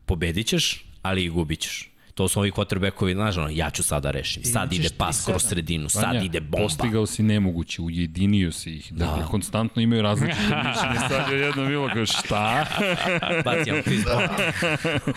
pobedit 0.07 0.47
ćeš, 0.47 0.85
ali 1.03 1.25
i 1.25 1.29
gubit 1.29 1.61
ćeš. 1.61 1.91
To 2.19 2.29
su 2.29 2.41
ovi 2.41 2.51
quarterbackovi, 2.51 3.15
znaš, 3.15 3.37
ono, 3.37 3.49
ja 3.53 3.71
ću 3.71 3.83
sada 3.83 4.11
rešim. 4.11 4.45
Sad 4.45 4.73
ide 4.73 4.89
pas 4.99 5.17
3-7. 5.17 5.31
kroz 5.31 5.43
sredinu, 5.43 5.89
sad 5.89 6.05
Vanja, 6.05 6.23
ide 6.23 6.41
bomba. 6.41 6.65
Postigao 6.65 7.07
si 7.07 7.23
nemoguće, 7.23 7.83
ujedinio 7.83 8.53
si 8.53 8.77
ih. 8.77 8.93
Dakle, 8.93 9.25
konstantno 9.31 9.83
imaju 9.83 10.03
različite 10.03 10.43
mišljenje. 10.69 10.99
Sad 11.09 11.33
je 11.33 11.39
jedno 11.39 11.67
bilo 11.67 11.89
kao 11.95 12.07
šta? 12.07 12.67
Baci 13.45 13.71
fist 13.85 14.05
bump. 14.05 14.31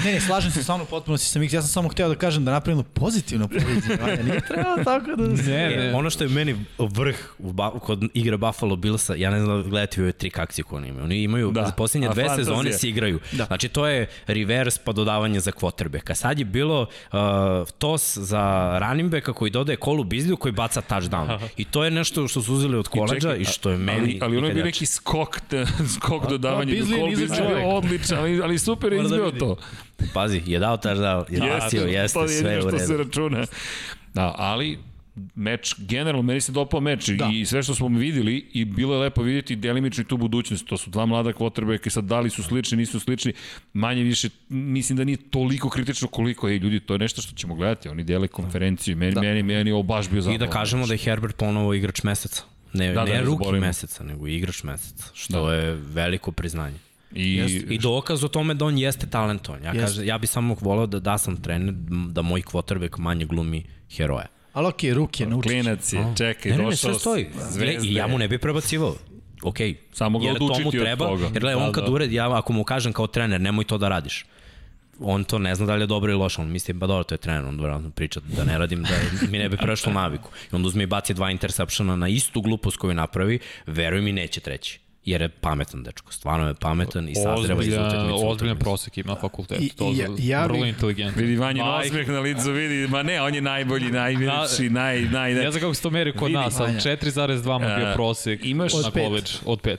Ne, 0.06 0.14
ne, 0.14 0.20
slažem 0.22 0.52
se 0.52 0.64
sa 0.64 0.76
mnom 0.76 0.88
potpuno 0.88 1.18
si 1.18 1.30
sam 1.30 1.43
ih. 1.43 1.54
Ja 1.54 1.62
sam 1.62 1.70
samo 1.70 1.89
hteo 1.89 2.10
da 2.10 2.16
kažem 2.16 2.45
da 2.45 2.52
napravimo 2.52 2.84
pozitivno 2.84 3.47
poređenje. 3.47 4.24
Nije 4.28 4.41
trebalo 4.41 4.84
tako 4.84 5.16
da... 5.16 5.28
Ne, 5.28 5.74
E, 5.74 5.78
ne. 5.78 5.93
ono 5.93 6.10
što 6.10 6.24
je 6.24 6.30
meni 6.30 6.56
vrh 6.78 7.18
kod 7.82 8.04
igre 8.14 8.38
Buffalo 8.38 8.76
Billsa, 8.76 9.16
ja 9.16 9.30
ne 9.32 9.39
znam 9.39 9.64
da 9.64 9.70
gledate 9.70 10.02
ove 10.02 10.12
tri 10.12 10.32
akcije 10.36 10.64
koje 10.64 10.78
oni 10.78 10.88
imaju. 10.88 11.04
Oni 11.06 11.24
imaju, 11.24 11.52
Da, 11.52 11.62
da, 11.62 11.68
za 11.68 11.74
posljednje 11.74 12.08
a 12.08 12.14
dve 12.14 12.30
sezone 12.36 12.74
se 12.74 12.89
igraju. 12.89 13.20
Da. 13.32 13.45
Znači 13.45 13.68
to 13.68 13.88
je 13.88 14.08
reverse 14.28 14.80
pa 14.86 14.91
dodavanje 14.91 15.39
za 15.39 15.52
quarterbacka. 15.52 16.14
Sad 16.14 16.39
je 16.39 16.45
bilo 16.45 16.88
uh, 17.12 17.20
tos 17.78 18.18
za 18.18 18.78
running 18.82 19.12
backa 19.12 19.34
koji 19.34 19.52
dodaje 19.52 19.76
kolu 19.76 20.04
Bizliju 20.04 20.38
koji 20.38 20.52
baca 20.52 20.82
touchdown. 20.89 21.39
I 21.58 21.66
to 21.66 21.84
je 21.84 21.92
nešto 21.92 22.28
što 22.28 22.42
su 22.42 22.54
uzeli 22.54 22.78
od 22.78 22.88
koleđa 22.88 23.36
i, 23.36 23.46
što 23.46 23.70
je 23.70 23.78
meni 23.78 24.00
Ali, 24.00 24.20
ali 24.22 24.38
ono 24.38 24.48
je 24.48 24.54
bio 24.54 24.64
neki 24.64 24.86
skok, 24.86 25.39
te, 25.50 25.66
skok 25.96 26.30
dodavanja. 26.30 26.74
Nizak 26.74 27.00
Beasley 27.00 27.60
je 27.60 27.66
odličan, 27.66 28.18
ali, 28.18 28.42
ali 28.44 28.60
super 28.60 28.94
je 28.94 29.04
da 29.04 29.16
vidi. 29.16 29.39
to. 29.39 29.58
Pazi, 30.14 30.42
je 30.46 30.60
dao 30.60 30.78
touchdown, 30.78 31.26
je 31.30 31.42
bacio, 31.60 31.86
jeste, 31.86 32.20
to 32.20 32.24
je 32.24 32.30
sve 32.30 32.52
jedino 32.52 32.68
u 32.68 32.70
što 32.70 32.80
se 32.80 32.92
redu. 32.92 33.04
računa. 33.04 33.46
Da, 34.14 34.36
ali 34.38 34.91
meč, 35.36 35.76
generalno, 35.78 36.22
meni 36.22 36.41
se 36.41 36.51
dopao 36.51 36.80
meč 36.80 37.09
da. 37.09 37.30
i 37.34 37.45
sve 37.45 37.63
što 37.63 37.76
smo 37.76 37.88
videli 37.88 38.49
i 38.53 38.65
bilo 38.65 38.93
je 38.93 38.99
lepo 38.99 39.22
vidjeti 39.22 39.55
delimično 39.55 40.01
i 40.01 40.05
tu 40.05 40.17
budućnost. 40.17 40.65
To 40.67 40.78
su 40.78 40.89
dva 40.89 41.05
mlada 41.05 41.34
kvotrbeka 41.34 41.88
i 41.88 41.91
sad 41.91 42.03
da 42.03 42.19
li 42.19 42.30
su 42.30 42.43
slični, 42.43 42.78
nisu 42.78 42.99
slični, 42.99 43.34
manje 43.74 44.03
više, 44.03 44.30
mislim 44.49 44.97
da 44.97 45.03
nije 45.03 45.17
toliko 45.17 45.69
kritično 45.69 46.07
koliko 46.07 46.47
je 46.47 46.59
ljudi, 46.59 46.80
to 46.80 46.93
je 46.93 46.99
nešto 46.99 47.22
što 47.22 47.36
ćemo 47.36 47.55
gledati, 47.55 47.89
oni 47.89 48.03
dele 48.03 48.28
konferenciju, 48.28 48.97
meni, 48.97 49.13
da. 49.13 49.22
meni, 49.22 49.43
meni 49.43 49.69
je 49.69 49.74
ovo 49.74 49.84
baš 49.84 50.09
bio 50.09 50.19
I 50.19 50.22
zapravo. 50.22 50.38
da 50.38 50.49
kažemo 50.49 50.88
da 50.88 50.93
je 50.93 50.97
Herbert 50.97 51.36
ponovo 51.36 51.74
igrač 51.74 52.03
meseca. 52.03 52.43
Ne, 52.74 52.88
Da, 52.88 52.93
da, 52.93 53.05
da, 53.05 53.13
ne 53.13 53.13
ne 53.13 53.22
ruki 53.22 53.51
meseca, 53.51 54.03
nego 54.03 54.28
igrač 54.28 54.63
meseca, 54.63 55.05
što 55.13 55.45
da. 55.45 55.53
je 55.53 55.76
veliko 55.76 56.32
priznanje. 56.32 56.78
I, 57.15 57.65
I 57.69 57.78
dokaz 57.78 58.24
o 58.24 58.28
tome 58.28 58.53
da 58.53 58.65
on 58.65 58.78
jeste 58.78 59.07
talentovan. 59.07 59.63
Ja, 59.63 59.72
Jeste. 59.72 59.82
kaže, 59.82 60.05
ja 60.05 60.17
bi 60.17 60.28
samo 60.28 60.55
volao 60.61 60.88
da 60.88 60.99
da 60.99 61.17
sam 61.17 61.41
trener, 61.41 61.74
da 62.11 62.22
moj 62.22 62.41
quarterback 62.41 62.99
manje 62.99 63.26
glumi 63.26 63.63
heroja. 63.95 64.26
Ali 64.54 64.68
okej, 64.68 64.93
ruke, 64.93 65.26
nauči. 65.26 65.49
klinac 65.49 65.93
je, 65.93 66.06
čekaj, 66.18 66.52
Ne, 66.52 66.58
ne, 66.58 66.64
ne, 66.64 66.70
došao 66.70 66.78
sve 66.89 66.99
stoji. 66.99 67.28
zvezde. 67.49 67.88
I 67.88 67.93
ja 67.93 68.08
mu 68.08 68.18
ne 68.18 68.28
bi 68.28 68.38
prebacivao. 68.38 68.95
Ok, 69.43 69.58
Samo 69.93 70.20
ga 70.20 70.26
jer 70.26 70.38
to 70.38 70.43
mu 70.60 70.68
od 70.68 70.72
treba, 70.74 71.08
toga. 71.08 71.24
jer 71.24 71.32
gledaj, 71.34 71.56
Da, 71.56 71.66
on 71.66 71.72
kad 71.72 71.86
da. 71.86 71.91
ured, 71.91 72.12
ja 72.12 72.38
ako 72.38 72.54
mu 72.54 72.64
kažem 72.64 72.93
kao 72.93 73.08
trener, 73.08 73.41
nemoj 73.41 73.66
to 73.66 73.78
da 73.78 73.89
radiš 73.89 74.26
on 74.99 75.24
to 75.24 75.39
ne 75.39 75.56
zna 75.56 75.66
da 75.66 75.76
li 75.76 75.84
je 75.84 75.88
dobro 75.88 76.12
ili 76.12 76.20
loše, 76.20 76.41
on 76.41 76.49
misli, 76.49 76.74
ba 76.74 76.88
dobro, 76.88 77.04
to 77.04 77.14
je 77.16 77.20
trener, 77.20 77.45
on 77.45 77.58
vjerojatno 77.58 77.89
priča 77.89 78.20
da 78.28 78.43
ne 78.43 78.58
radim, 78.58 78.84
da 78.84 78.89
mi 79.24 79.38
ne 79.38 79.49
bi 79.49 79.58
prešlo 79.58 79.93
naviku. 79.93 80.30
I 80.43 80.56
onda 80.56 80.68
uzme 80.68 80.84
i 80.84 80.88
baci 80.88 81.14
dva 81.14 81.32
interceptiona 81.32 81.95
na 81.95 82.08
istu 82.08 82.41
glupost 82.41 82.78
koju 82.78 82.93
napravi, 82.93 83.39
veruj 83.68 84.02
mi, 84.02 84.12
neće 84.12 84.39
treći. 84.39 84.80
Jer 85.06 85.22
je 85.22 85.30
pametan 85.30 85.84
dečko, 85.84 86.14
stvarno 86.14 86.47
je 86.47 86.54
pametan 86.54 87.10
i 87.10 87.16
sazreva 87.16 87.64
iz 87.64 87.68
utakmice. 87.70 88.26
ozbiljan 88.26 88.58
prosek 88.58 88.97
ima 88.97 89.16
fakultet. 89.16 89.62
I- 89.62 89.70
to 89.70 89.91
ja- 89.91 90.08
ja 90.20 90.45
vrlo 90.45 90.66
inteligentno. 90.66 91.22
Vidi 91.22 91.36
Vanjin 91.36 91.64
osmeh 91.64 92.08
na 92.08 92.20
licu, 92.20 92.52
vidi, 92.52 92.88
ma 92.88 93.04
ne, 93.04 93.22
on 93.22 93.36
je 93.36 93.41
najbolji, 93.43 93.91
najveći, 93.91 94.26
naj, 94.70 95.02
naj, 95.02 95.02
naj, 95.04 95.34
Ne 95.36 95.52
znam 95.52 95.62
kako 95.62 95.74
se 95.74 95.82
to 95.82 95.89
meri 95.89 96.14
kod 96.14 96.28
Vidi, 96.28 96.34
nas, 96.36 96.56
ali 96.56 96.68
Vanja. 96.68 96.80
4,2 96.80 97.54
mu 97.54 97.76
bio 97.78 97.88
E, 97.88 97.93
prosek 97.93 98.39
imaš- 98.43 98.74
na 98.74 98.80
Od 98.80 98.93
pet. 98.93 99.04
college 99.04 99.32
od 99.45 99.62
5. 99.62 99.78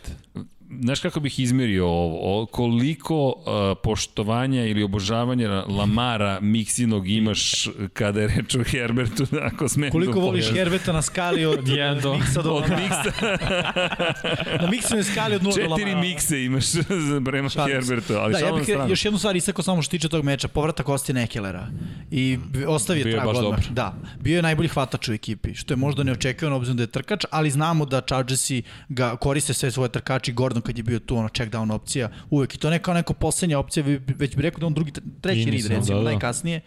Znaš 0.81 1.01
kako 1.01 1.21
bih 1.21 1.39
izmerio 1.39 1.87
ovo? 1.87 2.43
O, 2.43 2.47
koliko 2.47 3.27
uh, 3.27 3.35
poštovanja 3.83 4.65
ili 4.65 4.83
obožavanja 4.83 5.49
Lamara 5.69 6.39
Miksinog 6.43 7.09
imaš 7.11 7.69
kada 7.93 8.21
je 8.21 8.27
reč 8.29 8.55
o 8.55 8.65
Herbertu, 8.65 9.27
ako 9.43 9.69
smem 9.69 9.91
Koliko 9.91 10.13
da 10.13 10.21
voliš? 10.21 10.51
Herberta 10.51 10.93
na 10.93 11.03
skali 11.03 11.45
od, 11.47 11.69
jedan 11.79 12.01
do- 12.01 12.11
od 12.11 12.19
miksa 12.19 12.43
do 12.43 12.51
Od 12.51 12.63
Lamara? 12.63 12.77
miksa, 12.79 13.27
Na 14.63 14.69
miksinoj 14.69 15.05
skali 15.05 15.35
od 15.37 15.43
0 15.43 15.55
do 15.57 15.63
Lamara. 15.63 15.77
četiri 15.77 15.97
mikse 15.99 16.43
imaš 16.43 16.65
za 17.09 17.21
prema 17.25 17.49
Šalim. 17.49 17.73
Herbertu, 17.75 18.13
ali 18.15 18.33
da, 18.33 18.39
ja 18.39 18.53
bih 18.53 18.63
stranu. 18.65 18.91
još 18.91 19.05
jednu 19.05 19.19
stvar 19.19 19.37
istakao 19.37 19.63
samo 19.63 19.83
što 19.83 19.91
tiče 19.91 20.09
tog 20.09 20.25
meča, 20.25 20.49
povratak 20.49 20.89
Ostina 20.89 21.23
Ekelera. 21.23 21.67
I 22.11 22.39
ostavio 22.67 23.05
Bio 23.05 23.11
je 23.11 23.17
trag 23.17 23.29
odmah. 23.29 23.43
dobar. 23.43 23.61
Da, 23.71 23.93
bio 24.21 24.37
je 24.37 24.43
najbolji 24.43 24.69
hvatač 24.69 25.09
u 25.09 25.13
ekipi, 25.13 25.55
što 25.55 25.73
je 25.73 25.79
možda 25.79 26.03
neočekivano 26.03 26.57
obzirom 26.57 26.77
da 26.77 26.83
je 26.83 26.87
trkač, 26.89 27.25
ali 27.31 27.51
znamo 27.51 27.85
da 27.87 28.01
Chargersi 28.03 28.63
ga 28.89 29.17
koriste 29.17 29.55
sve 29.55 29.71
svoje 29.71 29.89
trkači, 29.91 30.33
Gordon 30.33 30.62
kad 30.63 30.77
je 30.79 30.83
bio 30.83 30.99
tu, 30.99 31.17
ono 31.17 31.29
check 31.29 31.53
down 31.53 31.73
opcija, 31.73 32.09
uvek. 32.31 32.55
I 32.55 32.59
to 32.59 32.71
ne 32.71 32.79
kao 32.79 32.95
neko 32.95 33.15
poslednja 33.15 33.59
opcija, 33.59 33.85
već 34.07 34.37
bih 34.37 34.43
rekao 34.43 34.61
da 34.61 34.67
on 34.67 34.75
drugi, 34.75 34.93
treći 35.21 35.45
read, 35.45 35.55
nisam, 35.55 35.77
recimo, 35.77 35.99
da, 35.99 36.05
da. 36.05 36.11
najkasnije. 36.11 36.61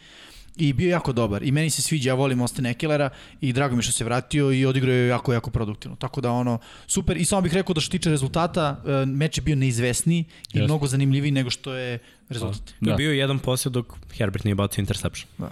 I 0.57 0.73
bio 0.73 0.89
jako 0.89 1.13
dobar. 1.13 1.43
I 1.43 1.51
meni 1.51 1.69
se 1.69 1.81
sviđa, 1.81 2.09
ja 2.09 2.13
volim 2.13 2.41
Austin 2.41 2.65
Ekelera 2.65 3.09
i 3.41 3.53
drago 3.53 3.75
mi 3.75 3.81
što 3.81 3.91
se 3.91 4.03
vratio 4.03 4.51
i 4.51 4.65
odigrao 4.65 4.93
je 4.93 5.07
jako, 5.07 5.33
jako 5.33 5.51
produktivno. 5.51 5.97
Tako 5.97 6.21
da 6.21 6.31
ono, 6.31 6.59
super. 6.87 7.17
I 7.17 7.25
samo 7.25 7.41
bih 7.41 7.53
rekao 7.53 7.73
da 7.73 7.81
što 7.81 7.87
se 7.87 7.97
tiče 7.97 8.09
rezultata, 8.09 8.81
e, 8.87 9.05
meč 9.05 9.37
je 9.37 9.41
bio 9.41 9.55
neizvesniji 9.55 10.19
i 10.19 10.25
Jeste. 10.47 10.63
mnogo 10.63 10.87
zanimljiviji 10.87 11.31
nego 11.31 11.49
što 11.49 11.73
je 11.73 11.99
rezultat. 12.29 12.73
Da. 12.81 12.91
Da. 12.91 12.97
Bio 12.97 13.11
je 13.11 13.17
jedan 13.17 13.39
posjed 13.39 13.73
dok 13.73 13.93
Herbert 14.17 14.43
nije 14.43 14.55
bacio 14.55 14.81
interception. 14.81 15.27
Da 15.37 15.51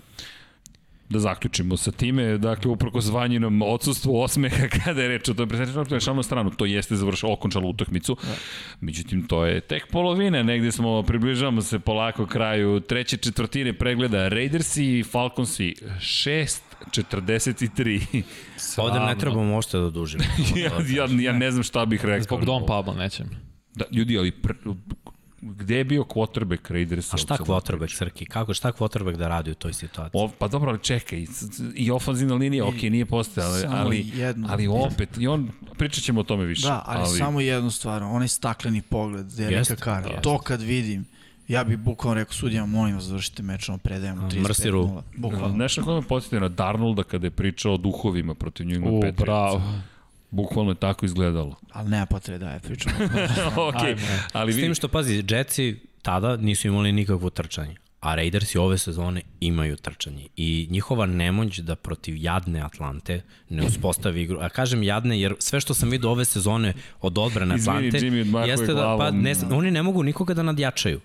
zaključimo 1.10 1.78
sa 1.78 1.92
time, 1.92 2.38
dakle, 2.38 2.72
uprko 2.72 3.02
zvanjenom 3.02 3.62
odsustvu 3.62 4.22
osmeha 4.22 4.68
kada 4.86 5.02
je 5.02 5.08
reč 5.08 5.30
o 5.30 5.34
tome, 5.34 5.50
presrećeno 5.50 6.00
šalno 6.00 6.24
stranu, 6.24 6.50
to 6.50 6.66
jeste 6.66 6.96
završilo, 6.96 7.34
okončalo 7.34 7.70
utakmicu. 7.70 8.18
Međutim, 8.82 9.28
to 9.28 9.46
je 9.46 9.62
tek 9.62 9.92
polovina, 9.92 10.44
negde 10.44 10.72
smo, 10.72 11.04
približavamo 11.04 11.62
se 11.62 11.80
polako 11.80 12.26
kraju 12.26 12.80
treće 12.80 13.18
četvrtine 13.18 13.74
pregleda 13.74 14.28
Raidersi 14.28 15.00
i 15.00 15.04
Falconsi 15.04 15.76
6-43. 16.00 18.24
Ovde 18.78 19.00
ne 19.00 19.18
trebamo 19.18 19.58
ošte 19.58 19.78
da 19.78 19.90
dužimo. 19.90 20.24
ja, 20.56 20.72
ja, 20.90 21.08
ja 21.20 21.34
ne 21.34 21.52
znam 21.52 21.64
šta 21.64 21.86
bih 21.86 22.06
rekao. 22.06 22.24
Zbog 22.24 22.46
Don 22.46 22.66
Pablo 22.66 22.94
nećem. 22.94 23.30
Da, 23.76 23.86
ljudi, 23.92 24.18
ali 24.18 24.32
pr, 24.32 24.54
gde 25.44 25.78
je 25.78 25.84
bio 25.84 26.04
quarterback 26.04 26.72
Raidersa? 26.72 27.16
A 27.16 27.18
šta 27.18 27.38
quarterback, 27.38 27.98
Srki? 27.98 28.26
Kako, 28.26 28.54
šta 28.54 28.72
quarterback 28.72 29.18
da 29.18 29.28
radi 29.28 29.52
u 29.52 29.56
toj 29.56 29.74
situaciji? 29.74 30.22
O, 30.22 30.30
pa 30.40 30.48
dobro, 30.48 30.70
ali 30.70 30.80
čekaj, 30.80 31.26
i 31.76 31.92
ofanzivna 31.92 32.36
linija, 32.36 32.66
ok, 32.66 32.82
nije 32.82 33.06
postojala, 33.06 33.60
samo 33.60 33.76
ali, 33.78 34.12
jedno. 34.16 34.48
ali 34.52 34.68
opet, 34.68 35.10
i 35.18 35.28
on, 35.28 35.50
pričat 35.78 36.04
ćemo 36.04 36.20
o 36.20 36.24
tome 36.24 36.46
više. 36.46 36.68
Da, 36.68 36.84
ali, 36.86 37.00
ali 37.00 37.18
samo 37.18 37.42
jednu 37.42 37.72
stvar, 37.72 38.04
onaj 38.04 38.28
stakleni 38.28 38.82
pogled, 38.82 39.26
Dereka 39.26 39.76
Kara, 39.76 40.10
da. 40.10 40.22
to 40.22 40.38
kad 40.38 40.62
vidim, 40.62 41.06
ja 41.48 41.64
bih 41.64 41.78
bukvalno 41.78 42.20
rekao 42.20 42.34
sudijama, 42.34 42.68
molim 42.68 42.96
vas, 42.96 43.04
završite 43.04 43.44
meč, 43.44 43.70
ono 43.70 43.78
predajemo 43.78 44.30
35-0. 44.30 44.44
Mrsiru. 44.48 45.02
Bukvalno. 45.18 45.58
Nešto 45.58 45.84
koje 45.84 46.02
me 46.02 46.08
podsjetio 46.08 46.40
na 46.40 46.50
Darnolda 46.50 47.04
kada 47.04 47.28
je 47.28 47.32
pričao 47.32 47.74
o 47.74 47.78
duhovima 47.78 48.36
protiv 48.36 48.68
New 48.68 48.76
England 48.76 49.02
Patriotsa. 49.02 49.24
bravo. 49.24 49.62
Bukvalno 50.34 50.72
je 50.72 50.76
tako 50.76 51.06
izgledalo. 51.06 51.56
Ali 51.72 51.90
nema 51.90 52.06
potrebe 52.06 52.46
da 52.46 52.52
je 52.52 52.60
pričamo. 52.60 52.96
ok, 53.68 53.76
Ajme. 53.76 53.98
S 53.98 54.36
ali 54.36 54.54
tim 54.54 54.62
vidi, 54.62 54.76
što, 54.76 54.88
pazi, 54.88 55.24
Jetsi 55.30 55.80
tada 56.02 56.38
nisu 56.38 56.68
imali 56.68 56.92
nikakvo 56.92 57.30
trčanje, 57.30 57.76
a 58.00 58.16
Raidersi 58.16 58.58
ove 58.58 58.78
sezone 58.78 59.22
imaju 59.40 59.76
trčanje. 59.76 60.28
I 60.36 60.68
njihova 60.70 61.06
nemoć 61.06 61.60
da 61.60 61.76
protiv 61.76 62.16
jadne 62.18 62.62
Atlante 62.62 63.22
ne 63.50 63.66
uspostavi 63.66 64.22
igru. 64.22 64.40
A 64.40 64.50
kažem 64.50 64.84
jadne 64.84 65.22
jer 65.22 65.36
sve 65.40 65.60
što 65.60 65.74
sam 65.74 65.90
vidio 65.90 66.12
ove 66.12 66.26
sezone 66.26 66.74
od 67.02 67.18
odbrane 67.18 67.56
Izvini, 67.56 67.78
Atlante 67.78 68.08
Jimmy, 68.08 68.22
odmahuje 68.22 68.52
jeste 68.52 68.74
da 68.74 68.96
pa, 69.00 69.12
ne, 69.12 69.36
oni 69.52 69.72
ne 69.72 69.84
mogu 69.84 70.04
nikoga 70.04 70.34
da 70.34 70.44
nadjačaju. 70.44 71.00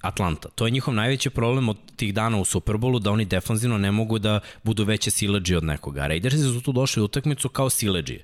Atlanta. 0.00 0.48
To 0.48 0.66
je 0.66 0.70
njihov 0.70 0.94
najveći 0.94 1.30
problem 1.30 1.68
od 1.68 1.76
tih 1.96 2.14
dana 2.14 2.38
u 2.38 2.44
Superbolu, 2.44 2.98
da 2.98 3.10
oni 3.10 3.24
defanzivno 3.24 3.78
ne 3.78 3.90
mogu 3.90 4.18
da 4.18 4.40
budu 4.62 4.84
veće 4.84 5.10
sileđi 5.10 5.56
od 5.56 5.64
nekoga. 5.64 6.06
Raidersi 6.06 6.38
su 6.38 6.60
tu 6.60 6.72
došli 6.72 7.02
u 7.02 7.04
utakmicu 7.04 7.48
kao 7.48 7.70
sileđi. 7.70 8.20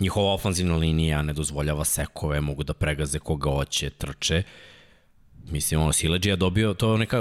Njihova 0.00 0.34
ofanzivna 0.34 0.76
linija 0.76 1.22
ne 1.22 1.32
dozvoljava 1.32 1.84
sekove, 1.84 2.40
mogu 2.40 2.64
da 2.64 2.74
pregaze 2.74 3.18
koga 3.18 3.50
hoće, 3.50 3.90
trče. 3.90 4.42
Mislim, 5.50 5.80
ono, 5.80 5.92
Sileđi 5.92 6.28
je 6.28 6.36
dobio, 6.36 6.74
to 6.74 6.96
neka, 6.96 7.18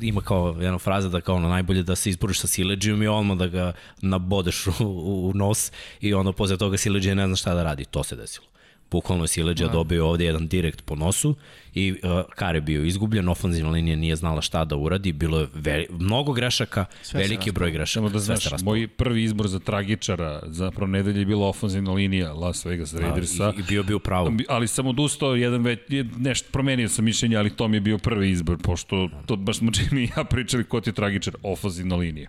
ima 0.00 0.20
kao 0.20 0.56
jedna 0.60 0.78
fraza 0.78 1.08
da 1.08 1.20
kao 1.20 1.36
ono, 1.36 1.48
najbolje 1.48 1.82
da 1.82 1.96
se 1.96 2.10
izboriš 2.10 2.40
sa 2.40 2.46
Sileđijom 2.46 3.02
i 3.02 3.06
odmah 3.06 3.38
da 3.38 3.46
ga 3.46 3.72
nabodeš 4.02 4.66
u, 4.66 4.72
u, 4.80 5.28
u 5.28 5.32
nos 5.34 5.72
i 6.00 6.14
ono, 6.14 6.32
posle 6.32 6.56
toga 6.56 6.76
Sileđija 6.76 7.14
ne 7.14 7.26
zna 7.26 7.36
šta 7.36 7.54
da 7.54 7.62
radi. 7.62 7.84
To 7.84 8.02
se 8.02 8.16
desilo. 8.16 8.46
Bukvalno 8.90 9.24
je 9.24 9.28
Sileđa 9.28 9.66
da. 9.66 9.72
dobio 9.72 10.08
ovde 10.08 10.24
jedan 10.24 10.48
direkt 10.48 10.84
po 10.84 10.96
nosu 10.96 11.34
i 11.74 11.92
uh, 11.92 11.98
Kar 12.34 12.54
je 12.54 12.60
bio 12.60 12.84
izgubljen, 12.84 13.28
ofenzivna 13.28 13.70
linija 13.70 13.96
nije 13.96 14.16
znala 14.16 14.40
šta 14.40 14.64
da 14.64 14.76
uradi, 14.76 15.12
bilo 15.12 15.40
je 15.40 15.46
veli, 15.54 15.86
mnogo 15.90 16.32
grešaka, 16.32 16.84
sve 17.02 17.20
veliki 17.20 17.52
broj 17.52 17.70
grešaka. 17.70 17.94
Samo 17.94 18.08
da 18.08 18.18
znaš, 18.18 18.62
moj 18.62 18.88
prvi 18.88 19.22
izbor 19.24 19.48
za 19.48 19.58
tragičara, 19.58 20.42
zapravo 20.46 20.86
nedelje 20.86 21.18
je 21.18 21.24
bila 21.24 21.48
ofenzivna 21.48 21.92
linija 21.92 22.32
Las 22.32 22.64
Vegas 22.64 22.94
Raidersa. 22.94 23.52
I, 23.56 23.60
i 23.60 23.62
bio 23.68 23.82
bio 23.82 23.98
pravo. 23.98 24.32
Ali 24.48 24.68
sam 24.68 24.86
odustao, 24.86 25.34
jedan 25.34 25.62
već, 25.62 25.80
nešto 26.18 26.48
promenio 26.52 26.88
sam 26.88 27.04
mišljenje, 27.04 27.36
ali 27.36 27.56
to 27.56 27.68
mi 27.68 27.76
je 27.76 27.80
bio 27.80 27.98
prvi 27.98 28.30
izbor, 28.30 28.58
pošto 28.62 29.08
to 29.26 29.36
baš 29.36 29.58
smo 29.58 29.72
čini 29.72 30.04
i 30.04 30.10
ja 30.16 30.24
pričali 30.24 30.64
ko 30.64 30.80
ti 30.80 30.90
je 30.90 30.94
tragičar, 30.94 31.34
ofenzivna 31.42 31.96
linija. 31.96 32.28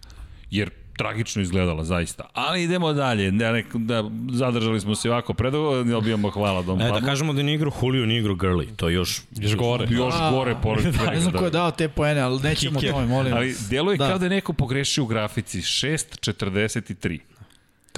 Jer 0.51 0.69
tragično 0.99 1.41
izgledala, 1.41 1.83
zaista. 1.83 2.23
Ali 2.33 2.63
idemo 2.63 2.93
dalje, 2.93 3.31
da, 3.31 3.51
ne, 3.51 3.63
da 3.73 4.03
zadržali 4.31 4.81
smo 4.81 4.95
se 4.95 5.09
ovako 5.09 5.33
predugo, 5.33 5.83
ne 5.83 5.95
obijamo 5.95 6.29
hvala 6.29 6.61
Dom 6.61 6.79
Pablo. 6.79 6.97
E, 6.97 7.01
da 7.01 7.05
kažemo 7.05 7.33
da 7.33 7.43
nije 7.43 7.55
igru 7.55 7.71
Julio, 7.81 8.05
nije 8.05 8.19
igru 8.19 8.35
Gurley, 8.35 8.75
to 8.75 8.89
je 8.89 8.93
još... 8.95 9.21
Još 9.31 9.55
gore. 9.55 9.87
Još 9.89 10.13
A, 10.17 10.31
gore, 10.31 10.55
pored 10.63 10.85
da, 11.05 11.11
Ne 11.11 11.19
znam 11.19 11.33
ko 11.33 11.45
je 11.45 11.51
dao 11.51 11.71
te 11.71 11.89
poene, 11.89 12.21
ali 12.21 12.39
nećemo 12.43 12.79
Kike. 12.79 12.91
tome, 12.91 13.07
molim. 13.07 13.33
Ali 13.33 13.55
djeluje 13.69 13.97
da. 13.97 14.09
kao 14.09 14.17
da 14.17 14.25
je 14.25 14.29
neko 14.29 14.53
pogrešio 14.53 15.03
u 15.03 15.07
grafici, 15.07 15.61
6.43. 15.61 17.19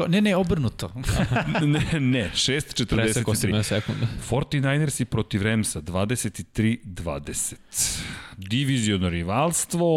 Kao, 0.01 0.07
ne, 0.07 0.21
ne, 0.21 0.35
obrnuto. 0.35 0.91
ne, 1.61 1.99
ne, 1.99 2.31
6.43. 2.33 3.63
sekunda. 3.63 4.07
49ersi 4.29 5.05
protiv 5.05 5.41
Remsa, 5.41 5.81
23-20. 5.81 7.55
Diviziono 8.37 9.09
rivalstvo 9.09 9.87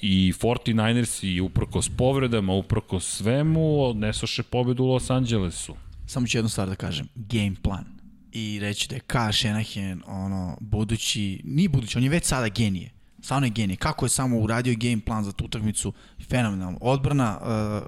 i 0.00 0.32
49ersi 0.32 1.40
uprkos 1.40 1.88
povredama, 1.88 2.52
uprkos 2.52 3.16
svemu, 3.16 3.82
odnesoše 3.84 4.42
pobedu 4.42 4.84
u 4.84 4.86
Los 4.86 5.10
Angelesu. 5.10 5.76
Samo 6.06 6.26
ću 6.26 6.38
jednu 6.38 6.48
stvar 6.48 6.68
da 6.68 6.74
kažem. 6.74 7.08
Game 7.14 7.54
plan. 7.62 7.84
I 8.32 8.58
reći 8.60 8.88
da 8.88 8.94
je 8.94 9.00
Kyle 9.08 9.40
Shanahan, 9.40 10.02
ono, 10.06 10.56
budući, 10.60 11.40
nije 11.44 11.68
budući, 11.68 11.98
on 11.98 12.04
je 12.04 12.10
već 12.10 12.24
sada 12.24 12.48
genije 12.48 12.99
stvarno 13.22 13.46
je 13.46 13.50
genije. 13.50 13.76
Kako 13.76 14.04
je 14.04 14.10
samo 14.10 14.38
uradio 14.38 14.74
game 14.78 15.00
plan 15.00 15.24
za 15.24 15.32
tu 15.32 15.44
utakmicu, 15.44 15.92
fenomenalno. 16.30 16.78
Odbrana 16.80 17.38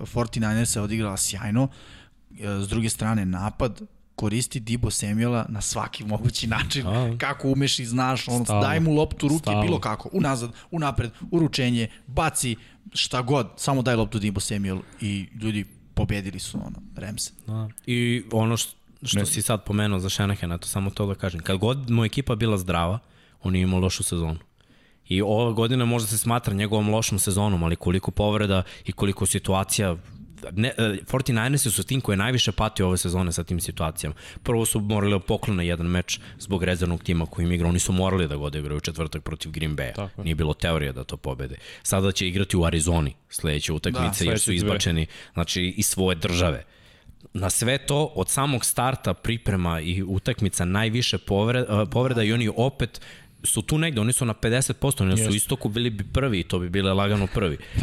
uh, 0.02 0.08
49 0.14 0.76
je 0.76 0.82
odigrala 0.82 1.16
sjajno, 1.16 1.62
uh, 1.62 2.38
s 2.38 2.68
druge 2.68 2.88
strane 2.88 3.26
napad, 3.26 3.80
koristi 4.16 4.60
Dibo 4.60 4.90
Samuela 4.90 5.46
na 5.48 5.60
svaki 5.60 6.04
mogući 6.04 6.46
način. 6.46 6.86
A, 6.86 7.16
kako 7.18 7.48
umeš 7.48 7.78
i 7.78 7.84
znaš, 7.84 8.28
ono, 8.28 8.44
daj 8.44 8.80
mu 8.80 8.94
loptu 8.94 9.28
ruke, 9.28 9.42
Stalo. 9.42 9.62
bilo 9.62 9.80
kako, 9.80 10.08
unazad, 10.12 10.50
unapred, 10.70 11.10
uručenje, 11.30 11.88
baci, 12.06 12.56
šta 12.92 13.22
god, 13.22 13.48
samo 13.56 13.82
daj 13.82 13.96
loptu 13.96 14.18
Dibo 14.18 14.40
Samuel 14.40 14.78
i 15.00 15.26
ljudi 15.40 15.64
pobedili 15.94 16.38
su 16.38 16.58
ono, 16.66 16.82
Remse. 16.96 17.30
Da. 17.46 17.68
I 17.86 18.24
ono 18.32 18.56
što, 18.56 18.76
što 19.02 19.18
ne. 19.18 19.26
si 19.26 19.42
sad 19.42 19.64
pomenuo 19.64 19.98
za 19.98 20.10
Shanahana, 20.10 20.58
to 20.58 20.68
samo 20.68 20.90
to 20.90 21.06
da 21.06 21.14
kažem. 21.14 21.40
Kad 21.40 21.58
god 21.58 21.90
mu 21.90 22.04
ekipa 22.04 22.34
bila 22.36 22.58
zdrava, 22.58 22.98
on 23.42 23.56
je 23.56 23.62
imao 23.62 23.80
lošu 23.80 24.02
sezonu. 24.02 24.38
I 25.12 25.22
ova 25.22 25.52
godina 25.52 25.84
možda 25.84 26.08
se 26.08 26.18
smatra 26.18 26.54
njegovom 26.54 26.88
lošom 26.90 27.18
sezonom, 27.18 27.62
ali 27.62 27.76
koliko 27.76 28.10
povreda 28.10 28.62
i 28.84 28.92
koliko 28.92 29.26
situacija 29.26 29.96
ne, 30.52 30.72
49ersi 30.78 31.70
su 31.70 31.82
tim 31.82 32.00
koji 32.00 32.14
je 32.14 32.18
najviše 32.18 32.52
patio 32.52 32.86
ove 32.86 32.96
sezone 32.96 33.32
sa 33.32 33.44
tim 33.44 33.60
situacijama. 33.60 34.14
Prvo 34.42 34.64
su 34.66 34.80
morali 34.80 35.12
da 35.12 35.18
poklone 35.18 35.66
jedan 35.66 35.86
meč 35.86 36.20
zbog 36.38 36.64
rezervnog 36.64 37.02
tima 37.02 37.26
koji 37.26 37.44
im 37.44 37.52
igra. 37.52 37.68
Oni 37.68 37.78
su 37.78 37.92
morali 37.92 38.28
da 38.28 38.36
ga 38.36 38.42
odigraju 38.42 38.76
u 38.76 38.80
četvrtak 38.80 39.22
protiv 39.22 39.52
Green 39.52 39.76
Bay. 39.76 39.94
Tako. 39.94 40.22
Nije 40.22 40.34
bilo 40.34 40.54
teorija 40.54 40.92
da 40.92 41.04
to 41.04 41.16
pobede. 41.16 41.56
Sada 41.82 42.12
će 42.12 42.28
igrati 42.28 42.56
u 42.56 42.64
Arizoni 42.64 43.14
sledeće 43.28 43.72
utakmice 43.72 44.24
da, 44.24 44.30
jer 44.30 44.40
su 44.40 44.52
izbačeni 44.52 45.06
znači, 45.34 45.74
iz 45.76 45.86
svoje 45.86 46.16
države. 46.16 46.64
Na 47.34 47.50
sve 47.50 47.78
to, 47.78 48.12
od 48.14 48.28
samog 48.28 48.64
starta 48.64 49.14
priprema 49.14 49.80
i 49.80 50.02
utakmica 50.02 50.64
najviše 50.64 51.18
povreda, 51.18 51.86
povreda 51.86 52.22
i 52.22 52.32
oni 52.32 52.50
opet 52.56 53.00
su 53.44 53.62
tu 53.62 53.78
negde, 53.78 54.00
oni 54.00 54.12
su 54.12 54.24
na 54.24 54.34
50%, 54.34 55.02
oni 55.02 55.24
su 55.24 55.30
istoku 55.30 55.68
bili 55.68 55.90
bi 55.90 56.04
prvi 56.04 56.40
i 56.40 56.44
to 56.44 56.58
bi 56.58 56.68
bile 56.68 56.92
lagano 56.92 57.26
prvi. 57.26 57.58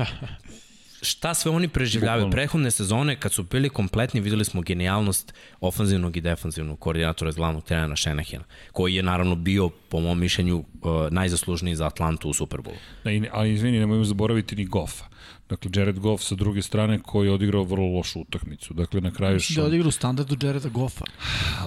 Šta 1.01 1.33
sve 1.33 1.51
oni 1.51 1.67
preživljavaju? 1.67 2.31
Prehodne 2.31 2.71
sezone, 2.71 3.15
kad 3.15 3.31
su 3.31 3.43
bili 3.43 3.69
kompletni, 3.69 4.21
videli 4.21 4.45
smo 4.45 4.61
genijalnost 4.61 5.33
ofanzivnog 5.61 6.17
i 6.17 6.21
defanzivnog 6.21 6.79
koordinatora 6.79 7.29
iz 7.29 7.35
glavnog 7.35 7.63
trenera 7.63 7.95
Šenehena, 7.95 8.43
koji 8.71 8.95
je 8.95 9.03
naravno 9.03 9.35
bio, 9.35 9.69
po 9.69 9.99
mom 9.99 10.19
mišljenju, 10.19 10.57
uh, 10.57 10.65
najzaslužniji 11.11 11.75
za 11.75 11.87
Atlantu 11.87 12.29
u 12.29 12.33
Superbolu. 12.33 12.75
Da, 13.03 13.11
ali 13.31 13.53
izvini, 13.53 13.79
nemojmo 13.79 14.03
zaboraviti 14.03 14.55
ni 14.55 14.65
Goffa. 14.65 15.05
Dakle, 15.49 15.71
Jared 15.75 15.99
Goff 15.99 16.23
sa 16.23 16.35
druge 16.35 16.61
strane 16.61 16.99
koji 16.99 17.27
je 17.27 17.33
odigrao 17.33 17.63
vrlo 17.63 17.87
lošu 17.97 18.19
utakmicu. 18.19 18.73
Dakle, 18.73 19.01
na 19.01 19.11
kraju... 19.11 19.39
Što... 19.39 19.53
Da 19.53 19.61
je 19.61 19.67
odigrao 19.67 19.91
standardu 19.91 20.47
Jareda 20.47 20.69
Goffa. 20.69 21.05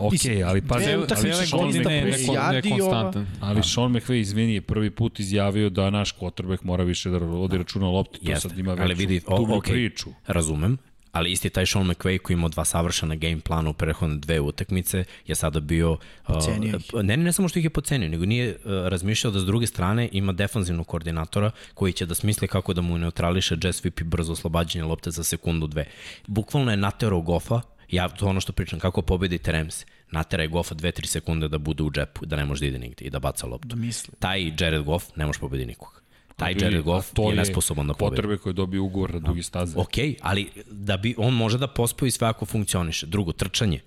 ok, 0.00 0.12
ali 0.46 0.62
pa... 0.62 0.78
Dve 0.78 0.98
utakmice 0.98 1.46
Sean 1.46 1.72
McVay, 1.72 3.24
ali 3.40 3.62
Sean 3.62 3.92
McVay, 3.92 4.20
izvini, 4.20 4.54
je 4.54 4.60
prvi 4.60 4.90
put 4.90 5.20
izjavio 5.20 5.70
da 5.70 5.90
naš 5.90 6.14
quarterback 6.14 6.58
mora 6.62 6.84
više 6.84 7.10
da 7.10 7.18
vodi 7.18 7.58
računa 7.58 7.86
lopti. 7.86 8.26
To 8.26 8.40
sad 8.40 8.58
ima 8.58 8.72
veću 8.72 8.82
ali 8.82 8.94
vidi, 8.94 9.20
o, 9.26 9.38
okay, 9.38 9.70
priču. 9.70 10.10
Razumem, 10.26 10.78
ali 11.12 11.32
isti 11.32 11.50
taj 11.50 11.66
Sean 11.66 11.86
McVay 11.86 12.18
koji 12.18 12.34
imao 12.34 12.48
dva 12.48 12.64
savršena 12.64 13.14
game 13.14 13.40
plana 13.40 13.70
u 13.70 13.72
prehodne 13.72 14.16
dve 14.16 14.40
utakmice 14.40 15.04
je 15.26 15.34
sada 15.34 15.60
bio... 15.60 15.96
Uh, 16.28 17.02
ne, 17.02 17.16
ne 17.16 17.32
samo 17.32 17.48
što 17.48 17.58
ih 17.58 17.64
je 17.64 17.70
pocenio, 17.70 18.08
nego 18.08 18.26
nije 18.26 18.50
uh, 18.50 18.72
razmišljao 18.88 19.32
da 19.32 19.40
s 19.40 19.44
druge 19.44 19.66
strane 19.66 20.08
ima 20.12 20.32
defanzivnog 20.32 20.86
koordinatora 20.86 21.50
koji 21.74 21.92
će 21.92 22.06
da 22.06 22.14
smisli 22.14 22.48
kako 22.48 22.74
da 22.74 22.80
mu 22.80 22.98
neutrališe 22.98 23.56
sweep 23.56 24.00
i 24.00 24.04
brzo 24.04 24.32
oslobađanje 24.32 24.84
lopte 24.84 25.10
za 25.10 25.24
sekundu 25.24 25.66
dve. 25.66 25.84
Bukvalno 26.26 26.70
je 26.70 26.76
naterao 26.76 27.20
Goffa 27.20 27.60
ja 27.92 28.08
to 28.08 28.26
ono 28.26 28.40
što 28.40 28.52
pričam, 28.52 28.78
kako 28.78 29.02
pobedite 29.02 29.64
natera 30.10 30.42
je 30.42 30.48
Goffa 30.48 30.74
2-3 30.74 31.06
sekunde 31.06 31.48
da 31.48 31.58
bude 31.58 31.82
u 31.82 31.90
džepu, 31.90 32.26
da 32.26 32.36
ne 32.36 32.44
može 32.44 32.60
da 32.60 32.66
ide 32.66 32.78
nigde 32.78 33.04
i 33.04 33.10
da 33.10 33.18
baca 33.18 33.46
loptu. 33.46 33.68
Da 33.68 33.76
misli. 33.76 34.14
Taj 34.18 34.52
Jared 34.60 34.82
Goff 34.82 35.16
ne 35.16 35.26
može 35.26 35.40
pobediti 35.40 35.66
nikog. 35.66 36.01
Taj 36.36 36.54
Jared 36.60 36.82
Goff 36.82 37.12
je, 37.18 37.24
je 37.24 37.34
nesposoban 37.34 37.86
da 37.86 37.94
pobedi. 37.94 38.16
Potrebe 38.16 38.36
koje 38.36 38.52
dobije 38.52 38.80
ugovor 38.80 39.14
na 39.14 39.20
dugi 39.20 39.42
staze. 39.42 39.78
Ok, 39.78 39.94
ali 40.20 40.48
da 40.70 40.96
bi 40.96 41.14
on 41.18 41.34
može 41.34 41.58
da 41.58 41.66
pospoji 41.66 42.10
sve 42.10 42.28
ako 42.28 42.46
funkcioniše. 42.46 43.06
Drugo, 43.06 43.32
trčanje. 43.32 43.80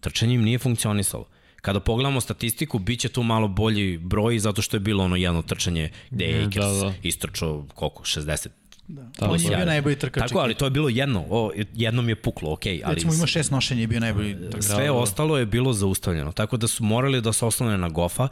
Trčanje 0.00 0.34
im 0.34 0.42
nije 0.42 0.58
funkcionisalo. 0.58 1.26
Kada 1.60 1.80
pogledamo 1.80 2.20
statistiku, 2.20 2.78
bit 2.78 3.00
će 3.00 3.08
tu 3.08 3.22
malo 3.22 3.48
bolji 3.48 3.98
broj 3.98 4.38
zato 4.38 4.62
što 4.62 4.76
je 4.76 4.80
bilo 4.80 5.04
ono 5.04 5.16
jedno 5.16 5.42
trčanje 5.42 5.90
gde 6.10 6.24
je 6.24 6.44
Akers 6.44 6.66
da, 6.66 6.84
da. 6.84 6.94
istrčao 7.02 7.66
koliko, 7.74 8.02
60 8.02 8.48
Da. 8.88 9.02
On 9.20 9.40
je 9.40 9.48
bio 9.48 9.64
najbolji 9.64 9.96
trkač. 9.96 10.28
Tako, 10.28 10.38
ali 10.38 10.54
to 10.54 10.64
je 10.64 10.70
bilo 10.70 10.88
jedno. 10.88 11.24
O, 11.30 11.50
jednom 11.74 12.08
je 12.08 12.16
puklo, 12.16 12.52
okej. 12.52 12.76
Okay, 12.76 12.82
ali 12.84 12.94
Recimo 12.94 13.14
ima 13.14 13.26
šest 13.26 13.50
nošenja 13.50 13.82
i 13.82 13.86
bio 13.86 14.00
najbolji 14.00 14.36
trkač. 14.50 14.64
Sve 14.64 14.84
da, 14.84 14.92
ostalo 14.92 15.38
je 15.38 15.46
bilo 15.46 15.72
zaustavljeno. 15.72 16.32
Tako 16.32 16.56
da 16.56 16.66
su 16.66 16.84
morali 16.84 17.20
da 17.20 17.32
se 17.32 17.44
oslone 17.44 17.78
na 17.78 17.88
Gofa 17.88 18.28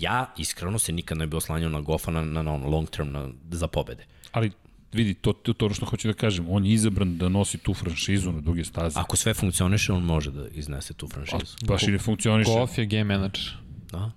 ja 0.00 0.34
iskreno 0.38 0.78
se 0.78 0.92
nikad 0.92 1.18
ne 1.18 1.26
bi 1.26 1.36
oslanjao 1.36 1.70
na 1.70 1.80
Goffa 1.80 2.10
na, 2.10 2.24
na, 2.24 2.42
na 2.42 2.52
on 2.52 2.64
long 2.64 2.90
term 2.90 3.12
na, 3.12 3.28
za 3.50 3.68
pobede. 3.68 4.04
Ali 4.32 4.50
vidi, 4.92 5.14
to, 5.14 5.32
to, 5.32 5.52
to 5.52 5.70
što 5.70 5.86
hoću 5.86 6.08
da 6.08 6.14
kažem, 6.14 6.46
on 6.48 6.66
je 6.66 6.72
izabran 6.72 7.18
da 7.18 7.28
nosi 7.28 7.58
tu 7.58 7.74
franšizu 7.74 8.32
na 8.32 8.40
duge 8.40 8.64
staze. 8.64 9.00
Ako 9.00 9.16
sve 9.16 9.34
funkcioniše, 9.34 9.92
on 9.92 10.02
može 10.02 10.30
da 10.30 10.48
iznese 10.48 10.94
tu 10.94 11.08
franšizu. 11.08 11.56
A, 11.62 11.66
baš 11.66 11.82
i 11.82 11.90
ne 11.90 11.98
funkcioniše. 11.98 12.50
Goff 12.50 12.78
je 12.78 12.86
game 12.86 13.04
manager. 13.04 13.56
Da. 13.92 14.10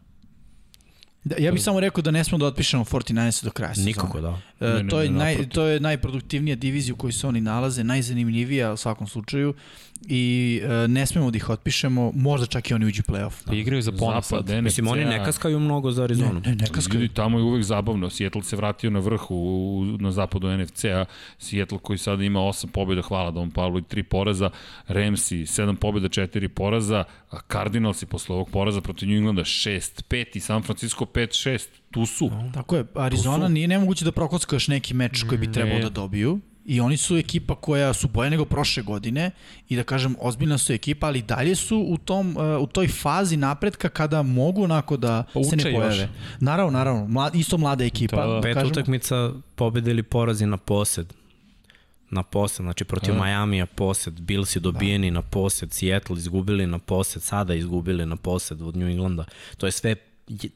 Da, 1.23 1.35
ja 1.39 1.51
bih 1.51 1.63
samo 1.63 1.79
rekao 1.79 2.01
da 2.01 2.11
ne 2.11 2.23
smo 2.23 2.37
da 2.37 2.45
otpišemo 2.45 2.85
49 2.85 3.43
do 3.43 3.51
kraja 3.51 3.75
sezona. 3.75 3.87
Nikako, 3.87 4.21
da. 4.21 4.39
E, 4.59 4.65
ne, 4.67 4.83
ne, 4.83 4.89
to, 4.89 5.01
je 5.01 5.09
ne, 5.09 5.17
naj, 5.17 5.49
to 5.49 5.65
je 5.65 5.79
najproduktivnija 5.79 6.55
divizija 6.55 6.93
u 6.93 6.97
kojoj 6.97 7.11
se 7.11 7.27
oni 7.27 7.41
nalaze, 7.41 7.83
najzanimljivija 7.83 8.73
u 8.73 8.77
svakom 8.77 9.07
slučaju 9.07 9.53
i 10.07 10.61
uh, 10.63 10.89
ne 10.89 11.05
smemo 11.05 11.31
da 11.31 11.37
ih 11.37 11.49
otpišemo, 11.49 12.11
možda 12.15 12.45
čak 12.45 12.71
i 12.71 12.73
oni 12.73 12.85
uđu 12.85 13.03
play-off. 13.03 13.45
Da. 13.45 13.55
Igraju 13.55 13.81
za 13.81 13.91
ponos 13.91 14.27
sad. 14.27 14.49
Mislim, 14.63 14.87
oni 14.87 15.05
ne 15.05 15.25
kaskaju 15.25 15.59
mnogo 15.59 15.91
za 15.91 16.03
Arizonu. 16.03 16.33
Ne, 16.33 16.49
ne, 16.49 16.55
ne 16.55 16.67
kaskaju. 16.71 17.01
Ljudi, 17.01 17.13
tamo 17.13 17.37
je 17.37 17.43
uvek 17.43 17.63
zabavno. 17.63 18.09
Seattle 18.09 18.43
se 18.43 18.55
vratio 18.55 18.89
na 18.89 18.99
vrhu 18.99 19.35
u, 19.35 19.85
na 19.99 20.11
zapadu 20.11 20.57
NFC-a. 20.57 21.05
Seattle 21.37 21.79
koji 21.79 21.97
sada 21.97 22.23
ima 22.23 22.39
8 22.39 22.67
pobjeda, 22.67 23.01
hvala 23.01 23.31
Dom 23.31 23.51
Pavlu, 23.51 23.79
i 23.79 23.81
3 23.81 24.03
poraza. 24.03 24.49
Ramsey, 24.87 25.63
7 25.63 25.75
pobjeda, 25.75 26.07
4 26.07 26.47
poraza. 26.47 27.03
Cardinals 27.51 28.01
i 28.01 28.05
posle 28.05 28.35
ovog 28.35 28.49
poraza 28.49 28.81
protiv 28.81 29.09
New 29.09 29.17
Englanda 29.17 29.41
6-5 29.41 30.25
i 30.33 30.39
San 30.39 30.63
Francisco 30.63 31.05
5-6. 31.05 31.67
Tu 31.91 32.05
su. 32.05 32.31
Tako 32.53 32.75
je, 32.75 32.85
Arizona 32.95 33.47
nije 33.47 33.67
nemoguće 33.67 34.05
da 34.05 34.11
prokockaš 34.11 34.67
neki 34.67 34.93
meč 34.93 35.23
koji 35.23 35.37
bi 35.37 35.51
trebao 35.51 35.79
da 35.79 35.89
dobiju 35.89 36.39
i 36.67 36.79
oni 36.81 36.97
su 36.97 37.17
ekipa 37.17 37.55
koja 37.55 37.93
su 37.93 38.07
bolje 38.07 38.29
nego 38.29 38.45
prošle 38.45 38.83
godine 38.83 39.31
i 39.69 39.75
da 39.75 39.83
kažem 39.83 40.15
ozbiljna 40.19 40.57
su 40.57 40.73
ekipa, 40.73 41.07
ali 41.07 41.21
dalje 41.21 41.55
su 41.55 41.85
u 41.89 41.97
tom 41.97 42.37
uh, 42.37 42.63
u 42.63 42.67
toj 42.67 42.87
fazi 42.87 43.37
napretka 43.37 43.89
kada 43.89 44.21
mogu 44.21 44.63
onako 44.63 44.97
da 44.97 45.23
pa 45.33 45.43
se 45.43 45.55
ne 45.55 45.63
pojave. 45.63 45.97
Još. 45.97 46.09
Naravno, 46.39 46.71
naravno, 46.71 47.07
mlad, 47.07 47.35
isto 47.35 47.57
mlada 47.57 47.85
ekipa. 47.85 48.25
Da, 48.25 48.33
da. 48.33 48.41
Pet 48.41 48.53
kažemo. 48.53 48.71
utakmica 48.71 49.31
pobede 49.55 49.91
ili 49.91 50.03
porazi 50.03 50.45
na 50.45 50.57
posed 50.57 51.13
na 52.09 52.23
posed, 52.23 52.63
znači 52.63 52.83
protiv 52.83 53.13
da. 53.13 53.19
Majamija 53.19 53.65
posed, 53.65 54.21
Bills 54.21 54.55
je 54.55 54.59
dobijeni 54.59 55.11
da. 55.11 55.13
na 55.13 55.21
posed, 55.21 55.73
Seattle 55.73 56.17
izgubili 56.17 56.67
na 56.67 56.79
posed, 56.79 57.21
sada 57.23 57.53
izgubili 57.53 58.05
na 58.05 58.15
posed 58.15 58.61
od 58.61 58.75
New 58.75 58.87
Englanda. 58.87 59.25
To 59.57 59.65
je 59.65 59.71
sve 59.71 59.95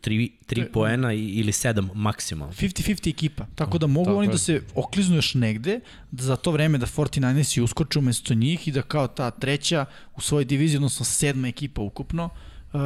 tri, 0.02 0.32
tri 0.46 0.72
poena 0.72 1.14
ili 1.14 1.52
sedam 1.52 1.90
maksimalno. 1.96 2.54
50-50 2.54 3.10
ekipa, 3.10 3.46
tako 3.56 3.78
da 3.78 3.88
mogu 3.88 4.06
tako 4.06 4.18
oni 4.18 4.28
je. 4.28 4.32
da 4.32 4.38
se 4.38 4.62
okliznu 4.76 5.16
još 5.16 5.34
negde, 5.34 5.80
da 6.12 6.24
za 6.24 6.36
to 6.36 6.52
vreme 6.52 6.78
da 6.78 6.86
49ers 6.86 7.62
uskoče 7.62 8.00
umesto 8.00 8.34
njih 8.34 8.68
i 8.68 8.72
da 8.72 8.82
kao 8.82 9.08
ta 9.08 9.32
treća 9.32 9.86
u 10.16 10.22
svojoj 10.22 10.46
diviziji, 10.46 10.78
odnosno 10.78 11.06
sedma 11.06 11.48
ekipa 11.48 11.82
ukupno, 11.82 12.30
uh, 12.74 12.82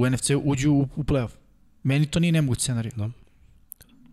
u 0.00 0.10
NFC 0.10 0.30
uđu 0.44 0.72
u, 0.72 0.88
u 0.96 1.04
playoff. 1.04 1.30
Meni 1.82 2.06
to 2.06 2.20
nije 2.20 2.32
nemoguć 2.32 2.60
scenarij. 2.60 2.92
Da. 2.96 3.10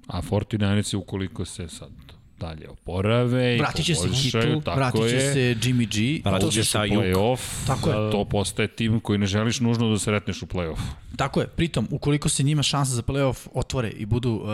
A 0.08 0.22
49 0.22 0.98
ukoliko 0.98 1.46
se 1.46 1.68
sad 1.68 2.11
dalje 2.42 2.70
oporave 2.70 3.58
Vratit 3.58 3.86
će 3.86 3.92
i 3.92 3.96
se 3.96 4.02
poboljšaju, 4.02 4.44
Kittle, 4.44 4.62
tako 4.64 4.78
vratit 4.78 5.10
će 5.10 5.16
je, 5.16 5.34
se 5.34 5.70
Jimmy 5.70 5.88
G. 5.88 6.30
Vratit 6.30 6.52
će 6.52 6.64
se 6.64 6.78
play-off, 6.78 7.68
Tako 7.68 7.90
je. 7.90 8.12
to 8.12 8.26
postaje 8.26 8.68
tim 8.68 9.00
koji 9.00 9.20
ne 9.20 9.26
želiš 9.26 9.60
nužno 9.60 9.90
da 9.90 10.00
se 10.00 10.12
retneš 10.12 10.42
u 10.42 10.46
play-off. 10.46 10.80
Tako 11.16 11.42
je, 11.42 11.48
pritom, 11.48 11.88
ukoliko 11.92 12.30
se 12.30 12.44
njima 12.44 12.64
šanse 12.64 12.92
za 12.92 13.02
playoff 13.02 13.48
otvore 13.54 13.90
i 13.90 14.06
budu 14.06 14.32
uh, 14.32 14.50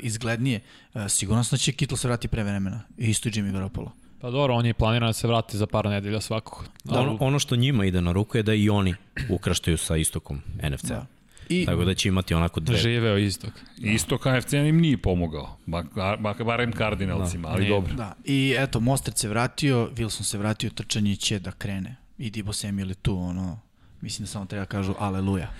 izglednije, 0.00 0.60
uh, 0.94 1.02
sigurno 1.08 1.44
da 1.50 1.56
će 1.56 1.72
Kittle 1.72 1.98
se 1.98 2.08
vrati 2.08 2.28
pre 2.28 2.42
vremena. 2.42 2.82
I 2.98 3.10
isto 3.10 3.28
i 3.28 3.32
Jimmy 3.32 3.52
Garoppolo. 3.52 3.92
Pa 4.20 4.30
dobro, 4.30 4.54
on 4.54 4.66
je 4.66 4.74
planiran 4.74 5.08
da 5.08 5.12
se 5.12 5.26
vrati 5.26 5.56
za 5.56 5.66
par 5.66 5.86
nedelja 5.86 6.20
svakako. 6.20 6.64
Da, 6.84 7.00
ono, 7.00 7.16
ono 7.20 7.38
što 7.38 7.56
njima 7.56 7.84
ide 7.84 8.00
na 8.00 8.12
ruku 8.12 8.36
je 8.36 8.42
da 8.42 8.54
i 8.54 8.68
oni 8.70 8.94
ukrštaju 9.28 9.78
sa 9.78 9.96
istokom 9.96 10.40
NFC. 10.62 10.84
Da. 10.84 11.06
I 11.48 11.66
Tako 11.66 11.84
da 11.84 11.94
će 11.94 12.08
imati 12.08 12.34
onako 12.34 12.60
dve. 12.60 12.76
Živeo 12.76 13.18
istok. 13.18 13.50
Isto 13.78 14.18
KFC 14.18 14.52
im 14.52 14.76
nije 14.76 14.96
pomogao, 14.98 15.58
ba, 15.66 15.84
ba, 16.18 16.34
barem 16.36 16.72
Cardinalsima, 16.72 17.48
ali 17.48 17.60
Nije. 17.60 17.70
dobro. 17.70 17.94
Da, 17.94 18.14
i 18.24 18.54
eto, 18.58 18.80
Mostert 18.80 19.18
se 19.18 19.28
vratio, 19.28 19.90
Wilson 19.92 20.22
se 20.22 20.38
vratio, 20.38 20.70
trčanje 20.70 21.16
će 21.16 21.38
da 21.38 21.50
krene. 21.50 21.96
I 22.18 22.30
Dibo 22.30 22.52
Samuel 22.52 22.88
je 22.88 22.94
tu, 22.94 23.18
ono, 23.18 23.60
mislim 24.00 24.24
da 24.24 24.30
samo 24.30 24.44
treba 24.44 24.62
da 24.62 24.68
kažu 24.68 24.94
aleluja. 24.98 25.50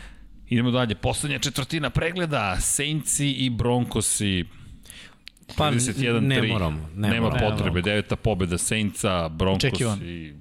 Idemo 0.48 0.70
dalje, 0.70 0.94
poslednja 0.94 1.38
četvrtina 1.38 1.90
pregleda, 1.90 2.56
Saintsi 2.60 3.30
i 3.30 3.50
Broncosi, 3.50 4.44
Pa 5.56 5.70
31-3. 5.70 6.20
ne 6.20 6.42
moramo. 6.44 6.88
Ne 6.94 7.08
Nema 7.10 7.28
moramo. 7.28 7.50
potrebe, 7.50 7.82
deveta 7.82 8.16
pobeda 8.16 8.58
Saintsa, 8.58 9.28
Broncos 9.28 9.64
Očekivan. 9.64 10.02
i 10.02 10.34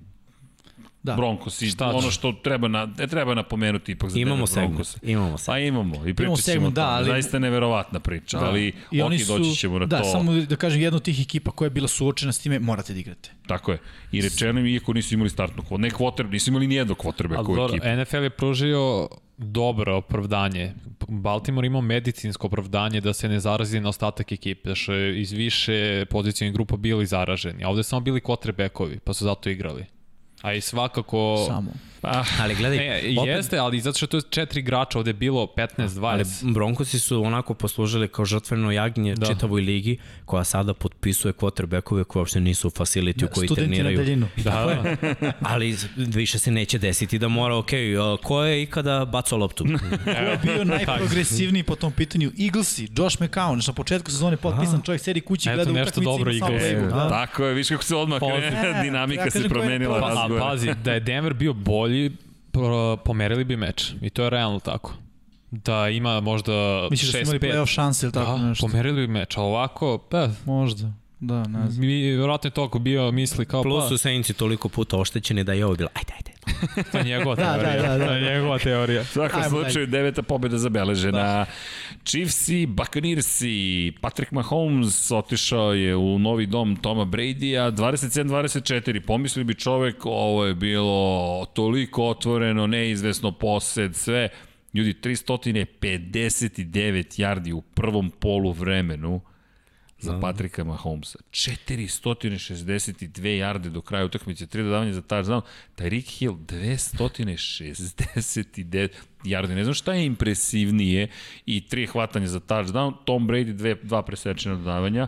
Da. 1.06 1.16
Broncos 1.16 1.62
i 1.62 1.70
Šta 1.70 1.88
ono 1.88 2.12
što 2.12 2.32
treba, 2.32 2.68
na, 2.68 2.86
ne 2.97 3.08
treba 3.08 3.34
napomenuti 3.34 3.91
ipak 3.91 4.10
za 4.10 4.20
Imamo 4.20 4.36
Denver 4.36 4.47
segment. 4.47 4.74
Broncos. 4.74 4.97
Imamo 5.03 5.38
segment. 5.38 5.45
Pa 5.45 5.60
imamo, 5.60 5.95
i 5.95 6.14
pričat 6.14 6.18
ćemo 6.18 6.38
segment, 6.38 6.76
da, 6.76 6.88
ali- 6.89 7.06
Zaista 7.06 7.39
neverovatna 7.39 7.99
priča, 7.99 8.39
da. 8.39 8.45
ali 8.45 8.74
I 8.91 9.01
oni 9.01 9.20
su, 9.20 9.38
doći 9.38 9.56
ćemo 9.56 9.80
na 9.80 9.86
da, 9.86 9.97
to. 10.01 10.12
samo 10.12 10.34
da 10.34 10.56
kažem, 10.56 10.82
jedna 10.82 10.97
od 10.97 11.03
tih 11.03 11.22
ekipa 11.22 11.51
koja 11.51 11.66
je 11.66 11.70
bila 11.70 11.88
suočena 11.88 12.32
s 12.32 12.39
time, 12.39 12.60
morate 12.60 12.93
da 12.93 12.99
igrate. 12.99 13.32
Tako 13.47 13.72
je. 13.72 13.78
I 14.12 14.22
rečeno 14.22 14.60
im, 14.60 14.66
iako 14.66 14.93
nisu 14.93 15.14
imali 15.14 15.30
startnu 15.30 15.64
kvotu, 15.64 15.82
ne 15.82 15.89
kvoter, 15.89 16.26
nisu 16.26 16.49
imali 16.49 16.68
nijedno 16.68 16.95
kvotrbeka 16.95 17.39
Ali 17.39 17.51
u 17.51 17.56
dobro, 17.56 17.76
ekipi. 17.76 17.95
NFL 17.95 18.24
je 18.24 18.30
pružio 18.30 19.08
dobro 19.38 19.95
opravdanje. 19.97 20.74
Baltimore 21.08 21.68
imao 21.68 21.82
medicinsko 21.82 22.47
opravdanje 22.47 23.01
da 23.01 23.14
se 23.14 23.30
ne 23.30 23.39
zarazi 23.39 23.80
na 23.80 23.89
ostatak 23.89 24.32
ekipe, 24.32 24.70
da 24.70 24.76
su 24.76 24.93
iz 24.95 25.32
više 25.32 26.06
pozicijnih 26.10 26.53
grupa 26.53 26.78
bili 26.78 27.06
zaraženi. 27.06 27.64
A 27.64 27.70
ovde 27.70 27.84
su 27.84 27.89
samo 27.89 27.99
bili 27.99 28.22
quarterbackovi, 28.22 28.99
pa 28.99 29.14
su 29.14 29.24
zato 29.24 29.49
igrali. 29.49 29.86
A 30.45 30.53
i 30.53 30.61
svakako... 30.61 31.45
Samo. 31.47 31.71
Pa, 32.01 32.25
Ali 32.39 32.55
gledaj, 32.55 32.77
Ne, 32.79 33.01
opet- 33.13 33.27
jeste, 33.27 33.57
ali 33.57 33.79
zato 33.79 33.97
što 33.97 34.17
je 34.17 34.21
četiri 34.23 34.59
igrača, 34.59 34.97
ovde 34.97 35.09
je 35.09 35.13
bilo 35.15 35.47
15-20. 35.47 36.05
Ali 36.43 36.53
Broncosi 36.53 36.99
su 36.99 37.23
onako 37.23 37.53
poslužili 37.53 38.07
kao 38.07 38.25
žrtveno 38.25 38.71
jagnje 38.71 39.15
da. 39.15 39.19
Da. 39.19 39.25
čitavoj 39.27 39.61
ligi, 39.61 39.97
koja 40.25 40.43
sada 40.43 40.73
potpisuje 40.73 41.33
quarterbackove 41.33 41.81
koji 42.03 42.21
uopšte 42.21 42.39
nisu 42.39 42.67
u 42.67 42.71
facility 42.71 43.25
u 43.25 43.29
koji 43.29 43.47
Studenti 43.47 43.61
na 43.73 43.83
treniraju. 43.83 43.97
daljinu. 43.97 44.27
Da, 44.35 44.51
da. 45.21 45.31
Ali 45.41 45.75
više 45.97 46.39
se 46.39 46.51
neće 46.51 46.77
desiti 46.79 47.19
da 47.19 47.27
mora, 47.29 47.55
ok, 47.55 47.69
uh, 48.13 48.19
ko 48.19 48.43
je 48.43 48.63
ikada 48.63 49.05
bacao 49.05 49.37
loptu? 49.37 49.65
Ko 50.05 50.09
je 50.11 50.39
bio 50.45 50.63
najprogresivniji 50.75 51.63
po 51.63 51.75
tom 51.75 51.91
pitanju? 51.91 52.31
Eaglesi, 52.39 52.87
Josh 52.93 53.17
McCown, 53.17 53.67
na 53.67 53.73
početku 53.73 54.11
sezone 54.11 54.37
potpisan, 54.37 54.81
čovjek 54.81 55.01
sedi 55.01 55.21
kući, 55.21 55.49
Eto 55.49 55.55
gleda 55.55 55.71
nešto 55.71 55.89
utakmice, 55.91 56.05
dobro 56.07 56.31
ima 56.31 56.39
samo 56.39 56.57
Eaglesi. 56.57 56.85
da. 56.87 57.09
tako 57.09 57.45
je, 57.45 57.53
viš 57.53 57.67
kako 57.69 57.83
se 57.83 57.95
odmah 57.95 58.19
Pa, 58.19 58.27
krene, 58.27 58.81
dinamika 58.83 59.23
ja 59.23 59.31
se 59.31 59.49
promenila. 59.49 59.95
prva? 59.97 60.37
A 60.37 60.49
pazi, 60.49 60.73
da 60.75 60.93
je 60.93 60.99
Denver 60.99 61.33
bio 61.33 61.53
bolji, 61.53 61.94
pro- 62.51 62.97
pomerili 62.97 63.43
bi 63.43 63.57
meč. 63.57 63.91
I 64.01 64.09
to 64.09 64.23
je 64.23 64.29
realno 64.29 64.59
tako. 64.59 64.93
Da 65.51 65.89
ima 65.89 66.19
možda 66.21 66.51
Misliš 66.91 67.11
da 67.11 67.17
su 67.17 67.23
imali 67.23 67.39
6-5. 67.39 67.41
playoff 67.45 67.65
šanse 67.67 68.05
ili 68.05 68.13
tako 68.13 68.31
Da, 68.31 68.37
nešto? 68.39 68.67
pomerili 68.67 69.01
bi 69.01 69.07
meč, 69.09 69.37
a 69.37 69.41
ovako, 69.41 69.97
pa, 69.99 70.29
Možda. 70.45 70.91
Da, 71.19 71.39
ne 71.39 71.69
znam. 71.69 71.79
mi 71.79 71.93
vjerojatno 71.93 72.47
je 72.47 72.51
toliko 72.51 72.79
bio 72.79 73.11
misli 73.11 73.45
kao 73.45 73.63
Plus 73.63 73.83
pa, 73.83 73.89
su 73.89 73.97
Saintsi 73.97 74.33
toliko 74.33 74.69
puta 74.69 74.97
oštećeni 74.97 75.43
da 75.43 75.53
je 75.53 75.65
ovo 75.65 75.75
bilo, 75.75 75.89
ajde, 75.93 76.13
ajde. 76.13 76.31
to 76.91 76.97
je 76.97 77.03
njegova 77.03 77.35
Da, 77.37 77.43
da, 77.43 77.53
teorija. 77.55 77.81
da, 77.83 77.97
da. 77.97 78.05
To 78.07 78.13
je 78.13 78.21
njegova 78.23 78.59
teorija. 78.59 79.01
U 79.01 79.05
svakom 79.05 79.43
slučaju, 79.43 79.87
deveta 79.87 80.21
pobjeda 80.21 80.57
zabeležena. 80.57 81.17
Da. 81.19 81.45
Chiefsi, 82.06 82.66
Buccaneersi, 82.66 83.93
Patrick 84.01 84.32
Mahomes 84.32 85.12
otišao 85.12 85.74
je 85.74 85.95
u 85.95 86.20
novi 86.20 86.45
dom 86.45 86.76
Toma 86.76 87.06
Brady-a, 87.06 87.72
27-24. 87.72 89.06
Pomislili 89.06 89.43
bi 89.43 89.56
čovek, 89.56 90.06
ovo 90.06 90.45
je 90.45 90.56
bilo 90.56 91.45
toliko 91.53 92.03
otvoreno, 92.03 92.68
neizvesno 92.68 93.32
posed, 93.32 93.95
sve. 93.95 94.30
Ljudi, 94.74 94.95
359 95.03 97.22
yardi 97.22 97.53
u 97.53 97.62
prvom 97.62 98.10
polu 98.10 98.51
vremenu 98.51 99.22
za 99.99 100.19
Patrika 100.19 100.63
Mahomesa. 100.63 101.19
462 101.31 103.37
jarde 103.37 103.69
do 103.69 103.81
kraja 103.81 104.05
utakmice, 104.05 104.45
3 104.45 104.63
dodavanja 104.63 104.93
za 104.93 105.01
touchdown. 105.01 105.41
Tyreek 105.77 106.19
Hill 106.19 106.33
269 106.33 108.89
jarde. 109.23 109.55
Ne 109.55 109.63
znam 109.63 109.73
šta 109.73 109.93
je 109.93 110.05
impresivnije 110.05 111.07
i 111.45 111.63
3 111.71 111.91
hvatanja 111.91 112.27
za 112.27 112.39
touchdown. 112.39 112.93
Tom 113.05 113.27
Brady 113.27 113.53
dve, 113.53 113.75
dva 113.83 114.01
presečena 114.01 114.55
dodavanja 114.55 115.07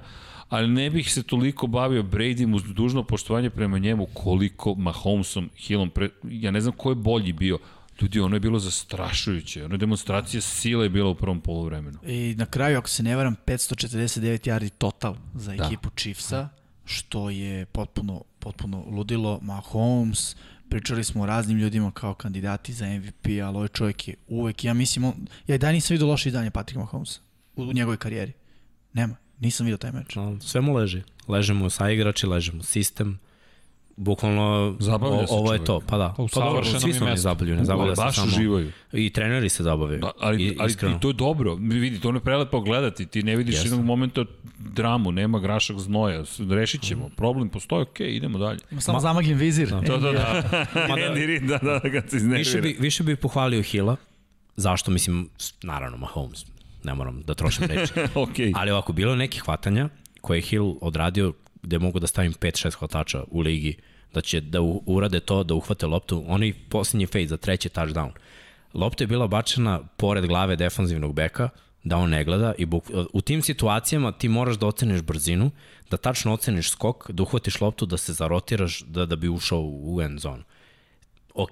ali 0.49 0.67
ne 0.67 0.89
bih 0.89 1.13
se 1.13 1.23
toliko 1.23 1.67
bavio 1.67 2.03
Brady 2.03 2.55
uz 2.55 2.63
dužno 2.63 3.03
poštovanje 3.03 3.49
prema 3.49 3.79
njemu 3.79 4.07
koliko 4.13 4.75
Mahomesom, 4.75 5.49
Hillom, 5.55 5.89
pre, 5.89 6.09
ja 6.23 6.51
ne 6.51 6.61
znam 6.61 6.73
ko 6.73 6.89
je 6.89 6.95
bolji 6.95 7.33
bio. 7.33 7.57
Ljudi, 8.01 8.19
ono 8.19 8.35
je 8.35 8.39
bilo 8.39 8.59
zastrašujuće. 8.59 9.65
Ono 9.65 9.73
je 9.73 9.77
demonstracija 9.77 10.41
sile 10.41 10.85
je 10.85 10.89
bila 10.89 11.09
u 11.09 11.15
prvom 11.15 11.41
polovremenu. 11.41 11.99
I 12.05 12.35
na 12.37 12.45
kraju, 12.45 12.77
ako 12.77 12.89
se 12.89 13.03
ne 13.03 13.15
varam, 13.15 13.35
549 13.45 14.47
yardi 14.49 14.69
total 14.69 15.15
za 15.35 15.55
Da. 15.55 15.65
ekipu 15.65 15.89
Chiefsa, 15.97 16.49
što 16.85 17.29
je 17.29 17.65
potpuno, 17.65 18.23
potpuno 18.39 18.83
ludilo. 18.87 19.39
Mahomes, 19.41 20.35
pričali 20.69 21.03
smo 21.03 21.23
o 21.23 21.25
raznim 21.25 21.57
ljudima 21.57 21.91
kao 21.91 22.13
kandidati 22.13 22.73
za 22.73 22.85
MVP, 22.85 23.25
ali 23.25 23.55
ovaj 23.57 23.67
čovjek 23.67 24.07
je 24.07 24.15
uvek, 24.27 24.63
ja 24.63 24.73
mislim, 24.73 25.05
on, 25.05 25.13
ja 25.47 25.55
i 25.55 25.59
dan 25.59 25.73
nisam 25.73 25.93
vidio 25.93 26.07
loše 26.07 26.29
izdanje 26.29 26.51
Patrika 26.51 26.79
Mahomesa 26.79 27.19
u, 27.55 27.63
u 27.63 27.73
njegovoj 27.73 27.97
karijeri. 27.97 28.33
Nema, 28.93 29.15
nisam 29.39 29.65
vidio 29.65 29.77
taj 29.77 29.91
meč. 29.91 30.17
Sve 30.39 30.61
mu 30.61 30.73
leži. 30.73 31.01
Leže 31.27 31.53
mu 31.53 31.69
sa 31.69 31.89
igrači, 31.89 32.27
leže 32.27 32.51
mu 32.51 32.63
sistem. 32.63 33.19
Bukvalno, 33.97 34.75
Zabavlja 34.79 35.27
se 35.27 35.33
ovo 35.33 35.53
je 35.53 35.57
čovek. 35.57 35.67
to, 35.67 35.81
pa 35.87 35.97
da. 35.97 36.13
Pa 36.17 36.23
Pa 36.33 36.39
dobro, 36.39 36.63
svi 36.63 36.89
je 36.89 36.93
su 36.93 37.03
oni 37.03 37.11
mestu. 37.11 37.21
zabavljaju, 37.21 37.57
ne 37.57 37.65
zabavlja 37.65 37.95
se 37.95 38.01
baš 38.01 38.15
samo. 38.15 38.27
uživaju. 38.27 38.71
I 38.93 39.09
treneri 39.09 39.49
se 39.49 39.63
zabavljaju. 39.63 39.99
Da, 40.01 40.11
ali, 40.19 40.43
I, 40.43 40.55
ali 40.59 40.69
iskreno. 40.69 40.95
i 40.95 40.99
to 40.99 41.07
je 41.07 41.13
dobro. 41.13 41.55
Vidi, 41.55 41.99
to 41.99 42.11
ne 42.11 42.19
prelepo 42.19 42.61
gledati. 42.61 43.05
Ti 43.05 43.23
ne 43.23 43.35
vidiš 43.35 43.55
jednog 43.55 43.85
momenta 43.85 44.25
dramu, 44.59 45.11
nema 45.11 45.39
grašak 45.39 45.79
znoja. 45.79 46.23
Rešit 46.49 46.81
ćemo. 46.81 47.09
Problem 47.09 47.49
postoji, 47.49 47.81
okej, 47.81 48.07
idemo 48.09 48.37
dalje. 48.37 48.59
Samo 48.79 48.99
zamagljen 48.99 49.37
vizir. 49.37 49.69
To, 49.69 49.81
to, 49.81 49.97
da. 49.97 50.43
Andy 50.89 51.25
Reid, 51.25 51.43
da, 51.43 51.57
da, 51.57 51.79
da, 51.79 51.91
kad 51.91 52.09
se 52.09 52.17
iznervira. 52.17 52.37
Više 52.39 52.61
bi, 52.61 52.75
više 52.79 53.03
bi 53.03 53.15
pohvalio 53.15 53.61
Hila. 53.61 53.95
Zašto? 54.55 54.91
Mislim, 54.91 55.29
naravno, 55.63 55.97
Mahomes. 55.97 56.45
Ne 56.83 56.93
moram 56.93 57.21
da 57.21 57.33
trošim 57.33 57.65
reči. 57.65 57.93
okej. 58.15 58.51
Ali 58.55 58.71
ovako, 58.71 58.93
bilo 58.93 59.11
je 59.11 59.17
nekih 59.17 59.41
hvatanja 59.41 59.89
koje 60.21 60.37
je 60.37 60.41
Hill 60.41 60.75
odradio 60.81 61.33
gde 61.67 61.79
mogu 61.79 61.99
da 61.99 62.07
stavim 62.07 62.33
5-6 62.33 62.79
hvatača 62.79 63.23
u 63.27 63.41
ligi, 63.41 63.75
da 64.13 64.21
će 64.21 64.41
da 64.41 64.61
urade 64.85 65.19
to, 65.19 65.43
da 65.43 65.53
uhvate 65.53 65.87
loptu. 65.87 66.23
Oni 66.27 66.53
poslednji 66.53 67.05
fade 67.05 67.27
za 67.27 67.37
treći 67.37 67.69
touchdown. 67.69 68.11
Lopta 68.73 69.03
je 69.03 69.07
bila 69.07 69.27
bačena 69.27 69.81
pored 69.97 70.25
glave 70.25 70.55
defanzivnog 70.55 71.13
beka, 71.13 71.49
da 71.83 71.97
on 71.97 72.09
ne 72.09 72.23
gleda 72.23 72.53
i 72.57 72.65
buk, 72.65 72.83
u 73.13 73.21
tim 73.21 73.41
situacijama 73.41 74.11
ti 74.11 74.29
moraš 74.29 74.57
da 74.57 74.67
oceniš 74.67 75.01
brzinu, 75.01 75.51
da 75.89 75.97
tačno 75.97 76.33
oceniš 76.33 76.71
skok, 76.71 77.11
da 77.11 77.23
uhvatiš 77.23 77.61
loptu, 77.61 77.85
da 77.85 77.97
se 77.97 78.13
zarotiraš 78.13 78.81
da, 78.81 79.05
da 79.05 79.15
bi 79.15 79.29
ušao 79.29 79.61
u 79.63 80.01
end 80.01 80.19
zonu 80.19 80.43
ok, 81.37 81.51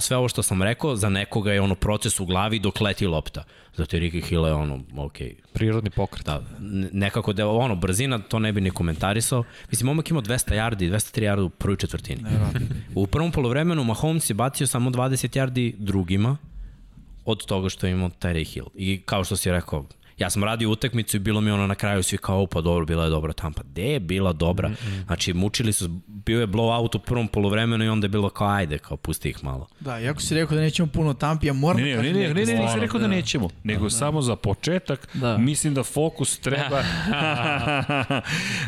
sve 0.00 0.16
ovo 0.16 0.28
što 0.28 0.42
sam 0.42 0.62
rekao, 0.62 0.96
za 0.96 1.08
nekoga 1.08 1.52
je 1.52 1.60
ono 1.60 1.74
proces 1.74 2.20
u 2.20 2.26
glavi 2.26 2.58
dok 2.58 2.80
leti 2.80 3.06
lopta. 3.06 3.44
Zato 3.76 3.96
je 3.96 4.02
Ricky 4.02 4.24
Hill 4.24 4.46
je 4.46 4.52
ono, 4.52 4.80
ok, 4.96 5.16
Prirodni 5.52 5.90
pokret. 5.90 6.26
da, 6.26 6.42
ne- 6.60 6.88
nekako 6.92 7.32
da 7.32 7.48
ono, 7.48 7.76
brzina, 7.76 8.18
to 8.18 8.38
ne 8.38 8.52
bi 8.52 8.60
ni 8.60 8.70
komentarisao. 8.70 9.44
Mislim, 9.70 9.86
momak 9.86 10.10
imao 10.10 10.22
200 10.22 10.54
yardi, 10.54 10.90
203 10.90 11.22
yardi 11.22 11.40
u 11.40 11.50
prvoj 11.50 11.76
četvrtini. 11.76 12.20
U 12.94 13.06
prvom 13.06 13.32
polovremenu 13.32 13.84
Mahomes 13.84 14.30
je 14.30 14.34
bacio 14.34 14.66
samo 14.66 14.90
20 14.90 15.06
yardi 15.38 15.74
drugima 15.76 16.36
od 17.24 17.46
toga 17.46 17.68
što 17.68 17.86
je 17.86 17.92
imao 17.92 18.08
Tyreek 18.10 18.46
Hill. 18.46 18.66
I 18.74 19.02
kao 19.04 19.24
što 19.24 19.36
si 19.36 19.50
rekao, 19.50 19.84
Ja 20.18 20.30
sam 20.30 20.44
radio 20.44 20.70
utakmicu 20.70 21.16
i 21.16 21.20
bilo 21.20 21.40
mi 21.40 21.50
ono 21.50 21.66
na 21.66 21.74
kraju 21.74 22.02
svi 22.02 22.18
kao, 22.18 22.46
pa 22.46 22.60
dobro, 22.60 22.86
bila 22.86 23.04
je 23.04 23.10
dobra 23.10 23.32
Tampa. 23.32 23.62
De 23.62 23.82
je 23.82 24.00
bila 24.00 24.32
dobra? 24.32 24.68
Mm 24.68 24.72
-mm. 24.72 25.04
Znači, 25.06 25.32
mučili 25.32 25.72
su, 25.72 25.88
bio 26.06 26.40
je 26.40 26.46
blowout 26.46 26.96
u 26.96 26.98
prvom 26.98 27.28
polovremenu 27.28 27.84
i 27.84 27.88
onda 27.88 28.04
je 28.04 28.08
bilo 28.08 28.30
kao, 28.30 28.48
ajde, 28.48 28.78
kao, 28.78 28.96
pusti 28.96 29.28
ih 29.28 29.44
malo. 29.44 29.66
Da, 29.80 30.00
iako 30.00 30.20
si 30.20 30.34
rekao 30.34 30.54
da 30.54 30.60
nećemo 30.60 30.88
puno 30.88 31.14
Tampa, 31.14 31.46
ja 31.46 31.52
moram 31.52 31.80
ne, 31.80 31.96
ne, 31.96 32.02
ne, 32.02 32.12
ne, 32.12 32.34
ne, 32.34 32.44
ne, 32.44 32.54
nisam 32.54 32.80
rekao 32.80 33.00
da, 33.00 33.06
da 33.08 33.14
nećemo, 33.14 33.48
nego 33.64 33.84
da. 33.84 33.90
samo 33.90 34.22
za 34.22 34.36
početak, 34.36 35.08
da. 35.14 35.38
mislim 35.38 35.74
da 35.74 35.82
fokus 35.82 36.38
treba, 36.38 36.82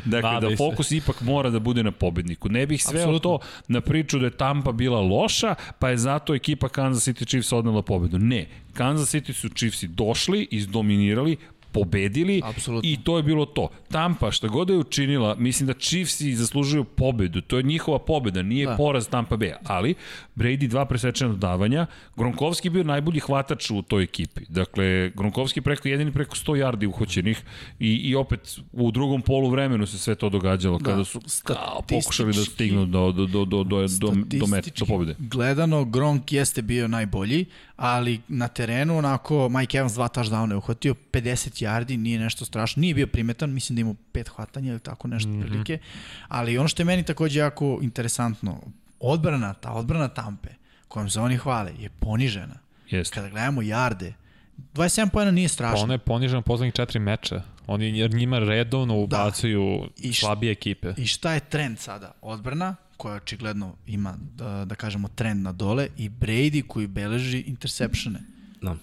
dakle, 0.05 0.41
da, 0.41 0.41
da 0.41 0.57
fokus 0.57 0.91
ipak 0.91 1.21
mora 1.21 1.51
da 1.51 1.59
bude 1.59 1.83
na 1.83 1.93
pobedniku. 1.93 2.49
Ne 2.49 2.67
bih 2.67 2.83
sve 2.83 3.01
Absolutno. 3.01 3.39
to 3.39 3.47
na 3.69 3.81
priču 3.81 4.19
da 4.19 4.27
je 4.27 4.31
Tampa 4.31 4.73
bila 4.73 5.01
loša, 5.01 5.55
pa 5.79 5.89
je 5.89 5.97
zato 5.97 6.35
ekipa 6.35 6.69
Kansas 6.69 7.09
City 7.09 7.29
Chiefs 7.29 7.53
odnela 7.53 7.83
pobedu. 7.83 8.19
Ne, 8.19 8.47
Kansas 8.75 9.15
City 9.15 9.33
su 9.33 9.49
Chiefsi 9.49 9.89
došli, 9.89 10.49
izdominirali, 10.51 11.37
pobedili 11.75 12.41
Absolutno. 12.45 12.91
i 12.91 12.97
to 13.05 13.17
je 13.17 13.23
bilo 13.23 13.47
to. 13.47 13.69
Tampa, 13.91 14.31
šta 14.31 14.49
god 14.49 14.71
je 14.71 14.77
učinila, 14.77 15.35
mislim 15.35 15.67
da 15.67 15.75
Chiefsi 15.75 16.35
zaslužuju 16.35 16.85
pobedu, 16.85 17.41
to 17.41 17.57
je 17.57 17.63
njihova 17.63 17.99
pobeda, 17.99 18.43
nije 18.43 18.67
da. 18.67 18.77
poraz 18.77 19.09
Tampa 19.09 19.37
Bay, 19.37 19.55
ali 19.65 19.95
Brady 20.37 20.67
dva 20.69 20.85
presečena 20.85 21.31
dodavanja, 21.31 21.87
Gronkovski 22.17 22.71
bio 22.71 22.85
najbolji 22.85 23.21
hvatač 23.21 23.71
u 23.71 23.83
toj 23.83 24.03
ekipi. 24.03 24.41
Dakle, 24.49 25.11
Gronkovski 25.15 25.61
preko 25.61 25.89
jedini 25.89 26.13
preko 26.13 26.37
100 26.37 26.53
yardi 26.53 26.89
uhoćenih 26.89 27.43
i, 27.81 27.95
i 27.95 28.15
opet 28.15 28.59
u 28.73 28.91
drugom 28.91 29.23
polu 29.23 29.51
vremenu 29.51 29.87
se 29.87 29.99
sve 29.99 30.15
to 30.15 30.29
događalo 30.29 30.79
da. 30.79 30.85
kada 30.85 31.05
su 31.05 31.21
kao, 31.45 31.83
pokušali 31.89 32.33
da 32.33 32.45
stignu 32.45 32.87
do, 32.87 33.13
do, 33.13 33.27
do, 33.27 33.45
do, 33.45 33.65
do, 33.65 33.87
do, 33.89 34.13
do, 34.39 34.47
met, 34.47 34.79
do 34.79 34.87
pobede. 34.87 35.15
Gledano, 35.19 35.85
Gronk 35.85 36.33
jeste 36.33 36.63
bio 36.63 36.89
najbolji, 36.89 37.47
ali 37.77 38.21
na 38.29 38.49
terenu 38.49 38.99
onako 38.99 39.49
Mike 39.49 39.79
Evans 39.79 39.95
dva 39.95 40.09
touchdowna 40.09 40.51
je 40.51 40.57
uhvatio, 40.57 40.95
50 41.13 41.65
yardi, 41.65 41.97
nije 41.97 42.19
nešto 42.19 42.45
strašno, 42.45 42.81
nije 42.81 42.95
bio 42.95 43.07
primetan, 43.07 43.53
mislim 43.53 43.77
da 43.77 43.81
ima 43.81 43.95
pet 44.13 44.29
hvatanja 44.29 44.71
ili 44.71 44.81
tako 44.81 45.09
nešto 45.09 45.31
mm 45.31 45.33
-hmm. 45.33 45.47
prilike, 45.47 45.79
ali 46.29 46.59
ono 46.59 46.69
što 46.69 46.83
je 46.83 46.87
meni 46.87 47.03
takođe 47.03 47.41
jako 47.41 47.79
interesantno, 47.83 48.61
odbrana, 49.01 49.55
ta 49.55 49.73
odbrana 49.73 50.09
Tampe, 50.09 50.49
kojom 50.89 51.11
se 51.11 51.21
oni 51.21 51.37
hvale, 51.37 51.73
je 51.79 51.91
ponižena. 51.91 52.55
Jeste. 52.91 53.15
Kada 53.15 53.29
gledamo 53.29 53.63
jarde, 53.63 54.15
27 54.75 55.11
pojena 55.11 55.31
nije 55.31 55.49
strašno. 55.49 55.85
Ona 55.85 55.95
je 55.95 55.99
ponižena 55.99 56.43
poslednjih 56.43 56.75
četiri 56.75 56.99
meča. 56.99 57.43
Oni 57.67 57.99
jer 57.99 58.15
njima 58.15 58.39
redovno 58.39 58.95
da. 58.95 59.01
ubacuju 59.01 59.89
da. 59.97 60.13
slabije 60.13 60.53
ekipe. 60.53 60.93
I 60.97 61.07
šta 61.07 61.33
je 61.33 61.41
trend 61.41 61.79
sada? 61.79 62.13
Odbrana, 62.23 62.77
koja 63.05 63.17
očigledno 63.17 63.75
ima, 63.87 64.15
da, 64.37 64.65
da 64.65 64.75
kažemo, 64.75 65.09
trend 65.09 65.43
na 65.43 65.53
dole 65.53 65.89
i 65.97 66.09
Brady 66.09 66.63
koji 66.67 66.87
beleži 66.87 67.41
interseptione. 67.47 68.21
Da. 68.63 68.77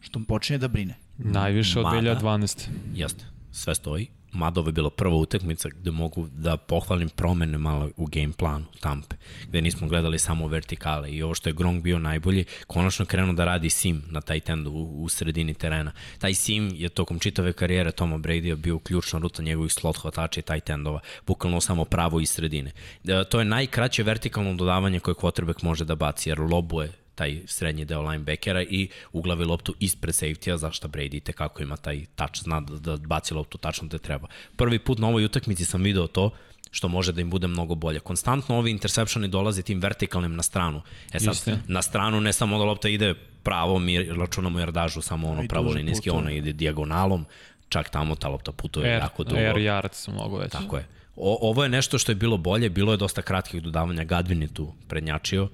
Što 0.00 0.18
mu 0.18 0.24
počinje 0.24 0.58
da 0.58 0.68
brine. 0.68 0.94
Najviše 1.18 1.80
od 1.80 1.86
2012. 1.86 2.68
Jeste, 2.94 3.24
sve 3.52 3.74
stoji. 3.74 4.06
Mada 4.34 4.60
ovo 4.60 4.68
je 4.68 4.72
bila 4.72 4.90
prva 4.90 5.16
utakmica 5.16 5.68
gde 5.68 5.90
mogu 5.90 6.28
da 6.32 6.56
pohvalim 6.56 7.08
promene 7.08 7.58
malo 7.58 7.90
u 7.96 8.06
game 8.06 8.32
planu 8.32 8.64
Tampe, 8.80 9.16
gde 9.48 9.60
nismo 9.60 9.88
gledali 9.88 10.18
samo 10.18 10.46
vertikale 10.46 11.10
i 11.10 11.22
ovo 11.22 11.34
što 11.34 11.48
je 11.48 11.52
Gronk 11.52 11.82
bio 11.82 11.98
najbolji, 11.98 12.44
konačno 12.66 13.04
krenuo 13.04 13.32
da 13.32 13.44
radi 13.44 13.70
sim 13.70 14.02
na 14.10 14.20
taj 14.20 14.40
tend 14.40 14.66
u, 14.66 14.70
u 14.72 15.08
sredini 15.08 15.54
terena. 15.54 15.92
Taj 16.18 16.34
sim 16.34 16.70
je 16.74 16.88
tokom 16.88 17.18
čitave 17.18 17.52
karijere 17.52 17.92
Toma 17.92 18.18
Brady 18.18 18.56
bio 18.56 18.78
ključna 18.78 19.18
ruta 19.18 19.42
njegovih 19.42 19.72
slot 19.72 19.96
hvatača 19.96 20.40
i 20.40 20.42
taj 20.42 20.60
tendova, 20.60 21.00
bukvalno 21.26 21.60
samo 21.60 21.84
pravo 21.84 22.20
iz 22.20 22.30
sredine. 22.30 22.72
E, 23.04 23.24
to 23.30 23.38
je 23.38 23.44
najkraće 23.44 24.02
vertikalno 24.02 24.54
dodavanje 24.54 25.00
koje 25.00 25.14
quarterback 25.14 25.64
može 25.64 25.84
da 25.84 25.94
baci, 25.94 26.28
jer 26.28 26.40
lobuje 26.40 27.03
taj 27.14 27.42
srednji 27.46 27.84
deo 27.84 28.02
linebackera 28.02 28.62
i 28.62 28.88
uglavi 29.12 29.44
loptu 29.44 29.74
ispred 29.80 30.14
safety-a, 30.14 30.56
zašto 30.56 30.88
Brady 30.88 31.22
te 31.22 31.32
kako 31.32 31.62
ima 31.62 31.76
taj 31.76 32.04
touch, 32.14 32.42
zna 32.42 32.60
da, 32.60 32.96
da 32.96 33.06
baci 33.06 33.34
loptu 33.34 33.58
tačno 33.58 33.88
gde 33.88 33.98
treba. 33.98 34.28
Prvi 34.56 34.78
put 34.78 34.98
na 34.98 35.08
ovoj 35.08 35.24
utakmici 35.24 35.64
sam 35.64 35.82
video 35.82 36.06
to, 36.06 36.30
što 36.70 36.88
može 36.88 37.12
da 37.12 37.20
im 37.20 37.30
bude 37.30 37.46
mnogo 37.46 37.74
bolje. 37.74 38.00
Konstantno 38.00 38.56
ovi 38.58 38.70
interceptioni 38.70 39.28
dolaze 39.28 39.62
tim 39.62 39.80
vertikalnim 39.80 40.36
na 40.36 40.42
stranu. 40.42 40.82
E 41.12 41.20
sad, 41.20 41.28
Jeste. 41.28 41.58
na 41.68 41.82
stranu 41.82 42.20
ne 42.20 42.32
samo 42.32 42.58
da 42.58 42.64
lopta 42.64 42.88
ide 42.88 43.14
pravo, 43.42 43.78
mi 43.78 44.04
računamo 44.04 44.58
jardažu 44.60 45.02
samo 45.02 45.30
ono 45.30 45.48
pravo 45.48 45.70
linijski, 45.70 46.10
ono 46.10 46.30
ide 46.30 46.52
dijagonalom, 46.52 47.26
čak 47.68 47.88
tamo 47.90 48.14
ta 48.14 48.28
lopta 48.28 48.52
putuje 48.52 48.92
air, 48.92 49.02
jako 49.02 49.24
dugo. 49.24 49.40
Air 49.40 49.54
yard 49.54 49.92
su 49.92 50.12
mnogo 50.12 50.38
veći. 50.38 50.52
Tako 50.52 50.76
je. 50.76 50.86
O, 51.16 51.38
ovo 51.50 51.62
je 51.62 51.68
nešto 51.68 51.98
što 51.98 52.12
je 52.12 52.16
bilo 52.16 52.36
bolje, 52.36 52.70
bilo 52.70 52.92
je 52.92 52.96
dosta 52.96 53.22
kratkih 53.22 53.62
dodavanja, 53.62 54.04
Gadvin 54.04 54.42
je 54.42 54.48
tu 54.48 54.72
prednjačio, 54.88 55.48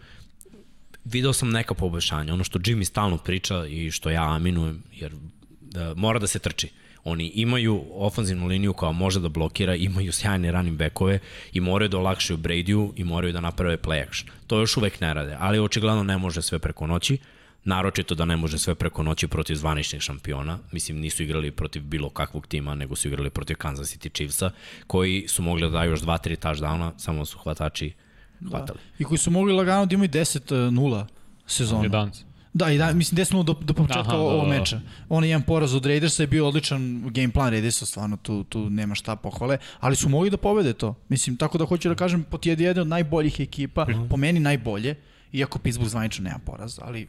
video 1.05 1.33
sam 1.33 1.51
neka 1.51 1.75
poboljšanja. 1.75 2.35
Ono 2.35 2.45
što 2.45 2.59
Jimmy 2.59 2.85
stalno 2.85 3.17
priča 3.17 3.67
i 3.67 3.91
što 3.91 4.11
ja 4.11 4.35
aminujem, 4.35 4.83
jer 4.93 5.13
da, 5.61 5.95
mora 5.95 6.19
da 6.19 6.27
se 6.27 6.39
trči. 6.39 6.69
Oni 7.05 7.33
imaju 7.35 7.85
ofanzivnu 7.91 8.47
liniju 8.47 8.73
koja 8.73 8.93
može 8.93 9.21
da 9.21 9.29
blokira, 9.29 9.75
imaju 9.75 10.13
sjajne 10.13 10.53
running 10.53 10.79
backove 10.79 11.19
i 11.53 11.61
moraju 11.61 11.89
da 11.89 11.99
olakšaju 11.99 12.39
Brady-u 12.39 12.93
i 12.97 13.05
moraju 13.05 13.33
da 13.33 13.41
naprave 13.41 13.77
play 13.77 14.03
action. 14.09 14.31
To 14.47 14.59
još 14.61 14.77
uvek 14.77 15.01
ne 15.01 15.15
rade, 15.15 15.37
ali 15.39 15.59
očigledno 15.59 16.03
ne 16.03 16.19
može 16.19 16.43
sve 16.43 16.59
preko 16.59 16.87
noći. 16.87 17.19
Naročito 17.65 18.15
da 18.15 18.25
ne 18.25 18.37
može 18.37 18.59
sve 18.59 18.75
preko 18.75 19.03
noći 19.03 19.29
protiv 19.29 19.55
zvaničnih 19.55 20.03
šampiona. 20.03 20.59
Mislim, 20.73 20.99
nisu 20.99 21.23
igrali 21.23 21.51
protiv 21.51 21.83
bilo 21.83 22.09
kakvog 22.11 22.47
tima, 22.47 22.75
nego 22.75 22.97
su 22.97 23.09
igrali 23.09 23.31
protiv 23.31 23.57
Kansas 23.57 23.97
City 23.97 24.13
Chiefsa, 24.15 24.51
koji 24.87 25.29
su 25.29 25.43
mogli 25.43 25.63
da 25.63 25.69
daju 25.69 25.91
još 25.91 26.01
2-3 26.01 26.47
touchdowna, 26.47 26.93
samo 26.99 27.25
su 27.25 27.39
hvatači 27.39 27.93
hvatali. 28.49 28.79
Da. 28.79 28.95
I 28.99 29.05
koji 29.05 29.19
su 29.19 29.31
mogli 29.31 29.53
lagano 29.53 29.87
da 29.87 29.95
imaju 29.95 30.09
10-0 30.09 31.05
sezonu. 31.47 31.89
11. 31.89 32.23
Da, 32.53 32.71
i 32.71 32.79
da, 32.79 32.93
mislim 32.93 33.19
10 33.19 33.45
do, 33.45 33.53
do 33.53 33.75
početka 33.75 34.01
Aha, 34.01 34.17
ovog 34.17 34.49
da, 34.49 34.53
da. 34.53 34.59
meča. 34.59 34.81
On 35.09 35.25
jedan 35.25 35.43
poraz 35.43 35.75
od 35.75 35.87
Raidersa 35.87 36.23
je 36.23 36.27
bio 36.27 36.49
odličan 36.49 37.11
game 37.11 37.33
plan 37.33 37.51
Raidersa, 37.51 37.87
stvarno 37.87 38.17
tu, 38.17 38.45
tu 38.45 38.71
nema 38.71 38.95
šta 38.95 39.17
pohvale, 39.17 39.59
ali 39.81 39.97
su 39.97 40.09
mogli 40.09 40.31
da 40.31 40.37
pobede 40.37 40.73
to. 40.73 40.95
Mislim, 41.09 41.37
tako 41.37 41.59
da 41.59 41.65
hoću 41.65 41.89
da 41.89 41.95
kažem, 41.95 42.23
potjede 42.23 42.65
jedan 42.65 42.83
od 42.83 42.89
najboljih 42.89 43.41
ekipa, 43.41 43.85
mm 43.85 43.93
-hmm. 43.93 44.09
po 44.09 44.17
meni 44.17 44.41
najbolje, 44.41 44.95
iako 45.33 45.59
Pittsburgh 45.59 45.91
zvanično 45.91 46.25
nema 46.25 46.39
poraz, 46.39 46.79
ali 46.83 47.09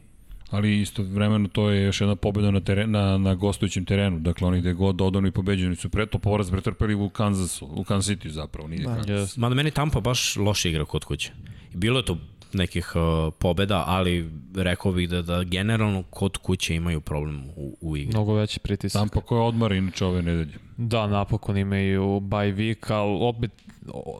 ali 0.52 0.80
isto 0.80 1.02
vremeno 1.02 1.48
to 1.48 1.70
je 1.70 1.82
još 1.82 2.00
jedna 2.00 2.16
pobeda 2.16 2.50
na, 2.50 2.60
teren, 2.60 2.90
na, 2.90 3.18
na 3.18 3.34
gostujućem 3.34 3.84
terenu. 3.84 4.18
Dakle, 4.18 4.48
oni 4.48 4.60
gde 4.60 4.72
god 4.72 5.00
odano 5.00 5.28
i 5.28 5.30
pobeđeni 5.30 5.76
su 5.76 5.88
pre, 5.88 6.06
to 6.06 6.18
poraz 6.18 6.50
pretrpeli 6.50 6.94
u 6.94 7.08
Kansasu, 7.08 7.68
u 7.70 7.84
Kansas 7.84 8.16
City 8.16 8.28
zapravo. 8.28 8.68
Nije 8.68 8.82
da. 8.82 8.90
Yes. 8.90 9.38
Mada 9.38 9.54
meni 9.54 9.70
Tampa 9.70 10.00
baš 10.00 10.36
loše 10.36 10.70
igra 10.70 10.84
kod 10.84 11.04
kuće. 11.04 11.32
Bilo 11.74 11.98
je 11.98 12.04
to 12.04 12.18
nekih 12.52 12.92
uh, 12.94 13.34
pobeda, 13.38 13.84
ali 13.86 14.30
rekao 14.54 14.92
bih 14.92 15.08
da, 15.08 15.22
da 15.22 15.44
generalno 15.44 16.02
kod 16.02 16.36
kuće 16.36 16.74
imaju 16.74 17.00
problem 17.00 17.44
u, 17.56 17.76
u 17.80 17.96
igri. 17.96 18.12
Mnogo 18.12 18.34
veći 18.34 18.60
pritisak. 18.60 19.00
Tampa 19.00 19.20
koja 19.20 19.42
odmara 19.42 19.74
inače 19.74 20.04
ove 20.04 20.22
nedelje. 20.22 20.58
Da, 20.76 21.06
napokon 21.06 21.56
imaju 21.58 22.02
bye 22.02 22.54
week, 22.54 22.92
ali 22.92 23.18
opet 23.20 23.50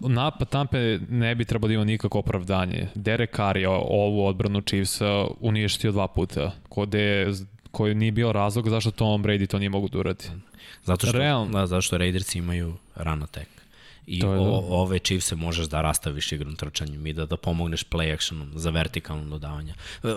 napad 0.01 0.49
Tampe 0.49 0.99
ne 1.09 1.35
bi 1.35 1.45
trebalo 1.45 1.69
da 1.69 1.75
ima 1.75 1.85
nikako 1.85 2.19
opravdanje. 2.19 2.89
Derek 2.95 3.37
Carr 3.37 3.57
je 3.57 3.69
ovu 3.69 4.27
odbranu 4.27 4.61
Chiefsa 4.61 5.27
uništio 5.41 5.93
dva 5.93 6.09
puta, 6.09 6.51
kode 6.69 7.27
koji 7.71 7.95
nije 7.95 8.13
bio 8.13 8.33
razlog 8.33 8.69
zašto 8.69 8.91
Tom 8.91 9.25
Brady 9.25 9.47
to 9.47 9.59
nije 9.59 9.69
mogu 9.69 9.89
da 9.89 9.99
uradi. 9.99 10.25
Zato 10.85 11.07
što, 11.07 11.19
Realno. 11.19 11.59
da, 11.59 11.67
zato 11.67 11.83
što 11.83 11.99
Raidersi 11.99 12.39
imaju 12.39 12.75
run 12.95 13.23
attack. 13.23 13.51
I 14.07 14.21
to 14.21 14.33
je 14.33 14.41
o, 14.41 14.45
da. 14.45 14.51
ove 14.51 14.99
Chiefs-e 14.99 15.37
možeš 15.37 15.67
da 15.67 15.81
rastaviš 15.81 16.33
igrom 16.33 16.57
trčanjem 16.57 17.07
i 17.07 17.13
da, 17.13 17.27
da 17.27 17.37
pomogneš 17.37 17.85
play 17.85 18.15
actionom 18.15 18.51
za 18.55 18.71
vertikalno 18.71 19.25
dodavanje. 19.25 19.75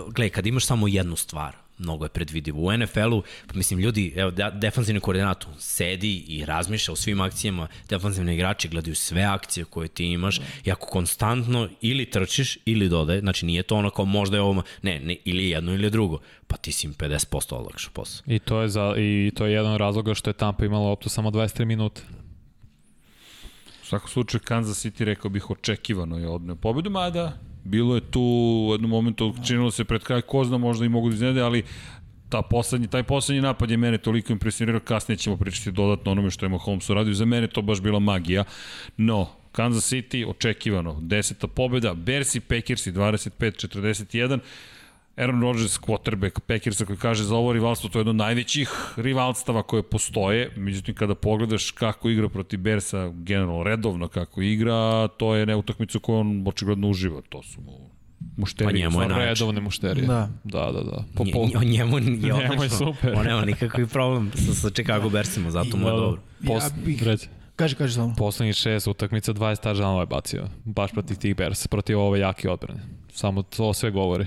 Gle, 0.08 0.28
kad 0.28 0.46
imaš 0.46 0.66
samo 0.66 0.88
jednu 0.88 1.16
stvar, 1.16 1.56
mnogo 1.78 2.04
je 2.04 2.08
predvidivo. 2.08 2.60
U 2.60 2.76
NFL-u, 2.76 3.22
pa 3.46 3.54
mislim, 3.54 3.80
ljudi, 3.80 4.12
evo, 4.16 4.32
defanzivni 4.52 5.00
koordinatu 5.00 5.48
sedi 5.58 6.24
i 6.28 6.44
razmišlja 6.44 6.92
o 6.92 6.96
svim 6.96 7.20
akcijama, 7.20 7.68
defanzivni 7.88 8.34
igrači 8.34 8.68
gledaju 8.68 8.94
sve 8.94 9.22
akcije 9.22 9.64
koje 9.64 9.88
ti 9.88 10.04
imaš 10.04 10.40
i 10.64 10.72
ako 10.72 10.86
konstantno 10.86 11.68
ili 11.80 12.10
trčiš 12.10 12.58
ili 12.64 12.88
dodaje, 12.88 13.20
znači 13.20 13.46
nije 13.46 13.62
to 13.62 13.76
ono 13.76 13.90
kao 13.90 14.04
možda 14.04 14.36
je 14.36 14.40
ovo, 14.40 14.62
ne, 14.82 15.00
ne 15.00 15.16
ili 15.24 15.48
jedno 15.48 15.74
ili 15.74 15.90
drugo, 15.90 16.18
pa 16.46 16.56
ti 16.56 16.72
si 16.72 16.86
im 16.86 16.94
50% 16.94 17.54
olakšao 17.54 17.92
posao. 17.92 18.24
I 18.26 18.38
to 18.38 18.62
je, 18.62 18.68
za, 18.68 18.94
i 18.98 19.32
to 19.34 19.46
je 19.46 19.52
jedan 19.52 19.76
razloga 19.76 20.14
što 20.14 20.30
je 20.30 20.34
Tampa 20.34 20.64
imala 20.64 20.90
optu 20.90 21.08
samo 21.08 21.30
23 21.30 21.64
minuta. 21.64 22.02
U 23.82 23.86
svakom 23.86 24.08
slučaju 24.08 24.40
Kansas 24.44 24.84
City 24.84 25.04
rekao 25.04 25.30
bih 25.30 25.50
očekivano 25.50 26.18
je 26.18 26.28
odneo 26.28 26.56
pobedu, 26.56 26.90
mada 26.90 27.38
bilo 27.66 27.94
je 27.94 28.00
tu 28.00 28.20
u 28.68 28.72
jednom 28.74 28.90
momentu 28.90 29.34
činilo 29.46 29.70
se 29.70 29.84
pred 29.84 30.02
kraj 30.02 30.20
ko 30.20 30.44
zna 30.44 30.58
možda 30.58 30.86
i 30.86 30.88
mogu 30.88 31.08
da 31.08 31.14
iznede, 31.14 31.40
ali 31.40 31.62
ta 32.28 32.42
poslednji, 32.42 32.88
taj 32.88 33.02
poslednji 33.02 33.42
napad 33.42 33.70
je 33.70 33.76
mene 33.76 33.98
toliko 33.98 34.32
impresionirao, 34.32 34.80
kasnije 34.80 35.16
ćemo 35.16 35.36
pričati 35.36 35.72
dodatno 35.72 36.12
onome 36.12 36.30
što 36.30 36.46
je 36.46 36.50
Mahomes 36.50 36.90
uradio, 36.90 37.14
za 37.14 37.24
mene 37.24 37.46
to 37.46 37.62
baš 37.62 37.80
bila 37.80 37.98
magija, 37.98 38.44
no, 38.96 39.28
Kansas 39.52 39.92
City 39.92 40.24
očekivano, 40.28 40.98
deseta 41.00 41.46
pobeda, 41.46 41.94
Bersi, 41.94 42.40
Packersi 42.40 42.92
25-41, 42.92 44.38
Aaron 45.16 45.42
Rodgers, 45.42 45.78
quarterback 45.78 46.40
Packersa 46.40 46.84
koji 46.84 46.96
kaže 46.98 47.24
za 47.24 47.36
ovo 47.36 47.52
rivalstvo 47.52 47.90
to 47.90 47.98
je 47.98 48.00
jedno 48.00 48.10
od 48.10 48.16
najvećih 48.16 48.68
rivalstava 48.96 49.62
koje 49.62 49.82
postoje, 49.82 50.50
međutim 50.56 50.94
kada 50.94 51.14
pogledaš 51.14 51.70
kako 51.70 52.10
igra 52.10 52.28
protiv 52.28 52.60
Bersa, 52.60 53.08
generalno 53.10 53.62
redovno 53.62 54.08
kako 54.08 54.42
igra, 54.42 55.08
to 55.08 55.34
je 55.34 55.46
ne 55.46 55.56
utakmicu 55.56 56.00
koju 56.00 56.16
on 56.16 56.44
očigledno 56.46 56.88
uživa, 56.88 57.20
to 57.28 57.42
su 57.42 57.60
mu 57.60 57.72
Mušterije, 58.36 58.68
Pa 58.68 58.78
njemu 58.80 59.02
je 59.02 59.08
najjače. 59.08 59.28
redovne 59.34 59.60
mušterije. 59.60 60.06
Da. 60.06 60.28
Da, 60.44 60.72
da, 60.72 60.80
da. 60.82 61.04
Po, 61.14 61.24
po, 61.24 61.38
nje- 61.40 61.66
njemu 61.66 61.98
je 61.98 62.04
Njemu 62.04 62.26
je 62.32 62.50
odlično. 62.50 62.76
super. 62.78 63.14
On 63.14 63.24
nema 63.24 63.44
nikakvi 63.44 63.86
problem 63.86 64.30
sa, 64.36 64.54
sa 64.54 64.70
Chicago 64.70 65.08
Bearsima, 65.08 65.50
zato 65.50 65.76
mu 65.76 65.82
je 65.82 65.90
Da, 65.90 65.92
da. 65.92 66.00
dobro. 66.00 66.20
Pos, 66.46 66.62
Ja 66.64 66.70
bih- 66.86 67.02
reci. 67.02 67.28
Kaže, 67.56 67.76
kaže 67.76 67.94
samo. 67.94 68.14
Poslednjih 68.14 68.54
šest 68.54 68.86
utakmica 68.86 69.32
20 69.32 69.38
touchdownova 69.62 70.00
je 70.00 70.06
bacio. 70.06 70.44
Baš 70.64 70.92
protiv 70.92 71.16
tih 71.16 71.36
Bears, 71.36 71.66
protiv 71.66 71.98
ove 72.00 72.20
jake 72.20 72.50
odbrane. 72.50 72.80
Samo 73.10 73.42
to 73.42 73.74
sve 73.74 73.90
govori. 73.90 74.26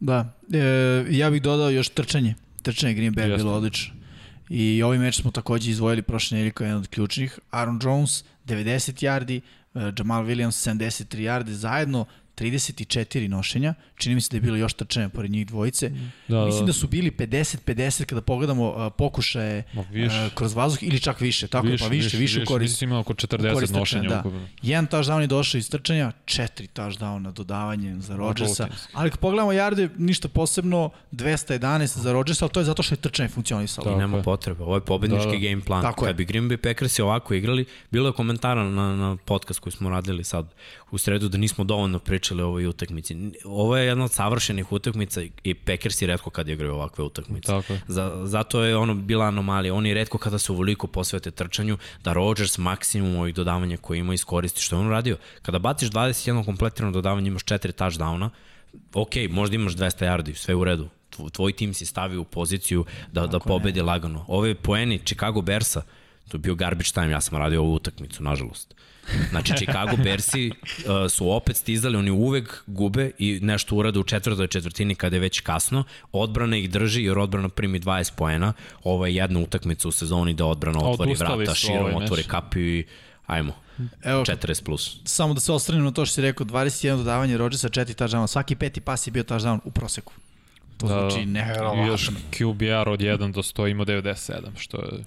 Da, 0.00 0.32
e, 0.52 1.04
ja 1.10 1.30
bih 1.30 1.42
dodao 1.42 1.70
još 1.70 1.88
trčanje. 1.88 2.34
Trčanje 2.62 2.94
Green 2.94 3.14
Bay 3.14 3.30
je 3.30 3.36
bilo 3.36 3.52
odlično. 3.52 3.94
I 4.48 4.82
ovaj 4.82 4.98
meč 4.98 5.20
smo 5.20 5.30
takođe 5.30 5.70
izdvojili 5.70 6.02
prošle 6.02 6.36
nedelje 6.36 6.52
kao 6.52 6.64
jedan 6.64 6.78
od 6.78 6.88
ključnih. 6.88 7.38
Aaron 7.50 7.80
Jones 7.82 8.24
90 8.46 9.04
yardi, 9.04 9.40
e, 9.74 9.92
Jamal 9.98 10.24
Williams 10.24 10.70
73 10.70 11.18
yardi, 11.18 11.50
zajedno 11.50 12.06
34 12.40 13.28
nošenja. 13.28 13.74
Čini 13.96 14.14
mi 14.14 14.20
se 14.20 14.28
da 14.30 14.36
je 14.36 14.40
bilo 14.40 14.56
još 14.56 14.72
trčanja 14.72 15.08
pored 15.08 15.30
njih 15.30 15.46
dvojice. 15.46 15.90
Da, 16.28 16.44
Mislim 16.44 16.66
da 16.66 16.72
su 16.72 16.88
bili 16.88 17.10
50-50 17.10 18.04
kada 18.04 18.20
pogledamo 18.20 18.68
uh, 18.68 18.92
pokušaje 18.98 19.62
više. 19.90 20.24
uh, 20.26 20.32
kroz 20.34 20.54
vazduh 20.54 20.82
ili 20.82 21.00
čak 21.00 21.20
više. 21.20 21.46
Tako 21.48 21.66
više, 21.66 21.84
pa 21.84 21.88
više, 21.88 22.16
više, 22.16 22.42
u 22.42 22.46
korist. 22.46 22.72
Mislim 22.72 22.90
imao 22.90 23.00
oko 23.00 23.12
u 23.12 23.16
40 23.16 23.52
korist 23.54 23.72
nošenja. 23.72 24.02
trčanja, 24.02 24.20
ukupno. 24.20 24.48
Jedan 24.62 24.86
touchdown 24.86 25.20
je 25.20 25.26
došao 25.26 25.58
iz 25.58 25.70
trčanja, 25.70 26.12
četiri 26.24 26.68
touchdowna 26.68 27.32
dodavanjem 27.32 28.02
za 28.02 28.16
Rodgersa. 28.16 28.68
Ali 28.92 29.10
kad 29.10 29.18
pogledamo 29.18 29.52
yarde, 29.52 29.88
ništa 29.98 30.28
posebno, 30.28 30.90
211 31.12 31.98
za 31.98 32.12
Rodgersa, 32.12 32.44
ali 32.44 32.52
to 32.52 32.60
je 32.60 32.64
zato 32.64 32.82
što 32.82 32.94
je 32.94 32.98
trčanje 32.98 33.28
funkcionisalo. 33.28 33.84
I 33.84 33.88
Tako 33.88 34.00
nema 34.00 34.16
je. 34.16 34.22
potrebe. 34.22 34.62
Ovo 34.62 34.74
je 34.74 34.80
pobednički 34.80 35.26
Da, 35.26 35.32
da. 35.32 35.48
game 35.48 35.64
plan. 35.64 35.82
Tako 35.82 36.04
je. 36.04 36.08
Kad 36.08 36.16
bi 36.16 36.24
Green 36.24 36.44
Bay 36.44 36.56
Packersi 36.56 37.02
ovako 37.02 37.34
igrali, 37.34 37.64
bilo 37.90 38.08
je 38.08 38.12
komentara 38.12 38.64
na, 38.64 38.96
na 38.96 39.16
podcast 39.16 39.60
koji 39.60 39.72
smo 39.72 39.90
radili 39.90 40.24
sad 40.24 40.54
u 40.90 40.98
sredu 40.98 41.28
da 41.28 41.38
nismo 41.38 41.64
dovoljno 41.64 41.98
pričali 41.98 42.42
o 42.42 42.46
ovoj 42.46 42.66
utakmici. 42.66 43.16
Ovo 43.44 43.76
je 43.76 43.86
jedna 43.86 44.04
od 44.04 44.12
savršenih 44.12 44.72
utakmica 44.72 45.22
i 45.44 45.54
Packersi 45.54 46.06
redko 46.06 46.30
kad 46.30 46.48
igraju 46.48 46.74
ovakve 46.74 47.04
utakmice. 47.04 47.46
Tako 47.46 47.72
je. 47.72 47.80
Za, 47.88 48.20
zato 48.24 48.62
je 48.62 48.76
ono 48.76 48.94
bila 48.94 49.24
anomalija. 49.24 49.74
Oni 49.74 49.94
redko 49.94 50.18
kada 50.18 50.38
se 50.38 50.52
uvoliko 50.52 50.86
posvete 50.86 51.30
trčanju, 51.30 51.78
da 52.04 52.12
Rodgers 52.12 52.58
maksimum 52.58 53.16
ovih 53.16 53.34
dodavanja 53.34 53.76
koje 53.76 53.98
ima 53.98 54.14
iskoristi. 54.14 54.62
Što 54.62 54.76
je 54.76 54.80
on 54.80 54.90
radio? 54.90 55.16
Kada 55.42 55.58
baciš 55.58 55.90
21 55.90 56.44
kompletirano 56.44 56.92
dodavanje, 56.92 57.28
imaš 57.28 57.44
4 57.44 57.72
touchdowna, 57.74 58.28
ok, 58.94 59.10
možda 59.30 59.54
imaš 59.54 59.72
200 59.72 60.06
yardi, 60.06 60.34
sve 60.34 60.54
u 60.54 60.64
redu. 60.64 60.88
Tvo- 61.10 61.30
Tvoj 61.30 61.52
tim 61.52 61.74
si 61.74 61.86
stavio 61.86 62.20
u 62.20 62.24
poziciju 62.24 62.84
da, 63.12 63.20
da 63.22 63.38
pobedi 63.40 63.80
lagano. 63.82 64.24
Ove 64.28 64.54
poeni 64.54 64.98
Chicago 64.98 65.40
Bearsa, 65.42 65.82
to 66.28 66.36
je 66.36 66.38
bio 66.38 66.54
garbage 66.54 66.90
time, 66.90 67.10
ja 67.10 67.20
sam 67.20 67.38
radio 67.38 67.62
ovu 67.62 67.74
utakmicu, 67.74 68.22
nažalost. 68.22 68.74
Znači, 69.30 69.52
Chicago 69.56 69.96
Bearsi 70.04 70.50
uh, 70.50 71.10
su 71.10 71.30
opet 71.30 71.56
stizali, 71.56 71.96
oni 71.96 72.10
uvek 72.10 72.62
gube 72.66 73.10
i 73.18 73.38
nešto 73.42 73.76
urade 73.76 73.98
u 73.98 74.04
četvrtoj 74.04 74.46
četvrtini 74.46 74.94
kada 74.94 75.16
je 75.16 75.20
već 75.20 75.40
kasno. 75.40 75.84
Odbrana 76.12 76.56
ih 76.56 76.70
drži 76.70 77.02
jer 77.02 77.18
odbrana 77.18 77.48
primi 77.48 77.80
20 77.80 78.12
poena. 78.16 78.52
Ovo 78.84 79.06
je 79.06 79.14
jedna 79.14 79.40
utakmica 79.40 79.88
u 79.88 79.92
sezoni 79.92 80.34
da 80.34 80.46
odbrana 80.46 80.78
otvori 80.78 81.10
Odustali 81.10 81.44
vrata, 81.44 81.54
širom 81.54 81.78
ovaj 81.78 81.94
otvori 81.94 82.22
kapiju 82.22 82.78
i 82.78 82.84
ajmo, 83.26 83.52
Evo, 84.02 84.24
40 84.24 84.64
plus. 84.64 84.96
samo 85.04 85.34
da 85.34 85.40
se 85.40 85.52
ostranimo 85.52 85.84
na 85.84 85.94
to 85.94 86.06
što 86.06 86.14
si 86.14 86.22
rekao, 86.22 86.46
21 86.46 86.96
dodavanje 86.96 87.36
Rodgersa, 87.36 87.68
4 87.68 88.04
touchdowna, 88.04 88.26
svaki 88.26 88.56
peti 88.56 88.80
pas 88.80 89.06
je 89.06 89.10
bio 89.10 89.22
touchdown 89.22 89.58
u 89.64 89.70
proseku. 89.70 90.12
To 90.76 90.86
Da, 90.86 91.10
znači 91.10 91.22
I 91.22 91.26
neverovatno. 91.26 91.86
još 91.86 92.10
QBR 92.30 92.88
od 92.88 93.00
1 93.00 93.32
do 93.32 93.42
100 93.42 93.70
ima 93.70 93.84
97, 93.84 94.40
što 94.56 94.76
je... 94.76 95.04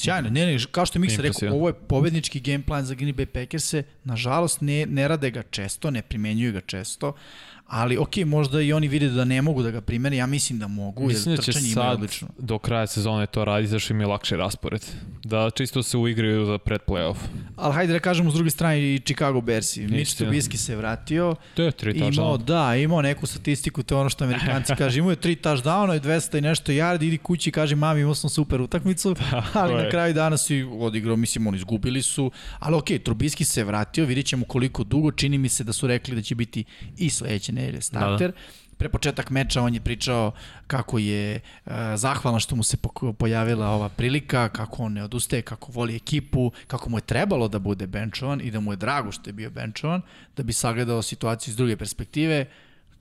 Sjajno, 0.00 0.30
ne, 0.30 0.46
ne, 0.46 0.58
kao 0.70 0.86
što 0.86 0.98
je 0.98 1.00
Miksa 1.00 1.22
rekao, 1.22 1.54
ovo 1.54 1.68
je 1.68 1.74
pobednički 1.74 2.40
game 2.40 2.62
plan 2.66 2.84
za 2.84 2.94
Green 2.94 3.14
Bay 3.16 3.26
Packers-e, 3.26 3.82
nažalost 4.04 4.60
ne, 4.60 4.86
ne 4.86 5.08
rade 5.08 5.30
ga 5.30 5.42
često, 5.42 5.90
ne 5.90 6.02
primenjuju 6.02 6.52
ga 6.52 6.60
često, 6.60 7.12
ali 7.70 7.96
ok, 7.98 8.16
možda 8.26 8.60
i 8.60 8.72
oni 8.72 8.88
vide 8.88 9.08
da 9.08 9.24
ne 9.24 9.42
mogu 9.42 9.62
da 9.62 9.70
ga 9.70 9.80
primene, 9.80 10.16
ja 10.16 10.26
mislim 10.26 10.58
da 10.58 10.66
mogu, 10.68 11.06
Mislim 11.06 11.36
da 11.36 11.42
će 11.42 11.52
sad 11.52 11.94
odlično. 11.94 12.28
do 12.38 12.58
kraja 12.58 12.86
sezone 12.86 13.26
to 13.26 13.44
radi, 13.44 13.66
zašto 13.66 13.92
im 13.94 14.00
je 14.00 14.06
lakši 14.06 14.36
raspored. 14.36 14.84
Da 15.24 15.50
čisto 15.50 15.82
se 15.82 15.96
uigraju 15.96 16.46
za 16.46 16.58
pred 16.58 16.80
playoff. 16.86 17.16
Ali 17.56 17.74
hajde 17.74 17.92
da 17.92 17.98
kažemo 17.98 18.30
s 18.30 18.34
druge 18.34 18.50
strane 18.50 18.94
i 18.94 19.00
Chicago 19.04 19.40
Bearsi. 19.40 19.86
Mitch. 19.86 20.16
Trubisky 20.20 20.56
se 20.56 20.76
vratio, 20.76 21.34
To 21.54 21.62
je 21.62 21.72
tri 21.72 21.92
imao, 21.96 22.10
touchdowna. 22.10 22.44
da, 22.44 22.76
imao 22.76 23.02
neku 23.02 23.26
statistiku, 23.26 23.82
to 23.82 23.94
je 23.94 24.00
ono 24.00 24.10
što 24.10 24.24
amerikanci 24.24 24.72
kaže, 24.78 24.98
imao 24.98 25.10
je 25.10 25.16
tri 25.16 25.36
touchdowna 25.36 25.96
i 25.96 26.00
200 26.00 26.38
i 26.38 26.40
nešto 26.40 26.72
yardi, 26.72 27.02
idi 27.06 27.18
kući 27.18 27.48
i 27.48 27.52
kaže, 27.52 27.74
mami, 27.74 28.00
imao 28.00 28.14
sam 28.14 28.30
super 28.30 28.60
utakmicu, 28.60 29.16
ali 29.52 29.74
na 29.74 29.90
kraju 29.90 30.14
dana 30.14 30.36
si 30.36 30.62
odigrao, 30.62 31.16
mislim, 31.16 31.46
oni 31.46 31.56
izgubili 31.56 32.02
su, 32.02 32.30
ali 32.58 32.76
okay, 32.76 33.02
Trubisky 33.02 33.44
se 33.44 33.64
vratio, 33.64 34.04
vidjet 34.04 34.26
ćemo 34.26 34.44
koliko 34.44 34.84
dugo, 34.84 35.10
čini 35.12 35.38
mi 35.38 35.48
se 35.48 35.64
da 35.64 35.72
su 35.72 35.86
rekli 35.86 36.14
da 36.14 36.22
će 36.22 36.34
biti 36.34 36.64
i 36.98 37.10
sledeće 37.10 37.52
nedelje 37.60 37.82
starter. 37.82 38.32
Pre 38.76 38.88
početak 38.88 39.30
meča 39.30 39.62
on 39.62 39.74
je 39.74 39.80
pričao 39.80 40.32
kako 40.66 40.98
je 40.98 41.40
uh, 41.40 41.72
zahvalan 41.94 42.40
što 42.40 42.56
mu 42.56 42.62
se 42.62 42.76
pojavila 43.18 43.68
ova 43.68 43.88
prilika, 43.88 44.48
kako 44.48 44.82
on 44.82 44.92
ne 44.92 45.04
odustaje, 45.04 45.42
kako 45.42 45.72
voli 45.72 45.96
ekipu, 45.96 46.52
kako 46.66 46.90
mu 46.90 46.98
je 46.98 47.02
trebalo 47.02 47.48
da 47.48 47.58
bude 47.58 47.86
benchovan 47.86 48.40
i 48.40 48.50
da 48.50 48.60
mu 48.60 48.72
je 48.72 48.76
drago 48.76 49.12
što 49.12 49.30
je 49.30 49.32
bio 49.32 49.50
benchovan, 49.50 50.02
da 50.36 50.42
bi 50.42 50.52
sagledao 50.52 51.02
situaciju 51.02 51.52
iz 51.52 51.56
druge 51.56 51.76
perspektive, 51.76 52.46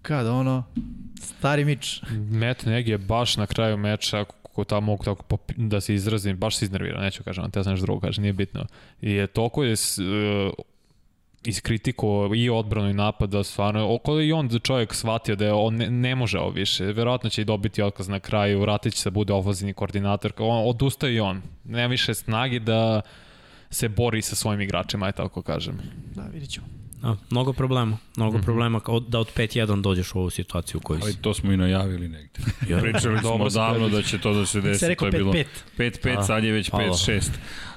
kada 0.01 0.33
ono, 0.33 0.63
stari 1.21 1.65
mič. 1.65 2.01
Matt 2.31 2.65
Nagy 2.65 2.89
je 2.89 2.97
baš 2.97 3.37
na 3.37 3.45
kraju 3.45 3.77
meča 3.77 4.25
ko 4.59 4.63
tamo 4.63 4.85
mogu 4.85 5.03
tako 5.03 5.37
da 5.57 5.81
se 5.81 5.95
izrazim, 5.95 6.37
baš 6.37 6.57
se 6.57 6.65
iznervirao, 6.65 7.01
neću 7.01 7.23
kažem, 7.23 7.51
te 7.51 7.59
ja 7.59 7.63
sam 7.63 7.73
nešto 7.73 7.85
drugo 7.85 8.01
kažem, 8.01 8.21
nije 8.21 8.33
bitno. 8.33 8.65
I 9.01 9.11
je 9.11 9.27
toliko 9.27 9.63
je 9.63 9.73
uh, 9.73 10.53
iskritiko 11.43 12.05
i 12.35 12.49
odbranu 12.49 12.89
i 12.89 12.93
napad 12.93 13.29
da 13.29 13.43
stvarno, 13.43 13.93
oko 13.95 14.21
i 14.21 14.31
on 14.31 14.49
čovjek 14.59 14.93
shvatio 14.93 15.35
da 15.35 15.45
je 15.45 15.53
on 15.53 15.75
ne, 15.75 15.89
ne 15.89 16.15
može 16.15 16.39
ovo 16.39 16.49
više. 16.49 16.85
Verovatno 16.85 17.29
će 17.29 17.41
i 17.41 17.45
dobiti 17.45 17.81
otkaz 17.81 18.07
na 18.07 18.19
kraju, 18.19 18.59
vratit 18.61 18.93
će 18.93 19.01
se 19.01 19.09
bude 19.11 19.33
ofenzivni 19.33 19.73
koordinator. 19.73 20.33
On, 20.37 20.69
odustaje 20.69 21.15
i 21.15 21.19
on. 21.19 21.41
Nema 21.65 21.87
više 21.87 22.13
snagi 22.13 22.59
da 22.59 23.01
se 23.69 23.89
bori 23.89 24.21
sa 24.21 24.35
svojim 24.35 24.61
igračima, 24.61 25.05
aj 25.05 25.11
tako 25.11 25.41
kažem. 25.41 25.79
Da, 26.15 26.23
vidit 26.23 26.49
ćemo. 26.49 26.67
Da, 27.01 27.15
mnogo 27.29 27.53
problema. 27.53 27.97
Mnogo 28.17 28.37
Mhm. 28.37 28.45
problema 28.45 28.79
kao 28.79 28.99
da 28.99 29.19
od 29.19 29.27
5-1 29.33 29.81
dođeš 29.81 30.15
u 30.15 30.19
ovu 30.19 30.29
situaciju 30.29 30.77
u 30.77 30.81
kojoj 30.81 30.99
Ali 31.03 31.13
si. 31.13 31.21
to 31.21 31.33
smo 31.33 31.51
i 31.51 31.57
najavili 31.57 32.07
negde. 32.07 32.39
Ja. 32.69 32.79
Pričali 32.81 33.19
smo 33.19 33.49
davno 33.49 33.89
da 33.89 34.01
će 34.01 34.17
to 34.17 34.33
da 34.33 34.45
se 34.45 34.61
desi. 34.61 34.79
Se 34.79 34.87
rekao 34.87 35.11
to 35.11 35.17
je 35.17 35.19
bilo 35.19 35.33
5-5. 35.33 35.45
5-5, 35.77 36.17
A, 36.17 36.23
sad 36.23 36.43
je 36.43 36.51
već 36.51 36.69
hvala. 36.69 36.85
5-6. 36.87 37.29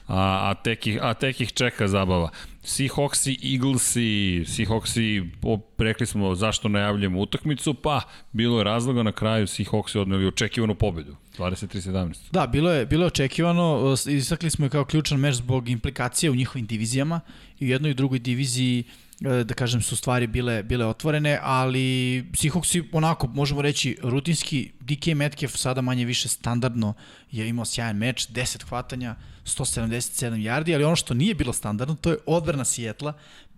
A, 0.08 0.16
a, 0.42 0.54
tek 0.54 0.86
ih, 0.86 0.98
a 1.02 1.14
tek 1.14 1.40
ih 1.40 1.52
čeka 1.52 1.88
zabava. 1.88 2.30
Seahawksi, 2.64 3.38
Eaglesi, 3.54 4.44
Seahawksi, 4.46 5.22
o, 5.42 5.58
rekli 5.78 6.06
smo 6.06 6.34
zašto 6.34 6.68
najavljamo 6.68 7.20
utakmicu, 7.20 7.74
pa 7.74 8.00
bilo 8.32 8.58
je 8.58 8.64
razloga 8.64 9.02
na 9.02 9.12
kraju 9.12 9.46
Seahawksi 9.46 9.98
odneli 9.98 10.26
očekivanu 10.26 10.74
pobedu. 10.74 11.16
23-17. 11.38 12.14
Da, 12.32 12.46
bilo 12.46 12.70
je, 12.70 12.86
bilo 12.86 13.02
je 13.02 13.06
očekivano, 13.06 13.94
istakli 14.08 14.50
smo 14.50 14.66
je 14.66 14.70
kao 14.70 14.84
ključan 14.84 15.20
meč 15.20 15.34
zbog 15.34 15.68
implikacije 15.68 16.30
u 16.30 16.34
njihovim 16.34 16.66
divizijama 16.66 17.20
i 17.58 17.64
u 17.66 17.68
jednoj 17.68 17.90
i 17.90 17.94
drugoj 17.94 18.18
diviziji 18.18 18.84
e, 19.20 19.44
da 19.44 19.54
kažem 19.54 19.82
su 19.82 19.96
stvari 19.96 20.26
bile 20.26 20.62
bile 20.62 20.86
otvorene, 20.86 21.38
ali 21.42 22.22
Seahawksi 22.32 22.84
onako 22.92 23.26
možemo 23.26 23.62
reći 23.62 23.96
rutinski 24.02 24.70
DK 24.86 25.06
Metcalf 25.14 25.56
sada 25.56 25.80
manje 25.80 26.04
više 26.04 26.28
standardno 26.28 26.94
je 27.30 27.48
imao 27.48 27.64
sjajan 27.64 27.96
meč, 27.96 28.28
10 28.28 28.64
hvatanja, 28.68 29.14
177 29.44 30.30
yardi, 30.30 30.74
ali 30.74 30.84
ono 30.84 30.96
što 30.96 31.14
nije 31.14 31.34
bilo 31.34 31.52
standardno 31.52 31.94
to 31.94 32.10
je 32.10 32.18
odbrana 32.26 32.64
Sijetla, 32.64 33.12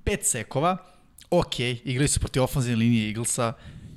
5 0.04 0.18
sekova, 0.22 0.76
ok, 1.30 1.60
igrali 1.60 2.08
su 2.08 2.20
protiv 2.20 2.42
ofenzivne 2.42 2.76
linije 2.76 3.08
Eaglesa, 3.08 3.52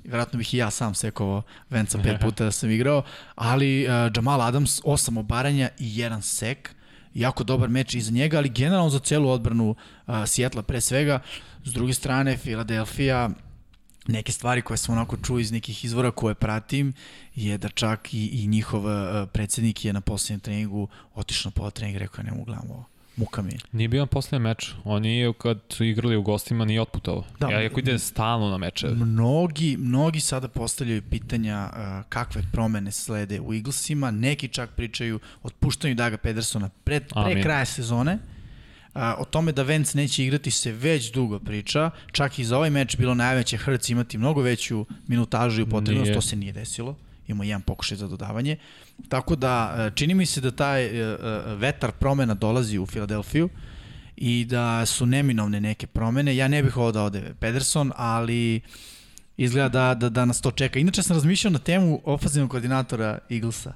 Vjerojatno 0.08 0.38
bih 0.38 0.54
i 0.54 0.58
ja 0.58 0.72
sam 0.72 0.96
sekovao 0.96 1.42
Venca 1.70 2.00
pet 2.04 2.20
puta 2.24 2.44
da 2.44 2.52
sam 2.52 2.72
igrao, 2.72 3.04
ali 3.36 3.86
uh, 3.86 4.12
Jamal 4.16 4.42
Adams, 4.42 4.82
osam 4.84 5.18
obaranja 5.18 5.70
i 5.80 6.00
jedan 6.00 6.22
sek, 6.22 6.76
jako 7.14 7.44
dobar 7.44 7.70
meč 7.70 7.96
iza 7.96 8.12
njega, 8.12 8.38
ali 8.38 8.50
generalno 8.50 8.90
za 8.90 9.00
celu 9.00 9.30
odbranu 9.30 9.70
uh, 10.08 10.16
Sijetla 10.26 10.62
pre 10.62 10.82
svega. 10.82 11.20
S 11.64 11.74
druge 11.74 11.94
strane, 11.94 12.38
Filadelfija, 12.38 13.30
neke 14.08 14.32
stvari 14.32 14.62
koje 14.62 14.78
sam 14.78 14.96
onako 14.96 15.18
čuo 15.18 15.40
iz 15.40 15.52
nekih 15.52 15.86
izvora 15.86 16.12
koje 16.12 16.36
pratim, 16.36 16.94
je 17.36 17.58
da 17.58 17.70
čak 17.70 18.14
i, 18.14 18.28
i 18.28 18.48
njihov 18.48 18.86
uh, 18.86 18.92
predsednik 19.34 19.86
je 19.86 19.94
na 19.94 20.02
poslednjem 20.02 20.40
treningu 20.40 20.88
otišao 21.16 21.50
na 21.50 21.54
pola 21.54 21.70
treninga 21.70 21.98
i 21.98 22.00
rekao, 22.00 22.24
ne 22.24 22.32
mogu 22.32 22.46
gledam 22.46 22.72
ovo. 22.72 22.86
Muka 23.16 23.42
mi 23.42 23.52
je. 23.52 23.60
Nije 23.72 23.88
bio 23.88 24.02
na 24.02 24.06
poslednjem 24.06 24.42
meč. 24.42 24.74
On 24.84 25.02
nije, 25.02 25.34
kad 25.34 25.60
su 25.70 25.84
igrali 25.84 26.16
u 26.16 26.22
gostima, 26.22 26.66
nije 26.66 26.82
otputovao. 26.82 27.24
Da. 27.40 27.48
Ja, 27.48 27.66
ako 27.66 27.80
ide 27.80 28.00
stalno 28.00 28.50
na 28.50 28.58
meče. 28.58 28.88
Mnogi, 28.88 29.78
mnogi 29.78 30.20
sada 30.20 30.48
postavljaju 30.48 31.02
pitanja 31.02 31.70
uh, 31.72 32.10
kakve 32.10 32.42
promene 32.52 32.92
slede 32.92 33.40
u 33.40 33.54
Eaglesima, 33.54 34.12
neki 34.12 34.48
čak 34.48 34.70
pričaju 34.76 35.20
otpuštanju 35.44 35.96
Daga 35.96 36.18
Pedersona 36.18 36.70
pred, 36.84 37.04
pre 37.04 37.32
Amin. 37.32 37.44
kraja 37.44 37.66
sezone. 37.66 38.14
Uh, 38.14 38.37
o 39.18 39.26
tome 39.26 39.52
da 39.52 39.64
Vance 39.64 39.98
neće 39.98 40.24
igrati 40.24 40.52
se 40.52 40.72
već 40.72 41.12
dugo 41.12 41.40
priča, 41.40 41.90
čak 42.12 42.40
i 42.40 42.46
za 42.46 42.58
ovaj 42.58 42.70
meč 42.70 42.98
bilo 42.98 43.16
najave 43.16 43.40
da 43.40 43.44
će 43.44 43.58
Hrc 43.58 43.90
imati 43.90 44.18
mnogo 44.18 44.42
veću 44.42 44.86
minutažu 45.08 45.62
i 45.62 45.70
potrebnost, 45.70 46.14
to 46.14 46.22
se 46.22 46.36
nije 46.36 46.54
desilo. 46.54 46.96
Ima 47.28 47.46
jedan 47.46 47.62
pokušaj 47.62 47.98
za 47.98 48.08
dodavanje. 48.08 48.58
Tako 49.10 49.36
da, 49.36 49.76
uh, 49.88 49.96
čini 49.96 50.14
mi 50.14 50.26
se 50.26 50.42
da 50.42 50.52
taj 50.52 50.86
uh, 50.86 51.20
uh, 51.20 51.60
vetar 51.60 51.92
promena 51.92 52.34
dolazi 52.34 52.78
u 52.78 52.86
Filadelfiju 52.86 53.50
i 54.18 54.46
da 54.46 54.86
su 54.86 55.06
neminovne 55.06 55.62
neke 55.62 55.88
promene. 55.88 56.36
Ja 56.36 56.48
ne 56.48 56.64
bih 56.64 56.78
ovo 56.78 56.92
da 56.92 57.04
ode 57.04 57.34
Pederson, 57.40 57.92
ali 57.96 58.62
Izgleda 59.38 59.70
da, 59.70 59.94
da, 59.94 60.10
da 60.10 60.26
nas 60.26 60.42
to 60.42 60.52
čeka. 60.52 60.80
Inače 60.80 61.04
sam 61.04 61.16
razmišljao 61.16 61.52
na 61.52 61.60
temu 61.60 62.02
ofazivnog 62.06 62.52
koordinatora 62.52 63.20
Eaglesa. 63.30 63.74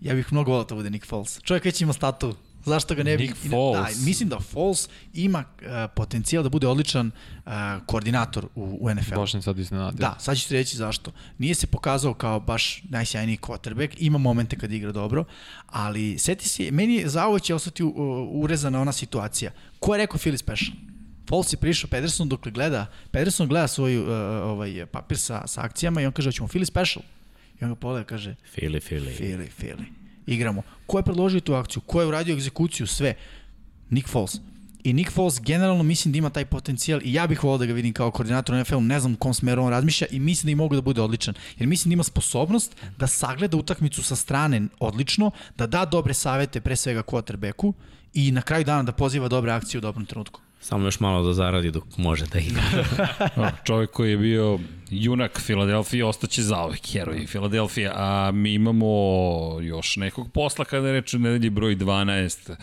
Ja 0.00 0.14
bih 0.14 0.32
mnogo 0.32 0.50
volao 0.50 0.64
da 0.64 0.74
bude 0.74 0.90
Nick 0.90 1.06
Foles. 1.06 1.40
Čovjek 1.42 1.64
već 1.64 1.80
ima 1.80 1.92
statu 1.92 2.34
Zašto 2.64 2.94
ga 2.94 3.02
ne 3.02 3.16
bi... 3.16 3.22
Nick 3.22 3.36
Foles. 3.50 3.98
Da, 3.98 4.04
mislim 4.04 4.28
da 4.28 4.40
Foles 4.40 4.88
ima 5.14 5.38
uh, 5.38 5.66
potencijal 5.96 6.42
da 6.42 6.48
bude 6.48 6.66
odličan 6.66 7.06
uh, 7.46 7.52
koordinator 7.86 8.46
u, 8.54 8.78
u 8.80 8.94
NFL. 8.94 9.14
Baš 9.14 9.32
sam 9.32 9.42
sad 9.42 9.58
iznenadio. 9.58 9.98
Da, 9.98 10.16
sad 10.20 10.38
ću 10.38 10.48
ti 10.48 10.54
reći 10.54 10.76
zašto. 10.76 11.12
Nije 11.38 11.54
se 11.54 11.66
pokazao 11.66 12.14
kao 12.14 12.40
baš 12.40 12.82
najsjajniji 12.88 13.38
quarterback, 13.38 13.96
ima 13.98 14.18
momente 14.18 14.58
kad 14.58 14.72
igra 14.72 14.92
dobro, 14.92 15.24
ali 15.66 16.18
seti 16.18 16.48
se, 16.48 16.70
meni 16.70 16.94
je 16.94 17.08
za 17.08 17.26
ovo 17.26 17.38
će 17.38 17.54
ostati 17.54 17.82
uh, 17.82 17.92
urezana 18.32 18.80
ona 18.80 18.92
situacija. 18.92 19.50
Ko 19.80 19.94
je 19.94 19.98
rekao 19.98 20.18
Philly 20.18 20.36
Special? 20.36 20.76
Foles 21.28 21.52
je 21.52 21.56
prišao 21.56 21.90
Pederson 21.90 22.28
dok 22.28 22.48
gleda, 22.48 22.86
Pederson 23.10 23.48
gleda 23.48 23.68
svoj 23.68 23.98
uh, 23.98 24.08
ovaj, 24.44 24.86
papir 24.86 25.18
sa, 25.18 25.46
sa 25.46 25.62
akcijama 25.62 26.00
i 26.00 26.06
on 26.06 26.12
kaže, 26.12 26.28
hoćemo 26.28 26.48
Philly 26.48 26.64
Special. 26.64 27.04
I 27.60 27.64
on 27.64 27.70
ga 27.70 27.74
pogleda 27.74 28.04
kaže, 28.04 28.34
Fili, 28.54 28.80
fili. 28.80 29.14
Philly, 29.18 29.48
Philly 29.60 30.03
igramo. 30.26 30.62
Ko 30.86 30.98
je 30.98 31.02
predložio 31.02 31.40
tu 31.40 31.54
akciju? 31.54 31.82
Ko 31.86 32.00
je 32.00 32.06
uradio 32.06 32.32
egzekuciju? 32.32 32.86
Sve. 32.86 33.14
Nick 33.90 34.08
Foles. 34.08 34.36
I 34.84 34.92
Nick 34.92 35.12
Foles 35.12 35.40
generalno 35.40 35.82
mislim 35.82 36.12
da 36.12 36.18
ima 36.18 36.30
taj 36.30 36.44
potencijal 36.44 37.00
i 37.04 37.12
ja 37.12 37.26
bih 37.26 37.44
volao 37.44 37.58
da 37.58 37.66
ga 37.66 37.72
vidim 37.72 37.92
kao 37.92 38.10
koordinator 38.10 38.56
NFL, 38.60 38.80
ne 38.80 39.00
znam 39.00 39.14
u 39.14 39.16
kom 39.16 39.34
smeru 39.34 39.62
on 39.62 39.70
razmišlja 39.70 40.06
i 40.10 40.20
mislim 40.20 40.46
da 40.46 40.52
i 40.52 40.54
mogu 40.54 40.74
da 40.74 40.80
bude 40.80 41.02
odličan. 41.02 41.34
Jer 41.58 41.68
mislim 41.68 41.90
da 41.90 41.92
ima 41.92 42.02
sposobnost 42.02 42.76
da 42.98 43.06
sagleda 43.06 43.56
utakmicu 43.56 44.02
sa 44.02 44.16
strane 44.16 44.62
odlično, 44.80 45.30
da 45.56 45.66
da 45.66 45.84
dobre 45.84 46.14
savete 46.14 46.60
pre 46.60 46.76
svega 46.76 47.02
quarterbacku 47.02 47.72
i 48.14 48.30
na 48.32 48.42
kraju 48.42 48.64
dana 48.64 48.82
da 48.82 48.92
poziva 48.92 49.28
dobre 49.28 49.52
akcije 49.52 49.78
u 49.78 49.80
dobrom 49.80 50.06
trenutku. 50.06 50.40
Samo 50.64 50.84
još 50.84 51.00
malo 51.00 51.22
da 51.22 51.32
zaradi 51.32 51.70
dok 51.70 51.84
može 51.96 52.26
da 52.26 52.38
igra. 52.38 52.62
No, 53.36 53.50
čovjek 53.66 53.90
koji 53.90 54.10
je 54.10 54.16
bio 54.16 54.58
junak 54.90 55.40
Filadelfije 55.40 56.04
ostaće 56.04 56.42
zaovek 56.42 56.92
heroj 56.92 57.26
Filadelfije, 57.26 57.90
a 57.94 58.30
mi 58.34 58.54
imamo 58.54 58.86
još 59.62 59.96
nekog 59.96 60.32
posla 60.32 60.64
kada 60.64 60.86
je 60.86 60.92
reč 60.92 61.14
o 61.14 61.18
nedelji 61.18 61.50
broj 61.50 61.76
12. 61.76 62.56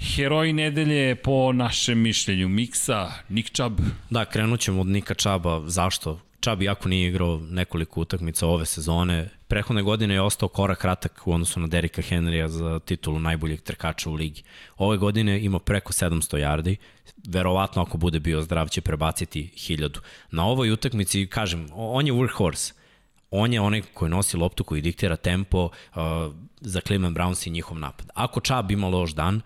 Heroj 0.00 0.52
nedelje 0.52 1.14
po 1.14 1.52
našem 1.52 1.98
mišljenju 1.98 2.48
Miksa, 2.48 3.12
Nick 3.28 3.50
Chubb. 3.54 3.80
Da, 4.10 4.24
krenut 4.24 4.60
ćemo 4.60 4.80
od 4.80 4.86
Nika 4.86 5.14
Čaba. 5.14 5.62
Zašto? 5.66 6.20
Čab 6.40 6.62
jako 6.62 6.88
nije 6.88 7.08
igrao 7.08 7.40
nekoliko 7.50 8.00
utakmica 8.00 8.46
ove 8.46 8.66
sezone. 8.66 9.28
Prehodne 9.48 9.82
godine 9.82 10.14
je 10.14 10.20
ostao 10.20 10.48
korak 10.48 10.78
kratak 10.78 11.22
u 11.24 11.32
odnosu 11.32 11.60
na 11.60 11.66
Derika 11.66 12.02
Henrya 12.02 12.46
za 12.46 12.78
titulu 12.78 13.18
najboljeg 13.18 13.60
trkača 13.60 14.10
u 14.10 14.14
ligi. 14.14 14.42
Ove 14.76 14.96
godine 14.96 15.44
ima 15.44 15.58
preko 15.58 15.92
700 15.92 16.36
yardi, 16.36 16.76
verovatno 17.28 17.82
ako 17.82 17.98
bude 17.98 18.20
bio 18.20 18.42
zdrav 18.42 18.68
će 18.68 18.80
prebaciti 18.80 19.50
1000. 19.56 19.98
Na 20.30 20.46
ovoj 20.46 20.70
utakmici, 20.70 21.26
kažem, 21.26 21.68
on 21.72 22.06
je 22.06 22.12
workhorse. 22.12 22.72
On 23.30 23.52
je 23.52 23.60
onaj 23.60 23.82
koji 23.94 24.10
nosi 24.10 24.36
loptu, 24.36 24.64
koji 24.64 24.82
diktira 24.82 25.16
tempo 25.16 25.64
uh, 25.64 26.02
za 26.60 26.80
Cleveland 26.80 27.16
Browns 27.16 27.46
i 27.46 27.50
njihov 27.50 27.78
napad. 27.78 28.08
Ako 28.14 28.40
Čab 28.40 28.70
ima 28.70 28.88
loš 28.88 29.14
dan, 29.14 29.40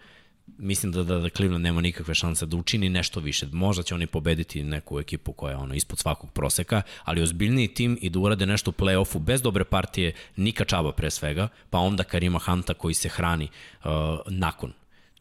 mislim 0.47 0.93
da, 0.93 1.03
da, 1.03 1.19
da 1.19 1.29
Cleveland 1.29 1.65
nema 1.65 1.81
nikakve 1.81 2.15
šanse 2.15 2.47
da 2.47 2.57
učini 2.57 2.89
nešto 2.89 3.21
više. 3.21 3.47
Možda 3.53 3.83
će 3.83 3.95
oni 3.95 4.07
pobediti 4.07 4.63
neku 4.63 5.01
ekipu 5.01 5.33
koja 5.33 5.51
je 5.51 5.57
ono 5.57 5.75
ispod 5.75 5.99
svakog 5.99 6.33
proseka, 6.33 6.83
ali 7.05 7.23
ozbiljniji 7.23 7.69
tim 7.69 7.99
i 8.01 8.11
da 8.11 8.19
urade 8.19 8.47
nešto 8.47 8.71
u 8.71 8.75
play-offu 8.75 9.19
bez 9.19 9.43
dobre 9.43 9.65
partije 9.65 10.13
Nika 10.37 10.65
Čaba 10.65 10.93
pre 10.93 11.11
svega, 11.11 11.49
pa 11.71 11.79
onda 11.79 12.05
Karima 12.05 12.39
Hanta 12.39 12.75
koji 12.75 12.95
se 12.95 13.09
hrani 13.09 13.49
uh, 13.85 13.91
nakon 14.27 14.73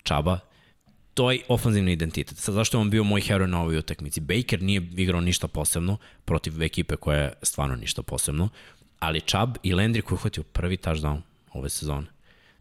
Čaba, 0.04 0.40
to 1.16 1.32
je 1.32 1.40
ofanzivni 1.48 1.92
identitet. 1.92 2.38
Sad, 2.38 2.56
zašto 2.56 2.78
je 2.78 2.82
on 2.82 2.90
bio 2.90 3.04
moj 3.04 3.22
heroj 3.22 3.48
na 3.48 3.62
ovoj 3.62 3.78
utakmici? 3.78 4.22
Baker 4.22 4.62
nije 4.62 4.82
igrao 4.98 5.22
ništa 5.22 5.48
posebno 5.48 5.98
protiv 6.26 6.62
ekipe 6.62 6.96
koja 6.96 7.20
je 7.20 7.34
stvarno 7.42 7.76
ništa 7.76 8.04
posebno, 8.04 8.50
ali 9.00 9.22
Chubb 9.22 9.58
i 9.64 9.74
Landry 9.74 10.02
koji 10.02 10.16
je 10.16 10.20
uhvatio 10.20 10.44
prvi 10.44 10.78
touchdown 10.78 11.22
ove 11.54 11.70
sezone. 11.70 12.08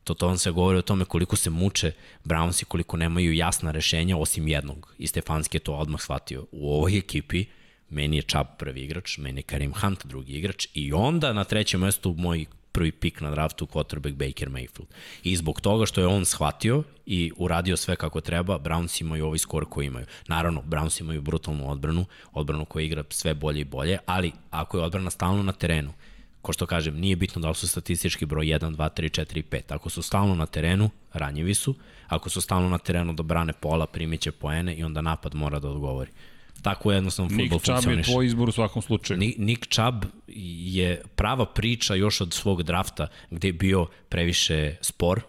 To, 0.05 0.15
to 0.15 0.29
on 0.29 0.39
se 0.39 0.51
govori 0.51 0.79
o 0.79 0.83
tome 0.83 1.05
koliko 1.05 1.37
se 1.37 1.51
muče 1.51 1.93
Brownsi, 2.25 2.65
koliko 2.65 2.97
nemaju 2.97 3.33
jasna 3.33 3.71
rešenja 3.71 4.17
osim 4.17 4.49
jednog. 4.49 4.95
I 4.99 5.07
Stefanski 5.07 5.57
je 5.57 5.61
to 5.61 5.75
odmah 5.75 6.01
shvatio. 6.01 6.47
U 6.53 6.73
ovoj 6.75 6.99
ekipi 6.99 7.45
meni 7.91 8.17
je 8.17 8.23
Chubb 8.23 8.49
prvi 8.59 8.81
igrač, 8.81 9.19
meni 9.19 9.39
je 9.39 9.43
Karim 9.43 9.73
Hunt 9.73 10.07
drugi 10.07 10.33
igrač 10.33 10.67
i 10.75 10.93
onda 10.93 11.33
na 11.33 11.45
trećem 11.45 11.81
mestu 11.81 12.15
moj 12.19 12.47
prvi 12.75 12.93
pik 12.93 13.21
na 13.21 13.31
draftu 13.31 13.67
quarterback 13.67 14.15
Baker 14.15 14.49
Mayfield. 14.49 14.87
I 15.23 15.37
zbog 15.37 15.61
toga 15.61 15.87
što 15.87 16.01
je 16.01 16.07
on 16.07 16.25
shvatio 16.25 16.83
i 17.07 17.33
uradio 17.37 17.77
sve 17.77 17.97
kako 17.97 18.21
treba, 18.21 18.59
Browns 18.59 19.01
imaju 19.01 19.27
ovaj 19.27 19.39
skor 19.39 19.67
koji 19.71 19.87
imaju. 19.87 20.07
Naravno, 20.29 20.63
Browns 20.63 21.01
imaju 21.01 21.23
brutalnu 21.23 21.71
odbranu, 21.71 22.05
odbranu 22.33 22.65
koja 22.65 22.85
igra 22.85 23.05
sve 23.11 23.35
bolje 23.35 23.61
i 23.61 23.65
bolje, 23.65 23.99
ali 24.07 24.33
ako 24.51 24.79
je 24.79 24.85
odbrana 24.85 25.11
stalno 25.11 25.43
na 25.43 25.53
terenu, 25.53 25.93
ko 26.43 26.53
što 26.53 26.67
kažem, 26.67 26.99
nije 27.01 27.17
bitno 27.17 27.43
da 27.43 27.49
li 27.49 27.55
su 27.55 27.69
statistički 27.69 28.27
broj 28.27 28.47
1, 28.47 28.77
2, 28.77 28.89
3, 29.01 29.21
4 29.25 29.43
5. 29.51 29.75
Ako 29.75 29.91
su 29.91 30.03
stalno 30.03 30.35
na 30.35 30.47
terenu, 30.47 30.91
ranjivi 31.13 31.55
su. 31.55 31.75
Ako 32.09 32.31
su 32.31 32.41
stalno 32.41 32.69
na 32.69 32.79
terenu 32.79 33.13
da 33.13 33.23
brane 33.23 33.53
pola, 33.53 33.87
primiće 33.87 34.33
poene 34.33 34.75
i 34.75 34.85
onda 34.85 35.01
napad 35.01 35.35
mora 35.35 35.59
da 35.59 35.69
odgovori. 35.69 36.11
Tako 36.63 36.93
je 36.93 36.97
jednostavno 36.97 37.29
futbol 37.29 37.59
funkcioniše. 37.59 37.89
Nick 37.89 38.05
Chubb 38.05 38.09
je 38.09 38.13
tvoj 38.13 38.27
izbor 38.27 38.49
u 38.49 38.53
svakom 38.53 38.83
slučaju. 38.83 39.21
Nick 39.39 39.67
Chubb 39.67 40.05
je 40.27 41.03
prava 41.15 41.47
priča 41.47 41.95
još 41.95 42.21
od 42.21 42.33
svog 42.33 42.63
drafta 42.63 43.07
gde 43.31 43.49
je 43.49 43.53
bio 43.53 43.87
previše 44.09 44.77
spor, 44.81 45.21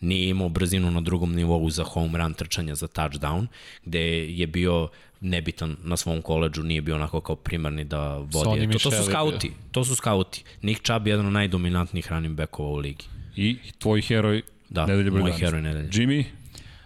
nije 0.00 0.28
imao 0.28 0.48
brzinu 0.48 0.90
na 0.90 1.00
drugom 1.00 1.34
nivou 1.34 1.70
za 1.70 1.84
home 1.84 2.18
run 2.18 2.34
trčanja 2.34 2.74
za 2.74 2.86
touchdown, 2.86 3.46
gde 3.84 4.00
je 4.28 4.46
bio 4.46 4.88
nebitan 5.20 5.76
na 5.82 5.96
svom 5.96 6.22
koleđu, 6.22 6.62
nije 6.62 6.80
bio 6.80 6.94
onako 6.94 7.20
kao 7.20 7.36
primarni 7.36 7.84
da 7.84 8.16
vodi. 8.16 8.68
To, 8.72 8.78
to 8.78 8.90
su 8.90 9.04
skauti, 9.04 9.52
to 9.70 9.84
su 9.84 9.96
skauti. 9.96 10.44
Nick 10.62 10.82
Chubb 10.82 11.06
je 11.06 11.10
jedan 11.10 11.26
od 11.26 11.32
najdominantnijih 11.32 12.12
running 12.12 12.36
backova 12.36 12.68
u 12.68 12.76
ligi. 12.76 13.04
I 13.36 13.56
tvoj 13.78 14.02
heroj 14.02 14.42
da, 14.68 14.86
nedelje 14.86 15.10
moj 15.10 15.32
heroj 15.32 15.62
nedelje. 15.62 15.88
Jimmy, 15.88 16.24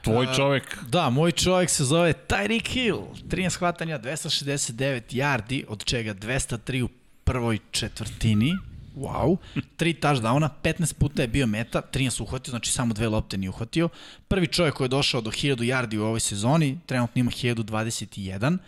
tvoj 0.04 0.26
čovek. 0.36 0.78
Uh, 0.82 0.88
da, 0.88 1.10
moj 1.10 1.32
čovek 1.32 1.70
se 1.70 1.84
zove 1.84 2.12
Tyreek 2.28 2.68
Hill. 2.68 3.02
13 3.28 3.58
hvatanja, 3.58 3.98
269 3.98 5.00
yardi, 5.10 5.64
od 5.68 5.84
čega 5.84 6.14
203 6.14 6.82
u 6.82 6.88
prvoj 7.24 7.58
četvrtini 7.70 8.52
wow, 8.96 9.36
tri 9.76 9.94
touchdowna, 9.94 10.48
15 10.62 10.94
puta 10.94 11.22
je 11.22 11.28
bio 11.28 11.46
meta, 11.46 11.82
13 11.92 12.22
uhvatio, 12.22 12.50
znači 12.50 12.72
samo 12.72 12.94
dve 12.94 13.08
lopte 13.08 13.36
nije 13.36 13.50
uhvatio. 13.50 13.88
Prvi 14.28 14.46
čovjek 14.46 14.74
koji 14.74 14.84
je 14.84 14.88
došao 14.88 15.20
do 15.20 15.30
1000 15.30 15.56
yardi 15.56 15.98
u 15.98 16.04
ovoj 16.04 16.20
sezoni, 16.20 16.78
trenutno 16.86 17.20
ima 17.20 17.30
1021, 17.30 18.58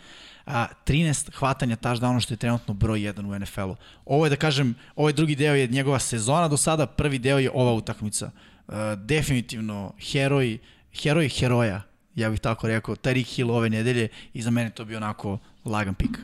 a, 0.45 0.67
13 0.85 1.33
hvatanja 1.33 1.75
touchdowna 1.75 2.19
što 2.19 2.33
je 2.33 2.37
trenutno 2.37 2.73
broj 2.73 2.99
1 2.99 3.25
u 3.25 3.39
NFL-u. 3.39 3.75
Ovo 4.05 4.25
je 4.25 4.29
da 4.29 4.35
kažem, 4.35 4.75
ovaj 4.95 5.13
drugi 5.13 5.35
deo 5.35 5.55
je 5.55 5.67
njegova 5.67 5.99
sezona 5.99 6.47
do 6.47 6.57
sada, 6.57 6.85
prvi 6.85 7.19
deo 7.19 7.39
je 7.39 7.51
ova 7.53 7.73
utakmica. 7.73 8.31
Uh, 8.67 8.73
definitivno 8.95 9.93
heroj, 10.11 10.57
heroj 11.03 11.29
heroja, 11.29 11.81
ja 12.15 12.29
bih 12.29 12.39
tako 12.39 12.67
rekao, 12.67 12.95
Tariq 12.95 13.35
Hill 13.35 13.51
ove 13.51 13.69
nedelje 13.69 14.07
i 14.33 14.41
za 14.41 14.51
mene 14.51 14.69
to 14.69 14.85
bi 14.85 14.95
onako 14.95 15.39
lagan 15.65 15.95
pik. 15.95 16.17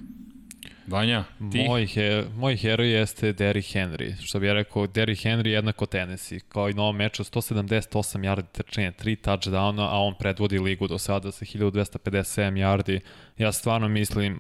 Vanja, 0.88 1.24
ti? 1.52 1.64
Moj, 1.68 1.86
he, 1.86 2.24
moj 2.36 2.56
heroj 2.58 2.92
jeste 2.92 3.34
Derrick 3.34 3.76
Henry. 3.76 4.14
Što 4.22 4.40
bih 4.40 4.48
ja 4.48 4.54
rekao, 4.54 4.88
Derrick 4.88 5.26
Henry 5.26 5.48
jednako 5.48 5.86
Tennessee. 5.86 6.40
Kao 6.40 6.70
i 6.70 6.74
na 6.74 6.82
ovom 6.82 6.96
meču, 6.96 7.24
178 7.24 8.20
yardi 8.20 8.46
trčanja, 8.52 8.92
3 8.92 9.18
touchdowna, 9.24 9.88
a 9.92 10.00
on 10.00 10.16
predvodi 10.20 10.60
ligu 10.60 10.88
do 10.88 10.98
sada 10.98 11.32
sa 11.32 11.46
1257 11.46 12.54
yardi. 12.54 13.00
Ja 13.38 13.52
stvarno 13.52 13.88
mislim, 13.88 14.40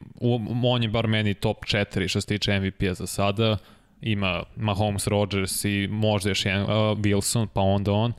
on 0.63 0.83
je 0.83 0.89
bar 0.89 1.07
meni 1.07 1.33
top 1.33 1.65
4 1.65 2.07
što 2.07 2.21
se 2.21 2.27
tiče 2.27 2.59
MVP-a 2.59 2.93
za 2.93 3.07
sada. 3.07 3.57
Ima 4.01 4.43
Mahomes, 4.55 5.07
Rodgers 5.07 5.65
i 5.65 5.87
možda 5.91 6.29
još 6.29 6.45
jedan 6.45 6.63
uh, 6.63 6.69
Wilson, 6.69 7.47
pa 7.53 7.61
onda 7.61 7.91
on. 7.91 8.11
Uh, 8.11 8.17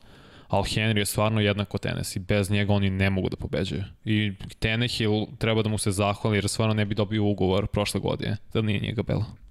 ali 0.49 0.65
Henry 0.65 0.99
je 0.99 1.07
stvarno 1.07 1.41
jednako 1.41 1.79
tenis 1.79 2.17
i 2.17 2.19
bez 2.19 2.51
njega 2.51 2.73
oni 2.73 2.91
ne 2.91 3.11
mogu 3.11 3.29
da 3.29 3.37
pobeđuju. 3.37 3.85
I 4.05 4.33
Tenehill 4.59 5.27
treba 5.39 5.63
da 5.63 5.69
mu 5.69 5.79
se 5.79 5.91
zahvali 5.91 6.37
jer 6.37 6.49
stvarno 6.49 6.75
ne 6.75 6.85
bi 6.85 6.95
dobio 6.95 7.25
ugovor 7.25 7.67
prošle 7.67 8.01
godine, 8.01 8.37
da 8.53 8.63
nije 8.63 8.81
njega 8.81 9.03
Bela. 9.03 9.44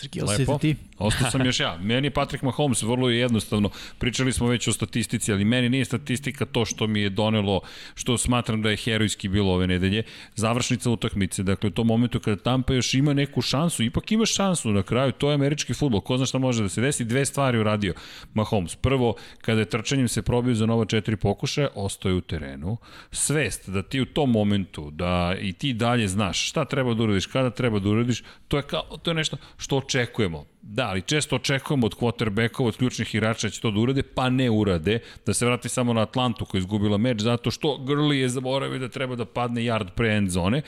Srki, 0.00 0.20
Lepo. 0.20 0.58
ti? 0.58 0.76
Ostao 0.98 1.30
sam 1.30 1.46
još 1.50 1.60
ja. 1.60 1.78
Meni 1.80 2.06
je 2.06 2.10
Patrick 2.10 2.42
Mahomes 2.42 2.82
vrlo 2.82 3.10
jednostavno. 3.10 3.70
Pričali 3.98 4.32
smo 4.32 4.46
već 4.46 4.68
o 4.68 4.72
statistici, 4.72 5.32
ali 5.32 5.44
meni 5.44 5.68
nije 5.68 5.84
statistika 5.84 6.44
to 6.44 6.64
što 6.64 6.86
mi 6.86 7.00
je 7.00 7.10
donelo, 7.10 7.60
što 7.94 8.18
smatram 8.18 8.62
da 8.62 8.70
je 8.70 8.76
herojski 8.76 9.28
bilo 9.28 9.54
ove 9.54 9.66
nedelje. 9.66 10.02
Završnica 10.34 10.90
utakmice. 10.90 11.42
Dakle, 11.42 11.68
u 11.68 11.72
tom 11.72 11.86
momentu 11.86 12.20
kada 12.20 12.42
Tampa 12.42 12.74
još 12.74 12.94
ima 12.94 13.14
neku 13.14 13.42
šansu, 13.42 13.82
ipak 13.82 14.12
ima 14.12 14.26
šansu 14.26 14.72
na 14.72 14.82
kraju, 14.82 15.12
to 15.12 15.30
je 15.30 15.34
američki 15.34 15.74
futbol. 15.74 16.00
Ko 16.00 16.16
zna 16.16 16.26
šta 16.26 16.38
može 16.38 16.62
da 16.62 16.68
se 16.68 16.80
desi? 16.80 17.04
Dve 17.04 17.24
stvari 17.26 17.58
uradio 17.58 17.94
Mahomes. 18.34 18.76
Prvo, 18.76 19.14
kada 19.40 19.60
je 19.60 19.68
trčanjem 19.68 20.08
se 20.08 20.22
probio 20.22 20.54
za 20.54 20.66
nova 20.66 20.84
četiri 20.84 21.16
pokušaja, 21.16 21.68
ostaje 21.74 22.14
u 22.14 22.20
terenu. 22.20 22.76
Svest 23.12 23.68
da 23.70 23.82
ti 23.82 24.00
u 24.00 24.06
tom 24.06 24.30
momentu, 24.30 24.90
da 24.90 25.34
i 25.40 25.52
ti 25.52 25.72
dalje 25.72 26.08
znaš 26.08 26.48
šta 26.48 26.64
treba 26.64 26.94
da 26.94 27.02
uradiš, 27.02 27.26
kada 27.26 27.50
treba 27.50 27.78
da 27.78 27.88
uradiš, 27.88 28.22
to 28.48 28.56
je, 28.56 28.62
kao, 28.62 28.82
to 29.02 29.10
je 29.10 29.14
nešto 29.14 29.36
što 29.58 29.76
očekujemo. 29.90 30.44
Da, 30.62 30.88
ali 30.88 31.02
često 31.02 31.36
očekujemo 31.36 31.86
od 31.86 31.94
quarterbackova, 31.94 32.68
od 32.68 32.76
ključnih 32.76 33.14
igrača 33.14 33.46
da 33.46 33.50
će 33.50 33.60
to 33.60 33.70
da 33.70 33.80
urade, 33.80 34.02
pa 34.02 34.30
ne 34.30 34.50
urade. 34.50 34.98
Da 35.26 35.34
se 35.34 35.46
vrati 35.46 35.68
samo 35.68 35.92
na 35.92 36.02
Atlantu 36.02 36.44
koja 36.44 36.58
je 36.58 36.60
izgubila 36.60 36.98
meč, 36.98 37.20
zato 37.20 37.50
što 37.50 37.78
Grli 37.78 38.18
je 38.18 38.28
zaboravio 38.28 38.78
da 38.78 38.88
treba 38.88 39.16
da 39.16 39.24
padne 39.24 39.60
yard 39.60 39.90
pre 39.96 40.14
end 40.16 40.30
zone. 40.30 40.62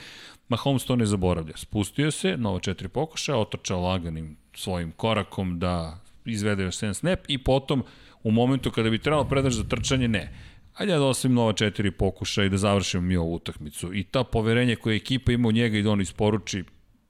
Mahomes 0.49 0.85
to 0.85 0.95
ne 0.95 1.05
zaboravlja. 1.05 1.57
Spustio 1.57 2.11
se, 2.11 2.37
nova 2.37 2.59
četiri 2.59 2.87
pokušaja, 2.87 3.37
otrčao 3.37 3.81
laganim 3.81 4.37
svojim 4.55 4.91
korakom 4.91 5.59
da 5.59 5.99
izvede 6.25 6.63
još 6.63 6.75
7 6.75 6.93
snap 6.93 7.19
i 7.27 7.37
potom 7.37 7.83
u 8.23 8.31
momentu 8.31 8.71
kada 8.71 8.89
bi 8.89 8.99
trebalo 8.99 9.23
predaš 9.23 9.53
za 9.53 9.63
trčanje, 9.63 10.07
ne. 10.07 10.33
Ajde 10.73 10.93
da 10.93 11.05
osim 11.05 11.33
nova 11.33 11.53
četiri 11.53 11.91
pokušaja 11.91 12.45
i 12.45 12.49
da 12.49 12.57
završimo 12.57 13.01
mi 13.01 13.15
ovu 13.17 13.35
utakmicu. 13.35 13.93
I 13.93 14.03
ta 14.03 14.23
poverenje 14.23 14.75
koje 14.75 14.95
ekipa 14.95 15.31
ima 15.31 15.47
u 15.47 15.51
njega 15.51 15.77
i 15.77 15.83
da 15.83 15.91
on 15.91 16.01
isporuči, 16.01 16.63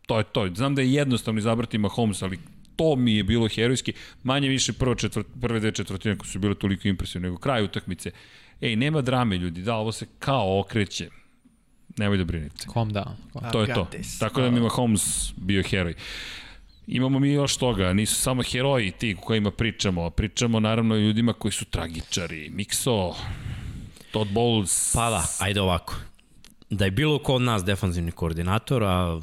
to 0.05 0.17
je 0.17 0.23
to. 0.23 0.49
Znam 0.55 0.75
da 0.75 0.81
je 0.81 0.93
jednostavno 0.93 1.39
izabrati 1.39 1.77
Mahomes, 1.77 2.21
ali 2.21 2.39
to 2.75 2.95
mi 2.95 3.15
je 3.15 3.23
bilo 3.23 3.47
herojski. 3.47 3.93
Manje 4.23 4.49
više 4.49 4.73
prvo 4.73 4.95
četvrt, 4.95 5.27
prve 5.41 5.59
dve 5.59 5.71
četvrtine 5.71 6.17
koje 6.17 6.29
su 6.29 6.39
bile 6.39 6.55
toliko 6.55 6.87
impresivne, 6.87 7.27
nego 7.27 7.37
kraj 7.37 7.63
utakmice. 7.63 8.11
Ej, 8.61 8.75
nema 8.75 9.01
drame 9.01 9.37
ljudi, 9.37 9.61
da, 9.61 9.75
ovo 9.75 9.91
se 9.91 10.05
kao 10.19 10.59
okreće. 10.59 11.09
Nemoj 11.97 12.17
da 12.17 12.23
brinite. 12.23 12.67
Calm 12.73 12.91
down. 12.91 13.15
Calm. 13.33 13.51
To 13.51 13.61
je 13.61 13.73
to. 13.73 13.87
Tako 14.19 14.41
da 14.41 14.51
mi 14.51 14.59
Mahomes 14.59 15.33
bio 15.37 15.63
heroj. 15.63 15.95
Imamo 16.87 17.19
mi 17.19 17.31
još 17.31 17.57
toga, 17.57 17.93
nisu 17.93 18.15
samo 18.15 18.43
heroji 18.43 18.91
ti 18.91 19.15
kojima 19.21 19.51
pričamo, 19.51 20.09
pričamo 20.09 20.59
naravno 20.59 20.95
i 20.95 21.05
ljudima 21.05 21.33
koji 21.33 21.51
su 21.51 21.65
tragičari. 21.65 22.49
Mikso, 22.49 23.15
Todd 24.11 24.31
Bowles. 24.31 24.93
Pa 24.95 25.09
da, 25.09 25.23
ajde 25.39 25.61
ovako. 25.61 25.95
Da 26.69 26.85
je 26.85 26.91
bilo 26.91 27.19
ko 27.19 27.35
od 27.35 27.41
nas 27.41 27.63
defanzivni 27.63 28.11
koordinator, 28.11 28.83
a 28.83 29.21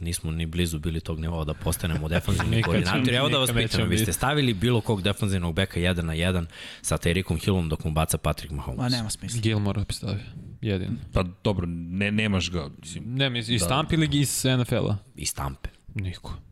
nismo 0.00 0.30
ni 0.30 0.46
blizu 0.46 0.78
bili 0.78 1.00
tog 1.00 1.20
nivoa 1.20 1.44
da 1.44 1.54
postanemo 1.54 2.08
defanzivni 2.14 2.62
koordinator. 2.62 3.14
Evo 3.14 3.28
da 3.28 3.38
vas 3.38 3.50
pitam, 3.52 3.88
vi 3.88 3.98
ste 3.98 4.12
stavili 4.12 4.54
bilo 4.54 4.80
kog 4.80 5.02
defanzivnog 5.02 5.54
beka 5.54 5.80
1 5.80 6.02
na 6.02 6.12
1 6.12 6.46
sa 6.82 6.98
Terikom 6.98 7.38
Hillom 7.38 7.68
dok 7.68 7.84
mu 7.84 7.90
baca 7.90 8.18
Patrick 8.18 8.52
Mahomes? 8.52 8.78
Ma 8.78 8.88
nema 8.88 9.10
smisla. 9.10 9.40
Gilmore 9.40 9.84
bi 9.88 9.94
stavio. 9.94 10.24
Jedin. 10.60 10.98
Pa 11.12 11.24
dobro, 11.44 11.66
ne, 11.68 12.10
nemaš 12.10 12.50
ga. 12.50 12.68
Mislim, 12.80 13.04
ne, 13.06 13.30
mislim, 13.30 13.56
i 13.56 13.58
da. 13.58 13.64
Stamp 13.64 13.92
ili 13.92 14.08
iz 14.12 14.44
NFL-a? 14.58 14.96
I 15.16 15.26
Stampe. 15.26 15.68
Niko. 15.94 16.47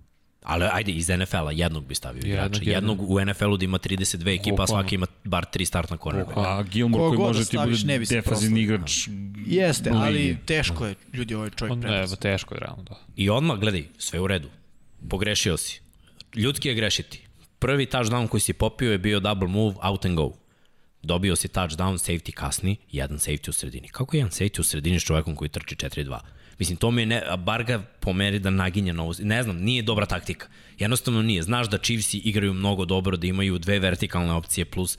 Ali 0.46 0.64
ajde, 0.72 0.92
iz 0.92 1.08
NFL-a 1.08 1.50
jednog 1.52 1.86
bi 1.86 1.94
stavio 1.94 2.20
igrača. 2.20 2.60
Jednog, 2.62 2.66
jednog 2.66 3.10
u 3.10 3.24
NFL-u 3.24 3.56
da 3.56 3.64
ima 3.64 3.78
32 3.78 4.40
ekipa, 4.40 4.62
a 4.62 4.66
svaki 4.66 4.94
ima 4.94 5.06
bar 5.24 5.46
3 5.54 5.64
startna 5.64 5.96
cornerbacka. 5.96 6.40
A 6.40 6.62
Gilmore 6.62 7.16
koji 7.16 7.18
može 7.18 7.44
ti 7.44 7.58
bude 7.58 7.98
defazivni 7.98 8.60
igrač. 8.60 9.08
Jeste, 9.46 9.90
ali 9.94 10.38
teško 10.46 10.86
je, 10.86 10.94
ljudi, 11.12 11.34
ovaj 11.34 11.50
čovjek 11.50 11.80
prepas. 11.80 12.10
Ne, 12.10 12.16
teško 12.16 12.54
je, 12.54 12.60
realno, 12.60 12.82
da. 12.82 12.94
I 13.16 13.30
odmah, 13.30 13.58
gledaj, 13.58 13.84
sve 13.98 14.20
u 14.20 14.26
redu. 14.26 14.48
Pogrešio 15.08 15.56
si. 15.56 15.80
Ljudski 16.34 16.68
je 16.68 16.74
grešiti. 16.74 17.22
Prvi 17.58 17.86
touchdown 17.86 18.28
koji 18.28 18.40
si 18.40 18.52
popio 18.52 18.92
je 18.92 18.98
bio 18.98 19.20
double 19.20 19.48
move, 19.48 19.74
out 19.82 20.04
and 20.04 20.16
go. 20.16 20.32
Dobio 21.02 21.36
si 21.36 21.48
touchdown, 21.48 21.92
safety 21.92 22.32
kasni, 22.32 22.76
jedan 22.92 23.18
safety 23.18 23.48
u 23.48 23.52
sredini. 23.52 23.88
Kako 23.88 24.16
je 24.16 24.18
jedan 24.18 24.30
safety 24.30 24.60
u 24.60 24.64
sredini 24.64 25.00
s 25.00 25.04
čovekom 25.04 25.36
koji 25.36 25.48
trči 25.48 25.74
4-2? 25.74 26.18
Mislim, 26.58 26.76
to 26.76 26.90
mi 26.90 27.02
je, 27.02 27.06
ne, 27.06 27.22
bar 27.38 27.64
ga 27.64 27.82
pomeri 28.00 28.38
da 28.38 28.50
naginje 28.50 28.92
na 28.92 29.02
ovo. 29.02 29.14
Ne 29.18 29.42
znam, 29.42 29.56
nije 29.56 29.82
dobra 29.82 30.06
taktika. 30.06 30.46
Jednostavno 30.78 31.22
nije. 31.22 31.42
Znaš 31.42 31.68
da 31.68 31.78
Chiefsi 31.78 32.18
igraju 32.18 32.54
mnogo 32.54 32.84
dobro, 32.84 33.16
da 33.16 33.26
imaju 33.26 33.58
dve 33.58 33.78
vertikalne 33.78 34.32
opcije 34.32 34.64
plus 34.64 34.98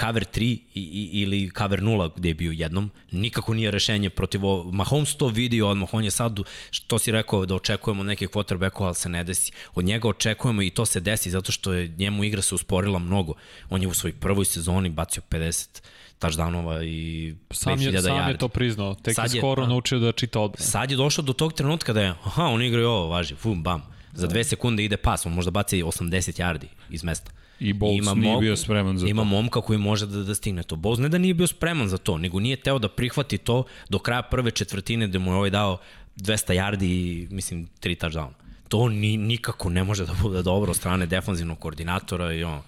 cover 0.00 0.24
3 0.24 0.42
i, 0.42 0.60
i, 0.74 1.10
ili 1.22 1.50
cover 1.58 1.80
0 1.80 2.10
gde 2.16 2.28
je 2.28 2.34
bio 2.34 2.52
jednom, 2.52 2.90
nikako 3.10 3.54
nije 3.54 3.70
rešenje 3.70 4.10
protiv 4.10 4.46
ovo. 4.46 4.72
Mahomes 4.72 5.14
to 5.14 5.28
vidi 5.28 5.62
odmah, 5.62 5.94
on 5.94 6.04
je 6.04 6.10
sad, 6.10 6.40
što 6.70 6.98
si 6.98 7.12
rekao, 7.12 7.46
da 7.46 7.54
očekujemo 7.54 8.02
neke 8.02 8.26
quarterbackova, 8.26 8.86
ali 8.86 8.94
se 8.94 9.08
ne 9.08 9.24
desi. 9.24 9.52
Od 9.74 9.84
njega 9.84 10.08
očekujemo 10.08 10.62
i 10.62 10.70
to 10.70 10.86
se 10.86 11.00
desi 11.00 11.30
zato 11.30 11.52
što 11.52 11.72
je 11.72 11.88
njemu 11.98 12.24
igra 12.24 12.42
se 12.42 12.54
usporila 12.54 12.98
mnogo. 12.98 13.34
On 13.70 13.82
je 13.82 13.88
u 13.88 13.94
svojoj 13.94 14.14
prvoj 14.20 14.44
sezoni 14.44 14.90
bacio 14.90 15.22
50 15.30 15.82
touchdownova 16.22 16.84
i 16.84 17.34
sam 17.50 17.80
je, 17.80 18.02
sam 18.02 18.28
je 18.28 18.38
to 18.38 18.48
priznao, 18.48 18.94
tek 18.94 19.14
sad 19.14 19.34
je 19.34 19.40
skoro 19.40 19.66
naučio 19.66 19.98
da 19.98 20.12
čita 20.12 20.40
odbrane. 20.40 20.66
Sad 20.66 20.90
je 20.90 20.96
došao 20.96 21.24
do 21.24 21.32
tog 21.32 21.52
trenutka 21.52 21.92
da 21.92 22.00
je, 22.00 22.14
aha, 22.24 22.44
on 22.44 22.62
igra 22.62 22.80
i 22.80 22.84
ovo, 22.84 23.06
važi, 23.08 23.34
fum, 23.34 23.62
bam. 23.62 23.82
Za 24.12 24.26
dve 24.26 24.44
sekunde 24.44 24.84
ide 24.84 24.96
pas, 24.96 25.26
on 25.26 25.32
možda 25.32 25.50
baci 25.50 25.82
80 25.82 26.40
yardi 26.40 26.66
iz 26.90 27.04
mesta. 27.04 27.30
I 27.60 27.72
Bowles 27.74 27.98
ima 27.98 28.14
nije 28.14 28.38
bio 28.38 28.56
spreman 28.56 28.98
za 28.98 29.06
ima 29.06 29.22
to. 29.22 29.26
Ima 29.26 29.36
momka 29.36 29.60
koji 29.60 29.78
može 29.78 30.06
da, 30.06 30.22
da 30.22 30.34
stigne 30.34 30.62
to. 30.62 30.76
Bowles 30.76 30.98
ne 30.98 31.08
da 31.08 31.18
nije 31.18 31.34
bio 31.34 31.46
spreman 31.46 31.88
za 31.88 31.98
to, 31.98 32.18
nego 32.18 32.40
nije 32.40 32.56
teo 32.56 32.78
da 32.78 32.88
prihvati 32.88 33.38
to 33.38 33.64
do 33.88 33.98
kraja 33.98 34.22
prve 34.22 34.50
četvrtine 34.50 35.08
gde 35.08 35.18
mu 35.18 35.30
je 35.30 35.36
ovaj 35.36 35.50
dao 35.50 35.78
200 36.16 36.54
yardi 36.54 36.84
i, 36.84 37.28
mislim, 37.30 37.68
3 37.80 38.04
touchdown. 38.04 38.30
To 38.68 38.88
ni, 38.88 39.16
nikako 39.16 39.70
ne 39.70 39.84
može 39.84 40.06
da 40.06 40.12
bude 40.22 40.42
dobro 40.42 40.74
strane 40.74 41.06
defanzivnog 41.06 41.58
koordinatora 41.58 42.32
i 42.32 42.44
on, 42.44 42.60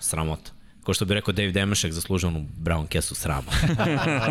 sramota. 0.00 0.50
Ko 0.84 0.94
što 0.94 1.04
bi 1.04 1.14
rekao 1.14 1.32
Dave 1.32 1.52
Demešek, 1.52 1.92
zaslužio 1.92 2.28
onu 2.28 2.46
brown 2.58 2.86
kesu 2.86 3.14
srama. 3.14 3.52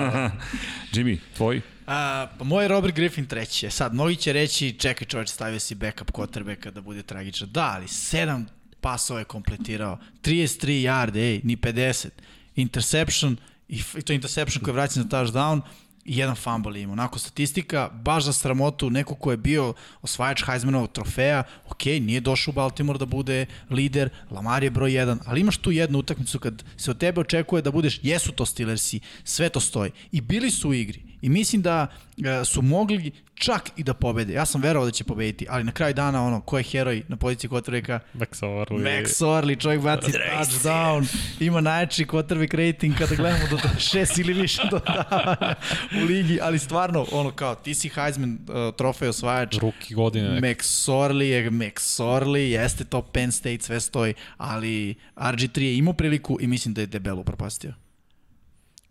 Jimmy, 0.93 1.17
tvoj? 1.35 1.61
A, 1.87 2.27
pa 2.37 2.43
moj 2.43 2.67
Robert 2.67 2.95
Griffin 2.95 3.25
treći 3.25 3.65
je. 3.65 3.69
Sad, 3.71 3.93
mnogi 3.93 4.15
će 4.15 4.33
reći, 4.33 4.75
čekaj 4.79 5.07
čovječ, 5.07 5.29
stavio 5.29 5.59
si 5.59 5.75
backup 5.75 6.11
quarterbacka 6.11 6.71
da 6.71 6.81
bude 6.81 7.03
tragično. 7.03 7.47
Da, 7.47 7.73
ali 7.75 7.87
sedam 7.87 8.45
pasova 8.81 9.19
je 9.19 9.25
kompletirao. 9.25 9.97
33 10.21 10.67
yarde, 10.67 11.17
ej, 11.17 11.41
ni 11.43 11.57
50. 11.57 12.07
Interception, 12.55 13.37
i 13.67 13.83
to 13.83 14.13
je 14.13 14.15
interception 14.15 14.63
koji 14.63 14.73
vraća 14.73 14.99
na 14.99 15.05
touchdown, 15.05 15.61
i 15.61 15.82
jedan 16.05 16.35
fumble 16.35 16.81
ima. 16.81 16.93
Onako 16.93 17.19
statistika, 17.19 17.89
baš 17.93 18.23
za 18.23 18.33
sramotu, 18.33 18.89
neko 18.89 19.15
ko 19.15 19.31
je 19.31 19.37
bio 19.37 19.73
osvajač 20.01 20.43
Heismanovog 20.45 20.91
trofeja, 20.91 21.43
ok, 21.69 21.85
nije 21.85 22.21
došao 22.21 22.51
u 22.51 22.55
Baltimore 22.55 22.99
da 22.99 23.05
bude 23.05 23.45
lider, 23.69 24.09
Lamar 24.31 24.63
je 24.63 24.69
broj 24.69 24.91
1, 24.91 25.17
ali 25.25 25.41
imaš 25.41 25.57
tu 25.57 25.71
jednu 25.71 25.99
utakmicu 25.99 26.39
kad 26.39 26.63
se 26.77 26.91
od 26.91 26.97
tebe 26.97 27.21
očekuje 27.21 27.61
da 27.61 27.71
budeš, 27.71 27.99
jesu 28.03 28.31
to 28.31 28.45
Steelersi, 28.45 28.99
sve 29.23 29.49
to 29.49 29.59
stoji. 29.59 29.91
I 30.11 30.21
bili 30.21 30.51
su 30.51 30.69
u 30.69 30.73
igri. 30.73 31.12
I 31.23 31.29
mislim 31.29 31.61
da 31.61 31.87
e, 32.17 32.45
su 32.45 32.61
mogli 32.61 33.11
čak 33.35 33.69
i 33.75 33.83
da 33.83 33.93
pobede. 33.93 34.33
Ja 34.33 34.45
sam 34.45 34.61
verovao 34.61 34.85
da 34.85 34.91
će 34.91 35.03
pobediti, 35.03 35.45
ali 35.49 35.63
na 35.63 35.71
kraju 35.71 35.93
dana 35.93 36.25
ono, 36.25 36.41
ko 36.41 36.57
je 36.57 36.63
heroj 36.63 37.03
na 37.07 37.15
poziciji 37.15 37.49
quarterbacka? 37.49 37.99
Max 38.13 38.41
Orley. 38.41 38.83
Max 38.83 39.21
Orley, 39.21 39.61
čovjek 39.61 39.81
baci 39.81 40.11
touchdown, 40.11 41.05
ima 41.39 41.61
najjači 41.61 42.05
quarterback 42.05 42.67
rating 42.67 42.97
kada 42.97 43.15
gledamo 43.15 43.43
do 43.51 43.57
šest 43.91 44.17
ili 44.17 44.33
više 44.33 44.61
dodavanja 44.71 45.55
u 46.03 46.05
ligi, 46.05 46.39
ali 46.41 46.59
stvarno, 46.59 47.05
ono 47.11 47.31
kao, 47.31 47.55
ti 47.55 47.73
si 47.73 47.89
Heisman 47.89 48.33
uh, 48.33 48.75
trofej 48.75 49.07
osvajač. 49.07 49.57
Ruki 49.57 49.93
godine. 49.93 50.41
Max 50.41 50.89
Orley 50.89 51.23
je 51.23 51.51
Max 51.51 52.01
Orley, 52.03 52.49
jeste 52.49 52.83
to 52.83 53.01
Penn 53.01 53.31
State, 53.31 53.59
sve 53.61 53.79
stoji, 53.79 54.13
ali 54.37 54.95
RG3 55.15 55.61
je 55.61 55.77
imao 55.77 55.93
priliku 55.93 56.37
i 56.41 56.47
mislim 56.47 56.73
da 56.73 56.81
je 56.81 56.87
debelo 56.87 57.23
propastio. 57.23 57.82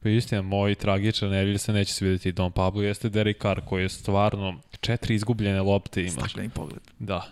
Pa 0.02 0.08
istina, 0.08 0.42
moj 0.42 0.74
tragičan 0.74 1.30
nedelj 1.30 1.58
se 1.58 1.72
neće 1.72 1.94
svidjeti 1.94 2.32
Don 2.32 2.52
Pablo, 2.52 2.82
jeste 2.82 3.08
Derek 3.08 3.42
Carr 3.42 3.60
koji 3.60 3.82
je 3.82 3.88
stvarno 3.88 4.60
četiri 4.80 5.14
izgubljene 5.14 5.62
lopte 5.62 6.00
imaš. 6.00 6.12
Stakleni 6.12 6.48
pogled. 6.48 6.82
Da. 6.98 7.26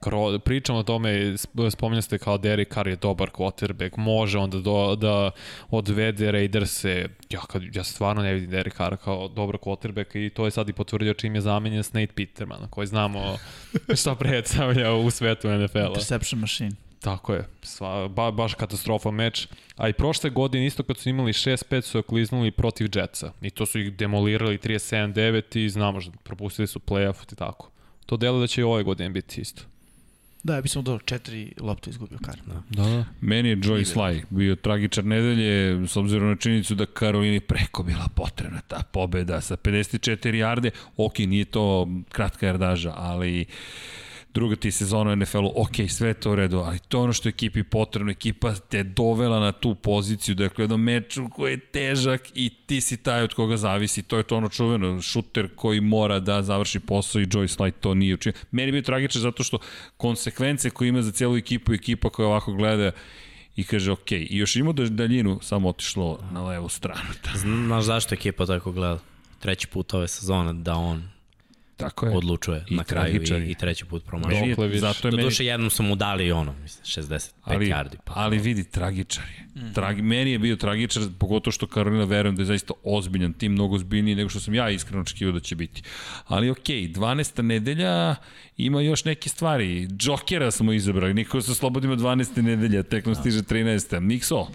Kro, 0.00 0.38
pričamo 0.38 0.78
o 0.78 0.82
tome, 0.82 1.34
spominjali 1.70 2.02
ste 2.02 2.18
kao 2.18 2.38
Derek 2.38 2.74
Carr 2.74 2.88
je 2.88 2.96
dobar 2.96 3.30
quarterback, 3.30 3.96
može 3.96 4.38
onda 4.38 4.58
do, 4.58 4.96
da 4.96 5.30
odvede 5.70 6.32
Raiderse. 6.32 7.08
Ja, 7.30 7.40
kad, 7.40 7.62
ja 7.76 7.84
stvarno 7.84 8.22
ne 8.22 8.34
vidim 8.34 8.50
Derek 8.50 8.76
Carr 8.76 8.96
kao 8.96 9.28
dobar 9.28 9.56
quarterback 9.56 10.26
i 10.26 10.30
to 10.30 10.44
je 10.44 10.50
sad 10.50 10.68
i 10.68 10.72
potvrdio 10.72 11.14
čim 11.14 11.34
je 11.34 11.40
zamenjen 11.40 11.82
s 11.82 11.92
Nate 11.92 12.12
Peterman, 12.14 12.68
koji 12.70 12.86
znamo 12.86 13.38
šta 14.00 14.14
predstavlja 14.14 14.92
u 14.92 15.10
svetu 15.10 15.48
NFL-a. 15.48 15.86
Interception 15.86 16.40
machine. 16.40 16.85
Tako 17.06 17.34
je, 17.34 17.44
sva, 17.62 18.08
ba, 18.08 18.30
baš 18.30 18.54
katastrofa 18.54 19.10
meč. 19.10 19.46
A 19.76 19.88
i 19.88 19.92
prošle 19.92 20.30
godine 20.30 20.66
isto 20.66 20.82
kad 20.82 20.98
su 20.98 21.08
imali 21.08 21.32
6-5 21.32 21.80
su 21.80 21.98
okliznuli 21.98 22.50
protiv 22.50 22.88
Jetsa. 22.94 23.32
I 23.42 23.50
to 23.50 23.66
su 23.66 23.80
ih 23.80 23.92
demolirali 23.92 24.58
37-9 24.58 25.58
i 25.58 25.68
znamo 25.68 26.00
što 26.00 26.10
propustili 26.22 26.66
su 26.66 26.80
playoff 26.80 27.32
i 27.32 27.36
tako. 27.36 27.70
To 28.06 28.16
delo 28.16 28.40
da 28.40 28.46
će 28.46 28.60
i 28.60 28.64
ove 28.64 28.82
godine 28.82 29.10
biti 29.10 29.40
isto. 29.40 29.62
Da, 30.42 30.54
ja 30.54 30.60
bismo 30.60 30.82
do 30.82 30.98
četiri 30.98 31.52
lopte 31.60 31.90
izgubio 31.90 32.18
kar. 32.24 32.36
Da. 32.46 32.82
da, 32.82 32.90
da. 32.90 33.04
Meni 33.20 33.48
je 33.48 33.56
Joy 33.56 33.94
Sly 33.94 34.22
bio 34.30 34.56
tragičar 34.56 35.04
nedelje, 35.04 35.86
s 35.88 35.96
obzirom 35.96 36.28
na 36.28 36.36
činjenicu 36.36 36.74
da 36.74 36.86
Karolini 36.86 37.40
preko 37.40 37.82
bila 37.82 38.08
potrebna 38.14 38.60
ta 38.60 38.82
pobeda 38.92 39.40
sa 39.40 39.56
54 39.56 40.34
jarde. 40.34 40.70
Ok, 40.96 41.18
nije 41.18 41.44
to 41.44 41.88
kratka 42.08 42.46
jardaža, 42.46 42.92
ali 42.96 43.40
uh, 43.40 44.05
druga 44.36 44.56
ti 44.56 44.70
sezona 44.70 45.12
u 45.12 45.16
NFL-u, 45.16 45.52
ok, 45.56 45.76
sve 45.88 46.14
to 46.14 46.32
u 46.32 46.34
redu, 46.34 46.58
ali 46.58 46.78
to 46.78 46.98
je 46.98 47.02
ono 47.02 47.12
što 47.12 47.28
je 47.28 47.30
ekipi 47.30 47.62
potrebno, 47.62 48.12
ekipa 48.12 48.54
te 48.54 48.82
dovela 48.82 49.40
na 49.40 49.52
tu 49.52 49.74
poziciju, 49.74 50.34
dakle, 50.34 50.64
jednom 50.64 50.82
meču 50.82 51.28
koji 51.28 51.52
je 51.52 51.60
težak 51.60 52.20
i 52.34 52.50
ti 52.66 52.80
si 52.80 52.96
taj 52.96 53.22
od 53.22 53.34
koga 53.34 53.56
zavisi, 53.56 54.02
to 54.02 54.16
je 54.16 54.22
to 54.22 54.36
ono 54.36 54.48
čuveno, 54.48 55.02
šuter 55.02 55.48
koji 55.54 55.80
mora 55.80 56.20
da 56.20 56.42
završi 56.42 56.80
posao 56.80 57.20
i 57.20 57.26
Joyce 57.26 57.64
Light 57.64 57.80
to 57.80 57.94
nije 57.94 58.14
učinio. 58.14 58.40
Meni 58.50 58.68
je 58.68 58.72
bio 58.72 58.82
tragično 58.82 59.20
zato 59.20 59.42
što 59.42 59.58
konsekvence 59.96 60.70
koje 60.70 60.88
ima 60.88 61.02
za 61.02 61.12
cijelu 61.12 61.36
ekipu, 61.36 61.72
ekipa 61.72 62.10
koja 62.10 62.28
ovako 62.28 62.52
gleda 62.52 62.90
i 63.56 63.64
kaže 63.64 63.92
ok, 63.92 64.12
i 64.12 64.36
još 64.36 64.56
ima 64.56 64.72
daljinu 64.72 65.38
samo 65.42 65.68
otišlo 65.68 66.18
na 66.32 66.48
levu 66.48 66.68
stranu. 66.68 67.10
Znaš 67.34 67.84
zašto 67.84 68.14
ekipa 68.14 68.46
tako 68.46 68.72
gleda? 68.72 68.98
Treći 69.38 69.66
put 69.66 69.94
ove 69.94 70.08
sezone 70.08 70.52
da 70.52 70.74
on 70.74 71.15
Tako 71.76 72.06
je. 72.06 72.16
odlučuje 72.16 72.64
I 72.68 72.74
na 72.74 72.84
kraju 72.84 73.22
i, 73.22 73.50
i 73.50 73.54
treći 73.54 73.84
put 73.84 74.04
promaši. 74.04 74.34
Meni 74.34 74.48
je, 74.48 74.54
Dokle 74.54 74.68
više. 74.68 74.80
zato 74.80 75.08
je 75.08 75.10
Do 75.10 75.16
meni, 75.16 75.28
duše 75.28 75.44
jednom 75.44 75.70
su 75.70 75.82
mu 75.82 75.96
dali 75.96 76.32
ono, 76.32 76.54
mislim, 76.62 77.04
65 77.04 77.30
ali, 77.42 77.66
yardi. 77.66 77.96
Pa. 78.04 78.12
ali 78.16 78.38
vidi, 78.38 78.64
tragičar 78.64 79.24
je. 79.24 79.62
Mhm. 79.62 79.72
Tragi, 79.72 80.02
meni 80.02 80.30
je 80.30 80.38
bio 80.38 80.56
tragičar, 80.56 81.02
pogotovo 81.18 81.52
što 81.52 81.66
Karolina 81.66 82.04
verujem 82.04 82.36
da 82.36 82.42
je 82.42 82.46
zaista 82.46 82.74
ozbiljan 82.82 83.32
tim, 83.32 83.52
mnogo 83.52 83.74
ozbiljniji 83.74 84.14
nego 84.14 84.28
što 84.28 84.40
sam 84.40 84.54
ja 84.54 84.70
iskreno 84.70 85.02
očekivao 85.02 85.32
da 85.32 85.40
će 85.40 85.56
biti. 85.56 85.82
Ali 86.26 86.50
okej, 86.50 86.76
okay, 86.76 86.94
12. 86.94 87.42
nedelja 87.42 88.16
ima 88.56 88.80
još 88.80 89.04
neke 89.04 89.28
stvari. 89.28 89.86
Džokera 89.86 90.50
smo 90.50 90.72
izabrali, 90.72 91.14
niko 91.14 91.42
se 91.42 91.54
slobodimo 91.54 91.94
12. 91.96 92.42
nedelja, 92.42 92.82
tek 92.82 93.06
nam 93.06 93.14
stiže 93.14 93.42
13. 93.42 94.00
Mikso, 94.00 94.46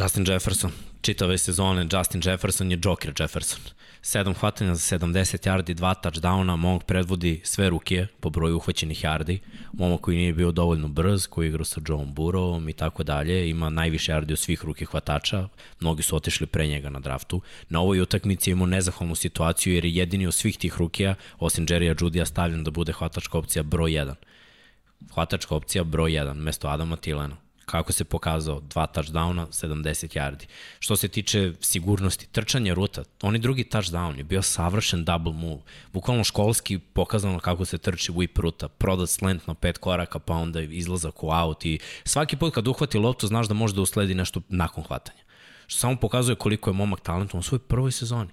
Justin 0.00 0.24
Jefferson. 0.28 0.70
Čitave 1.00 1.38
sezone 1.38 1.88
Justin 1.92 2.22
Jefferson 2.24 2.70
je 2.70 2.78
Joker 2.84 3.12
Jefferson. 3.20 3.60
7 4.04 4.34
hvatanja 4.34 4.74
za 4.74 4.98
70 4.98 5.46
yardi, 5.48 5.74
2 5.74 5.94
touchdowna, 6.02 6.56
momak 6.56 6.84
predvodi 6.84 7.40
sve 7.44 7.70
ruke 7.70 8.06
po 8.20 8.30
broju 8.30 8.56
uhvaćenih 8.56 9.04
yardi. 9.04 9.38
Momak 9.72 10.00
koji 10.00 10.16
nije 10.16 10.32
bio 10.32 10.52
dovoljno 10.52 10.88
brz, 10.88 11.26
koji 11.26 11.48
igra 11.48 11.64
sa 11.64 11.80
Joe 11.88 12.06
Burrowom 12.06 12.70
i 12.70 12.72
tako 12.72 13.02
dalje, 13.02 13.50
ima 13.50 13.70
najviše 13.70 14.12
yardi 14.12 14.32
od 14.32 14.38
svih 14.38 14.64
ruke 14.64 14.84
hvatača. 14.84 15.48
Mnogi 15.80 16.02
su 16.02 16.16
otišli 16.16 16.46
pre 16.46 16.66
njega 16.66 16.90
na 16.90 17.00
draftu. 17.00 17.40
Na 17.68 17.80
ovoj 17.80 18.00
utakmici 18.00 18.50
imamo 18.50 18.66
nezahvalnu 18.66 19.14
situaciju 19.14 19.74
jer 19.74 19.84
je 19.84 19.94
jedini 19.94 20.26
od 20.26 20.34
svih 20.34 20.58
tih 20.58 20.74
rukija, 20.78 21.14
osim 21.38 21.66
Jerrya 21.66 22.02
Judija, 22.02 22.26
stavljen 22.26 22.64
da 22.64 22.70
bude 22.70 22.92
hvatačka 22.92 23.38
opcija 23.38 23.62
broj 23.62 23.90
1 23.90 24.14
hvatačka 25.14 25.54
opcija 25.54 25.84
broj 25.84 26.10
1 26.10 26.34
mesto 26.34 26.68
Adama 26.68 26.96
Tilena. 26.96 27.43
Kako 27.66 27.92
se 27.92 28.04
pokazao, 28.04 28.60
dva 28.60 28.86
touchdowna, 28.94 29.46
70 29.46 30.16
yardi. 30.16 30.46
Što 30.78 30.96
se 30.96 31.08
tiče 31.08 31.52
sigurnosti, 31.60 32.26
trčanja 32.32 32.74
ruta, 32.74 33.04
oni 33.22 33.38
drugi 33.38 33.64
touchdown 33.64 34.16
je 34.16 34.24
bio 34.24 34.42
savršen 34.42 35.04
double 35.04 35.32
move. 35.32 35.60
Bukvalno 35.92 36.24
školski 36.24 36.78
pokazano 36.78 37.38
kako 37.38 37.64
se 37.64 37.78
trči 37.78 38.12
whip 38.12 38.40
ruta, 38.40 38.68
prodat 38.68 39.10
slant 39.10 39.46
na 39.46 39.54
pet 39.54 39.78
koraka, 39.78 40.18
pa 40.18 40.34
onda 40.34 40.60
izlazak 40.60 41.22
u 41.22 41.30
out 41.30 41.64
i 41.64 41.78
svaki 42.04 42.36
put 42.36 42.54
kad 42.54 42.68
uhvati 42.68 42.98
loptu 42.98 43.26
znaš 43.26 43.48
da 43.48 43.54
može 43.54 43.74
da 43.74 43.80
usledi 43.80 44.14
nešto 44.14 44.40
nakon 44.48 44.84
hvatanja. 44.84 45.24
Što 45.66 45.78
samo 45.78 45.96
pokazuje 45.96 46.36
koliko 46.36 46.70
je 46.70 46.74
momak 46.74 47.00
talentovan 47.00 47.40
u 47.40 47.42
svojoj 47.42 47.60
prvoj 47.68 47.92
sezoni. 47.92 48.30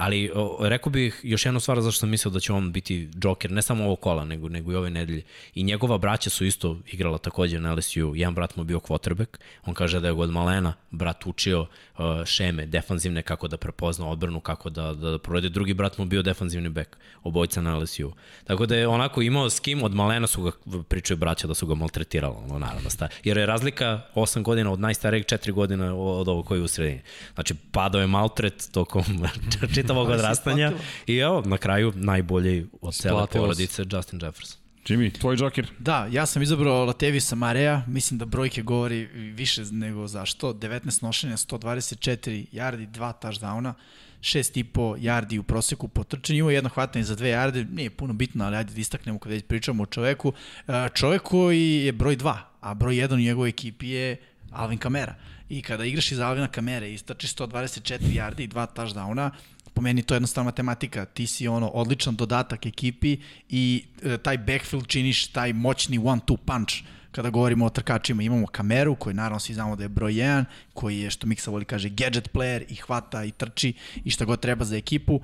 Ali 0.00 0.30
o, 0.34 0.58
rekao 0.60 0.90
bih 0.90 1.20
još 1.22 1.44
jednu 1.44 1.60
stvar 1.60 1.80
zašto 1.80 1.98
sam 2.00 2.08
mislio 2.08 2.30
da 2.30 2.40
će 2.40 2.52
on 2.52 2.72
biti 2.72 3.08
Joker, 3.22 3.50
ne 3.50 3.62
samo 3.62 3.84
ovo 3.84 3.96
kola, 3.96 4.24
nego, 4.24 4.48
nego 4.48 4.72
i 4.72 4.74
ove 4.74 4.90
nedelje. 4.90 5.22
I 5.54 5.62
njegova 5.62 5.98
braća 5.98 6.30
su 6.30 6.44
isto 6.44 6.78
igrala 6.86 7.18
takođe 7.18 7.60
na 7.60 7.74
LSU. 7.74 8.12
Jedan 8.16 8.34
brat 8.34 8.56
mu 8.56 8.64
bio 8.64 8.78
quarterback. 8.78 9.38
On 9.66 9.74
kaže 9.74 10.00
da 10.00 10.06
je 10.06 10.12
god 10.14 10.30
malena 10.30 10.74
brat 10.90 11.26
učio 11.26 11.60
uh, 11.60 12.04
šeme 12.24 12.66
defanzivne 12.66 13.22
kako 13.22 13.48
da 13.48 13.56
prepozna 13.56 14.08
odbranu, 14.08 14.40
kako 14.40 14.70
da, 14.70 14.94
da, 14.94 15.10
da 15.10 15.18
provede. 15.18 15.48
Drugi 15.48 15.74
brat 15.74 15.98
mu 15.98 16.04
bio 16.04 16.22
defanzivni 16.22 16.68
bek, 16.68 16.96
obojca 17.22 17.60
na 17.60 17.76
LSU. 17.76 18.12
Tako 18.44 18.66
da 18.66 18.76
je 18.76 18.88
onako 18.88 19.22
imao 19.22 19.50
s 19.50 19.60
kim, 19.60 19.82
od 19.82 19.94
malena 19.94 20.26
su 20.26 20.42
ga, 20.42 20.50
pričaju 20.88 21.16
braća 21.16 21.46
da 21.46 21.54
su 21.54 21.66
ga 21.66 21.74
maltretirali, 21.74 22.36
ono, 22.44 22.58
naravno. 22.58 22.90
Sta. 22.90 23.08
Jer 23.24 23.36
je 23.36 23.46
razlika 23.46 24.00
8 24.14 24.42
godina 24.42 24.72
od 24.72 24.80
najstarijeg 24.80 25.24
4 25.24 25.52
godina 25.52 25.94
od 25.94 26.28
ovog 26.28 26.46
koji 26.46 26.58
je 26.58 26.64
u 26.64 26.68
sredini. 26.68 27.00
Znači, 27.34 27.54
padao 27.72 28.00
je 28.00 28.06
maltret 28.06 28.68
tokom 28.72 29.04
čitavog 29.90 30.08
odrastanja 30.08 30.72
i 31.06 31.16
evo, 31.16 31.42
na 31.46 31.58
kraju 31.58 31.92
najbolji 31.96 32.66
od 32.80 32.94
cele 32.94 33.26
porodice 33.26 33.84
Justin 33.92 34.20
Jefferson. 34.22 34.60
Jimmy, 34.86 35.18
tvoj 35.20 35.36
Joker? 35.38 35.66
Da, 35.78 36.08
ja 36.10 36.26
sam 36.26 36.42
izabrao 36.42 36.84
Latevisa 36.84 37.36
Mareja, 37.36 37.82
mislim 37.86 38.18
da 38.18 38.24
brojke 38.24 38.62
govori 38.62 39.06
više 39.34 39.62
nego 39.70 40.06
zašto. 40.06 40.52
19 40.52 41.02
nošenja, 41.02 41.36
124 41.36 42.46
yardi, 42.52 42.88
2 42.90 43.12
touchdowna, 43.22 43.72
6,5 44.20 44.98
yardi 44.98 45.38
u 45.38 45.42
proseku 45.42 45.88
po 45.88 46.04
trčanju, 46.04 46.38
imao 46.38 46.50
jedno 46.50 46.70
hvatanje 46.70 47.04
za 47.04 47.16
2 47.16 47.22
yarde, 47.22 47.66
nije 47.74 47.90
puno 47.90 48.12
bitno, 48.12 48.44
ali 48.44 48.56
ajde 48.56 48.74
da 48.74 48.80
istaknemo 48.80 49.18
kada 49.18 49.34
već 49.34 49.44
pričamo 49.44 49.82
o 49.82 49.86
čoveku. 49.86 50.32
E, 50.68 50.88
Čovek 50.94 51.22
koji 51.22 51.84
je 51.84 51.92
broj 51.92 52.16
2, 52.16 52.36
a 52.60 52.74
broj 52.74 52.94
1 52.94 53.14
u 53.14 53.18
njegovoj 53.18 53.48
ekipi 53.48 53.88
je 53.88 54.16
Alvin 54.50 54.78
Kamera. 54.78 55.14
I 55.48 55.62
kada 55.62 55.84
igraš 55.84 56.12
iz 56.12 56.20
Alvina 56.20 56.48
Kamere 56.48 56.90
i 56.90 56.94
istračiš 56.94 57.34
124 57.34 57.98
yardi 58.00 58.40
i 58.40 58.48
2 58.48 58.66
touchdowna, 58.74 59.30
po 59.74 59.82
meni 59.82 60.02
to 60.02 60.14
je 60.14 60.16
jednostavna 60.16 60.48
matematika. 60.48 61.04
Ti 61.04 61.26
si 61.26 61.48
ono 61.48 61.68
odličan 61.68 62.16
dodatak 62.16 62.66
ekipi 62.66 63.18
i 63.48 63.84
e, 64.02 64.18
taj 64.18 64.38
backfield 64.38 64.86
činiš 64.86 65.26
taj 65.26 65.52
moćni 65.52 65.98
one-two 65.98 66.36
punch 66.36 66.74
kada 67.12 67.30
govorimo 67.30 67.66
o 67.66 67.70
trkačima. 67.70 68.22
Imamo 68.22 68.46
kameru 68.46 68.94
koji 68.94 69.14
naravno 69.14 69.40
svi 69.40 69.54
znamo 69.54 69.76
da 69.76 69.82
je 69.84 69.88
broj 69.88 70.12
1, 70.12 70.44
koji 70.74 70.98
je 70.98 71.10
što 71.10 71.26
Miksa 71.26 71.50
voli 71.50 71.64
kaže 71.64 71.88
gadget 71.88 72.32
player 72.32 72.64
i 72.68 72.74
hvata 72.74 73.24
i 73.24 73.30
trči 73.30 73.72
i 74.04 74.10
šta 74.10 74.24
god 74.24 74.40
treba 74.40 74.64
za 74.64 74.76
ekipu. 74.76 75.20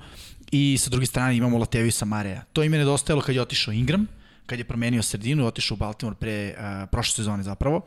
I 0.51 0.77
sa 0.79 0.89
druge 0.89 1.05
strane 1.05 1.37
imamo 1.37 1.57
Lateviju 1.57 1.91
Samareja. 1.91 2.43
To 2.53 2.63
im 2.63 2.73
je 2.73 2.79
nedostajalo 2.79 3.21
kad 3.21 3.35
je 3.35 3.41
otišao 3.41 3.71
Ingram, 3.71 4.07
kad 4.45 4.59
je 4.59 4.65
promenio 4.65 5.03
sredinu 5.03 5.43
i 5.43 5.47
otišao 5.47 5.75
u 5.75 5.77
Baltimore 5.77 6.15
pre 6.15 6.55
uh, 6.57 6.89
prošle 6.91 7.15
sezone 7.15 7.43
zapravo. 7.43 7.81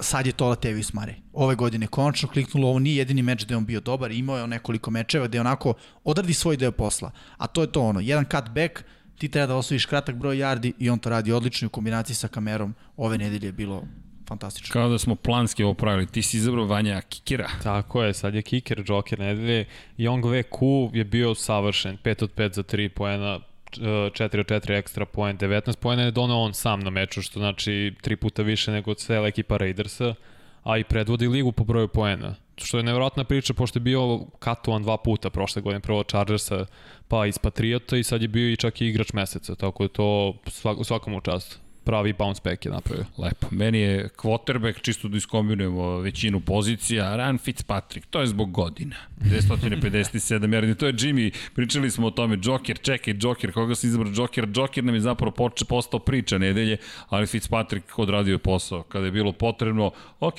Sad 0.00 0.26
je 0.26 0.32
to 0.32 0.48
Latavius 0.48 0.92
Murray. 0.92 1.14
Ove 1.32 1.54
godine 1.54 1.86
konačno 1.86 2.28
kliknulo, 2.28 2.68
ovo 2.68 2.78
nije 2.78 2.96
jedini 2.96 3.22
meč 3.22 3.44
gde 3.44 3.56
on 3.56 3.66
bio 3.66 3.80
dobar, 3.80 4.12
imao 4.12 4.36
je 4.36 4.42
on 4.42 4.50
nekoliko 4.50 4.90
mečeva 4.90 5.26
gde 5.26 5.40
onako 5.40 5.74
odradi 6.04 6.34
svoj 6.34 6.56
deo 6.56 6.72
posla. 6.72 7.10
A 7.36 7.46
to 7.46 7.60
je 7.60 7.72
to 7.72 7.82
ono, 7.82 8.00
jedan 8.00 8.24
cut 8.24 8.48
back, 8.48 8.84
ti 9.18 9.28
treba 9.28 9.46
da 9.46 9.56
osvojiš 9.56 9.86
kratak 9.86 10.16
broj 10.16 10.36
yardi 10.36 10.72
i 10.78 10.90
on 10.90 10.98
to 10.98 11.10
radi 11.10 11.32
odlično 11.32 11.66
i 11.66 11.66
u 11.66 11.70
kombinaciji 11.70 12.16
sa 12.16 12.28
kamerom 12.28 12.74
ove 12.96 13.18
nedelje 13.18 13.48
je 13.48 13.52
bilo 13.52 13.84
fantastično. 14.28 14.72
Kao 14.72 14.88
da 14.88 14.98
smo 14.98 15.14
planski 15.14 15.64
ovo 15.64 15.74
pravili. 15.74 16.06
Ti 16.06 16.22
si 16.22 16.36
izabrao 16.36 16.66
Vanja 16.66 17.00
Kikira. 17.00 17.48
Tako 17.62 18.02
je, 18.02 18.14
sad 18.14 18.34
je 18.34 18.42
kicker, 18.42 18.84
joker 18.86 19.18
nedelje. 19.18 19.64
Young 19.98 20.22
VQ 20.22 20.90
je 20.96 21.04
bio 21.04 21.34
savršen, 21.34 21.98
5 22.04 22.24
od 22.24 22.34
5 22.34 22.54
za 22.54 22.62
3 22.62 22.88
poena, 22.88 23.40
4 23.78 24.40
od 24.40 24.46
4 24.46 24.78
ekstra 24.78 25.06
poen, 25.06 25.38
19 25.38 25.76
poena 25.76 26.02
je 26.02 26.10
donao 26.10 26.42
on 26.42 26.54
sam 26.54 26.80
na 26.80 26.90
meču, 26.90 27.22
što 27.22 27.40
znači 27.40 27.94
tri 28.00 28.16
puta 28.16 28.42
više 28.42 28.72
nego 28.72 28.94
cela 28.94 29.28
ekipa 29.28 29.56
Raidersa, 29.56 30.14
a 30.62 30.78
i 30.78 30.84
predvodi 30.84 31.28
ligu 31.28 31.52
po 31.52 31.64
broju 31.64 31.88
poena. 31.88 32.34
Što 32.56 32.76
je 32.76 32.82
nevjerojatna 32.82 33.24
priča, 33.24 33.54
pošto 33.54 33.78
je 33.78 33.80
bio 33.80 34.20
katovan 34.38 34.82
dva 34.82 34.96
puta 34.96 35.30
prošle 35.30 35.62
godine, 35.62 35.80
prvo 35.80 35.98
od 35.98 36.08
Chargersa, 36.08 36.66
pa 37.08 37.26
iz 37.26 37.38
Patriota 37.38 37.96
i 37.96 38.02
sad 38.02 38.22
je 38.22 38.28
bio 38.28 38.52
i 38.52 38.56
čak 38.56 38.80
i 38.80 38.86
igrač 38.86 39.12
meseca, 39.12 39.54
tako 39.54 39.84
da 39.84 39.88
to 39.88 40.34
svak, 40.46 40.78
u 40.78 40.84
svakom 40.84 41.14
učastu 41.14 41.58
pravi 41.84 42.12
bounce 42.12 42.40
back 42.44 42.64
je 42.64 42.72
napravio. 42.72 43.04
Lepo. 43.18 43.46
Meni 43.50 43.78
je 43.78 44.08
quarterback, 44.08 44.80
čisto 44.80 45.08
da 45.08 45.16
iskombinujemo 45.16 45.98
većinu 45.98 46.40
pozicija, 46.40 47.16
Ryan 47.16 47.38
Fitzpatrick, 47.38 48.06
to 48.06 48.20
je 48.20 48.26
zbog 48.26 48.50
godina. 48.50 48.96
257 49.30 50.54
yardi, 50.54 50.74
to 50.74 50.86
je 50.86 50.92
Jimmy, 50.92 51.34
pričali 51.54 51.90
smo 51.90 52.06
o 52.06 52.10
tome, 52.10 52.38
Joker, 52.42 52.78
čekaj, 52.78 53.14
Joker, 53.20 53.52
koga 53.52 53.74
se 53.74 53.86
izabrao 53.86 54.12
Joker, 54.16 54.48
Joker 54.56 54.84
nam 54.84 54.94
je 54.94 55.00
zapravo 55.00 55.32
poče, 55.32 55.64
postao 55.64 56.00
priča 56.00 56.38
nedelje, 56.38 56.76
ali 57.08 57.26
Fitzpatrick 57.26 57.98
odradio 57.98 58.32
je 58.32 58.38
posao. 58.38 58.82
Kada 58.82 59.06
je 59.06 59.12
bilo 59.12 59.32
potrebno, 59.32 59.90
ok, 60.20 60.38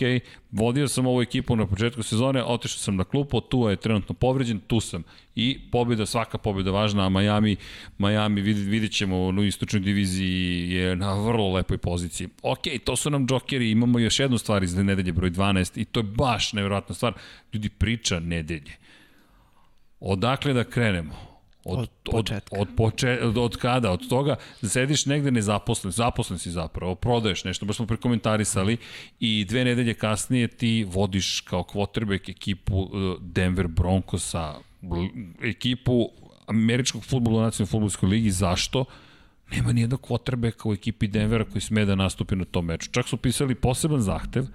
vodio 0.54 0.88
sam 0.88 1.08
ovu 1.08 1.22
ekipu 1.22 1.56
na 1.56 1.68
početku 1.68 2.04
sezone, 2.04 2.44
otišao 2.44 2.80
sam 2.80 2.96
na 2.96 3.04
klupu, 3.04 3.42
tu 3.42 3.70
je 3.70 3.76
trenutno 3.76 4.16
povređen, 4.16 4.60
tu 4.60 4.80
sam. 4.80 5.04
I 5.36 5.60
pobjeda, 5.72 6.06
svaka 6.06 6.38
pobjeda 6.38 6.72
važna, 6.72 7.06
a 7.06 7.10
Miami, 7.10 7.56
Miami 7.98 8.42
vidit, 8.42 8.68
vidit 8.68 8.92
ćemo 8.92 9.18
u 9.28 9.44
istočnoj 9.44 9.80
diviziji 9.80 10.72
je 10.72 10.96
na 10.96 11.14
vrlo 11.14 11.54
lepoj 11.54 11.78
poziciji. 11.78 12.30
Ok, 12.44 12.60
to 12.84 12.96
su 12.96 13.10
nam 13.10 13.28
džokeri, 13.28 13.72
imamo 13.72 14.00
još 14.00 14.20
jednu 14.20 14.38
stvar 14.38 14.64
iz 14.64 14.76
nedelje 14.76 15.12
broj 15.12 15.32
12 15.32 15.82
i 15.82 15.86
to 15.86 16.00
je 16.00 16.04
baš 16.04 16.54
nevjerojatna 16.54 16.96
stvar. 16.96 17.14
Ljudi, 17.54 17.70
priča 17.70 18.20
nedelje. 18.20 18.78
Odakle 20.00 20.54
da 20.54 20.64
krenemo? 20.64 21.33
Od 21.65 21.80
od, 21.80 21.90
početka. 22.11 22.56
Od, 22.56 22.61
od, 22.61 22.76
poče, 22.77 23.19
od, 23.23 23.38
od 23.38 23.57
kada? 23.57 23.91
Od 23.91 24.10
toga 24.10 24.35
sediš 24.64 25.06
negde 25.06 25.31
nezaposlen, 25.31 25.91
zaposlen 25.91 26.40
si 26.40 26.52
zapravo, 26.52 26.95
prodaješ 26.95 27.44
nešto, 27.44 27.65
baš 27.65 27.76
smo 27.76 27.85
prekomentarisali 27.85 28.77
i 29.19 29.45
dve 29.45 29.65
nedelje 29.65 29.94
kasnije 29.94 30.48
ti 30.48 30.85
vodiš 30.90 31.40
kao 31.41 31.64
quarterback 31.64 32.30
ekipu 32.30 32.77
uh, 32.77 32.90
Denver 33.22 33.68
Broncosa, 33.68 34.53
ekipu 35.44 36.10
američkog 36.48 37.03
futbola 37.06 37.38
u 37.38 37.41
nacionalnoj 37.41 37.72
futbolskoj 37.72 38.10
ligi. 38.10 38.31
Zašto? 38.31 38.85
Nema 39.52 39.72
nijednog 39.73 40.02
quarterbacka 40.02 40.69
u 40.69 40.73
ekipi 40.73 41.07
Denvera 41.07 41.45
koji 41.45 41.61
sme 41.61 41.85
da 41.85 41.95
nastupi 41.95 42.35
na 42.35 42.45
tom 42.45 42.65
meču. 42.65 42.91
Čak 42.91 43.07
su 43.07 43.18
pisali 43.18 43.56
poseban 43.56 44.02
zahtev 44.02 44.45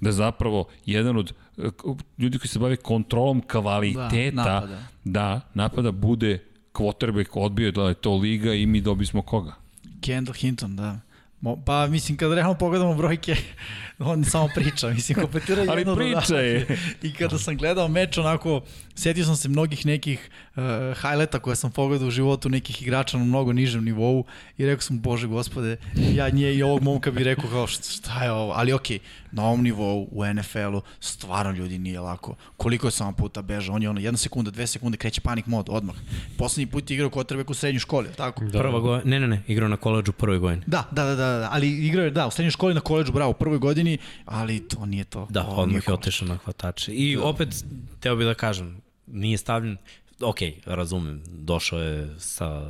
da 0.00 0.12
zapravo 0.12 0.64
jedan 0.86 1.16
od 1.16 1.32
uh, 1.56 1.96
ljudi 2.18 2.38
koji 2.38 2.48
se 2.48 2.58
bave 2.58 2.76
kontrolom 2.76 3.40
kvaliteta 3.40 4.30
Da, 4.30 4.54
napada. 4.54 4.78
da 5.04 5.40
napada 5.54 5.90
bude 5.90 6.38
quarterback 6.72 7.30
odbio 7.32 7.72
da 7.72 7.82
je 7.82 7.94
to 7.94 8.16
liga 8.16 8.54
i 8.54 8.66
mi 8.66 8.80
dobismo 8.80 9.22
koga? 9.22 9.54
Kendall 10.00 10.34
Hinton, 10.34 10.76
da. 10.76 11.00
Mo, 11.40 11.56
pa 11.66 11.86
mislim 11.86 12.18
kad 12.18 12.32
realno 12.32 12.54
pogledamo 12.54 12.94
brojke, 12.94 13.36
on 13.98 14.24
samo 14.24 14.48
priča, 14.54 14.88
mislim 14.88 15.18
kompletira 15.20 15.64
Ali 15.68 15.80
jedno 15.80 15.96
priča 15.96 16.20
dodavanje. 16.20 16.48
je. 16.48 16.78
I 17.08 17.12
kada 17.12 17.38
sam 17.38 17.56
gledao 17.56 17.88
meč 17.88 18.18
onako, 18.18 18.60
setio 18.94 19.24
sam 19.24 19.36
se 19.36 19.48
mnogih 19.48 19.86
nekih 19.86 20.30
uh, 20.56 20.62
highlighta 21.02 21.38
koje 21.38 21.56
sam 21.56 21.70
pogledao 21.70 22.08
u 22.08 22.10
životu 22.10 22.48
nekih 22.48 22.82
igrača 22.82 23.18
na 23.18 23.24
mnogo 23.24 23.52
nižem 23.52 23.84
nivou 23.84 24.24
i 24.58 24.66
rekao 24.66 24.80
sam, 24.82 25.00
bože 25.00 25.26
gospode, 25.26 25.76
ja 26.14 26.28
nje 26.28 26.54
i 26.54 26.62
ovog 26.62 26.82
momka 26.82 27.10
bih 27.10 27.24
rekao 27.24 27.50
kao 27.50 27.66
šta, 27.66 28.24
je 28.24 28.32
ovo, 28.32 28.52
ali 28.52 28.72
okej, 28.72 28.98
na 29.32 29.44
ovom 29.44 29.62
nivou 29.62 30.08
u 30.10 30.24
NFL-u 30.34 30.82
stvarno 31.00 31.52
ljudi 31.52 31.78
nije 31.78 32.00
lako. 32.00 32.34
Koliko 32.56 32.90
sam 32.90 33.06
vam 33.06 33.14
puta 33.14 33.42
bežao, 33.42 33.74
on 33.74 33.82
je 33.82 33.90
ono 33.90 34.00
jedna 34.00 34.18
sekunda, 34.18 34.50
dve 34.50 34.66
sekunde, 34.66 34.98
kreće 34.98 35.20
panik 35.20 35.46
mod 35.46 35.66
odmah. 35.70 35.96
Poslednji 36.38 36.66
put 36.66 36.90
je 36.90 36.94
igrao 36.94 37.10
kotrbek 37.10 37.50
u 37.50 37.54
srednjoj 37.54 37.80
školi, 37.80 38.08
tako? 38.16 38.44
Da. 38.44 38.58
Prva 38.58 38.80
go... 38.80 39.00
Ne, 39.04 39.20
ne, 39.20 39.28
ne, 39.28 39.42
igrao 39.46 39.68
na 39.68 39.76
koleđu 39.76 40.10
u 40.10 40.12
prvoj 40.12 40.38
godini. 40.38 40.62
Da, 40.66 40.88
da, 40.90 41.04
da, 41.04 41.14
da, 41.14 41.38
da, 41.38 41.48
ali 41.52 41.86
igrao 41.86 42.04
je, 42.04 42.10
da, 42.10 42.26
u 42.26 42.30
srednjoj 42.30 42.50
školi 42.50 42.74
na 42.74 42.80
koleđu, 42.80 43.12
bravo, 43.12 43.30
u 43.30 43.34
prvoj 43.34 43.58
godini, 43.58 43.98
ali 44.24 44.68
to 44.68 44.86
nije 44.86 45.04
to. 45.04 45.26
Da, 45.30 45.46
Ovo 45.46 45.62
odmah 45.62 45.88
je 45.88 45.94
otišao 45.94 46.28
na 46.28 46.36
hvatače. 46.36 46.92
I 46.92 47.16
da. 47.16 47.24
opet, 47.24 47.64
teo 48.00 48.16
bih 48.16 48.26
da 48.26 48.34
kažem, 48.34 48.80
nije 49.06 49.38
stavljen, 49.38 49.76
ok, 50.20 50.38
razumem, 50.66 51.22
došao 51.26 51.78
je 51.78 52.14
sa 52.18 52.62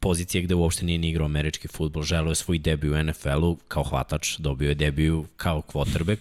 pozicije 0.00 0.42
gde 0.42 0.54
uopšte 0.54 0.84
nije 0.84 0.98
ni 0.98 1.08
igrao 1.08 1.26
američki 1.26 1.68
futbol, 1.68 2.02
želeo 2.02 2.30
je 2.30 2.34
svoj 2.34 2.58
debiju 2.58 2.94
u 2.94 3.02
NFL-u 3.02 3.56
kao 3.68 3.82
hvatač, 3.82 4.38
dobio 4.38 4.68
je 4.68 4.74
debiju 4.74 5.24
kao 5.36 5.62
quarterback 5.72 6.18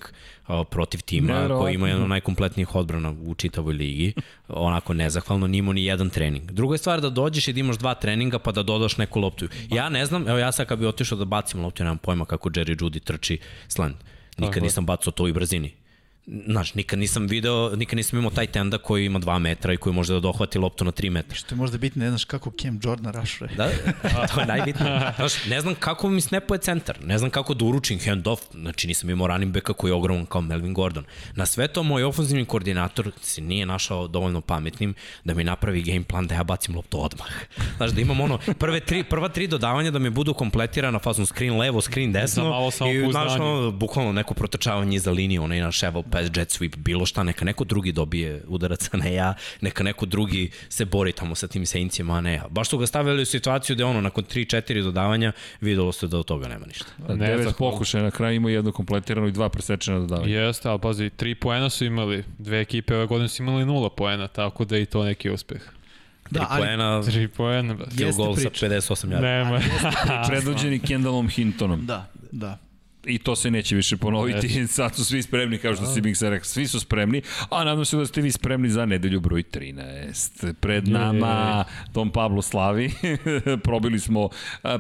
protiv 0.70 1.02
tima 1.02 1.48
koji 1.48 1.76
ima 1.76 1.90
jedno 1.90 2.08
najkompletnijih 2.08 2.76
odbrana 2.76 3.14
u 3.26 3.36
čitavoj 3.36 3.74
ligi, 3.74 4.14
onako 4.48 4.94
nezahvalno, 4.94 5.48
nimo 5.48 5.74
ni 5.74 5.86
jedan 5.86 6.10
trening. 6.10 6.52
Druga 6.52 6.74
je 6.74 6.78
stvar 6.78 7.02
da 7.02 7.10
dođeš 7.10 7.48
i 7.48 7.54
da 7.54 7.60
imaš 7.60 7.78
dva 7.78 7.94
treninga 7.94 8.40
pa 8.40 8.52
da 8.52 8.64
dodaš 8.64 8.98
neku 8.98 9.20
loptu. 9.20 9.48
Ja 9.72 9.90
ne 9.90 10.06
znam, 10.06 10.28
evo 10.28 10.38
ja 10.38 10.52
sad 10.52 10.68
kad 10.68 10.80
bi 10.80 10.86
otišao 10.86 11.18
da 11.18 11.26
bacim 11.26 11.62
loptu, 11.62 11.84
nemam 11.84 11.98
pojma 11.98 12.26
kako 12.26 12.50
Jerry 12.50 12.80
Judy 12.80 13.00
trči 13.00 13.40
slant. 13.68 13.96
Nikad 14.38 14.64
nisam 14.64 14.86
bacao 14.86 15.14
to 15.14 15.28
i 15.28 15.34
brzini. 15.34 15.81
Znaš, 16.28 16.74
nikad 16.74 17.00
nisam 17.00 17.28
video, 17.28 17.76
nikad 17.76 17.98
nisam 17.98 18.20
imao 18.20 18.32
taj 18.32 18.48
tenda 18.48 18.78
koji 18.78 19.06
ima 19.06 19.20
2 19.20 19.40
metra 19.40 19.74
i 19.74 19.78
koji 19.78 19.94
može 19.94 20.14
da 20.14 20.20
dohvati 20.20 20.58
loptu 20.60 20.86
na 20.86 20.92
3 20.92 21.10
metra. 21.10 21.36
Što 21.36 21.56
je 21.56 21.58
možda 21.58 21.78
bitno, 21.78 22.04
ne 22.04 22.10
znaš 22.10 22.26
kako 22.26 22.52
Cam 22.62 22.80
Jordan 22.84 23.14
rašuje. 23.14 23.50
Da, 23.58 23.70
to 24.34 24.40
je 24.40 24.46
najbitnije. 24.46 25.14
Znaš, 25.16 25.46
ne 25.46 25.62
znam 25.62 25.76
kako 25.76 26.10
mi 26.10 26.22
snapuje 26.22 26.58
centar, 26.58 26.98
ne 27.04 27.18
znam 27.18 27.30
kako 27.30 27.54
da 27.54 27.66
uručim 27.66 28.00
hand 28.06 28.28
off, 28.28 28.42
znači 28.52 28.88
nisam 28.88 29.10
imao 29.10 29.28
running 29.28 29.54
backa 29.54 29.74
koji 29.74 29.92
je 29.92 29.96
ogroman 29.96 30.26
kao 30.26 30.42
Melvin 30.42 30.74
Gordon. 30.74 31.04
Na 31.36 31.46
sve 31.46 31.68
to 31.68 31.84
moj 31.84 32.04
ofenzivni 32.04 32.46
koordinator 32.46 33.12
se 33.22 33.42
nije 33.42 33.66
našao 33.66 34.08
dovoljno 34.08 34.42
pametnim 34.42 34.94
da 35.24 35.34
mi 35.34 35.44
napravi 35.44 35.82
game 35.82 36.04
plan 36.04 36.28
da 36.28 36.36
ja 36.36 36.44
bacim 36.44 36.76
loptu 36.76 37.04
odmah. 37.04 37.30
Znaš, 37.78 37.92
da 37.92 38.02
imam 38.02 38.22
ono, 38.22 38.38
prve 38.60 38.80
tri, 38.80 39.04
prva 39.04 39.30
tri 39.30 39.48
dodavanja 39.48 39.92
da 39.92 40.00
mi 40.00 40.10
budu 40.10 40.34
kompletirana 40.34 41.00
fazom 41.00 41.26
screen 41.26 41.58
levo, 41.58 41.82
screen 41.82 42.12
desno 42.12 42.70
i 42.94 43.12
znaš, 43.12 43.40
ono, 43.40 43.72
bukvalno 43.72 44.12
neko 44.12 44.34
protočavanje 44.34 44.96
iza 44.96 45.12
linije, 45.12 45.40
onaj 45.40 45.60
na 45.60 45.72
Shevel 46.12 46.30
pass 46.30 46.38
jet 46.38 46.50
sweep, 46.50 46.76
bilo 46.78 47.06
šta, 47.06 47.24
neka 47.24 47.46
neko 47.46 47.64
drugi 47.64 47.92
dobije 47.92 48.42
udarac, 48.48 48.90
a 48.94 48.98
ne 48.98 49.14
ja, 49.14 49.34
neka 49.62 49.84
neko 49.84 50.06
drugi 50.06 50.52
se 50.70 50.86
bori 50.86 51.12
tamo 51.12 51.36
sa 51.36 51.48
tim 51.48 51.66
Saintsima, 51.66 52.18
a 52.18 52.22
ne 52.22 52.34
ja. 52.34 52.46
Baš 52.50 52.70
su 52.70 52.78
ga 52.78 52.88
stavili 52.88 53.22
u 53.22 53.26
situaciju 53.26 53.76
da 53.76 53.86
ono, 53.86 54.02
nakon 54.02 54.24
3-4 54.24 54.84
dodavanja, 54.84 55.32
videlo 55.62 55.92
se 55.92 56.08
da 56.08 56.18
od 56.18 56.26
toga 56.26 56.48
nema 56.48 56.66
ništa. 56.66 56.86
Ne, 57.10 57.28
Devet 57.28 57.56
pokušaja, 57.58 58.04
na 58.04 58.12
kraju 58.12 58.36
ima 58.36 58.50
jedno 58.50 58.72
kompletirano 58.72 59.28
i 59.28 59.32
dva 59.32 59.50
presečena 59.50 60.00
dodavanja. 60.00 60.40
Jeste, 60.40 60.70
ali 60.70 60.80
pazi, 60.80 61.10
tri 61.10 61.36
poena 61.36 61.70
su 61.70 61.86
imali, 61.86 62.24
dve 62.38 62.62
ekipe 62.62 62.96
ove 62.96 63.06
godine 63.06 63.30
su 63.30 63.44
imali 63.44 63.66
nula 63.66 63.90
poena, 63.90 64.28
tako 64.28 64.66
da 64.66 64.78
i 64.78 64.86
to 64.86 65.04
neki 65.04 65.30
uspeh. 65.30 65.62
Da, 66.30 66.40
tri 66.40 66.46
ali, 66.50 66.62
poena, 66.62 67.04
tri 67.04 67.28
poena, 67.28 67.76
goal 68.18 68.36
sa 68.36 68.50
58 68.50 69.12
jarda. 69.12 69.28
Nema. 69.28 69.60
Predvođeni 70.30 70.80
Kendallom 70.80 71.30
Hintonom. 71.30 71.86
Da, 71.86 72.10
da 72.32 72.58
i 73.06 73.18
to 73.18 73.36
se 73.36 73.52
neće 73.52 73.76
više 73.76 73.98
ponoviti. 73.98 74.48
Yes. 74.48 74.68
Sad 74.78 74.96
su 74.96 75.06
svi 75.06 75.22
spremni, 75.22 75.58
kao 75.58 75.76
što 75.76 75.86
si 75.86 76.02
Big 76.02 76.18
se 76.18 76.30
rekao, 76.30 76.46
svi 76.46 76.68
su 76.68 76.80
spremni, 76.80 77.22
a 77.50 77.64
nadam 77.64 77.86
se 77.86 77.98
da 77.98 78.06
ste 78.06 78.22
vi 78.22 78.32
spremni 78.32 78.70
za 78.70 78.86
nedelju 78.86 79.20
broj 79.20 79.44
13. 79.44 80.54
Pred 80.54 80.88
nama 80.88 81.64
Tom 81.94 82.12
Pablo 82.12 82.42
slavi, 82.42 82.92
probili 83.64 84.00
smo 84.00 84.30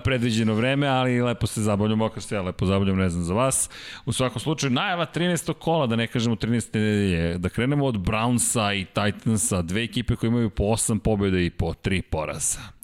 predviđeno 0.04 0.54
vreme, 0.54 0.88
ali 0.88 1.22
lepo 1.22 1.48
se 1.48 1.62
zabavljamo, 1.62 2.06
ako 2.06 2.22
se 2.22 2.36
ja 2.36 2.42
lepo 2.42 2.66
zabavljam, 2.66 2.98
ne 2.98 3.10
znam 3.10 3.24
za 3.24 3.34
vas. 3.34 3.70
U 4.06 4.14
svakom 4.14 4.40
slučaju, 4.40 4.72
najava 4.72 5.06
13. 5.16 5.54
kola, 5.54 5.88
da 5.88 5.96
ne 5.96 6.08
kažemo 6.08 6.36
13. 6.36 6.80
nedelje, 6.80 7.38
da 7.38 7.50
krenemo 7.50 7.86
od 7.86 7.96
Brownsa 7.96 8.82
i 8.82 8.86
Titansa, 8.86 9.62
dve 9.62 9.84
ekipe 9.84 10.16
koje 10.16 10.28
imaju 10.28 10.50
po 10.50 10.64
8 10.64 11.00
pobjeda 11.00 11.40
i 11.40 11.50
po 11.50 11.74
3 11.74 12.02
poraza. 12.02 12.81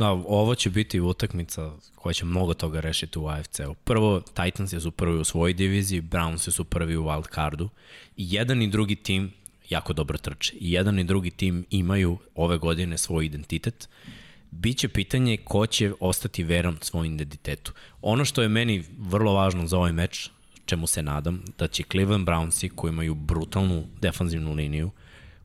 Da, 0.00 0.10
ovo 0.10 0.54
će 0.54 0.70
biti 0.70 1.00
utakmica 1.00 1.70
koja 1.94 2.12
će 2.12 2.24
mnogo 2.24 2.54
toga 2.54 2.80
rešiti 2.80 3.18
u 3.18 3.26
AFC-u. 3.26 3.74
Prvo, 3.74 4.20
Titans 4.20 4.74
su 4.82 4.90
prvi 4.90 5.18
u 5.18 5.24
svojoj 5.24 5.52
diviziji, 5.52 6.02
Browns 6.02 6.50
su 6.50 6.64
prvi 6.64 6.96
u 6.96 7.04
wild 7.04 7.34
cardu 7.34 7.68
i 8.16 8.34
jedan 8.34 8.62
i 8.62 8.68
drugi 8.68 8.96
tim 8.96 9.32
jako 9.68 9.92
dobro 9.92 10.18
trče. 10.18 10.52
I 10.60 10.72
jedan 10.72 10.98
i 10.98 11.04
drugi 11.04 11.30
tim 11.30 11.64
imaju 11.70 12.18
ove 12.34 12.58
godine 12.58 12.98
svoj 12.98 13.26
identitet. 13.26 13.88
Biće 14.50 14.88
pitanje 14.88 15.36
ko 15.36 15.66
će 15.66 15.92
ostati 16.00 16.44
veran 16.44 16.78
svojim 16.80 17.14
identitetu. 17.14 17.72
Ono 18.02 18.24
što 18.24 18.42
je 18.42 18.48
meni 18.48 18.84
vrlo 18.98 19.32
važno 19.32 19.66
za 19.66 19.78
ovaj 19.78 19.92
meč, 19.92 20.30
čemu 20.64 20.86
se 20.86 21.02
nadam, 21.02 21.44
da 21.58 21.68
će 21.68 21.82
Cleveland 21.90 22.28
Brownsi 22.28 22.70
koji 22.74 22.90
imaju 22.90 23.14
brutalnu 23.14 23.86
defanzivnu 24.00 24.52
liniju, 24.52 24.90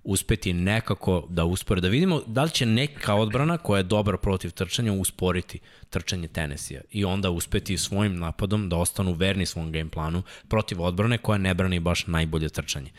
uspeti 0.06 0.54
nekako 0.54 1.28
da 1.30 1.46
uspore, 1.46 1.82
da 1.82 1.88
vidimo 1.88 2.22
da 2.28 2.44
li 2.44 2.50
će 2.50 2.66
neka 2.66 3.16
odbrana 3.16 3.58
koja 3.58 3.78
je 3.78 3.84
dobra 3.84 4.18
protiv 4.18 4.52
trčanja 4.52 4.94
usporiti 4.94 5.60
trčanje 5.90 6.28
Tennessee 6.28 6.82
i 6.92 7.06
onda 7.06 7.30
uspeti 7.30 7.78
svojim 7.78 8.16
napadom 8.16 8.70
da 8.70 8.78
ostanu 8.78 9.14
verni 9.14 9.46
svom 9.46 9.72
game 9.72 9.90
planu 9.90 10.24
protiv 10.48 10.82
odbrane 10.82 11.18
koja 11.18 11.38
ne 11.38 11.54
brani 11.54 11.80
baš 11.80 12.08
najbolje 12.08 12.50
trčanje. 12.50 12.92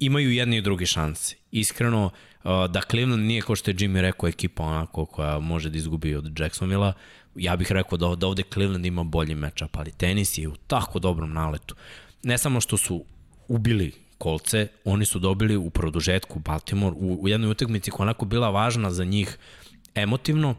Imaju 0.00 0.30
jedni 0.30 0.56
i 0.56 0.62
drugi 0.62 0.86
šanse. 0.86 1.36
Iskreno, 1.50 2.04
uh, 2.04 2.50
da 2.70 2.80
Cleveland 2.90 3.26
nije 3.26 3.42
kao 3.42 3.56
što 3.56 3.70
je 3.70 3.74
Jimmy 3.74 4.00
rekao 4.00 4.28
ekipa 4.28 4.62
onako 4.62 5.04
koja 5.06 5.38
može 5.38 5.70
da 5.70 5.78
izgubi 5.78 6.14
od 6.14 6.40
Jacksonville-a, 6.40 6.92
ja 7.34 7.56
bih 7.56 7.72
rekao 7.72 7.98
da, 7.98 8.14
da 8.14 8.26
ovde 8.26 8.42
Cleveland 8.52 8.86
ima 8.86 9.02
bolji 9.02 9.34
matchup, 9.34 9.76
ali 9.76 9.92
tenis 9.92 10.38
je 10.38 10.48
u 10.48 10.56
tako 10.66 10.98
dobrom 10.98 11.32
naletu. 11.32 11.74
Ne 12.22 12.38
samo 12.38 12.60
što 12.60 12.76
su 12.76 13.04
ubili 13.48 14.03
kolce, 14.24 14.68
oni 14.84 15.04
su 15.04 15.18
dobili 15.18 15.56
u 15.56 15.70
produžetku 15.70 16.38
Baltimore 16.38 16.96
u, 16.98 17.18
u 17.22 17.28
jednoj 17.28 17.50
utakmici 17.50 17.90
koja 17.90 18.04
onako 18.04 18.24
bila 18.24 18.50
važna 18.50 18.90
za 18.90 19.04
njih 19.04 19.36
emotivno, 19.94 20.54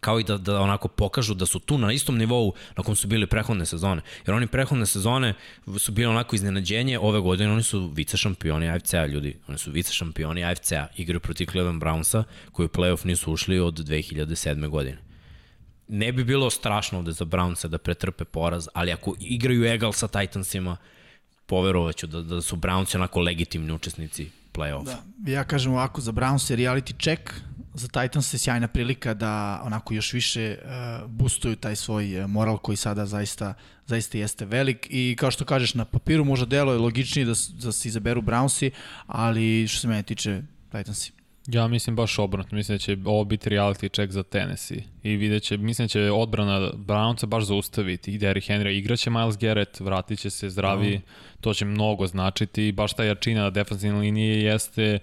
kao 0.00 0.20
i 0.20 0.24
da, 0.24 0.38
da 0.38 0.60
onako 0.60 0.88
pokažu 0.88 1.34
da 1.34 1.46
su 1.46 1.58
tu 1.58 1.78
na 1.78 1.92
istom 1.92 2.18
nivou 2.18 2.52
na 2.76 2.82
kom 2.82 2.96
su 2.96 3.08
bili 3.08 3.26
prehodne 3.26 3.66
sezone. 3.66 4.02
Jer 4.26 4.34
oni 4.34 4.46
prehodne 4.46 4.86
sezone 4.86 5.34
su 5.78 5.92
bili 5.92 6.06
onako 6.06 6.36
iznenađenje, 6.36 6.98
ove 6.98 7.20
godine 7.20 7.52
oni 7.52 7.62
su 7.62 7.86
vice 7.94 8.16
šampioni 8.16 8.70
AFC-a, 8.70 9.06
ljudi. 9.06 9.36
Oni 9.48 9.58
su 9.58 9.70
vice 9.70 9.92
šampioni 9.92 10.44
AFC-a, 10.44 10.86
igraju 10.96 11.20
protiv 11.20 11.46
Cleveland 11.52 11.82
Brownsa, 11.82 12.24
koji 12.52 12.66
u 12.66 12.74
playoff 12.74 13.06
nisu 13.06 13.32
ušli 13.32 13.60
od 13.60 13.78
2007. 13.78 14.68
godine. 14.68 14.98
Ne 15.88 16.12
bi 16.12 16.24
bilo 16.24 16.50
strašno 16.50 16.98
ovde 16.98 17.12
za 17.12 17.24
Brownsa 17.24 17.68
da 17.68 17.78
pretrpe 17.78 18.24
poraz, 18.24 18.68
ali 18.74 18.92
ako 18.92 19.14
igraju 19.20 19.64
egal 19.64 19.92
sa 19.92 20.08
Titansima, 20.08 20.76
poverovaću 21.50 22.06
da, 22.06 22.22
da 22.22 22.42
su 22.42 22.56
Brownsi 22.56 22.96
onako 22.96 23.20
legitimni 23.20 23.72
učesnici 23.72 24.30
play-offa. 24.54 24.96
Da, 25.16 25.32
ja 25.32 25.44
kažem 25.44 25.72
ovako, 25.72 26.00
za 26.00 26.12
Browns 26.12 26.50
je 26.50 26.56
reality 26.56 26.94
check, 27.02 27.34
za 27.74 27.88
Titans 27.88 28.34
je 28.34 28.38
sjajna 28.38 28.68
prilika 28.68 29.14
da 29.14 29.62
onako 29.64 29.94
još 29.94 30.12
više 30.12 30.58
uh, 30.62 31.10
boostuju 31.10 31.56
taj 31.56 31.76
svoj 31.76 32.16
e, 32.16 32.26
moral 32.26 32.58
koji 32.58 32.76
sada 32.76 33.06
zaista 33.06 33.54
zaista 33.86 34.18
jeste 34.18 34.44
velik 34.44 34.86
i 34.90 35.16
kao 35.18 35.30
što 35.30 35.44
kažeš 35.44 35.74
na 35.74 35.84
papiru 35.84 36.24
možda 36.24 36.46
delo 36.46 36.72
je 36.72 36.78
logičnije 36.78 37.24
da, 37.24 37.34
da 37.62 37.72
se 37.72 37.88
izaberu 37.88 38.22
Brownsi, 38.22 38.70
ali 39.06 39.68
što 39.68 39.80
se 39.80 39.88
mene 39.88 40.02
tiče 40.02 40.42
Titansi. 40.72 41.12
Ja 41.52 41.68
mislim 41.68 41.96
baš 41.96 42.18
obrnuto, 42.18 42.56
mislim 42.56 42.74
da 42.74 42.82
će 42.82 42.96
ovo 43.04 43.24
biti 43.24 43.50
reality 43.50 43.94
check 43.94 44.12
za 44.12 44.22
Tennessee. 44.22 44.82
I 45.02 45.16
vidjet 45.16 45.42
će, 45.42 45.56
mislim 45.56 45.84
da 45.84 45.88
će 45.88 46.10
odbrana 46.10 46.70
Brownca 46.72 47.26
baš 47.26 47.44
zaustaviti. 47.44 48.12
I 48.14 48.18
Derrick 48.18 48.48
Henry 48.48 48.70
igraće 48.70 49.10
Miles 49.10 49.38
Garrett, 49.38 49.80
vratit 49.80 50.18
će 50.18 50.30
se 50.30 50.50
zdravi, 50.50 50.98
mm. 50.98 51.02
to 51.40 51.54
će 51.54 51.64
mnogo 51.64 52.06
značiti. 52.06 52.68
I 52.68 52.72
baš 52.72 52.92
ta 52.92 53.04
jačina 53.04 53.42
na 53.42 53.50
defensivne 53.50 54.00
linije 54.00 54.42
jeste 54.42 54.98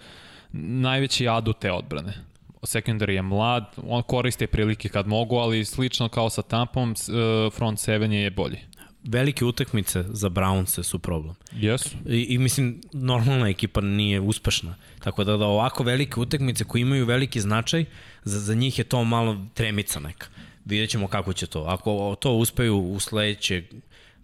najveći 0.52 1.28
adu 1.28 1.54
te 1.54 1.72
odbrane. 1.72 2.14
Secondary 2.62 3.12
je 3.12 3.22
mlad, 3.22 3.66
on 3.88 4.04
koriste 4.04 4.48
prilike 4.48 4.90
kad 4.90 5.08
mogu, 5.08 5.36
ali 5.36 5.66
slično 5.66 6.10
kao 6.10 6.30
sa 6.30 6.42
Tampom, 6.42 6.92
eh, 6.92 7.50
front 7.52 7.80
7 7.80 8.12
je 8.12 8.32
bolji 8.32 8.60
velike 9.08 9.46
utakmice 9.46 10.04
za 10.10 10.30
Brownse 10.30 10.84
su 10.84 11.00
problem. 11.00 11.36
Yes. 11.54 11.96
I, 12.06 12.22
I 12.22 12.38
mislim, 12.38 12.82
normalna 12.94 13.50
ekipa 13.50 13.82
nije 13.82 14.20
uspešna. 14.20 14.76
Tako 15.00 15.24
da, 15.24 15.38
da 15.38 15.46
ovako 15.46 15.84
velike 15.84 16.20
utakmice 16.20 16.64
koji 16.64 16.82
imaju 16.82 17.06
veliki 17.06 17.42
značaj, 17.42 17.86
za, 18.24 18.40
za 18.40 18.54
njih 18.54 18.78
je 18.80 18.84
to 18.84 19.04
malo 19.04 19.46
tremica 19.54 20.00
neka. 20.00 20.28
Vidjet 20.66 20.90
ćemo 20.90 21.08
kako 21.08 21.34
će 21.34 21.48
to. 21.48 21.64
Ako 21.64 22.16
to 22.20 22.34
uspeju 22.34 22.78
u 22.78 23.00
sledeće 23.00 23.64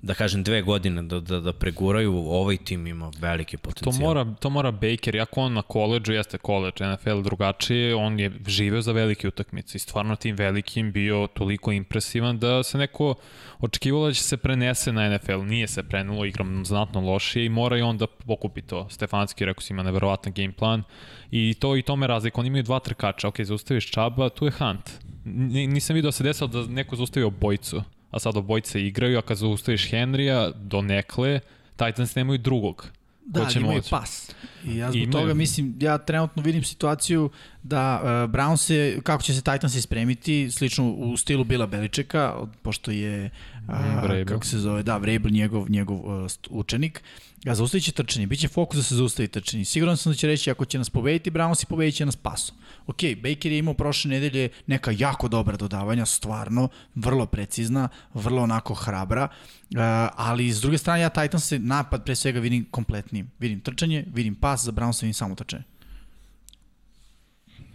da 0.03 0.13
kažem 0.13 0.43
dve 0.43 0.61
godine 0.61 1.01
da, 1.01 1.19
da, 1.19 1.39
da 1.39 1.53
preguraju, 1.53 2.13
ovaj 2.15 2.57
tim 2.57 2.87
ima 2.87 3.11
veliki 3.19 3.57
potencijal. 3.57 3.93
To 3.93 4.05
mora, 4.05 4.35
to 4.39 4.49
mora 4.49 4.71
Baker, 4.71 5.15
jako 5.15 5.41
on 5.41 5.53
na 5.53 5.61
koleđu, 5.61 6.13
jeste 6.13 6.37
koleđ, 6.37 6.73
NFL 6.79 7.21
drugačije, 7.21 7.95
on 7.95 8.19
je 8.19 8.31
živeo 8.47 8.81
za 8.81 8.91
velike 8.91 9.27
utakmice 9.27 9.75
i 9.75 9.79
stvarno 9.79 10.15
tim 10.15 10.35
velikim 10.35 10.91
bio 10.91 11.27
toliko 11.33 11.71
impresivan 11.71 12.39
da 12.39 12.63
se 12.63 12.77
neko 12.77 13.15
očekivalo 13.59 14.07
da 14.07 14.13
će 14.13 14.23
se 14.23 14.37
prenese 14.37 14.91
na 14.91 15.09
NFL, 15.09 15.41
nije 15.45 15.67
se 15.67 15.83
prenulo, 15.83 16.25
igram 16.25 16.65
znatno 16.65 17.01
lošije 17.01 17.45
i 17.45 17.49
mora 17.49 17.77
i 17.77 17.81
on 17.81 17.97
da 17.97 18.07
pokupi 18.07 18.61
to. 18.61 18.87
Stefanski, 18.89 19.45
rekao 19.45 19.61
si, 19.61 19.73
ima 19.73 19.83
neverovatan 19.83 20.33
game 20.33 20.53
plan 20.53 20.83
i 21.31 21.53
to 21.59 21.77
i 21.77 21.81
tome 21.81 22.07
razlika, 22.07 22.39
oni 22.39 22.47
imaju 22.47 22.63
dva 22.63 22.79
trkača, 22.79 23.27
ok, 23.27 23.41
zaustaviš 23.41 23.91
Čaba, 23.91 24.29
tu 24.29 24.45
je 24.45 24.51
Hunt. 24.51 24.89
N 25.25 25.73
nisam 25.73 25.93
vidio 25.93 26.07
da 26.07 26.11
se 26.11 26.23
desilo 26.23 26.47
da 26.47 26.65
neko 26.67 26.95
zaustavio 26.95 27.27
obojicu 27.27 27.81
a 28.13 28.19
sad 28.19 28.37
obojce 28.37 28.81
igraju, 28.81 29.17
a 29.17 29.21
kad 29.21 29.37
zaustaviš 29.37 29.89
Henrya 29.89 30.51
do 30.55 30.81
nekle, 30.81 31.39
Titans 31.75 32.15
nemaju 32.15 32.37
drugog. 32.37 32.87
Da, 33.25 33.41
ali 33.41 33.53
imaju 33.59 33.75
moći? 33.75 33.89
pas. 33.89 34.31
I 34.65 34.77
ja 34.77 34.91
zbog 34.91 35.03
imaju. 35.03 35.11
toga 35.11 35.33
mislim, 35.33 35.75
ja 35.79 35.97
trenutno 35.97 36.43
vidim 36.43 36.63
situaciju 36.63 37.29
da 37.63 38.01
uh, 38.03 38.31
Brown 38.31 38.57
se, 38.57 38.99
kako 39.03 39.23
će 39.23 39.33
se 39.33 39.41
Titans 39.41 39.75
ispremiti, 39.75 40.51
slično 40.51 40.91
u 40.91 41.17
stilu 41.17 41.43
Bila 41.43 41.67
Beličeka, 41.67 42.35
pošto 42.61 42.91
je, 42.91 43.29
uh, 43.67 44.27
kako 44.27 44.45
se 44.45 44.59
zove, 44.59 44.83
da, 44.83 44.97
Vrabel 44.97 45.31
njegov, 45.31 45.69
njegov 45.69 45.97
uh, 45.97 46.31
učenik, 46.49 47.03
ga 47.43 47.55
zaustavit 47.55 47.83
će 47.83 47.91
trčanje, 47.91 48.27
bit 48.27 48.39
će 48.39 48.47
fokus 48.47 48.77
da 48.77 48.83
se 48.83 48.95
zaustavi 48.95 49.27
trčanje. 49.27 49.65
Siguran 49.65 49.97
sam 49.97 50.11
da 50.11 50.15
će 50.15 50.27
reći, 50.27 50.51
ako 50.51 50.65
će 50.65 50.77
nas 50.77 50.89
pobediti 50.89 51.31
Browns 51.31 51.63
i 51.63 51.65
pobedit 51.65 51.95
će 51.95 52.05
nas 52.05 52.15
pasom. 52.15 52.55
Ok, 52.87 52.97
Baker 53.23 53.51
je 53.51 53.57
imao 53.57 53.73
prošle 53.73 54.09
nedelje 54.11 54.49
neka 54.67 54.91
jako 54.97 55.27
dobra 55.27 55.57
dodavanja, 55.57 56.05
stvarno, 56.05 56.69
vrlo 56.95 57.25
precizna, 57.25 57.89
vrlo 58.13 58.41
onako 58.41 58.73
hrabra, 58.73 59.27
uh, 59.75 60.09
ali 60.15 60.53
s 60.53 60.61
druge 60.61 60.77
strane 60.77 61.01
ja 61.01 61.09
Titans 61.09 61.51
napad 61.59 62.03
pre 62.05 62.15
svega 62.15 62.39
vidim 62.39 62.65
kompletnim. 62.71 63.29
Vidim 63.39 63.59
trčanje, 63.59 64.05
vidim 64.13 64.35
pas, 64.35 64.63
za 64.63 64.71
Browns 64.71 65.01
vidim 65.01 65.13
samo 65.13 65.35
trčanje 65.35 65.63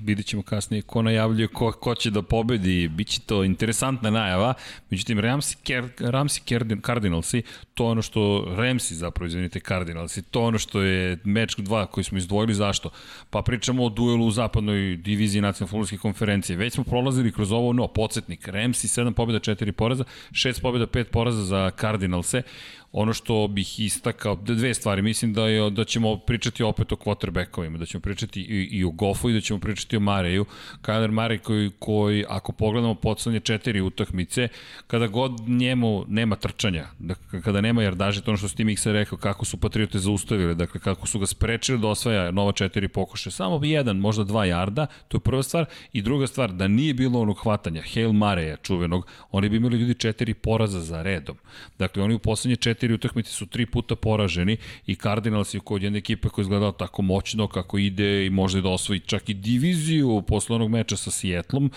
vidit 0.01 0.27
ćemo 0.27 0.43
kasnije 0.43 0.83
ko 0.83 1.03
najavljuje 1.03 1.49
ko, 1.49 1.73
ko 1.73 1.95
će 1.95 2.11
da 2.11 2.23
pobedi, 2.23 2.89
biće 2.89 3.21
to 3.21 3.45
interesantna 3.45 4.11
najava, 4.11 4.55
međutim 4.91 5.21
Ramsi, 5.21 5.57
Ker, 5.57 5.89
Ramsi 5.99 6.43
Cardinalsi, 6.87 7.43
to 7.75 7.87
ono 7.87 8.03
što 8.03 8.45
Ramsi 8.57 8.95
zapravo, 8.95 9.27
izvinite, 9.27 9.61
Cardinalsi, 9.61 10.23
to 10.23 10.43
ono 10.43 10.59
što 10.59 10.83
je 10.83 11.19
meč 11.25 11.57
2 11.57 11.87
koji 11.87 12.05
smo 12.05 12.19
izdvojili, 12.19 12.55
zašto? 12.55 12.91
Pa 13.31 13.43
pričamo 13.43 13.85
o 13.85 13.89
duelu 13.89 14.27
u 14.27 14.31
zapadnoj 14.31 14.97
diviziji 14.97 15.43
nacionalne 15.43 15.71
futbolske 15.71 15.99
konferencije, 15.99 16.57
već 16.57 16.75
smo 16.75 16.85
prolazili 16.85 17.33
kroz 17.33 17.53
ovo, 17.53 17.73
no, 17.73 17.87
podsjetnik, 17.87 18.49
Ramsi 18.49 18.89
7 18.89 19.13
pobjeda, 19.13 19.39
4 19.39 19.73
poraza, 19.73 20.05
6 20.31 20.63
pobjeda, 20.63 20.87
5 20.87 21.05
poraza 21.05 21.43
za 21.43 21.71
Cardinalse, 21.81 22.43
Ono 22.93 23.13
što 23.13 23.49
bih 23.49 23.81
istakao, 23.81 24.37
dve 24.37 24.75
stvari, 24.75 25.03
mislim 25.03 25.33
da, 25.33 25.49
je, 25.49 25.71
da 25.71 25.85
ćemo 25.85 26.17
pričati 26.17 26.63
opet 26.63 26.93
o 26.93 26.97
quarterbackovima, 26.97 27.79
da 27.79 27.87
ćemo 27.87 28.01
pričati 28.01 28.41
i, 28.41 28.69
i 28.73 28.85
o 28.85 28.91
Goffu 28.91 29.31
i 29.31 29.33
da 29.33 29.41
ćemo 29.41 29.61
pričati 29.61 29.97
o 29.97 30.01
Mareju. 30.01 30.45
Kyler 30.83 31.11
Mare 31.11 31.39
koji, 31.39 31.71
koji, 31.79 32.25
ako 32.29 32.53
pogledamo 32.53 32.95
podslednje 32.95 33.41
četiri 33.41 33.81
utakmice, 33.81 34.49
kada 34.87 35.07
god 35.07 35.49
njemu 35.49 36.05
nema 36.09 36.37
trčanja, 36.37 36.87
da, 36.99 37.15
kada 37.15 37.61
nema 37.61 37.83
jardaže, 37.83 38.23
to 38.23 38.31
ono 38.31 38.39
što 38.39 38.49
Steve 38.49 38.65
Miksa 38.65 38.93
rekao, 38.93 39.19
kako 39.19 39.45
su 39.45 39.57
Patriote 39.57 39.99
zaustavili, 39.99 40.55
dakle 40.55 40.81
kako 40.81 41.07
su 41.07 41.19
ga 41.19 41.27
sprečili 41.27 41.79
da 41.79 41.89
osvaja 41.89 42.31
nova 42.31 42.53
četiri 42.53 42.89
pokuše, 42.89 43.31
samo 43.31 43.61
jedan, 43.65 43.97
možda 43.97 44.25
dva 44.25 44.45
jarda, 44.45 44.87
to 45.09 45.17
je 45.17 45.21
prva 45.21 45.43
stvar, 45.43 45.65
i 45.93 46.03
druga 46.03 46.27
stvar, 46.27 46.53
da 46.53 46.69
nije 46.69 46.95
bilo 46.95 47.21
onog 47.21 47.39
hvatanja, 47.43 47.83
Hail 47.95 48.13
Mareja 48.13 48.57
čuvenog, 48.57 49.07
oni 49.31 49.49
bi 49.49 49.57
imali 49.57 49.79
ljudi 49.79 49.95
četiri 49.95 50.35
poraza 50.35 50.81
za 50.81 51.03
redom. 51.03 51.37
Dakle, 51.79 52.03
oni 52.03 52.15
u 52.15 52.19
poslednje 52.19 52.57
četiri 52.57 52.88
četiri 52.89 52.95
utakmice 52.95 53.31
su 53.31 53.47
tri 53.47 53.67
puta 53.67 53.97
poraženi 53.97 54.57
i 54.87 54.95
Cardinals 54.95 55.55
je 55.55 55.61
kod 55.61 55.83
jedne 55.83 55.99
ekipe 55.99 56.29
koja 56.29 56.43
je 56.43 56.45
izgledala 56.45 56.73
tako 56.73 57.03
moćno 57.03 57.49
kako 57.49 57.79
ide 57.79 58.27
i 58.27 58.31
može 58.31 58.63
da 58.63 58.69
osvoji 58.69 59.01
čak 59.01 59.29
i 59.29 59.35
diviziju 59.35 60.23
posle 60.27 60.57
onog 60.57 60.71
meča 60.71 60.97
sa 60.97 61.11
Sietlom. 61.11 61.71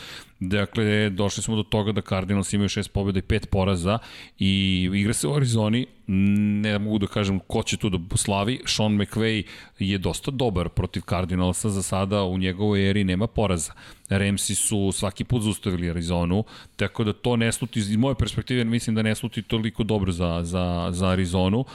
Dakle, 0.43 1.09
došli 1.09 1.43
smo 1.43 1.55
do 1.55 1.63
toga 1.63 1.91
da 1.91 2.01
Cardinals 2.01 2.53
imaju 2.53 2.69
šest 2.69 2.91
pobjeda 2.93 3.19
i 3.19 3.21
pet 3.21 3.49
poraza 3.49 3.99
i 4.39 4.89
igra 4.93 5.13
se 5.13 5.27
u 5.27 5.35
Arizoni, 5.35 5.87
ne 6.07 6.79
mogu 6.79 6.97
da 6.97 7.07
kažem 7.07 7.39
ko 7.39 7.63
će 7.63 7.77
tu 7.77 7.89
da 7.89 8.17
slavi, 8.17 8.59
Sean 8.65 8.91
McVay 8.91 9.43
je 9.79 9.97
dosta 9.97 10.31
dobar 10.31 10.69
protiv 10.69 11.01
Cardinalsa, 11.09 11.69
za 11.69 11.83
sada 11.83 12.23
u 12.23 12.37
njegovoj 12.37 12.89
eri 12.89 13.03
nema 13.03 13.27
poraza. 13.27 13.73
Ramsi 14.09 14.55
su 14.55 14.91
svaki 14.91 15.23
put 15.23 15.41
zustavili 15.41 15.89
Arizonu, 15.89 16.43
tako 16.75 17.03
da 17.03 17.13
to 17.13 17.35
ne 17.35 17.51
sluti, 17.51 17.79
iz 17.79 17.95
moje 17.95 18.15
perspektive 18.15 18.63
mislim 18.63 18.95
da 18.95 19.01
ne 19.01 19.15
sluti 19.15 19.41
toliko 19.41 19.83
dobro 19.83 20.11
za, 20.11 20.39
za, 20.43 20.89
za 20.91 21.07
Arizonu. 21.07 21.65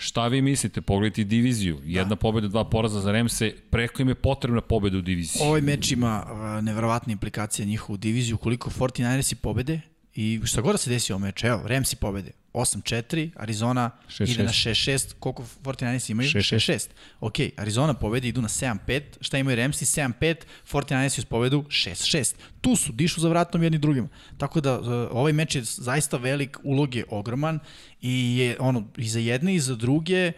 Šta 0.00 0.26
vi 0.28 0.42
mislite? 0.42 0.80
Pogledajte 0.80 1.24
diviziju. 1.24 1.80
Jedna 1.84 2.08
da. 2.08 2.16
pobeda, 2.16 2.48
dva 2.48 2.64
poraza 2.64 3.00
za 3.00 3.12
Remse. 3.12 3.52
Preko 3.70 4.02
im 4.02 4.08
je 4.08 4.14
potrebna 4.14 4.60
pobeda 4.60 4.98
u 4.98 5.00
diviziji. 5.00 5.42
Ovaj 5.42 5.60
meč 5.60 5.92
ima 5.92 6.26
uh, 6.26 6.64
neverovatne 6.64 7.12
implikacije 7.12 7.66
njihovu 7.66 7.96
diviziju. 7.96 8.36
Koliko 8.36 8.70
49ersi 8.70 9.34
pobede 9.34 9.80
i 10.14 10.40
šta 10.44 10.60
god 10.60 10.72
da 10.72 10.78
se 10.78 10.90
desi 10.90 11.12
u 11.12 11.18
meč. 11.18 11.44
Evo, 11.44 11.62
Remsi 11.66 11.96
pobede. 11.96 12.30
8-4, 12.52 13.30
Arizona 13.36 13.90
6 14.08 14.26
-6. 14.26 14.32
ide 14.32 14.42
na 14.42 14.50
6-6, 14.50 15.14
koliko 15.20 15.44
49ers 15.62 16.10
imaju? 16.10 16.28
6-6. 16.28 16.88
Ok, 17.20 17.34
Arizona 17.56 17.94
pobedi, 17.94 18.28
idu 18.28 18.42
na 18.42 18.48
7-5, 18.48 19.02
šta 19.20 19.38
imaju 19.38 19.56
Ramsi? 19.56 19.84
7-5, 19.84 20.36
49ers 20.72 21.18
uz 21.18 21.24
pobedu 21.24 21.62
6-6. 21.62 22.34
Tu 22.60 22.76
su, 22.76 22.92
dišu 22.92 23.20
za 23.20 23.28
vratom 23.28 23.62
jedni 23.62 23.78
drugima. 23.78 24.08
Tako 24.38 24.60
da, 24.60 24.80
uh, 24.80 24.86
ovaj 25.10 25.32
meč 25.32 25.54
je 25.54 25.62
zaista 25.64 26.16
velik, 26.16 26.58
ulog 26.62 26.94
je 26.94 27.04
ogroman 27.10 27.58
i 28.00 28.38
je, 28.38 28.56
ono, 28.60 28.88
i 28.96 29.08
za 29.08 29.18
jedne 29.18 29.54
i 29.54 29.60
za 29.60 29.74
druge, 29.74 30.32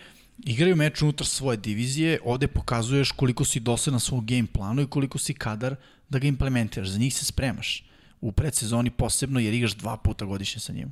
igraju 0.46 0.76
meč 0.76 1.02
unutar 1.02 1.26
svoje 1.26 1.56
divizije, 1.56 2.18
ovde 2.24 2.46
pokazuješ 2.46 3.12
koliko 3.12 3.44
si 3.44 3.60
dosledan 3.60 4.00
svog 4.00 4.26
game 4.26 4.46
planu 4.52 4.82
i 4.82 4.86
koliko 4.86 5.18
si 5.18 5.34
kadar 5.34 5.76
da 6.08 6.18
ga 6.18 6.28
implementiraš. 6.28 6.88
Za 6.88 6.98
njih 6.98 7.14
se 7.14 7.24
spremaš 7.24 7.89
u 8.20 8.32
predsezoni 8.32 8.90
posebno 8.90 9.40
jer 9.40 9.54
igraš 9.54 9.74
dva 9.74 9.96
puta 9.96 10.24
godišnje 10.24 10.60
sa 10.60 10.72
njima. 10.72 10.90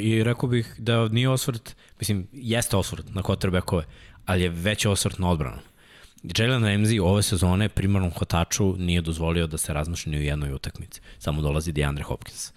I 0.00 0.24
rekao 0.24 0.48
bih 0.48 0.74
da 0.78 1.08
nije 1.08 1.28
osvrt, 1.28 1.76
mislim, 1.98 2.26
jeste 2.32 2.76
osvrt 2.76 3.14
na 3.14 3.22
quarterbackove, 3.22 3.82
ali 4.26 4.42
je 4.42 4.48
već 4.48 4.86
osvrt 4.86 5.18
na 5.18 5.30
odbranu. 5.30 5.58
Jalen 6.22 6.62
Ramsey 6.62 7.02
ove 7.02 7.22
sezone 7.22 7.68
primarnom 7.68 8.10
hotaču 8.10 8.76
nije 8.76 9.00
dozvolio 9.00 9.46
da 9.46 9.58
se 9.58 9.72
razmaši 9.72 10.10
ni 10.10 10.18
u 10.18 10.22
jednoj 10.22 10.52
utakmici. 10.52 11.00
Samo 11.18 11.42
dolazi 11.42 11.72
DeAndre 11.72 12.04
Hopkins 12.04 12.52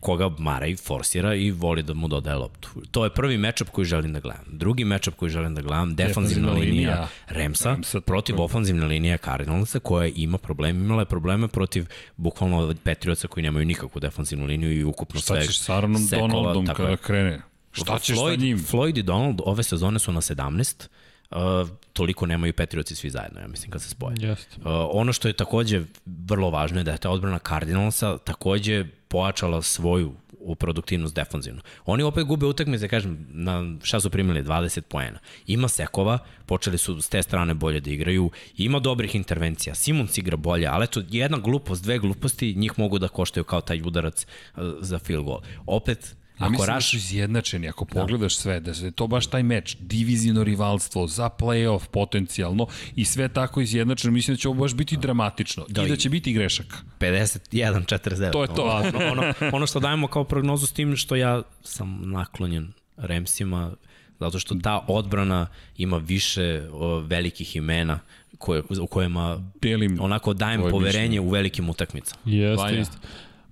koga 0.00 0.30
Maraj 0.38 0.76
forsira 0.76 1.34
i 1.34 1.50
voli 1.50 1.82
da 1.82 1.94
mu 1.94 2.08
dodaje 2.08 2.36
loptu. 2.36 2.68
To 2.90 3.04
je 3.04 3.10
prvi 3.10 3.38
mečap 3.38 3.68
koji 3.68 3.84
želim 3.84 4.12
da 4.12 4.20
gledam. 4.20 4.44
Drugi 4.46 4.84
mečap 4.84 5.14
koji 5.14 5.30
želim 5.30 5.54
da 5.54 5.62
gledam, 5.62 5.94
defanzivna 5.94 6.52
linija, 6.52 6.70
linija 6.70 7.08
Remsa, 7.28 7.70
Remsa 7.72 8.00
protiv 8.00 8.40
ofenzivne 8.40 8.86
linije 8.86 9.18
Cardinalsa 9.18 9.78
koja 9.78 10.10
ima 10.16 10.38
probleme, 10.38 10.84
imala 10.84 11.02
je 11.02 11.06
probleme 11.06 11.48
protiv 11.48 11.86
bukvalno 12.16 12.74
Patriotsa 12.84 13.28
koji 13.28 13.44
nemaju 13.44 13.66
nikakvu 13.66 14.00
defanzivnu 14.00 14.46
liniju 14.46 14.72
i 14.72 14.84
ukupno 14.84 15.20
sve 15.20 15.40
Šta 15.40 15.46
ćeš 15.46 15.60
sa 15.60 15.74
Aaronom 15.74 16.06
Donaldom 16.10 16.66
kada 16.66 16.96
krene? 16.96 17.40
Šta 17.72 17.98
ćeš 17.98 18.16
Floyd, 18.16 18.34
sa 18.34 18.42
njim? 18.42 18.58
Floyd 18.58 18.98
i 18.98 19.02
Donald 19.02 19.40
ove 19.44 19.62
sezone 19.62 19.98
su 19.98 20.12
na 20.12 20.20
17, 20.20 20.88
Uh, 21.30 21.68
toliko 21.92 22.26
nemaju 22.26 22.52
Patriotsi 22.52 22.94
svi 22.94 23.10
zajedno, 23.10 23.40
ja 23.40 23.48
mislim, 23.48 23.70
kad 23.70 23.82
se 23.82 23.88
spoje. 23.88 24.16
Yes. 24.16 24.38
Uh, 24.56 24.64
ono 24.92 25.12
što 25.12 25.28
je 25.28 25.32
takođe 25.32 25.82
vrlo 26.06 26.50
važno 26.50 26.80
je 26.80 26.84
da 26.84 26.92
je 26.92 26.98
ta 26.98 27.10
odbrana 27.10 27.38
Cardinalsa 27.38 28.18
takođe 28.18 28.84
pojačala 29.08 29.62
svoju 29.62 30.12
u 30.46 30.54
produktivnost 30.54 31.14
defanzivno. 31.14 31.62
Oni 31.86 32.02
opet 32.02 32.24
gube 32.24 32.46
utakmice, 32.46 32.88
kažem, 32.88 33.26
na 33.30 33.64
šta 33.82 34.00
su 34.00 34.10
primili 34.10 34.42
20 34.42 34.80
poena. 34.80 35.18
Ima 35.46 35.68
sekova, 35.68 36.18
počeli 36.46 36.78
su 36.78 37.02
s 37.02 37.08
te 37.08 37.22
strane 37.22 37.54
bolje 37.54 37.80
da 37.80 37.90
igraju, 37.90 38.30
ima 38.56 38.78
dobrih 38.78 39.14
intervencija, 39.14 39.74
Simons 39.74 40.18
igra 40.18 40.36
bolje, 40.36 40.66
ali 40.66 40.84
eto, 40.84 41.02
jedna 41.10 41.38
glupost, 41.38 41.82
dve 41.82 41.98
gluposti, 41.98 42.54
njih 42.54 42.78
mogu 42.78 42.98
da 42.98 43.08
koštaju 43.08 43.44
kao 43.44 43.60
taj 43.60 43.82
udarac 43.82 44.26
uh, 44.26 44.62
za 44.80 44.98
field 44.98 45.24
goal. 45.24 45.40
Opet, 45.66 46.16
Ako 46.38 46.50
mislim 46.50 46.66
raš... 46.66 46.84
da 46.84 46.90
su 46.90 46.96
izjednačeni, 46.96 47.68
ako 47.68 47.84
da. 47.84 48.00
pogledaš 48.00 48.36
sve, 48.36 48.60
da 48.60 48.70
je 48.70 48.90
to 48.90 49.06
baš 49.06 49.26
taj 49.26 49.42
meč, 49.42 49.76
divizijno 49.80 50.44
rivalstvo 50.44 51.06
za 51.06 51.30
playoff 51.38 51.86
potencijalno 51.86 52.66
i 52.96 53.04
sve 53.04 53.28
tako 53.28 53.60
izjednačeno, 53.60 54.12
mislim 54.12 54.34
da 54.34 54.40
će 54.40 54.48
ovo 54.48 54.60
baš 54.60 54.74
biti 54.74 54.96
dramatično 54.96 55.64
da, 55.68 55.82
i 55.82 55.88
da 55.88 55.96
će 55.96 56.08
biti 56.10 56.32
grešak. 56.32 56.84
51-49. 57.00 58.32
To 58.32 58.42
je 58.42 58.48
to. 58.48 58.82
Ono, 58.96 59.10
ono, 59.12 59.34
ono 59.52 59.66
što 59.66 59.80
dajemo 59.80 60.08
kao 60.08 60.24
prognozu 60.24 60.66
s 60.66 60.72
tim 60.72 60.96
što 60.96 61.16
ja 61.16 61.42
sam 61.62 62.10
naklonjen 62.10 62.72
Remsima, 62.96 63.72
zato 64.20 64.38
što 64.38 64.54
ta 64.54 64.84
odbrana 64.88 65.46
ima 65.76 65.96
više 65.96 66.68
o, 66.72 66.98
velikih 66.98 67.56
imena 67.56 67.98
koje, 68.38 68.62
u 68.80 68.86
kojima 68.86 69.50
Delim 69.62 70.00
onako 70.00 70.34
dajem 70.34 70.60
poverenje 70.60 70.86
mišljenje. 70.86 71.20
u 71.20 71.30
velikim 71.30 71.70
utakmicama. 71.70 72.20
Jeste, 72.24 72.74
jeste. 72.74 72.96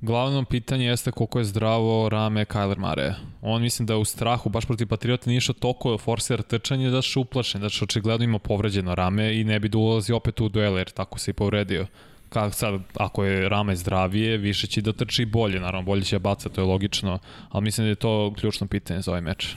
Glavno 0.04 0.44
pitanje 0.44 0.86
jeste 0.86 1.10
koliko 1.10 1.38
je 1.38 1.44
zdravo 1.44 2.08
rame 2.08 2.44
Kyler 2.44 2.78
Mare. 2.78 3.14
On 3.42 3.62
mislim 3.62 3.86
da 3.86 3.96
u 3.96 4.04
strahu, 4.04 4.48
baš 4.48 4.66
protiv 4.66 4.86
Patriota 4.88 5.30
nije 5.30 5.38
išao 5.38 5.54
toliko 5.54 5.98
forsir 5.98 6.42
trčanje 6.42 6.90
da 6.90 7.02
se 7.02 7.18
uplašen, 7.18 7.60
da 7.60 7.68
će 7.68 7.84
očigledno 7.84 8.24
ima 8.24 8.38
povređeno 8.38 8.94
rame 8.94 9.40
i 9.40 9.44
ne 9.44 9.60
bi 9.60 9.68
da 9.68 9.78
ulazi 9.78 10.12
opet 10.12 10.40
u 10.40 10.48
duel 10.48 10.78
jer 10.78 10.90
tako 10.90 11.18
se 11.18 11.30
i 11.30 11.34
povredio. 11.34 11.86
Kako 12.28 12.54
sad, 12.54 12.80
ako 12.94 13.24
je 13.24 13.48
rame 13.48 13.76
zdravije, 13.76 14.36
više 14.36 14.66
će 14.66 14.80
da 14.80 14.92
trči 14.92 15.24
bolje, 15.24 15.60
naravno 15.60 15.86
bolje 15.86 16.04
će 16.04 16.18
baca, 16.18 16.48
to 16.48 16.60
je 16.60 16.66
logično, 16.66 17.18
ali 17.48 17.64
mislim 17.64 17.84
da 17.84 17.88
je 17.88 17.94
to 17.94 18.34
ključno 18.38 18.66
pitanje 18.66 19.00
za 19.00 19.10
ovaj 19.10 19.20
meč. 19.20 19.56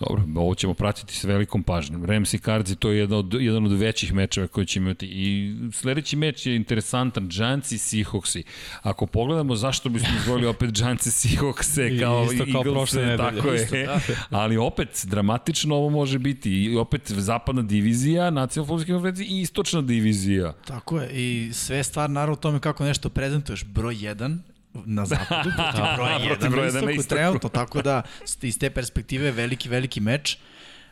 Dobro, 0.00 0.22
ovo 0.36 0.54
ćemo 0.54 0.74
pratiti 0.74 1.14
s 1.14 1.24
velikom 1.24 1.62
pažnjom. 1.62 2.04
Rams 2.04 2.34
i 2.34 2.38
Cards 2.38 2.76
to 2.78 2.90
je 2.90 2.98
jedan 2.98 3.18
od, 3.18 3.34
jedan 3.40 3.66
od 3.66 3.72
većih 3.72 4.14
mečeva 4.14 4.46
koji 4.46 4.66
ćemo 4.66 4.86
imati. 4.86 5.06
I 5.06 5.54
sledeći 5.72 6.16
meč 6.16 6.46
je 6.46 6.56
interesantan, 6.56 7.28
Giants 7.28 7.72
i 7.72 7.78
Seahawksi. 7.78 8.42
Ako 8.82 9.06
pogledamo 9.06 9.56
zašto 9.56 9.88
bismo 9.88 10.08
izvolili 10.20 10.46
opet 10.46 10.70
Giants 10.72 11.06
i 11.06 11.10
Seahawkse 11.10 11.90
kao 12.00 12.28
Isto 12.32 12.44
kao 12.52 12.62
prošle 12.62 13.16
tako 13.16 13.48
je. 13.48 13.62
Isto, 13.62 13.76
da. 13.76 14.00
Ali 14.38 14.56
opet, 14.56 15.04
dramatično 15.04 15.74
ovo 15.74 15.90
može 15.90 16.18
biti. 16.18 16.50
I 16.50 16.76
opet 16.76 17.12
zapadna 17.12 17.62
divizija, 17.62 18.30
nacionalna 18.30 18.66
futbolska 18.66 18.92
konferencija 18.92 19.26
i 19.28 19.40
istočna 19.40 19.82
divizija. 19.82 20.52
Tako 20.66 21.00
je. 21.00 21.10
I 21.12 21.52
sve 21.52 21.84
stvar 21.84 22.10
naravno 22.10 22.32
u 22.32 22.36
tome 22.36 22.60
kako 22.60 22.84
nešto 22.84 23.08
prezentuješ. 23.08 23.64
Broj 23.64 23.94
1 23.94 24.38
na 24.84 25.06
zapadu, 25.06 25.50
protiv 25.56 25.84
broja 25.96 26.18
1 26.18 26.26
protiv 26.26 26.50
broja 26.50 26.62
na 26.62 26.66
jedan 26.66 26.84
na 26.84 26.90
istoku 26.90 27.08
trenutno, 27.08 27.48
tako 27.48 27.82
da 27.82 28.02
iz 28.42 28.58
te 28.58 28.70
perspektive 28.70 29.30
veliki, 29.30 29.68
veliki 29.68 30.00
meč. 30.00 30.38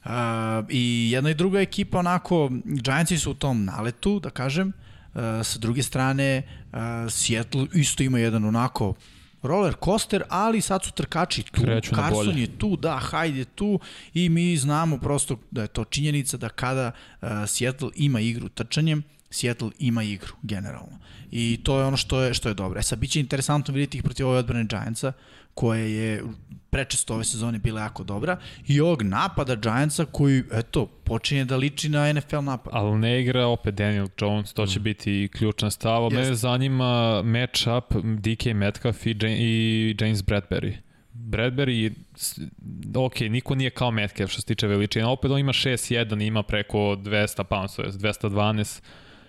Uh, 0.05 0.11
I 0.69 1.11
jedna 1.11 1.31
i 1.31 1.35
druga 1.35 1.61
ekipa 1.61 1.99
onako, 1.99 2.51
Giantsi 2.65 3.19
su 3.19 3.31
u 3.31 3.35
tom 3.35 3.65
naletu, 3.65 4.21
da 4.21 4.31
kažem, 4.31 4.69
uh, 5.15 5.21
sa 5.45 5.59
druge 5.59 5.83
strane 5.83 6.43
uh, 6.73 6.79
Seattle 7.11 7.67
isto 7.75 8.03
ima 8.03 8.19
jedan 8.19 8.45
onako 8.45 8.95
roller 9.43 9.75
coaster, 9.85 10.23
ali 10.29 10.61
sad 10.61 10.85
su 10.85 10.93
trkači 10.93 11.43
tu. 11.43 11.63
Kreću 11.63 11.95
Carson 11.95 12.27
bolje. 12.27 12.41
je 12.41 12.59
tu, 12.59 12.77
da, 12.77 13.01
Hyde 13.11 13.37
je 13.37 13.45
tu 13.45 13.81
i 14.15 14.29
mi 14.29 14.57
znamo 14.57 14.99
prosto 14.99 15.37
da 15.51 15.63
je 15.63 15.69
to 15.69 15.85
činjenica 15.85 16.37
da 16.37 16.49
kada 16.49 16.91
uh, 17.23 17.29
Seattle 17.47 17.91
ima 17.95 18.21
igru 18.21 18.49
trčanjem, 18.49 19.03
Seattle 19.33 19.71
ima 19.79 20.03
igru 20.03 20.33
generalno. 20.43 20.99
I 21.31 21.61
to 21.65 21.79
je 21.79 21.85
ono 21.85 21.97
što 21.97 22.21
je 22.21 22.35
što 22.35 22.49
je 22.49 22.55
dobro. 22.55 22.81
E 22.81 22.83
sad 22.83 22.99
biće 22.99 23.21
interesantno 23.21 23.75
vidjeti 23.75 23.97
ih 23.99 24.03
protiv 24.03 24.29
ove 24.29 24.39
odbrane 24.39 24.65
Giantsa 24.65 25.13
koje 25.55 25.93
je 25.93 26.23
prečesto 26.71 27.15
ove 27.15 27.25
sezone 27.25 27.59
bila 27.59 27.81
jako 27.81 28.05
dobra 28.05 28.37
i 28.67 28.81
ovog 28.81 29.03
napada 29.03 29.55
Giantsa 29.55 30.05
koji 30.05 30.43
eto 30.53 30.87
počinje 30.87 31.45
da 31.45 31.57
liči 31.57 31.89
na 31.89 32.13
NFL 32.13 32.41
napad. 32.41 32.73
Ali 32.77 32.99
ne 32.99 33.21
igra 33.21 33.47
opet 33.47 33.75
Daniel 33.75 34.09
Jones, 34.21 34.53
to 34.53 34.67
će 34.67 34.81
biti 34.81 35.29
ključna 35.33 35.71
stava. 35.71 36.09
Mene 36.09 36.21
Jeste. 36.21 36.35
zanima 36.35 37.23
match-up 37.25 38.01
DK 38.21 38.55
Metcalf 38.55 39.07
i, 39.07 39.17
i 39.23 39.97
James 40.01 40.23
Bradbury. 40.23 40.75
Bradbury, 41.15 41.93
ok, 42.97 43.21
niko 43.21 43.55
nije 43.55 43.71
kao 43.71 43.91
Metcalf 43.91 44.31
što 44.31 44.41
se 44.41 44.47
tiče 44.47 44.67
veličine, 44.67 45.07
opet 45.07 45.31
on 45.31 45.39
ima 45.39 45.53
6'1, 45.53 46.27
ima 46.27 46.43
preko 46.43 46.79
200 46.79 47.45
pounds, 47.45 47.77
to 47.77 47.83
jest 47.83 47.99
212 47.99 48.83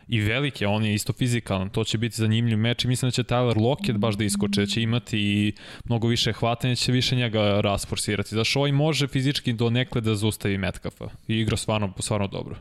i 0.08 0.22
velik 0.22 0.62
je, 0.62 0.68
on 0.68 0.86
je 0.86 0.94
isto 0.94 1.14
fizikalan, 1.14 1.70
to 1.70 1.84
će 1.84 1.98
biti 1.98 2.16
zanimljiv 2.16 2.58
meč 2.58 2.86
i 2.86 2.88
mislim 2.88 3.08
da 3.08 3.12
će 3.12 3.24
Tyler 3.24 3.62
Lockett 3.62 3.98
baš 3.98 4.16
da 4.16 4.24
iskoče, 4.24 4.62
da 4.62 4.68
će 4.68 4.82
imati 4.82 5.20
i 5.20 5.54
mnogo 5.86 6.08
više 6.08 6.34
hvatanja, 6.34 6.76
će 6.76 6.92
više 6.92 7.16
njega 7.16 7.62
rasforsirati. 7.62 8.36
Zašto 8.36 8.60
ovaj 8.60 8.72
može 8.72 9.08
fizički 9.08 9.54
do 9.54 9.70
nekle 9.70 10.02
da 10.02 10.16
zaustavi 10.16 10.58
Metcalfa 10.58 11.06
i 11.28 11.36
igra 11.36 11.58
stvarno, 11.58 11.94
stvarno 12.00 12.28
dobro. 12.28 12.56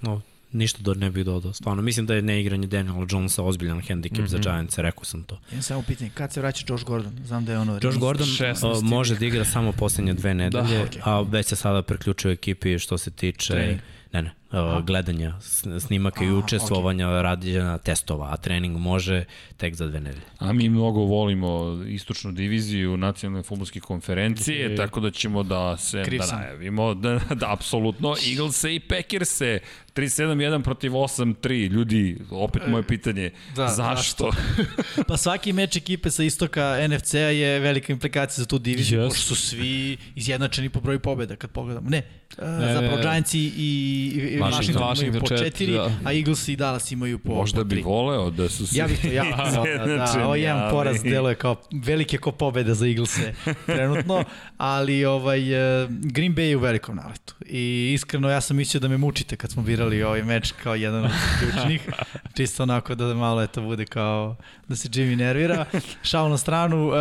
No, 0.00 0.20
ništa 0.54 0.82
do 0.82 0.94
ne 0.94 1.10
bih 1.10 1.24
dodao. 1.24 1.52
Stvarno, 1.52 1.82
mislim 1.82 2.06
da 2.06 2.14
je 2.14 2.22
neigranje 2.22 2.66
Daniela 2.66 3.06
Jonesa 3.10 3.42
ozbiljan 3.42 3.80
hendikep 3.80 4.18
mm 4.18 4.22
-hmm. 4.22 4.28
za 4.28 4.38
Giants, 4.38 4.78
rekao 4.78 5.04
sam 5.04 5.22
to. 5.22 5.40
Jedan 5.50 5.62
samo 5.62 5.82
pitanje, 5.82 6.10
kad 6.14 6.32
se 6.32 6.40
vraća 6.40 6.64
Josh 6.68 6.84
Gordon? 6.84 7.12
Znam 7.24 7.44
da 7.44 7.52
je 7.52 7.58
ono... 7.58 7.78
Josh 7.82 7.98
Gordon 7.98 8.26
16 8.26 8.78
uh, 8.78 8.82
može 8.82 9.16
da 9.16 9.26
igra 9.26 9.44
samo 9.44 9.72
poslednje 9.72 10.14
dve 10.14 10.34
nedelje, 10.34 10.82
okej. 10.82 11.00
a 11.04 11.20
već 11.20 11.46
se 11.46 11.56
sada 11.56 11.82
priključio 11.82 12.30
ekipi 12.30 12.78
što 12.78 12.98
se 12.98 13.10
tiče 13.10 13.52
Trening. 13.52 13.80
ne, 14.12 14.22
ne, 14.22 14.34
uh, 14.62 14.84
gledanja 14.84 15.34
sn- 15.40 15.80
snimaka 15.80 16.24
i 16.24 16.32
učestvovanja, 16.32 17.06
okay. 17.06 17.22
rađenja 17.22 17.78
testova, 17.78 18.28
a 18.32 18.36
trening 18.36 18.76
može 18.76 19.24
tek 19.56 19.74
za 19.74 19.86
dve 19.86 20.00
nedelje. 20.00 20.24
A 20.38 20.52
mi 20.52 20.68
mnogo 20.68 21.00
volimo 21.00 21.82
istočnu 21.88 22.32
diviziju 22.32 22.96
nacionalne 22.96 23.42
futbolske 23.42 23.80
konferencije, 23.80 24.70
Je. 24.70 24.76
tako 24.76 25.00
da 25.00 25.10
ćemo 25.10 25.42
da 25.42 25.76
se 25.76 26.02
da 26.18 26.36
najavimo 26.36 26.94
da, 26.94 27.20
da 27.34 27.52
apsolutno 27.52 28.14
Eaglese 28.30 28.74
i 28.74 28.80
Packerse 28.80 29.60
3-7-1 29.94 30.62
protiv 30.62 30.92
8-3. 30.92 31.70
Ljudi, 31.70 32.18
opet 32.30 32.62
moje 32.68 32.82
pitanje, 32.82 33.30
da, 33.56 33.62
da, 33.62 33.68
zašto? 33.68 34.30
Pa 35.08 35.16
svaki 35.16 35.52
meč 35.52 35.76
ekipe 35.76 36.10
sa 36.10 36.22
istoka 36.22 36.76
NFC-a 36.88 37.18
je 37.18 37.60
velika 37.60 37.92
implikacija 37.92 38.42
za 38.42 38.46
tu 38.46 38.58
diviziju, 38.58 39.00
Yes. 39.00 39.08
pošto 39.08 39.22
su 39.22 39.34
svi 39.34 39.96
izjednačeni 40.14 40.68
po 40.68 40.80
broju 40.80 41.00
pobjeda 41.00 41.36
kad 41.36 41.50
pogledamo. 41.50 41.90
Ne, 41.90 41.96
ne 41.98 42.24
ne, 42.66 42.74
zapravo 42.74 42.96
ne. 42.96 43.02
Giants 43.02 43.34
i, 43.34 43.38
i 43.38 44.38
Washington. 44.40 44.82
Washington, 44.82 45.06
imaju 45.06 45.20
po 45.20 45.28
četiri, 45.28 45.50
četiri, 45.50 45.72
da. 45.72 45.90
a 46.04 46.12
Eagles 46.12 46.48
i 46.48 46.56
Dallas 46.56 46.92
imaju 46.92 47.18
po, 47.18 47.34
Možda 47.34 47.60
po 47.60 47.64
bi 47.64 47.82
voleo 47.82 48.30
da 48.30 48.48
su 48.48 48.66
se... 48.66 48.78
Ja 48.78 48.86
bih 48.86 49.00
to 49.02 49.08
voleo, 49.08 49.86
da, 49.86 49.96
da, 49.96 50.24
ovo 50.24 50.34
je 50.34 50.42
jedan 50.42 50.70
poraz 50.70 51.02
deluje 51.02 51.34
kao 51.34 51.56
velike 51.72 52.18
ko 52.18 52.32
pobede 52.32 52.74
za 52.74 52.86
Eaglese 52.86 53.34
trenutno, 53.66 54.24
ali 54.56 55.04
ovaj, 55.04 55.82
eh, 55.82 55.88
Green 55.90 56.34
Bay 56.34 56.40
je 56.40 56.56
u 56.56 56.60
velikom 56.60 56.96
naletu 56.96 57.34
i 57.46 57.90
iskreno 57.94 58.30
ja 58.30 58.40
sam 58.40 58.56
mislio 58.56 58.80
da 58.80 58.88
me 58.88 58.96
mučite 58.96 59.36
kad 59.36 59.50
smo 59.50 59.62
birali 59.62 59.83
ovaj 59.84 60.22
meč 60.22 60.52
kao 60.62 60.74
jedan 60.74 61.04
od 61.04 61.10
ključnih, 61.38 61.88
čisto 62.36 62.62
onako 62.62 62.94
da 62.94 63.14
malo 63.14 63.42
eto 63.42 63.62
bude 63.62 63.84
kao 63.84 64.36
da 64.68 64.76
se 64.76 64.88
Jimmy 64.88 65.16
nervira. 65.16 65.64
Šao 66.02 66.28
na 66.28 66.38
stranu, 66.38 66.88
uh, 66.88 66.94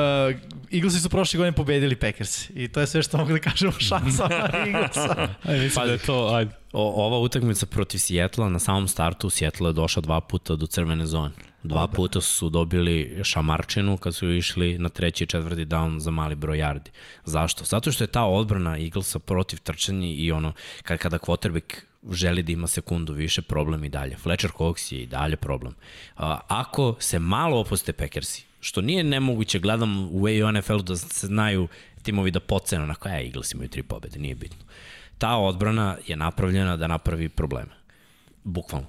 Eaglesi 0.72 0.99
su 0.99 1.10
prošle 1.10 1.38
godine 1.38 1.51
pobedili 1.51 1.95
Packers 1.95 2.49
i 2.49 2.68
to 2.68 2.80
je 2.80 2.88
sve 2.88 3.03
što 3.03 3.18
mogu 3.18 3.31
da 3.31 3.39
kažem 3.39 3.69
o 3.69 3.80
šansama 3.80 4.49
Eaglesa. 4.68 5.27
Ajde, 5.43 5.64
mislim 5.64 5.85
da 5.85 5.91
je 5.91 5.97
to, 5.97 6.30
ajde. 6.34 6.51
O, 6.73 7.05
ova 7.05 7.19
utakmica 7.19 7.65
protiv 7.65 7.97
Sjetla, 7.97 8.49
na 8.49 8.60
samom 8.60 8.88
startu 8.88 9.30
Sjetla 9.30 9.69
je 9.69 9.73
došao 9.73 10.01
dva 10.01 10.22
puta 10.22 10.55
do 10.55 10.68
crvene 10.68 11.05
zone. 11.05 11.34
Dva 11.64 11.88
puta 11.88 12.22
su 12.22 12.49
dobili 12.49 13.19
šamarčinu 13.23 13.97
kad 13.97 14.15
su 14.15 14.31
išli 14.31 14.77
na 14.77 14.89
treći 14.89 15.23
i 15.23 15.27
četvrti 15.27 15.65
down 15.65 15.99
za 15.99 16.11
mali 16.11 16.35
broj 16.35 16.57
yardi. 16.57 16.89
Zašto? 17.26 17.64
Zato 17.64 17.91
što 17.91 18.03
je 18.03 18.07
ta 18.07 18.23
odbrana 18.23 18.80
Eaglesa 18.80 19.19
protiv 19.19 19.60
trčanja 19.60 20.07
i 20.07 20.31
ono, 20.31 20.53
kad, 20.84 20.99
kada 20.99 21.18
quarterback 21.18 21.76
želi 22.12 22.44
da 22.44 22.52
ima 22.52 22.68
sekundu 22.68 23.14
više, 23.14 23.42
problem 23.42 23.84
i 23.84 23.90
dalje. 23.90 24.16
Fletcher 24.18 24.52
Cox 24.52 24.94
je 24.94 25.02
i 25.02 25.08
dalje 25.08 25.36
problem. 25.36 25.76
Ako 26.48 26.96
se 27.00 27.20
malo 27.20 27.60
opuste 27.60 27.94
Packersi, 27.94 28.46
što 28.60 28.82
nije 28.82 29.04
nemoguće, 29.04 29.60
gledam 29.60 30.10
u 30.12 30.52
NFL 30.52 30.78
da 30.78 30.96
se 30.96 31.28
znaju 31.28 31.68
timovi 32.04 32.32
da 32.32 32.40
pocenu, 32.40 32.84
onako, 32.84 33.10
e, 33.10 33.24
Eagles 33.26 33.54
imaju 33.54 33.70
tri 33.70 33.84
pobede, 33.84 34.20
nije 34.20 34.36
bitno. 34.36 34.66
Ta 35.18 35.36
odbrana 35.36 35.98
je 36.08 36.16
napravljena 36.16 36.78
da 36.78 36.88
napravi 36.88 37.30
probleme. 37.30 37.72
Bukvalno. 38.44 38.88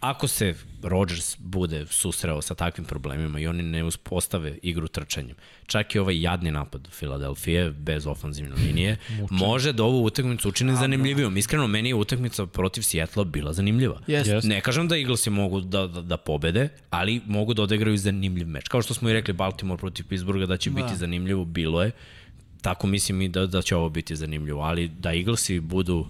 Ako 0.00 0.28
se 0.28 0.54
Rodgers 0.82 1.36
bude 1.38 1.86
susreo 1.86 2.42
sa 2.42 2.54
takvim 2.54 2.84
problemima 2.84 3.40
i 3.40 3.46
oni 3.46 3.62
ne 3.62 3.84
uspostave 3.84 4.58
igru 4.62 4.88
trčanjem, 4.88 5.36
čak 5.66 5.94
i 5.94 5.98
ovaj 5.98 6.20
jadni 6.22 6.50
napad 6.50 6.88
Filadelfije 6.90 7.70
bez 7.70 8.06
ofanzivne 8.06 8.56
linije, 8.66 8.96
može 9.30 9.72
da 9.72 9.84
ovu 9.84 10.04
utakmicu 10.04 10.48
učini 10.48 10.76
zanimljivijom. 10.76 11.36
Iskreno, 11.36 11.66
meni 11.66 11.88
je 11.88 11.94
utakmica 11.94 12.46
protiv 12.46 12.82
Sjetla 12.82 13.24
bila 13.24 13.52
zanimljiva. 13.52 14.00
Jeste. 14.06 14.32
Jeste. 14.32 14.48
Ne 14.48 14.60
kažem 14.60 14.88
da 14.88 14.96
Eaglesi 14.96 15.30
mogu 15.30 15.60
da, 15.60 15.86
da, 15.86 16.02
da 16.02 16.16
pobede, 16.16 16.68
ali 16.90 17.20
mogu 17.26 17.54
da 17.54 17.62
odigraju 17.62 17.96
zanimljiv 17.96 18.46
meč. 18.48 18.68
Kao 18.68 18.82
što 18.82 18.94
smo 18.94 19.10
i 19.10 19.12
rekli 19.12 19.34
Baltimore 19.34 19.78
protiv 19.78 20.06
Pittsburgha 20.08 20.46
da 20.46 20.56
će 20.56 20.70
da. 20.70 20.82
biti 20.82 20.96
zanimljivo, 20.96 21.44
bilo 21.44 21.82
je. 21.82 21.90
Tako 22.62 22.86
mislim 22.86 23.22
i 23.22 23.28
da, 23.28 23.46
da 23.46 23.62
će 23.62 23.76
ovo 23.76 23.88
biti 23.88 24.16
zanimljivo, 24.16 24.62
ali 24.62 24.88
da 24.88 25.14
Eaglesi 25.14 25.60
budu 25.60 26.06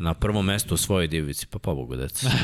na 0.00 0.14
prvom 0.14 0.46
mestu 0.46 0.74
u 0.74 0.76
svojoj 0.76 1.08
divici, 1.08 1.46
pa 1.46 1.58
pobogu 1.58 1.96
deca. 1.96 2.30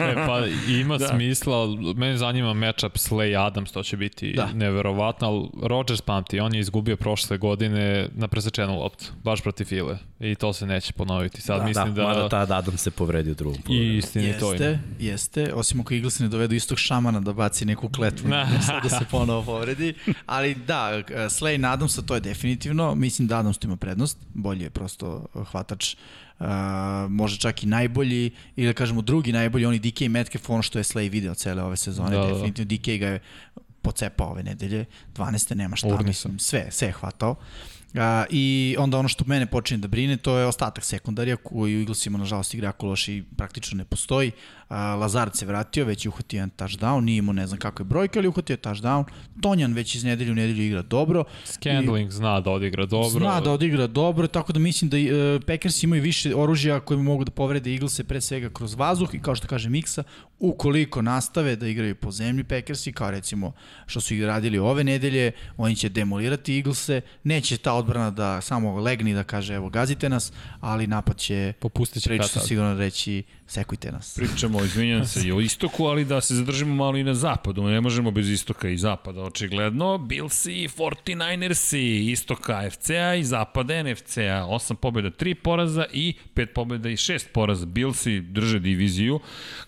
E, 0.00 0.14
pa 0.14 0.46
ima 0.68 0.98
da. 0.98 1.08
smisla, 1.08 1.56
ali 1.56 1.94
mene 1.94 2.16
zanima 2.16 2.54
matchup 2.54 2.92
Slay 2.92 3.46
Adams, 3.46 3.72
to 3.72 3.82
će 3.82 3.96
biti 3.96 4.32
da. 4.32 4.44
Da. 4.44 4.52
neverovatno, 4.52 5.28
ali 5.28 5.68
Rodgers 5.68 6.00
pamti, 6.00 6.40
on 6.40 6.54
je 6.54 6.60
izgubio 6.60 6.96
prošle 6.96 7.38
godine 7.38 8.08
na 8.14 8.28
presečenu 8.28 8.78
loptu, 8.78 9.04
baš 9.24 9.42
protiv 9.42 9.64
File 9.64 9.98
i 10.20 10.34
to 10.34 10.52
se 10.52 10.66
neće 10.66 10.92
ponoviti. 10.92 11.40
Sad 11.40 11.60
da, 11.60 11.66
mislim 11.66 11.94
da, 11.94 12.02
da... 12.02 12.08
mada 12.08 12.28
tad 12.28 12.50
Adam 12.50 12.76
se 12.76 12.90
povredio 12.90 13.32
u 13.32 13.34
drugom 13.34 13.58
I 13.58 13.62
polovremenu. 13.62 13.98
istini 13.98 14.38
to 14.38 14.54
ima. 14.54 14.64
Jeste, 14.64 14.78
jeste, 14.98 15.54
osim 15.54 15.80
ako 15.80 15.94
Eaglesi 15.94 16.22
ne 16.22 16.28
dovedu 16.28 16.54
istog 16.54 16.78
šamana 16.78 17.20
da 17.20 17.32
baci 17.32 17.64
neku 17.64 17.88
kletvu, 17.88 18.28
ne. 18.28 18.46
sad 18.66 18.82
da 18.82 18.88
se 18.88 19.04
ponovo 19.10 19.42
povredi. 19.42 19.94
Ali 20.26 20.54
da, 20.54 21.02
Slay 21.08 21.56
na 21.56 21.72
Adamsa 21.72 22.02
to 22.02 22.14
je 22.14 22.20
definitivno, 22.20 22.94
mislim 22.94 23.28
da 23.28 23.38
Adams 23.38 23.58
tu 23.58 23.66
ima 23.66 23.76
prednost, 23.76 24.18
bolji 24.34 24.62
je 24.62 24.70
prosto 24.70 25.26
hvatač 25.50 25.96
Uh, 26.40 26.46
može 27.10 27.38
čak 27.38 27.62
i 27.62 27.66
najbolji 27.66 28.30
ili 28.56 28.66
da 28.66 28.72
kažemo 28.72 29.02
drugi 29.02 29.32
najbolji, 29.32 29.66
oni 29.66 29.78
DK 29.78 30.00
Metcalf, 30.00 30.50
ono 30.50 30.62
što 30.62 30.78
je 30.78 30.84
Slay 30.84 31.10
video 31.10 31.34
cele 31.34 31.62
ove 31.62 31.76
sezone, 31.76 32.10
Da, 32.10 32.22
da, 32.22 32.26
da. 32.26 32.32
definitivno 32.34 32.76
DK 32.76 32.86
ga 32.86 33.06
je 33.06 33.20
pocepao 33.82 34.30
ove 34.30 34.42
nedelje, 34.42 34.84
12. 35.16 35.54
nema 35.54 35.76
šta, 35.76 35.86
Urnisan. 35.88 36.06
mislim, 36.06 36.38
sve, 36.38 36.66
sve 36.70 36.88
je 36.88 36.92
hvatao. 36.92 37.30
Uh, 37.30 38.00
I 38.30 38.76
onda 38.78 38.98
ono 38.98 39.08
što 39.08 39.24
mene 39.24 39.46
počinje 39.46 39.78
da 39.78 39.88
brine, 39.88 40.16
to 40.16 40.38
je 40.38 40.46
ostatak 40.46 40.84
sekundarija 40.84 41.36
koji 41.36 41.76
u 41.76 41.80
Eaglesima 41.80 42.18
nažalost 42.18 42.54
igra 42.54 42.68
jako 42.68 42.86
loš 42.86 43.08
i 43.08 43.24
praktično 43.36 43.76
ne 43.78 43.84
postoji. 43.84 44.32
Lazard 44.70 45.36
se 45.36 45.46
vratio, 45.46 45.84
već 45.84 46.04
je 46.04 46.08
uhvatio 46.08 46.36
jedan 46.36 46.50
touchdown, 46.56 47.00
nije 47.00 47.18
imao 47.18 47.32
ne 47.32 47.46
znam 47.46 47.58
kakve 47.58 47.84
brojke, 47.84 48.18
ali 48.18 48.28
uhvatio 48.28 48.54
je 48.54 48.58
touchdown. 48.58 49.04
Tonjan 49.42 49.72
već 49.72 49.94
iz 49.94 50.04
nedelju 50.04 50.32
u 50.32 50.34
nedelju 50.34 50.62
igra 50.62 50.82
dobro. 50.82 51.24
Scandling 51.44 52.10
zna 52.10 52.40
da 52.40 52.50
odigra 52.50 52.86
dobro. 52.86 53.20
Zna 53.20 53.40
da 53.40 53.52
odigra 53.52 53.86
dobro, 53.86 54.26
tako 54.26 54.52
da 54.52 54.58
mislim 54.58 54.90
da 54.90 54.96
uh, 54.96 55.42
Packers 55.46 55.82
imaju 55.82 56.02
više 56.02 56.36
oružja 56.36 56.80
koje 56.80 56.98
mogu 56.98 57.24
da 57.24 57.30
povrede 57.30 57.72
Eaglese 57.72 58.04
pre 58.04 58.20
svega 58.20 58.50
kroz 58.52 58.74
vazduh 58.74 59.14
i 59.14 59.18
kao 59.18 59.34
što 59.34 59.46
kaže 59.46 59.68
Miksa, 59.68 60.02
ukoliko 60.38 61.02
nastave 61.02 61.56
da 61.56 61.66
igraju 61.66 61.94
po 61.94 62.10
zemlji 62.10 62.44
Packersi, 62.44 62.92
kao 62.92 63.10
recimo 63.10 63.52
što 63.86 64.00
su 64.00 64.14
ih 64.14 64.24
radili 64.24 64.58
ove 64.58 64.84
nedelje, 64.84 65.32
oni 65.56 65.76
će 65.76 65.88
demolirati 65.88 66.56
Eaglese, 66.56 67.00
neće 67.24 67.56
ta 67.56 67.72
odbrana 67.74 68.10
da 68.10 68.40
samo 68.40 68.80
legni 68.80 69.14
da 69.14 69.24
kaže 69.24 69.54
evo 69.54 69.68
gazite 69.68 70.08
nas, 70.08 70.32
ali 70.60 70.86
napad 70.86 71.16
će 71.16 71.52
Popustit 71.60 72.02
će 72.02 72.40
sigurno 72.40 72.74
reći 72.74 73.22
sekujte 73.50 73.92
nas. 73.92 74.14
Pričamo, 74.16 74.64
izvinjam 74.64 75.06
se, 75.06 75.28
i 75.28 75.32
o 75.32 75.40
istoku, 75.40 75.86
ali 75.86 76.04
da 76.04 76.20
se 76.20 76.34
zadržimo 76.34 76.74
malo 76.74 76.96
i 76.96 77.04
na 77.04 77.14
zapadu. 77.14 77.62
Ne 77.62 77.80
možemo 77.80 78.10
bez 78.10 78.30
istoka 78.30 78.68
i 78.68 78.76
zapada, 78.78 79.22
očigledno. 79.22 79.98
Billsi, 79.98 80.68
49ersi, 80.68 82.10
istoka 82.10 82.58
AFC-a 82.58 83.14
i 83.14 83.24
zapada 83.24 83.82
NFC-a. 83.82 84.46
8 84.46 84.74
pobjeda, 84.74 85.10
3 85.10 85.34
poraza 85.34 85.84
i 85.92 86.14
5 86.34 86.46
pobjeda 86.46 86.88
i 86.88 86.96
6 86.96 87.26
poraza. 87.32 87.66
Billsi 87.66 88.20
drže 88.20 88.58
diviziju. 88.58 89.20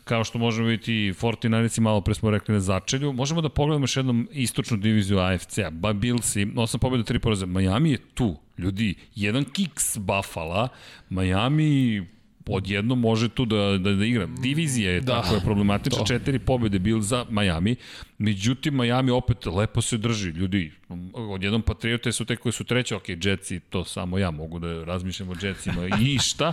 Kao 0.04 0.24
što 0.24 0.38
možemo 0.38 0.68
vidjeti, 0.68 1.20
49ersi 1.20 1.80
malo 1.80 2.00
pre 2.00 2.14
smo 2.14 2.30
rekli 2.30 2.54
na 2.54 2.60
začelju. 2.60 3.12
Možemo 3.12 3.40
da 3.40 3.48
pogledamo 3.48 3.82
još 3.82 3.96
jednom 3.96 4.28
istočnu 4.32 4.76
diviziju 4.76 5.18
AFC-a. 5.18 5.70
Ba 5.70 5.92
Billsi, 5.92 6.46
8 6.46 6.78
pobjeda, 6.78 7.04
3 7.04 7.18
poraza. 7.18 7.46
Miami 7.46 7.90
je 7.90 7.98
tu. 8.14 8.36
Ljudi, 8.59 8.94
jedan 9.14 9.44
kiks 9.44 9.98
Buffalo, 9.98 10.68
Miami 11.10 12.06
odjedno 12.47 12.94
može 12.94 13.28
tu 13.28 13.44
da, 13.44 13.78
da, 13.78 13.93
da 13.93 14.05
igra. 14.05 14.27
Divizija 14.27 14.93
je 14.93 15.01
da, 15.01 15.23
tako 15.23 15.35
je 15.35 15.40
problematična, 15.40 15.98
to. 15.98 16.06
četiri 16.06 16.39
pobjede 16.39 16.78
bil 16.78 17.01
za 17.01 17.24
Miami, 17.31 17.77
međutim 18.19 18.77
Miami 18.77 19.10
opet 19.10 19.47
lepo 19.47 19.82
se 19.82 19.98
drži, 19.98 20.31
ljudi, 20.31 20.73
odjednom 21.14 21.62
Patriote 21.62 22.12
su 22.12 22.24
te 22.24 22.36
koji 22.36 22.52
su 22.52 22.64
treće, 22.64 22.97
ok, 22.97 23.09
Jetsi, 23.09 23.60
to 23.60 23.85
samo 23.85 24.19
ja 24.19 24.31
mogu 24.31 24.59
da 24.59 24.85
razmišljam 24.85 25.28
o 25.28 25.35
Jetsima 25.43 25.89
i 26.01 26.19
šta, 26.28 26.52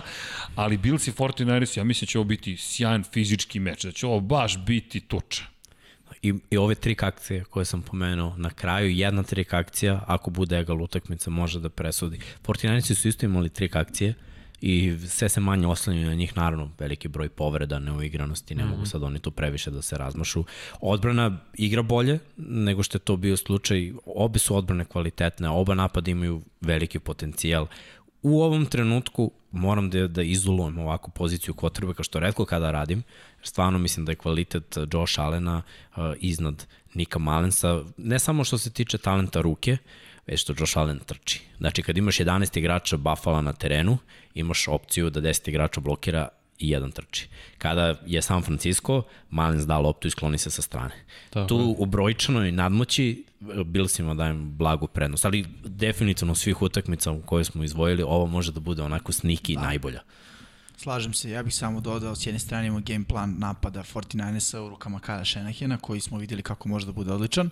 ali 0.54 0.76
Bills 0.76 1.08
i 1.08 1.12
49ers, 1.12 1.78
ja 1.78 1.84
mislim 1.84 2.06
da 2.06 2.10
će 2.10 2.18
ovo 2.18 2.24
biti 2.24 2.56
sjajan 2.56 3.04
fizički 3.12 3.60
meč, 3.60 3.84
da 3.84 3.92
će 3.92 4.06
ovo 4.06 4.20
baš 4.20 4.64
biti 4.64 5.00
tuča. 5.00 5.44
I, 6.22 6.34
I 6.50 6.56
ove 6.56 6.74
trik 6.74 7.02
akcije 7.02 7.44
koje 7.44 7.64
sam 7.64 7.82
pomenuo, 7.82 8.34
na 8.36 8.50
kraju 8.50 8.90
jedna 8.90 9.22
trik 9.22 9.54
akcija, 9.54 10.04
ako 10.06 10.30
bude 10.30 10.58
egal 10.58 10.82
utakmica, 10.82 11.30
može 11.30 11.60
da 11.60 11.68
presudi. 11.68 12.18
49 12.42 12.94
su 12.94 13.08
isto 13.08 13.26
imali 13.26 13.48
trik 13.48 13.76
akcije, 13.76 14.14
i 14.60 14.98
sve 15.08 15.28
se 15.28 15.40
manje 15.40 15.66
oslanjaju 15.66 16.06
na 16.06 16.14
njih, 16.14 16.36
naravno, 16.36 16.70
veliki 16.78 17.08
broj 17.08 17.28
povreda, 17.28 17.78
neuigranosti, 17.78 18.54
ne 18.54 18.64
mm 18.64 18.66
-hmm. 18.66 18.70
mogu 18.70 18.86
sad 18.86 19.02
oni 19.02 19.18
tu 19.18 19.30
previše 19.30 19.70
da 19.70 19.82
se 19.82 19.98
razmašu. 19.98 20.44
Odbrana 20.80 21.38
igra 21.54 21.82
bolje 21.82 22.18
nego 22.36 22.82
što 22.82 22.96
je 22.96 23.00
to 23.00 23.16
bio 23.16 23.36
slučaj, 23.36 23.92
obe 24.06 24.38
su 24.38 24.56
odbrane 24.56 24.84
kvalitetne, 24.84 25.48
oba 25.48 25.74
napada 25.74 26.10
imaju 26.10 26.42
veliki 26.60 26.98
potencijal. 26.98 27.66
U 28.22 28.42
ovom 28.42 28.66
trenutku 28.66 29.30
moram 29.50 29.90
da, 29.90 30.08
da 30.08 30.22
izolujem 30.22 30.78
ovakvu 30.78 31.10
poziciju 31.10 31.54
kao 31.54 31.70
što 32.00 32.20
redko 32.20 32.44
kada 32.44 32.70
radim, 32.70 33.02
jer 33.38 33.46
stvarno 33.46 33.78
mislim 33.78 34.06
da 34.06 34.12
je 34.12 34.16
kvalitet 34.16 34.76
Josh 34.92 35.20
Allena 35.20 35.62
uh, 35.96 36.02
iznad 36.18 36.66
Nika 36.94 37.18
Malensa, 37.18 37.82
ne 37.96 38.18
samo 38.18 38.44
što 38.44 38.58
se 38.58 38.70
tiče 38.70 38.98
talenta 38.98 39.40
ruke, 39.40 39.76
već 40.30 40.40
što 40.40 40.54
Josh 40.58 40.78
Allen 40.78 40.98
trči. 40.98 41.40
Znači, 41.58 41.82
kad 41.82 41.96
imaš 41.96 42.18
11 42.18 42.58
igrača 42.58 42.96
Buffalo 42.96 43.42
na 43.42 43.52
terenu, 43.52 43.98
imaš 44.34 44.68
opciju 44.68 45.10
da 45.10 45.20
10 45.20 45.48
igrača 45.48 45.80
blokira 45.80 46.28
i 46.58 46.70
jedan 46.70 46.90
trči. 46.90 47.28
Kada 47.58 47.94
je 48.06 48.22
San 48.22 48.42
Francisco, 48.42 49.02
Malins 49.30 49.66
da 49.66 49.78
loptu 49.78 50.08
i 50.08 50.10
skloni 50.10 50.38
se 50.38 50.50
sa 50.50 50.62
strane. 50.62 50.94
Tako. 51.30 51.48
Tu 51.48 51.74
u 51.78 51.86
brojčanoj 51.86 52.52
nadmoći 52.52 53.24
Billsima 53.64 54.14
dajem 54.14 54.56
blagu 54.56 54.86
prednost, 54.86 55.24
ali 55.24 55.46
definitivno 55.64 56.34
svih 56.34 56.62
utakmica 56.62 57.12
u 57.12 57.22
koje 57.22 57.44
smo 57.44 57.64
izvojili, 57.64 58.02
ovo 58.02 58.26
može 58.26 58.52
da 58.52 58.60
bude 58.60 58.82
onako 58.82 59.12
sniki 59.12 59.54
da. 59.54 59.60
najbolja. 59.60 60.00
Slažem 60.76 61.12
se, 61.12 61.30
ja 61.30 61.42
bih 61.42 61.54
samo 61.54 61.80
dodao 61.80 62.16
s 62.16 62.26
jedne 62.26 62.38
strane 62.38 62.66
imamo 62.66 62.82
game 62.86 63.04
plan 63.04 63.34
napada 63.38 63.82
49ersa 63.82 64.58
u 64.58 64.68
rukama 64.68 65.00
Kyle 65.00 65.32
Shanahana 65.32 65.78
koji 65.78 66.00
smo 66.00 66.18
videli 66.18 66.42
kako 66.42 66.68
može 66.68 66.86
da 66.86 66.92
bude 66.92 67.12
odličan 67.12 67.50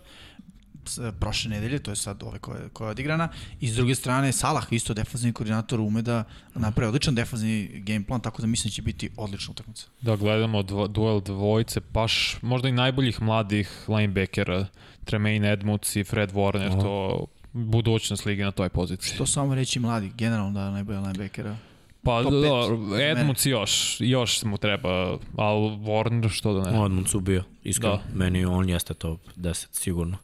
prošle 1.21 1.51
nedelje, 1.51 1.79
to 1.79 1.91
je 1.91 1.97
sad 1.97 2.23
ove 2.23 2.39
koje, 2.39 2.69
koja 2.69 2.89
je 2.89 2.91
odigrana, 2.91 3.29
i 3.61 3.69
s 3.69 3.75
druge 3.75 3.95
strane 3.95 4.33
Salah, 4.33 4.67
isto 4.71 4.95
defazni 4.95 5.33
koordinator, 5.33 5.81
ume 5.81 6.03
da 6.03 6.25
napravi 6.55 6.89
odličan 6.89 7.15
defazni 7.15 7.83
game 7.87 8.05
plan, 8.07 8.21
tako 8.21 8.43
da 8.43 8.47
mislim 8.47 8.71
da 8.71 8.75
će 8.75 8.83
biti 8.83 9.11
odlična 9.17 9.53
utakmica. 9.53 9.87
Da, 10.01 10.17
gledamo 10.17 10.63
dvo, 10.63 10.89
duel 10.89 11.21
dvojice, 11.21 11.81
baš 11.93 12.37
možda 12.43 12.69
i 12.69 12.73
najboljih 12.73 13.23
mladih 13.23 13.85
linebackera, 13.89 14.67
Tremaine 15.05 15.53
Edmunds 15.53 15.97
i 15.97 16.05
Fred 16.05 16.33
Warner, 16.33 16.67
Aha. 16.67 16.81
to 16.81 17.27
budućnost 17.53 18.27
lige 18.27 18.45
na 18.45 18.51
toj 18.51 18.69
poziciji. 18.69 19.15
Što 19.15 19.27
samo 19.27 19.55
reći 19.55 19.81
mladi, 19.81 20.13
generalno 20.17 20.61
da 20.61 20.71
najbolji 20.71 20.99
linebackera? 20.99 21.57
Pa 22.03 22.23
da, 22.23 23.03
Edmunds 23.03 23.47
još, 23.47 23.97
još 24.01 24.43
mu 24.43 24.59
treba, 24.59 25.19
ali 25.37 25.71
Warner 25.77 26.29
što 26.31 26.53
da 26.53 26.71
ne. 26.71 26.85
Edmunds 26.87 27.15
ubio, 27.15 27.45
iskreno, 27.65 27.97
da. 27.97 28.03
meni 28.15 28.45
on 28.45 28.69
jeste 28.69 28.95
top 28.95 29.21
10 29.37 29.67
sigurno 29.73 30.19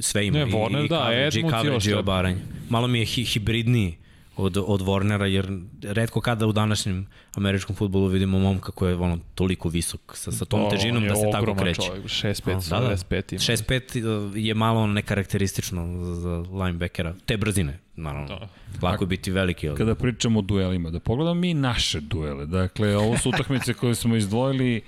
sve 0.00 0.26
ima. 0.26 0.38
Ne, 0.38 0.46
Warner, 0.46 0.84
i, 0.84 0.88
da, 0.88 1.08
Edmunds 1.12 1.64
još 1.64 1.86
i 1.86 1.94
obaranje. 1.94 2.40
Malo 2.68 2.86
mi 2.86 2.98
je 2.98 3.04
hi, 3.04 3.24
hibridniji 3.24 3.96
od, 4.38 4.56
od 4.66 4.80
Warnera, 4.80 5.24
jer 5.24 5.48
redko 5.82 6.20
kada 6.20 6.46
u 6.46 6.52
današnjem 6.52 7.06
američkom 7.34 7.76
futbolu 7.76 8.06
vidimo 8.06 8.38
momka 8.38 8.72
koji 8.72 8.90
je 8.90 8.96
ono, 8.96 9.18
toliko 9.34 9.68
visok, 9.68 10.00
sa, 10.14 10.32
sa 10.32 10.44
tom 10.44 10.62
da, 10.62 10.68
težinom 10.68 11.08
da 11.08 11.16
se 11.16 11.26
tako 11.32 11.54
kreće. 11.54 11.82
Čovjek, 11.86 12.04
6'5, 12.04 12.70
da, 12.70 12.80
da. 12.80 12.96
5 12.96 13.32
ima. 13.32 13.40
6'5 13.40 14.36
je 14.36 14.54
malo 14.54 14.86
nekarakteristično 14.86 16.14
za 16.14 16.44
linebackera. 16.64 17.14
Te 17.26 17.36
brzine, 17.36 17.78
naravno. 17.96 18.28
Da. 18.28 18.48
Lako 18.82 19.04
je 19.04 19.08
biti 19.08 19.30
veliki. 19.30 19.68
Ali... 19.68 19.76
Kada 19.78 19.94
pričamo 19.94 20.38
o 20.38 20.42
duelima, 20.42 20.90
da 20.90 21.00
pogledamo 21.00 21.40
mi 21.40 21.54
naše 21.54 22.00
duele. 22.00 22.46
Dakle, 22.46 22.96
ovo 22.96 23.18
su 23.18 23.28
utakmice 23.28 23.74
koje 23.74 23.94
smo 23.94 24.16
izdvojili 24.16 24.82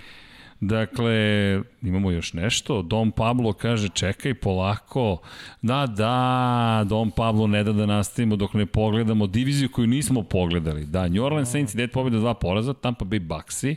Dakle, 0.60 1.12
imamo 1.82 2.10
još 2.10 2.32
nešto. 2.32 2.82
Dom 2.82 3.10
Pablo 3.10 3.52
kaže, 3.52 3.88
čekaj 3.88 4.34
polako. 4.34 5.18
Da, 5.62 5.86
da, 5.86 6.84
Dom 6.88 7.10
Pablo 7.10 7.46
ne 7.46 7.64
da 7.64 7.72
da 7.72 7.86
nastavimo 7.86 8.36
dok 8.36 8.54
ne 8.54 8.66
pogledamo 8.66 9.26
diviziju 9.26 9.68
koju 9.72 9.86
nismo 9.86 10.22
pogledali. 10.22 10.86
Da, 10.86 11.08
New 11.08 11.24
Orleans 11.24 11.50
Saints 11.50 11.74
9 11.74 11.86
pobjeda, 11.86 12.16
2 12.16 12.34
poraza, 12.34 12.72
Tampa 12.72 13.04
Bay 13.04 13.18
Bucksi, 13.18 13.76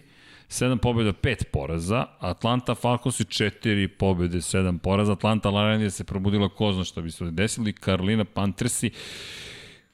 7 0.49 0.77
pobjeda, 0.77 1.13
5 1.13 1.43
poraza, 1.51 2.05
Atlanta 2.19 2.75
Falcons 2.75 3.19
4 3.19 3.87
pobjede, 3.87 4.37
7 4.37 4.77
poraza, 4.77 5.11
Atlanta 5.11 5.49
Lions 5.49 5.95
se 5.95 6.03
probudila 6.03 6.49
ko 6.49 6.73
zna 6.73 6.83
šta 6.83 7.01
bi 7.01 7.11
se 7.11 7.31
desili, 7.31 7.73
Carolina 7.73 8.25
Panthersi, 8.25 8.91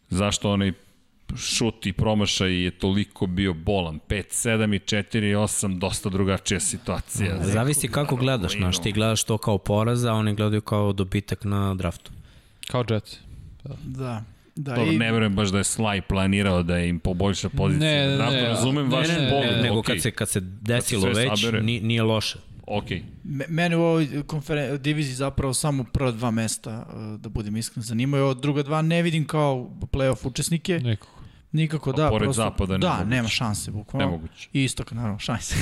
zašto 0.10 0.52
onaj 0.52 0.72
šut 1.38 1.86
i 1.86 1.94
promašaj 1.94 2.64
je 2.64 2.72
toliko 2.72 3.28
bio 3.28 3.54
bolan. 3.54 4.00
5, 4.10 4.24
7 4.48 4.76
i 4.76 4.80
4 4.80 5.36
8, 5.36 5.80
dosta 5.80 6.10
drugačija 6.10 6.60
situacija. 6.60 7.38
Da, 7.38 7.44
zavisi 7.44 7.88
kako 7.88 8.16
gledaš, 8.16 8.58
znaš, 8.58 8.82
ti 8.82 8.92
gledaš 8.92 9.24
to 9.24 9.38
kao 9.38 9.58
poraz, 9.58 10.06
a 10.06 10.14
oni 10.14 10.36
gledaju 10.36 10.62
kao 10.62 10.94
dobitak 10.94 11.44
na 11.44 11.76
draftu. 11.76 12.12
Kao 12.68 12.86
Jets. 12.90 13.18
Da. 13.64 13.76
da. 13.84 14.24
Da, 14.56 14.76
Dobro, 14.76 14.92
i... 14.92 14.98
ne 14.98 15.12
verujem 15.12 15.36
baš 15.36 15.50
da 15.50 15.58
je 15.58 15.64
Sly 15.64 16.02
planirao 16.02 16.64
da 16.64 16.80
im 16.80 17.00
poboljša 17.00 17.50
poziciju. 17.50 17.90
Ne, 17.90 18.08
ne, 18.08 18.32
ne, 18.32 18.42
razumem 18.42 18.90
ne, 18.90 18.96
vaš 18.96 19.08
ne, 19.08 19.30
pogled. 19.30 19.56
Ne, 19.56 19.62
nego 19.62 19.76
okay. 19.76 19.86
kad 19.86 20.02
se, 20.02 20.12
kad 20.12 20.30
se 20.30 20.40
desilo 20.42 21.06
kad 21.06 21.16
se 21.16 21.22
već, 21.22 21.40
sabere. 21.42 21.64
nije 21.64 22.04
loše. 22.04 22.38
Ok. 22.68 22.86
Mene 23.50 23.78
u 23.78 23.82
ovoj 23.82 24.24
konferen... 24.28 24.82
diviziji 24.82 25.16
zapravo 25.16 25.54
samo 25.54 25.84
prva 25.84 26.12
dva 26.12 26.32
mesta, 26.32 26.86
uh, 26.94 27.20
da 27.20 27.30
budem 27.30 27.58
iskren, 27.58 27.84
zanimaju. 27.84 28.26
Od 28.26 28.42
druga 28.42 28.64
dva 28.64 28.82
ne 28.82 29.02
vidim 29.02 29.28
kao 29.28 29.70
playoff 29.92 30.28
učesnike. 30.28 30.80
Nekako. 30.80 31.19
Nikako, 31.52 31.92
da. 31.92 32.10
pored 32.10 32.26
prosto, 32.26 32.42
zapada 32.42 32.78
Da, 32.78 32.90
moguće. 32.90 33.10
nema 33.10 33.28
šanse, 33.28 33.72
bukvalno. 33.72 34.06
Nemoguće. 34.06 34.50
I 34.54 34.64
istok, 34.64 34.92
naravno, 34.92 35.20
šanse. 35.20 35.56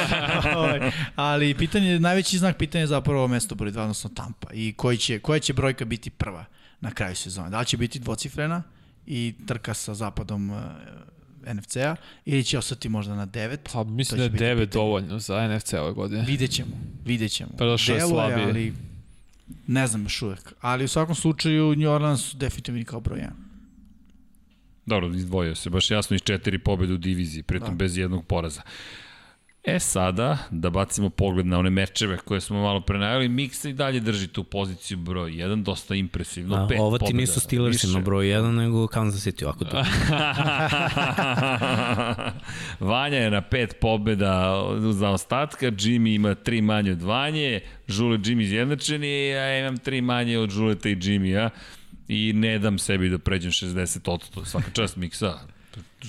Ovaj, 0.56 0.90
ali 1.16 1.54
pitanje, 1.54 2.00
najveći 2.00 2.38
znak 2.38 2.56
pitanja 2.56 2.82
je 2.82 2.86
zapravo 2.86 3.28
mesto 3.28 3.54
broj 3.54 3.72
2, 3.72 3.80
odnosno 3.80 4.10
Tampa. 4.14 4.48
I 4.52 4.72
koji 4.72 4.96
će, 4.96 5.18
koja 5.18 5.38
će 5.40 5.52
brojka 5.52 5.84
biti 5.84 6.10
prva 6.10 6.44
na 6.80 6.90
kraju 6.90 7.16
sezone? 7.16 7.50
Da 7.50 7.60
li 7.60 7.66
će 7.66 7.76
biti 7.76 7.98
dvocifrena 7.98 8.62
i 9.06 9.34
trka 9.46 9.74
sa 9.74 9.94
zapadom 9.94 10.50
uh, 10.50 10.58
eh, 11.46 11.54
NFC-a 11.54 11.96
ili 12.24 12.44
će 12.44 12.58
ostati 12.58 12.88
možda 12.88 13.14
na 13.14 13.26
9? 13.26 13.56
Pa 13.72 13.84
mislim 13.84 14.18
da 14.18 14.24
je 14.24 14.30
9 14.30 14.34
pitanje. 14.36 14.66
dovoljno 14.66 15.18
za 15.18 15.48
NFC 15.48 15.72
ove 15.72 15.92
godine. 15.92 16.24
Vidjet 16.26 16.50
ćemo, 16.50 16.70
vidjet 17.04 17.32
ćemo. 17.32 17.50
Je 17.88 18.00
slabije. 18.00 18.46
Ali 18.46 18.74
ne 19.66 19.86
znam 19.86 20.02
još 20.02 20.22
uvek. 20.22 20.52
Ali 20.60 20.84
u 20.84 20.88
svakom 20.88 21.14
slučaju 21.14 21.76
New 21.76 21.90
Orleans 21.90 22.34
definitivno 22.34 22.84
kao 22.84 23.00
broj 23.00 23.18
1. 23.18 23.47
Dobro, 24.88 25.08
izdvojio 25.08 25.54
se 25.54 25.70
baš 25.70 25.90
jasno 25.90 26.16
iz 26.16 26.22
četiri 26.22 26.58
pobjede 26.58 26.94
u 26.94 26.98
diviziji, 26.98 27.42
pritom 27.42 27.68
da. 27.68 27.74
bez 27.74 27.96
jednog 27.96 28.26
poraza. 28.26 28.62
E 29.64 29.78
sada, 29.78 30.38
da 30.50 30.70
bacimo 30.70 31.10
pogled 31.10 31.46
na 31.46 31.58
one 31.58 31.70
mečeve 31.70 32.16
koje 32.16 32.40
smo 32.40 32.62
malo 32.62 32.80
prenajali, 32.80 33.28
Miksa 33.28 33.68
i 33.68 33.72
dalje 33.72 34.00
drži 34.00 34.28
tu 34.28 34.44
poziciju 34.44 34.98
broj 34.98 35.30
1, 35.30 35.62
dosta 35.62 35.94
impresivno, 35.94 36.56
da, 36.56 36.66
pet 36.66 36.78
Ovo 36.80 36.98
ti 36.98 37.00
pobjeda, 37.00 37.20
nisu 37.20 37.40
Steelersi 37.40 37.86
na 37.86 38.00
broj 38.00 38.26
1, 38.26 38.50
nego 38.50 38.86
Kansas 38.86 39.26
City, 39.26 39.44
ovako 39.44 39.64
to. 39.64 39.84
Vanja 42.90 43.18
je 43.18 43.30
na 43.30 43.40
pet 43.40 43.76
pobjeda 43.80 44.62
za 44.92 45.10
ostatka, 45.10 45.66
Jimmy 45.66 46.14
ima 46.14 46.34
tri 46.34 46.62
manje 46.62 46.92
od 46.92 47.02
Vanje, 47.02 47.60
Žule 47.88 48.18
Jimmy 48.18 48.42
izjednačeni, 48.42 49.34
a 49.34 49.42
ja 49.42 49.58
imam 49.60 49.76
tri 49.76 50.00
manje 50.00 50.38
od 50.38 50.50
Žuleta 50.50 50.88
i 50.88 50.96
Jimmy, 50.96 51.26
ja 51.26 51.50
i 52.08 52.32
ne 52.32 52.58
dam 52.58 52.78
sebi 52.78 53.08
da 53.08 53.18
pređem 53.18 53.50
60 53.50 54.10
odsto. 54.10 54.44
Svaka 54.44 54.70
čast 54.70 54.96
miksa. 54.96 55.38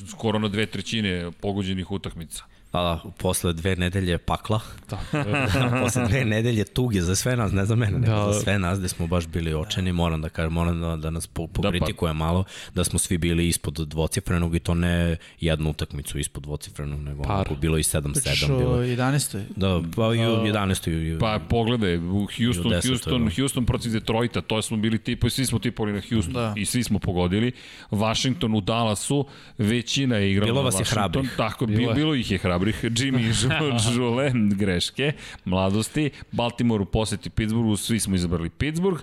Skoro 0.10 0.40
na 0.40 0.48
dve 0.48 0.66
trećine 0.66 1.32
pogođenih 1.42 1.92
utakmica. 1.92 2.44
A, 2.72 3.00
posle 3.18 3.54
dve 3.54 3.76
nedelje 3.76 4.18
pakla, 4.20 4.60
Tako, 4.88 5.18
posle 5.82 6.08
dve 6.08 6.26
nedelje 6.26 6.64
tuge 6.66 7.02
za 7.02 7.16
sve 7.16 7.36
nas, 7.36 7.52
ne 7.52 7.66
za 7.66 7.76
mene, 7.76 8.00
nego 8.00 8.14
Da. 8.16 8.34
za 8.34 8.40
sve 8.40 8.60
nas, 8.60 8.80
gde 8.80 8.88
smo 8.88 9.08
baš 9.08 9.28
bili 9.28 9.54
očeni, 9.54 9.92
moram 9.94 10.22
da 10.22 10.30
kažem, 10.30 10.54
moram 10.54 10.82
da, 10.82 10.96
da 10.98 11.10
nas 11.10 11.28
po, 11.28 11.48
pa- 11.48 11.54
pokritikuje 11.54 12.14
malo, 12.14 12.44
da 12.76 12.84
smo 12.84 13.00
svi 13.00 13.18
bili 13.18 13.48
ispod 13.48 13.74
dvocifrenog 13.76 14.56
i 14.56 14.60
to 14.60 14.74
ne 14.74 15.18
jednu 15.40 15.70
utakmicu 15.70 16.20
ispod 16.20 16.44
dvocifrenog, 16.44 17.00
nego 17.00 17.24
Par. 17.24 17.32
onako 17.32 17.56
bilo 17.56 17.78
i 17.78 17.84
Pričaš 18.14 18.42
7-7 18.42 18.52
o 18.52 18.58
bilo. 18.60 18.78
11. 18.78 19.44
Da, 19.50 19.82
pa 19.96 20.04
i 20.06 20.20
u 20.20 20.38
11. 20.38 20.88
i 21.04 21.16
u- 21.16 21.20
Pa 21.20 21.40
pogledaj, 21.42 21.98
u 21.98 22.02
Houston, 22.38 22.44
I 22.66 22.68
u 22.68 22.70
desetoj, 22.70 22.90
Houston, 22.90 23.26
da. 23.26 23.32
Houston 23.34 23.66
protiv 23.66 23.92
Detroita, 23.92 24.42
to 24.42 24.62
smo 24.62 24.78
bili 24.78 24.98
tipovi, 25.00 25.32
svi 25.32 25.46
smo 25.46 25.60
tipovali 25.60 25.94
na 25.94 26.02
Houston 26.04 26.34
Da. 26.34 26.54
i 26.58 26.66
svi 26.66 26.84
smo 26.84 27.00
pogodili. 27.00 27.52
Washington 27.92 28.56
u 28.56 28.62
Dallasu, 28.62 29.26
većina 29.58 30.16
je 30.16 30.32
igrala 30.32 30.46
Bilo 30.48 30.62
na 30.62 30.66
vas 30.66 30.80
je 30.80 30.86
hrabrih. 30.86 31.34
Tako, 31.38 31.66
Bilo 31.66 31.78
bilo, 31.78 31.92
je. 31.92 31.96
bilo 31.96 32.16
ih 32.16 32.32
je 32.32 32.38
hrabrih. 32.38 32.59
Jimmy 32.66 33.20
i 33.20 33.34
Žu- 33.34 33.94
Žule, 33.94 34.32
greške, 34.50 35.12
mladosti. 35.46 36.10
Baltimore 36.32 36.82
u 36.82 36.86
poseti 36.86 37.30
Pittsburghu, 37.30 37.78
svi 37.78 38.00
smo 38.00 38.16
izabrali 38.16 38.50
Pittsburgh. 38.50 39.02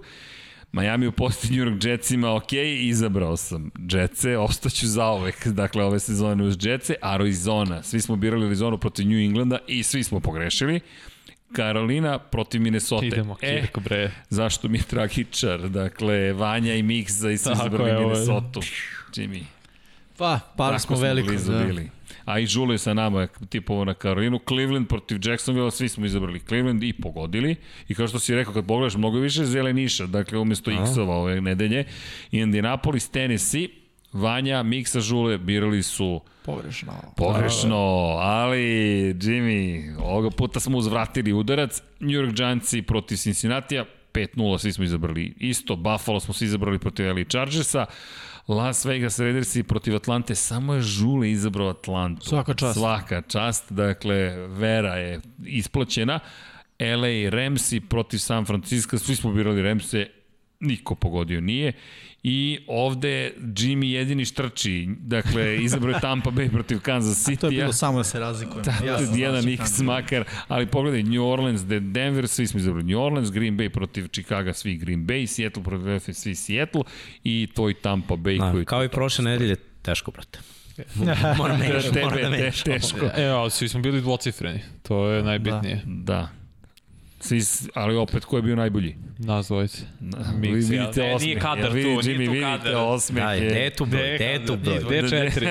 Miami 0.73 1.07
u 1.07 1.13
poseti 1.13 1.53
New 1.53 1.65
York 1.65 1.85
Jetsima, 1.85 2.35
ok, 2.35 2.53
izabrao 2.81 3.37
sam 3.37 3.71
Jetse, 3.91 4.39
ostaću 4.39 4.87
zaovek, 4.87 5.47
dakle 5.47 5.85
ove 5.85 6.01
sezone 6.01 6.45
uz 6.45 6.57
Jetse, 6.61 6.95
Arizona, 7.03 7.83
svi 7.83 8.01
smo 8.01 8.17
birali 8.17 8.47
Arizonu 8.47 8.79
protiv 8.79 9.07
New 9.07 9.19
Englanda 9.19 9.59
i 9.67 9.83
svi 9.83 10.03
smo 10.03 10.21
pogrešili. 10.21 10.81
Carolina 11.57 12.19
protiv 12.19 12.61
Minnesota. 12.61 13.07
idemo, 13.07 13.37
E, 13.43 13.61
Kirko, 13.61 13.81
bre. 13.81 14.11
zašto 14.31 14.69
mi 14.69 14.79
je 14.79 14.85
tragičar? 14.85 15.69
Dakle, 15.69 16.33
Vanja 16.33 16.75
i 16.75 16.83
Miksa 16.83 17.31
i 17.31 17.39
svi 17.39 17.53
izabrali. 17.53 18.05
Minnesota. 18.05 18.61
Jimmy. 19.13 19.43
Pa, 20.19 20.39
Tako 20.57 20.79
smo 20.79 20.97
veliko. 20.99 21.29
blizu 21.29 21.53
Da. 21.53 21.59
bili. 21.59 21.91
A 22.27 22.39
i 22.39 22.47
Žule 22.47 22.79
sa 22.79 22.95
nama 22.95 23.21
je 23.21 23.29
tipovo 23.49 23.85
na 23.85 23.95
Karolinu. 23.95 24.41
Cleveland 24.49 24.89
protiv 24.89 25.19
Jacksonville, 25.23 25.71
svi 25.71 25.89
smo 25.89 26.07
izabrali 26.07 26.41
Cleveland 26.41 26.83
i 26.83 26.93
pogodili. 26.93 27.57
I 27.89 27.95
kao 27.95 28.09
što 28.09 28.19
si 28.19 28.35
rekao, 28.35 28.55
kad 28.55 28.67
pogledaš, 28.67 28.95
mnogo 28.95 29.19
više 29.19 29.45
zeleniša, 29.45 30.07
dakle 30.07 30.39
umesto 30.39 30.71
X-ova 30.71 31.17
ove 31.17 31.41
nedelje. 31.41 31.85
Indianapolis, 32.31 33.09
Tennessee, 33.09 33.69
Vanja, 34.13 34.63
Miksa, 34.63 35.01
Žule 35.01 35.39
birali 35.39 35.83
su 35.83 36.21
Pogrešno. 36.47 36.93
Pogrešno, 37.17 37.77
ali 38.21 38.59
Jimmy, 39.15 39.95
ovoga 39.99 40.31
puta 40.31 40.61
smo 40.61 40.79
uzvratili 40.79 41.33
udarac. 41.33 41.83
New 42.01 42.11
York 42.11 42.35
Giantsi 42.37 42.83
protiv 42.83 43.17
Cincinnati-a, 43.17 43.85
5-0 44.17 44.59
svi 44.59 44.73
smo 44.73 44.85
izabrali 44.85 45.35
isto. 45.39 45.77
Buffalo 45.77 46.21
smo 46.21 46.35
svi 46.35 46.47
izabrali 46.47 46.79
protiv 46.79 47.07
LA 47.07 47.25
Chargersa. 47.29 47.87
Las 48.49 48.85
Vegas 48.85 49.19
Raidersi 49.19 49.63
protiv 49.63 49.97
Atlante, 49.97 50.35
samo 50.35 50.75
je 50.75 50.83
Žule 50.83 51.31
izabrao 51.31 51.69
Atlantu. 51.69 52.27
Svaka 52.27 52.55
čast. 52.55 52.79
Svaka 52.79 53.23
čast, 53.23 53.73
dakle, 53.73 54.47
vera 54.49 54.95
je 54.95 55.21
isplaćena. 55.45 56.21
LA 56.81 57.31
Ramsi 57.31 57.81
protiv 57.81 58.19
San 58.19 58.45
Francisco, 58.45 58.99
svi 58.99 59.17
smo 59.17 59.33
birali 59.33 59.63
Ramse, 59.63 60.07
niko 60.61 60.95
pogodio 60.95 61.41
nije. 61.41 61.73
I 62.23 62.59
ovde 62.67 63.33
Jimmy 63.39 63.85
jedini 63.85 64.25
štrči, 64.25 64.89
dakle, 64.91 65.57
izabrao 65.57 65.95
je 65.95 66.01
Tampa 66.01 66.31
Bay 66.31 66.51
protiv 66.51 66.81
Kansas 66.81 67.27
City. 67.27 67.39
To 67.39 67.47
je 67.47 67.51
bilo 67.53 67.73
samo 67.73 67.99
da 67.99 68.05
se 68.05 68.21
razlikujemo. 68.21 68.63
Da, 68.63 68.87
Ja 68.87 68.99
sam 68.99 69.19
jedan 69.19 69.43
znači 69.43 69.55
X 69.55 69.81
makar, 69.81 70.25
ali 70.49 70.67
pogledaj, 70.67 71.03
New 71.03 71.25
Orleans, 71.25 71.63
De- 71.63 71.81
Denver, 71.81 72.29
svi 72.29 72.47
smo 72.47 72.61
izabrali 72.61 72.85
New 72.85 73.01
Orleans, 73.01 73.31
Green 73.31 73.57
Bay 73.57 73.69
protiv 73.69 74.07
Chicago, 74.07 74.53
svi 74.53 74.77
Green 74.77 75.01
Bay, 75.01 75.27
Seattle 75.27 75.63
protiv 75.63 75.79
Philadelphia, 75.79 76.15
svi 76.15 76.35
Seattle 76.35 76.83
i 77.25 77.49
tvoj 77.55 77.75
Tampa 77.75 78.15
Bay 78.15 78.39
Da, 78.39 78.53
koji... 78.53 78.65
kao 78.65 78.85
i 78.85 78.89
prošle 78.89 79.25
nedelje, 79.25 79.57
teško, 79.83 80.11
brate. 80.11 80.39
Moram 81.39 81.61
Te- 81.61 81.69
menjati, 81.69 81.99
moram 82.01 82.23
da 82.23 82.31
menjam. 82.31 82.53
teško. 82.65 83.07
E, 83.17 83.25
ali 83.25 83.51
svi 83.51 83.69
smo 83.69 83.81
bili 83.81 84.01
dvocifreni. 84.01 84.61
To 84.83 85.09
je 85.09 85.23
najbitnije. 85.23 85.83
Da. 85.87 86.29
Svi, 87.29 87.41
ali 87.75 87.97
opet, 87.97 88.25
ko 88.25 88.37
je 88.37 88.43
bio 88.43 88.57
najbolji? 88.57 88.97
Nas 89.19 89.47
dvojice. 89.47 89.83
Vi 90.39 90.49
vidite 90.51 91.01
Ne, 91.01 91.15
osmeh. 91.15 91.23
nije 91.23 91.39
kadar 91.41 91.73
vi, 91.73 91.83
tu, 91.83 91.89
nije 91.89 92.03
Jimmy, 92.03 92.27
tu 92.27 92.33
vidite 92.33 92.59
kadar. 92.59 92.75
osmeh. 92.77 93.25
Daj, 93.25 93.41
gde 93.41 93.61
je 93.61 93.71
tu 93.71 93.87
broj, 93.87 94.15
gde 94.15 94.25
je 94.25 94.47
tu 94.47 94.57
broj? 94.57 94.79
Gde 94.81 94.97
je 94.97 95.09
četiri? 95.11 95.47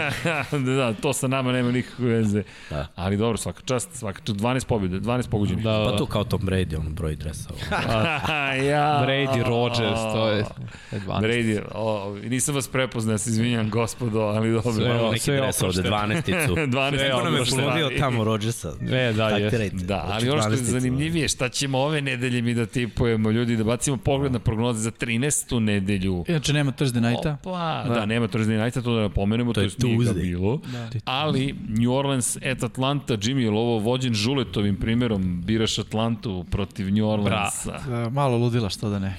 da, 0.65 0.73
da, 0.73 0.93
to 0.93 1.13
sa 1.13 1.27
nama 1.27 1.51
nema 1.51 1.71
nikakve 1.71 2.05
veze. 2.07 2.43
Da. 2.69 2.87
Ali 2.95 3.17
dobro, 3.17 3.37
svaka 3.37 3.61
čast, 3.65 3.89
svaka 3.93 4.19
čast, 4.19 4.39
12 4.39 4.65
pobjede, 4.65 4.99
12 4.99 5.29
pogođenih. 5.29 5.63
Da, 5.63 5.71
da. 5.71 5.91
Pa 5.91 5.97
tu 5.97 6.05
kao 6.05 6.23
Tom 6.23 6.41
Brady, 6.41 6.77
on 6.77 6.93
broj 6.93 7.15
dresa. 7.15 7.49
ja. 8.71 9.03
Brady, 9.07 9.47
Rodgers, 9.47 9.99
to 10.13 10.29
je... 10.29 10.37
je 10.91 10.99
12. 10.99 11.21
Brady, 11.21 11.61
o, 11.75 12.15
nisam 12.23 12.55
vas 12.55 12.67
prepoznao, 12.67 13.13
ja 13.13 13.17
se 13.17 13.29
izvinjam 13.29 13.69
gospodo, 13.69 14.19
ali 14.19 14.51
dobro. 14.51 14.71
Sve, 14.73 15.09
neki 15.11 15.19
sve 15.19 15.37
dres 15.37 15.61
ovde, 15.61 15.79
oprošteno. 15.79 15.97
12-icu. 15.97 16.53
12 16.55 16.95
Sve 16.97 17.05
je 17.05 17.15
oprošteno. 17.15 17.61
poludio 17.63 17.89
tamo 17.99 18.23
Rodgersa? 18.23 18.73
E, 18.91 19.13
da, 19.13 19.29
je. 19.29 19.69
Da, 19.73 20.05
ali 20.11 20.29
ono 20.29 20.41
što 20.41 20.51
je 20.51 20.57
12-icu. 20.57 20.71
zanimljivije, 20.71 21.27
šta 21.27 21.49
ćemo 21.65 21.77
ove 21.77 22.01
nedelje 22.01 22.41
mi 22.41 22.53
da 22.53 22.65
tipujemo 22.65 23.31
ljudi, 23.31 23.57
da 23.57 23.63
bacimo 23.63 23.97
pogled 23.97 24.31
na 24.31 24.39
prognoze 24.39 24.79
za 24.79 24.91
13. 24.91 25.59
nedelju. 25.59 26.25
Inače 26.27 26.53
nema 26.53 26.71
Thursday 26.71 27.09
nighta. 27.09 27.37
Opa, 27.41 27.83
da, 27.87 27.93
da 27.93 28.05
nema 28.05 28.27
Thursday 28.27 28.63
nighta, 28.63 28.81
to 28.81 28.95
da 28.95 29.01
napomenemo, 29.01 29.53
to, 29.53 29.61
To 29.61 29.87
je 29.87 29.93
je 29.93 29.97
nije 29.97 30.13
bilo. 30.13 30.57
Da. 30.57 30.89
Ali 31.05 31.55
New 31.69 31.91
Orleans 31.93 32.37
at 32.37 32.63
Atlanta, 32.63 33.13
Jimmy, 33.13 33.39
je 33.39 33.49
ovo 33.49 33.79
vođen 33.79 34.13
Žuletovim 34.13 34.75
primjerom, 34.75 35.41
biraš 35.41 35.79
Atlantu 35.79 36.45
protiv 36.51 36.93
New 36.93 37.07
Orleansa. 37.07 37.79
Da, 37.87 38.09
malo 38.09 38.37
ludila, 38.37 38.69
što 38.69 38.89
da 38.89 38.99
ne. 38.99 39.17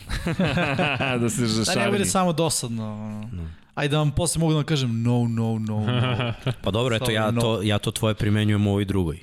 da 1.20 1.28
se 1.30 1.74
Da 1.74 1.84
ne 1.84 1.90
bude 1.90 2.04
samo 2.04 2.32
dosadno. 2.32 2.84
ono. 2.94 3.48
Ajde 3.74 3.92
da 3.92 3.98
vam 3.98 4.10
posle 4.10 4.40
mogu 4.40 4.52
da 4.52 4.56
vam 4.56 4.64
kažem 4.64 5.02
no, 5.02 5.28
no, 5.28 5.58
no, 5.58 5.80
no. 5.80 6.32
Pa 6.64 6.70
dobro, 6.70 6.96
eto, 6.96 7.10
ja 7.10 7.32
to, 7.32 7.62
ja 7.62 7.78
to 7.78 7.90
tvoje 7.90 8.14
primenjujem 8.14 8.66
u 8.66 8.70
ovoj 8.70 8.84
drugoj. 8.84 9.18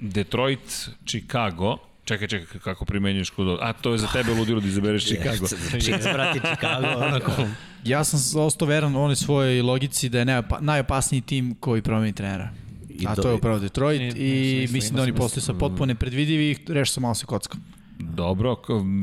Detroit, 0.00 0.88
Chicago, 1.06 1.76
Čekaj, 2.06 2.28
čekaj, 2.28 2.60
kako 2.60 2.84
primenjuješ 2.84 3.30
kod... 3.30 3.58
A, 3.60 3.72
to 3.72 3.92
je 3.92 3.98
za 3.98 4.06
tebe 4.06 4.34
ludilo 4.34 4.60
da 4.60 4.68
izabereš 4.68 5.04
Chicago. 5.10 5.46
Chicago, 5.80 6.04
brati 6.16 6.40
Chicago, 6.40 6.86
onako. 6.96 7.32
Ja 7.84 8.04
sam 8.04 8.40
ostao 8.40 8.68
veran 8.68 8.96
onoj 8.96 9.16
svojoj 9.16 9.62
logici 9.62 10.08
da 10.08 10.18
je 10.18 10.24
najop- 10.24 10.60
najopasniji 10.60 11.20
tim 11.20 11.54
koji 11.54 11.82
promeni 11.82 12.12
trenera. 12.12 12.50
I 12.90 13.06
A 13.06 13.14
to 13.14 13.28
je 13.28 13.34
upravo 13.34 13.58
Detroit 13.58 14.00
i 14.00 14.04
mislio, 14.04 14.72
mislim 14.72 14.96
da 14.96 15.02
oni 15.02 15.12
sam 15.12 15.16
postaju 15.16 15.42
sa 15.42 15.54
potpuno 15.54 15.86
nepredvidivi 15.86 16.50
i 16.50 16.56
reše 16.68 16.92
se 16.92 17.00
malo 17.00 17.14
sa 17.14 17.26
kockom. 17.26 17.60
Dobro, 17.98 18.56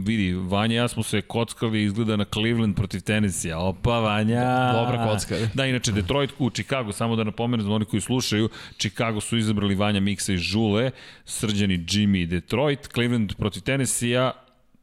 vidi, 0.06 0.34
Vanja 0.34 0.74
i 0.74 0.78
ja 0.78 0.88
smo 0.88 1.04
se 1.04 1.22
kockali 1.22 1.84
izgleda 1.84 2.16
na 2.16 2.26
Cleveland 2.34 2.76
protiv 2.76 3.02
Tennessee. 3.02 3.56
Opa, 3.56 4.00
Vanja! 4.00 4.74
Dobra 4.74 5.08
kocka. 5.08 5.36
Da, 5.54 5.66
inače, 5.66 5.92
Detroit 5.92 6.32
u 6.40 6.50
Chicago, 6.50 6.92
samo 6.92 7.16
da 7.16 7.24
napomenem 7.24 7.66
za 7.66 7.72
oni 7.72 7.86
koji 7.86 8.02
slušaju, 8.02 8.50
Chicago 8.78 9.22
su 9.22 9.38
izabrali 9.38 9.76
Vanja 9.76 10.00
Miksa 10.00 10.34
i 10.34 10.38
Žule, 10.38 10.92
Srđani 11.26 11.78
Jimmy 11.78 12.18
i 12.18 12.26
Detroit, 12.26 12.88
Cleveland 12.94 13.34
protiv 13.36 13.62
Tennessee-a, 13.62 14.32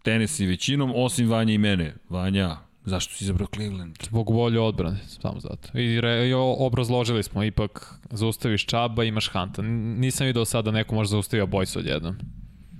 Tennessee 0.03 0.47
većinom, 0.47 0.93
osim 0.95 1.29
Vanja 1.29 1.55
i 1.55 1.59
mene. 1.59 1.95
Vanja, 2.09 2.57
zašto 2.85 3.15
si 3.15 3.25
izabrao 3.25 3.49
Cleveland? 3.55 3.97
Zbog 4.03 4.33
bolje 4.33 4.61
odbrane, 4.61 4.99
samo 5.07 5.41
zato. 5.41 5.79
I, 5.79 6.01
re, 6.01 6.29
i 6.29 6.33
o- 6.35 6.57
obrazložili 6.59 7.23
smo, 7.23 7.45
ipak 7.45 7.95
zaustaviš 8.11 8.67
Čaba, 8.67 9.05
imaš 9.05 9.29
Hanta. 9.29 9.63
Nisam 9.63 10.27
video 10.27 10.45
sad 10.45 10.65
da 10.65 10.71
neko 10.71 10.95
može 10.95 11.09
zaustaviti 11.09 11.51
Bojsa 11.51 11.79
odjednom. 11.79 12.17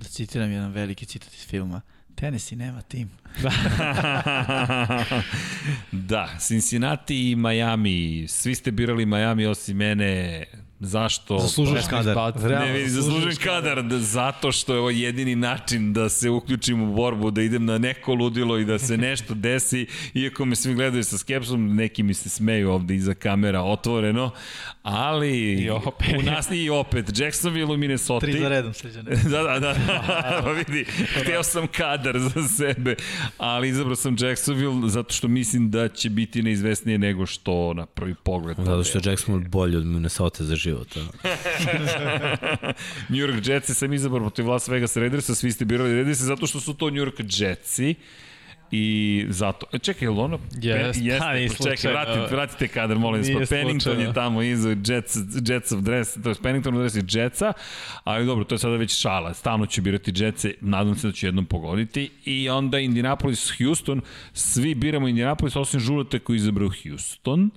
Da 0.01 0.07
citiram 0.07 0.51
jedan 0.51 0.71
veliki 0.71 1.05
citat 1.05 1.33
iz 1.33 1.47
filma. 1.47 1.81
Tennessee 2.15 2.57
nema 2.57 2.81
tim. 2.81 3.09
da, 5.91 6.29
Cincinnati 6.39 7.31
i 7.31 7.35
Miami, 7.35 8.25
svi 8.27 8.55
ste 8.55 8.71
birali 8.71 9.05
Miami 9.05 9.45
osim 9.45 9.77
mene, 9.77 10.43
zašto? 10.81 11.39
Zaslužuješ 11.39 11.83
Pa, 11.83 11.89
kadar. 11.89 12.15
pa, 12.15 12.31
Realno, 12.47 12.65
Ne, 12.65 12.73
vidi, 12.73 12.89
zaslužujem 12.89 13.35
kadar 13.35 13.83
da, 13.83 13.99
zato 13.99 14.51
što 14.51 14.73
je 14.73 14.79
ovo 14.79 14.89
jedini 14.89 15.35
način 15.35 15.93
da 15.93 16.09
se 16.09 16.29
uključim 16.29 16.81
u 16.81 16.95
borbu, 16.95 17.31
da 17.31 17.41
idem 17.41 17.65
na 17.65 17.77
neko 17.77 18.13
ludilo 18.13 18.57
i 18.57 18.65
da 18.65 18.79
se 18.79 18.97
nešto 19.07 19.33
desi, 19.33 19.87
iako 20.13 20.45
me 20.45 20.55
svi 20.55 20.73
gledaju 20.73 21.03
sa 21.03 21.17
skepsom, 21.17 21.75
neki 21.75 22.03
mi 22.03 22.13
se 22.13 22.29
smeju 22.29 22.71
ovde 22.71 22.95
iza 22.95 23.13
kamera 23.13 23.61
otvoreno, 23.61 24.31
ali 24.83 25.53
I 25.53 25.69
opet. 25.69 26.19
u 26.19 26.21
nas 26.21 26.47
i 26.51 26.69
opet, 26.69 27.19
Jacksonville 27.19 27.73
u 27.73 27.77
Minnesota. 27.77 28.25
Tri 28.25 28.39
za 28.39 28.49
redom, 28.49 28.73
sređane. 28.73 29.15
da, 29.31 29.43
da, 29.43 29.59
da, 29.59 29.75
pa 30.43 30.51
vidi, 30.51 30.85
hteo 31.21 31.43
sam 31.43 31.67
kadar 31.67 32.19
za 32.19 32.47
sebe, 32.47 32.95
ali 33.37 33.69
izabrao 33.69 33.95
sam 33.95 34.15
Jacksonville 34.19 34.89
zato 34.89 35.13
što 35.13 35.27
mislim 35.27 35.71
da 35.71 35.87
će 35.87 36.09
biti 36.09 36.43
neizvesnije 36.43 36.97
nego 36.97 37.25
što 37.25 37.73
na 37.73 37.85
prvi 37.85 38.15
pogled. 38.23 38.57
Zato 38.57 38.83
što 38.83 38.97
je 38.97 39.01
Jacksonville 39.11 39.49
bolji 39.49 39.77
od 39.77 39.85
Minnesota 39.85 40.43
za 40.43 40.55
život. 40.55 40.70
A? 40.73 42.61
New 43.09 43.27
York 43.27 43.47
Jetsi 43.47 43.73
sam 43.73 43.93
izabrao 43.93 44.19
protiv 44.21 44.47
Las 44.47 44.67
Vegas 44.67 44.97
Raidersa, 44.97 45.35
svi 45.35 45.51
ste 45.51 45.65
birali 45.65 45.95
Raidersa 45.95 46.23
zato 46.23 46.47
što 46.47 46.59
su 46.59 46.73
to 46.73 46.89
New 46.89 47.05
York 47.05 47.41
Jetsi. 47.41 47.95
I 48.73 49.25
zato, 49.29 49.65
e, 49.73 49.79
čekaj, 49.79 50.05
je 50.05 50.09
li 50.09 50.19
ono? 50.19 50.39
Jest, 50.61 50.99
Pe- 50.99 51.19
pa, 51.19 51.33
nije 51.33 51.49
čekaj, 51.49 51.77
slučajno. 51.77 51.99
vratite, 51.99 52.35
vratite 52.35 52.67
kadar, 52.67 52.97
molim 52.97 53.21
vas, 53.21 53.29
pa 53.29 53.45
Pennington 53.55 53.79
slučajno. 53.79 54.09
je 54.09 54.13
tamo 54.13 54.41
iza 54.41 54.69
Jets, 54.69 55.15
Jets 55.47 55.71
of 55.71 55.81
Dress, 55.81 56.17
to 56.23 56.29
je 56.29 56.35
Pennington 56.43 56.73
of 56.75 56.79
Dress 56.79 56.95
i 56.95 57.17
Jetsa, 57.19 57.53
ali 58.03 58.25
dobro, 58.25 58.43
to 58.43 58.55
je 58.55 58.59
sada 58.59 58.75
već 58.75 59.01
šala, 59.01 59.33
stalno 59.33 59.65
ću 59.65 59.81
birati 59.81 60.11
Jetse, 60.15 60.53
nadam 60.61 60.95
se 60.95 61.07
da 61.07 61.13
ću 61.13 61.25
jednom 61.25 61.45
pogoditi, 61.45 62.09
i 62.25 62.49
onda 62.49 62.79
Indianapolis, 62.79 63.51
Houston, 63.57 64.01
svi 64.33 64.75
biramo 64.75 65.07
Indianapolis, 65.07 65.55
osim 65.55 65.79
Žulete 65.79 66.19
koji 66.19 66.37
izabrao 66.37 66.69
Houston, 66.83 67.49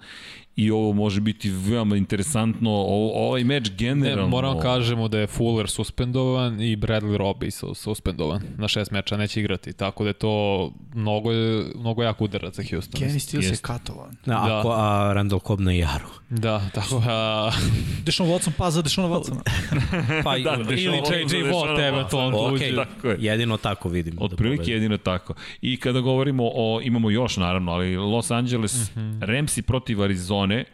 i 0.56 0.70
ovo 0.70 0.92
može 0.92 1.20
biti 1.20 1.50
veoma 1.50 1.96
interesantno, 1.96 2.70
o, 2.70 3.26
ovaj 3.28 3.44
meč 3.44 3.70
generalno... 3.70 4.24
Ne, 4.24 4.30
moramo 4.30 4.60
kažemo 4.60 5.08
da 5.08 5.18
je 5.18 5.26
Fuller 5.26 5.68
suspendovan 5.68 6.60
i 6.60 6.76
Bradley 6.76 7.50
su 7.50 7.74
suspendovan 7.74 8.42
na 8.56 8.68
šest 8.68 8.90
meča, 8.90 9.16
neće 9.16 9.40
igrati, 9.40 9.72
tako 9.72 10.04
da 10.04 10.10
je 10.10 10.14
to 10.14 10.72
mnogo, 10.94 11.30
mnogo 11.74 12.02
jak 12.02 12.20
udarac 12.20 12.54
za 12.54 12.62
Houston. 12.70 13.00
Kenny 13.00 13.18
Stills 13.18 13.46
je 13.46 13.56
katovan. 13.62 14.10
Da, 14.26 14.34
da. 14.34 14.58
Ako, 14.58 14.70
a 14.72 15.12
Randall 15.12 15.40
Cobb 15.40 15.60
na 15.60 15.72
Jaru. 15.72 16.08
Da, 16.30 16.68
tako 16.74 17.02
da... 17.06 17.52
Dešon 18.06 18.28
Watson 18.28 18.50
pa 18.58 18.70
za 18.70 18.82
Dešona 18.82 19.08
Watsona. 19.08 19.40
pa 20.24 20.38
da, 20.44 20.58
ili 20.70 20.96
JJ 20.96 21.42
Watt 21.52 21.88
eventualno 21.88 22.38
okay, 22.38 22.76
tako 22.76 23.08
je. 23.08 23.16
jedino 23.20 23.56
tako 23.56 23.88
vidim. 23.88 24.16
Od 24.20 24.30
da 24.30 24.36
prilike 24.36 24.70
jedino 24.70 24.98
tako. 24.98 25.34
I 25.62 25.76
kada 25.76 26.00
govorimo 26.00 26.50
o, 26.54 26.80
imamo 26.82 27.10
još 27.10 27.36
naravno, 27.36 27.72
ali 27.72 27.96
Los 27.96 28.30
Angeles, 28.30 28.90
mm 28.96 29.00
-hmm. 29.00 29.24
Ramsi 29.24 29.62
protiv 29.62 30.02
Arizone, 30.44 30.64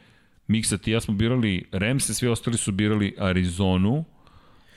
Miksa 0.46 0.78
ti 0.78 0.90
ja 0.90 1.00
smo 1.00 1.14
birali 1.14 1.64
Ramse, 1.72 2.14
svi 2.14 2.28
ostali 2.28 2.56
su 2.56 2.72
birali 2.72 3.14
Arizonu, 3.18 4.04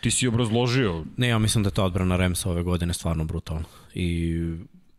ti 0.02 0.12
si 0.12 0.28
obrazložio. 0.28 1.06
Ne, 1.18 1.28
ja 1.28 1.40
mislim 1.40 1.64
da 1.64 1.68
je 1.68 1.74
ta 1.74 1.84
odbrana 1.84 2.18
Ramsa 2.18 2.50
ove 2.50 2.64
godine 2.64 2.94
stvarno 2.94 3.24
brutalna. 3.24 3.66
I 3.94 4.38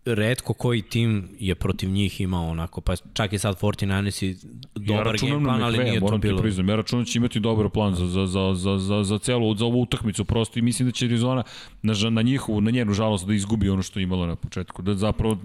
redko 0.05 0.55
koji 0.55 0.83
tim 0.83 1.29
je 1.39 1.55
protiv 1.55 1.91
njih 1.91 2.21
imao 2.21 2.49
onako, 2.49 2.81
pa 2.81 2.97
čak 3.13 3.33
i 3.33 3.39
sad 3.39 3.61
49ers 3.61 4.25
i 4.25 4.37
dobar 4.75 5.07
ja 5.07 5.29
game 5.31 5.45
plan, 5.45 5.63
ali 5.63 5.85
nije 5.85 6.01
to 6.01 6.19
bilo. 6.19 6.43
Priznam, 6.43 6.69
ja 6.69 6.77
računam 6.77 7.05
da 7.05 7.11
će 7.11 7.19
imati 7.19 7.41
dobar 7.41 7.71
plan 7.71 7.95
za, 7.95 8.07
za, 8.07 8.27
za, 8.27 8.55
za, 8.55 8.79
za, 8.79 9.05
za 9.05 9.19
celu, 9.19 9.57
za 9.57 9.65
ovu 9.65 9.83
utakmicu 9.83 10.25
prosto 10.25 10.59
i 10.59 10.63
mislim 10.63 10.89
da 10.89 10.93
će 10.93 11.05
Arizona 11.07 11.43
na, 11.83 11.95
na 12.11 12.23
njihovu, 12.23 12.61
na 12.61 12.71
njenu 12.71 12.93
žalost 12.93 13.27
da 13.27 13.35
izgubi 13.35 13.69
ono 13.69 13.83
što 13.83 13.99
je 13.99 14.03
imala 14.03 14.27
na 14.27 14.37
početku, 14.37 14.83
da 14.83 14.95
zapravo 14.95 15.39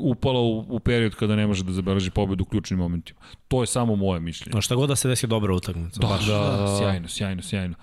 upala 0.00 0.40
u, 0.40 0.58
u 0.68 0.80
period 0.80 1.14
kada 1.14 1.36
ne 1.36 1.46
može 1.46 1.64
da 1.64 1.72
zabeleži 1.72 2.10
pobedu 2.10 2.42
u 2.42 2.46
ključnim 2.46 2.78
momentima. 2.78 3.20
To 3.48 3.62
je 3.62 3.66
samo 3.66 3.96
moje 3.96 4.20
mišljenje. 4.20 4.54
No 4.54 4.60
šta 4.60 4.74
god 4.74 4.88
da 4.88 4.96
se 4.96 5.08
desi 5.08 5.26
dobra 5.26 5.54
utakmica. 5.54 6.00
Da, 6.00 6.06
baš. 6.06 6.26
da, 6.26 6.38
da, 6.38 6.76
sjajno, 6.78 7.08
sjajno, 7.08 7.42
sjajno. 7.42 7.74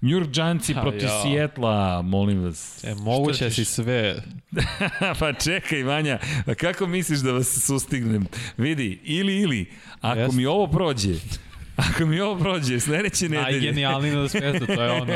New 0.00 0.10
York 0.10 0.30
Giantsi 0.30 0.74
protiv 0.74 1.02
ja. 1.02 1.22
Sijetla, 1.22 2.02
molim 2.02 2.44
vas. 2.44 2.84
E, 2.84 2.94
moguće 2.94 3.50
si 3.50 3.64
sve. 3.64 4.22
pa 5.20 5.32
čekaj, 5.32 5.79
Čekaj, 5.80 5.94
Vanja, 5.94 6.18
kako 6.56 6.86
misliš 6.86 7.18
da 7.18 7.32
vas 7.32 7.48
sustignem? 7.66 8.26
Vidi, 8.56 8.98
ili, 9.04 9.36
ili, 9.36 9.66
ako 10.00 10.20
Jest. 10.20 10.34
mi 10.34 10.46
ovo 10.46 10.66
prođe, 10.66 11.14
Ako 11.80 12.06
mi 12.06 12.20
ovo 12.20 12.40
prođe, 12.40 12.80
sledeće 12.80 13.28
nedelje... 13.28 13.42
Najgenijalniji 13.42 14.14
na 14.14 14.28
svetu, 14.28 14.66
to 14.66 14.82
je 14.82 14.90
ono. 14.90 15.12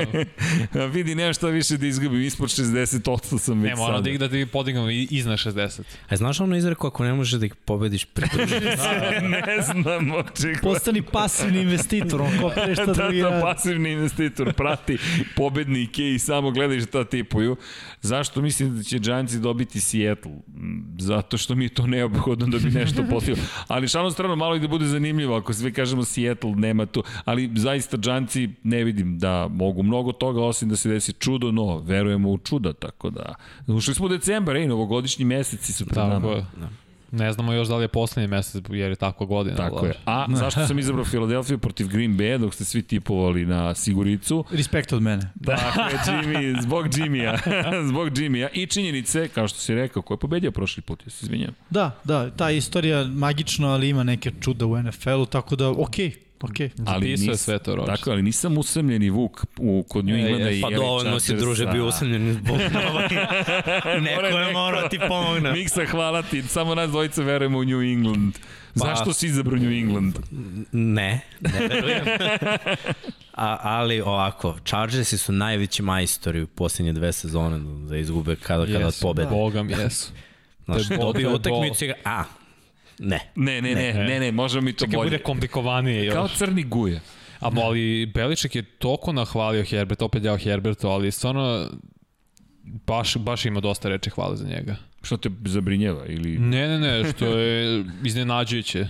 vidi, 0.95 1.15
nema 1.15 1.33
šta 1.33 1.49
više 1.49 1.77
da 1.77 1.87
izgubim, 1.87 2.21
ispod 2.21 2.49
60% 2.49 3.39
sam 3.39 3.63
već 3.63 3.71
ne, 3.71 3.77
moram 3.77 4.03
da 4.03 4.11
ih 4.11 4.19
da 4.19 4.29
ti 4.29 4.47
podignemo 4.47 4.91
iznad 4.91 5.39
60. 5.39 5.83
A 6.09 6.17
znaš 6.17 6.41
ono 6.41 6.57
izreku, 6.57 6.87
ako 6.87 7.05
ne 7.05 7.15
možeš 7.15 7.41
da 7.41 7.47
ih 7.47 7.55
pobediš, 7.55 8.05
pridružiš 8.05 8.77
da, 8.77 9.21
ne 9.21 9.63
znam, 9.63 10.13
očekla. 10.13 10.73
Postani 10.73 11.03
pasivni 11.03 11.61
investitor, 11.61 12.23
on 12.23 12.31
kopire 12.41 12.75
šta 12.75 12.87
da, 12.87 12.93
drugi 12.93 13.23
da, 13.23 13.41
pasivni 13.43 13.93
investitor, 13.93 14.53
prati 14.53 14.99
pobednike 15.37 16.11
i 16.11 16.19
samo 16.19 16.51
gledaj 16.51 16.81
šta 16.81 17.05
tipuju. 17.05 17.57
Zašto 18.03 18.43
mislim 18.43 18.77
da 18.77 18.83
će 18.83 18.99
Giantsi 18.99 19.39
dobiti 19.39 19.81
Seattle? 19.81 20.33
Zato 20.99 21.39
što 21.39 21.55
mi 21.55 21.65
je 21.65 21.69
to 21.69 21.87
neophodno 21.87 22.47
da 22.47 22.59
bi 22.59 22.71
nešto 22.71 23.05
postigao. 23.11 23.45
Ali 23.69 23.89
šalno 23.89 24.11
strano 24.11 24.37
malo 24.37 24.57
i 24.57 24.61
da 24.61 24.69
bude 24.69 24.87
zanimljivo 24.87 25.37
ako 25.37 25.53
sve 25.53 25.73
kažemo 25.73 26.05
Seattle 26.05 26.54
nema 26.55 26.87
tu, 26.87 27.03
ali 27.25 27.51
zaista 27.55 27.97
džanci 27.97 28.49
ne 28.63 28.85
vidim 28.85 29.19
da 29.19 29.49
mogu 29.49 29.83
mnogo 29.83 30.13
toga 30.13 30.43
osim 30.43 30.69
da 30.69 30.77
se 30.77 30.89
desi 30.89 31.13
čudo, 31.13 31.53
no 31.53 31.79
verujemo 31.79 32.31
u 32.31 32.39
čuda, 32.39 32.73
tako 32.73 33.11
da 33.11 33.35
ušli 33.67 33.95
smo 33.95 34.07
u 34.07 34.09
decembar, 34.09 34.57
ej, 34.57 34.67
novogodišnji 34.67 35.25
meseci 35.25 35.73
su 35.73 35.87
pred 35.87 35.99
nama. 35.99 36.35
Da. 36.57 36.69
Ne 37.17 37.33
znamo 37.33 37.53
još 37.53 37.69
da 37.69 37.77
li 37.77 37.85
je 37.85 37.89
poslednji 37.89 38.29
mesec, 38.29 38.65
jer 38.69 38.91
je 38.91 38.97
takva 38.97 39.27
godina. 39.27 39.57
Tako 39.57 39.87
je. 39.87 39.95
A 40.05 40.27
zašto 40.35 40.67
sam 40.67 40.79
izabrao 40.79 41.05
Filadelfiju 41.05 41.59
protiv 41.59 41.89
Green 41.89 42.17
Bay, 42.17 42.39
dok 42.39 42.55
ste 42.55 42.65
svi 42.65 42.83
tipovali 42.83 43.47
na 43.47 43.75
Siguricu? 43.75 44.45
Respekt 44.51 44.93
od 44.93 45.03
mene. 45.03 45.31
Dakle, 45.35 45.99
Jimmy, 46.07 46.63
zbog 46.63 46.87
Jimmya. 46.97 47.39
zbog 47.89 48.19
Jimmya. 48.19 48.49
I 48.53 48.67
činjenice, 48.67 49.29
kao 49.29 49.49
što 49.49 49.59
si 49.59 49.75
rekao, 49.75 50.03
ko 50.03 50.15
je 50.15 50.19
pobedio 50.19 50.51
prošli 50.51 50.83
put, 50.83 51.07
ja 51.07 51.11
se 51.11 51.27
izvinjam. 51.27 51.55
Da, 51.71 51.91
da, 52.05 52.31
ta 52.31 52.51
istorija 52.51 53.05
magično, 53.05 53.69
ali 53.69 53.89
ima 53.89 54.03
neke 54.03 54.31
čuda 54.41 54.67
u 54.67 54.83
NFL-u, 54.83 55.27
tako 55.27 55.57
da, 55.57 55.71
okej, 55.71 56.11
okay 56.11 56.25
Ok, 56.45 56.71
ali 56.87 57.11
nis, 57.11 57.27
je 57.27 57.37
sve 57.37 57.59
to 57.59 57.77
roč. 57.77 57.87
Tako, 57.87 58.11
ali 58.11 58.23
nisam 58.23 58.59
usamljeni 58.59 59.11
Vuk 59.11 59.45
u, 59.59 59.85
kod 59.89 60.05
New 60.05 60.17
Englanda 60.17 60.49
e, 60.49 60.59
i 60.59 60.63
Pa 60.63 60.71
dovoljno 60.71 61.21
si 61.21 61.37
druže 61.37 61.67
bio 61.67 61.87
usamljeni 61.87 62.33
zbog 62.33 62.59
Neko 64.07 64.39
je 64.39 64.53
morao 64.53 64.83
da 64.83 64.89
ti 64.89 64.99
pomogne. 65.09 65.53
Miksa, 65.53 65.87
hvala 65.87 66.23
ti. 66.23 66.43
Samo 66.43 66.75
nas 66.75 66.91
dvojica 66.91 67.23
verujemo 67.23 67.59
u 67.59 67.65
New 67.65 67.83
England. 67.83 68.35
Pa, 68.79 68.85
Zašto 68.85 69.13
si 69.13 69.27
izabrao 69.27 69.57
New 69.57 69.73
England? 69.73 70.19
Ne, 70.73 71.21
ne 71.41 71.69
verujem. 71.69 72.05
A, 73.35 73.59
ali 73.63 74.01
ovako, 74.01 74.57
Chargersi 74.65 75.19
su 75.19 75.33
najveći 75.33 75.83
majstori 75.83 76.43
u 76.43 76.47
posljednje 76.47 76.93
dve 76.93 77.13
sezone 77.13 77.87
da 77.89 77.97
izgube 77.97 78.37
kada, 78.37 78.67
kada 78.67 78.87
yes, 78.87 79.03
pobede. 79.03 79.29
Bogam, 79.29 79.71
jesu. 79.71 80.13
Znaš, 80.65 80.89
dobiju 80.89 81.35
utakmicu 81.35 81.85
i 81.85 81.93
a, 82.05 82.25
Ne. 82.99 83.21
Ne, 83.35 83.63
ne, 83.63 83.75
ne, 83.75 83.93
ne, 83.93 84.21
ne, 84.21 84.33
možemo 84.33 84.65
mi 84.65 84.73
to 84.73 84.85
Čekaj, 84.85 84.97
bolje. 84.97 85.11
bude 85.11 85.23
komplikovanije. 85.23 86.11
Kao 86.11 86.29
crni 86.29 86.63
guje. 86.63 87.01
A 87.41 87.51
ali 87.63 88.07
Beliček 88.07 88.55
je 88.55 88.63
toliko 88.63 89.13
nahvalio 89.13 89.65
Herbert, 89.65 90.03
opet 90.03 90.23
dao 90.23 90.39
Herbertu, 90.39 90.89
ali 90.89 91.11
stvarno 91.11 91.69
baš, 92.63 93.17
baš 93.17 93.45
ima 93.45 93.61
dosta 93.61 93.89
reči 93.89 94.11
hvale 94.11 94.37
za 94.37 94.49
njega. 94.49 94.77
Što 95.03 95.17
te 95.17 95.31
zabrinjeva? 95.45 96.07
Ili... 96.07 96.39
Ne, 96.39 96.69
ne, 96.69 96.79
ne, 96.79 97.13
što 97.13 97.27
je 97.27 97.85
iznenađujuće. 98.05 98.87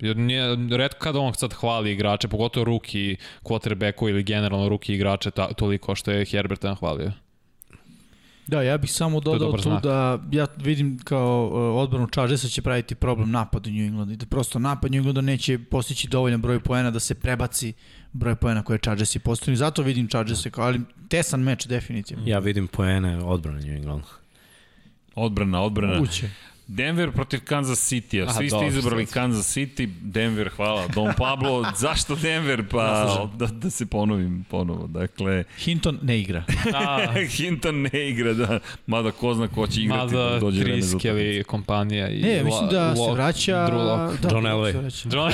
Jer 0.00 0.16
nije, 0.16 0.56
redko 0.70 0.98
kada 0.98 1.18
on 1.18 1.34
sad 1.34 1.52
hvali 1.52 1.92
igrače, 1.92 2.28
pogotovo 2.28 2.64
ruki 2.64 3.16
quarterbacku 3.42 4.08
ili 4.08 4.22
generalno 4.22 4.68
ruki 4.68 4.94
igrače 4.94 5.30
ta, 5.30 5.52
toliko 5.52 5.94
što 5.94 6.10
je 6.10 6.24
Herbert 6.24 6.62
nahvalio. 6.62 7.12
Da, 8.46 8.62
ja 8.62 8.78
bih 8.78 8.92
samo 8.92 9.20
dodao 9.20 9.52
tu 9.52 9.62
znak. 9.62 9.82
da 9.82 10.18
ja 10.32 10.46
vidim 10.56 10.98
kao 11.04 11.46
uh, 11.46 11.82
odbranu 11.82 12.06
Chargersa 12.06 12.48
će 12.48 12.62
praviti 12.62 12.94
problem 12.94 13.30
napad 13.30 13.66
u 13.66 13.70
New 13.70 13.86
Englandu 13.86 14.12
i 14.12 14.16
da 14.16 14.26
prosto 14.26 14.58
napad 14.58 14.90
New 14.90 14.98
Englanda 14.98 15.20
neće 15.20 15.58
postići 15.58 16.08
dovoljan 16.08 16.40
broj 16.42 16.60
poena 16.60 16.90
da 16.90 17.00
se 17.00 17.14
prebaci 17.14 17.72
broj 18.12 18.34
poena 18.34 18.62
koje 18.62 18.78
Chargersi 18.78 19.18
postavili. 19.18 19.56
Zato 19.56 19.82
vidim 19.82 20.08
Chargersa 20.08 20.50
kao, 20.50 20.64
ali 20.64 20.80
tesan 21.08 21.40
meč 21.40 21.66
definitivno. 21.66 22.24
Ja 22.26 22.38
vidim 22.38 22.68
poene 22.68 23.18
odbrane 23.24 23.60
New 23.60 23.76
Englanda. 23.76 24.06
Odbrana, 25.14 25.62
odbrana. 25.62 26.00
Uće. 26.00 26.30
Denver 26.66 27.12
protiv 27.12 27.40
Kansas 27.44 27.92
City, 27.92 28.28
a 28.28 28.32
svi 28.32 28.50
ste 28.50 28.66
izabrali 28.66 29.06
Kansas 29.06 29.56
City, 29.56 29.86
Denver, 30.00 30.48
hvala. 30.56 30.88
Don 30.88 31.12
Pablo, 31.18 31.64
zašto 31.76 32.14
Denver? 32.14 32.64
Pa 32.70 33.28
da, 33.34 33.46
da 33.46 33.70
se 33.70 33.86
ponovim 33.86 34.44
ponovo. 34.50 34.86
Dakle, 34.86 35.44
Hinton 35.58 35.98
ne 36.02 36.20
igra. 36.20 36.44
A, 36.74 37.12
Hinton 37.30 37.82
ne 37.82 38.10
igra, 38.10 38.32
da. 38.32 38.58
Mada 38.86 39.10
ko 39.10 39.34
zna 39.34 39.48
ko 39.48 39.66
će 39.66 39.80
igrati. 39.80 40.14
Mada 40.14 40.38
dođe 40.38 40.62
Chris 40.62 40.94
Kelly 40.94 41.42
kompanija 41.42 42.08
i 42.08 42.20
Ne, 42.22 42.44
mislim 42.44 42.68
da 42.70 42.96
se 42.96 43.12
vraća... 43.12 43.66
Da, 44.22 44.28
John 44.30 44.44
Elway. 44.44 45.14
John... 45.14 45.32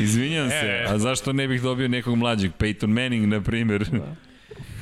Izvinjam 0.00 0.50
se, 0.50 0.66
e. 0.66 0.86
a 0.88 0.98
zašto 0.98 1.32
ne 1.32 1.48
bih 1.48 1.62
dobio 1.62 1.88
nekog 1.88 2.16
mlađeg? 2.16 2.52
Peyton 2.58 2.86
Manning, 2.86 3.26
na 3.26 3.40
primjer. 3.40 3.84
Da. 3.84 4.14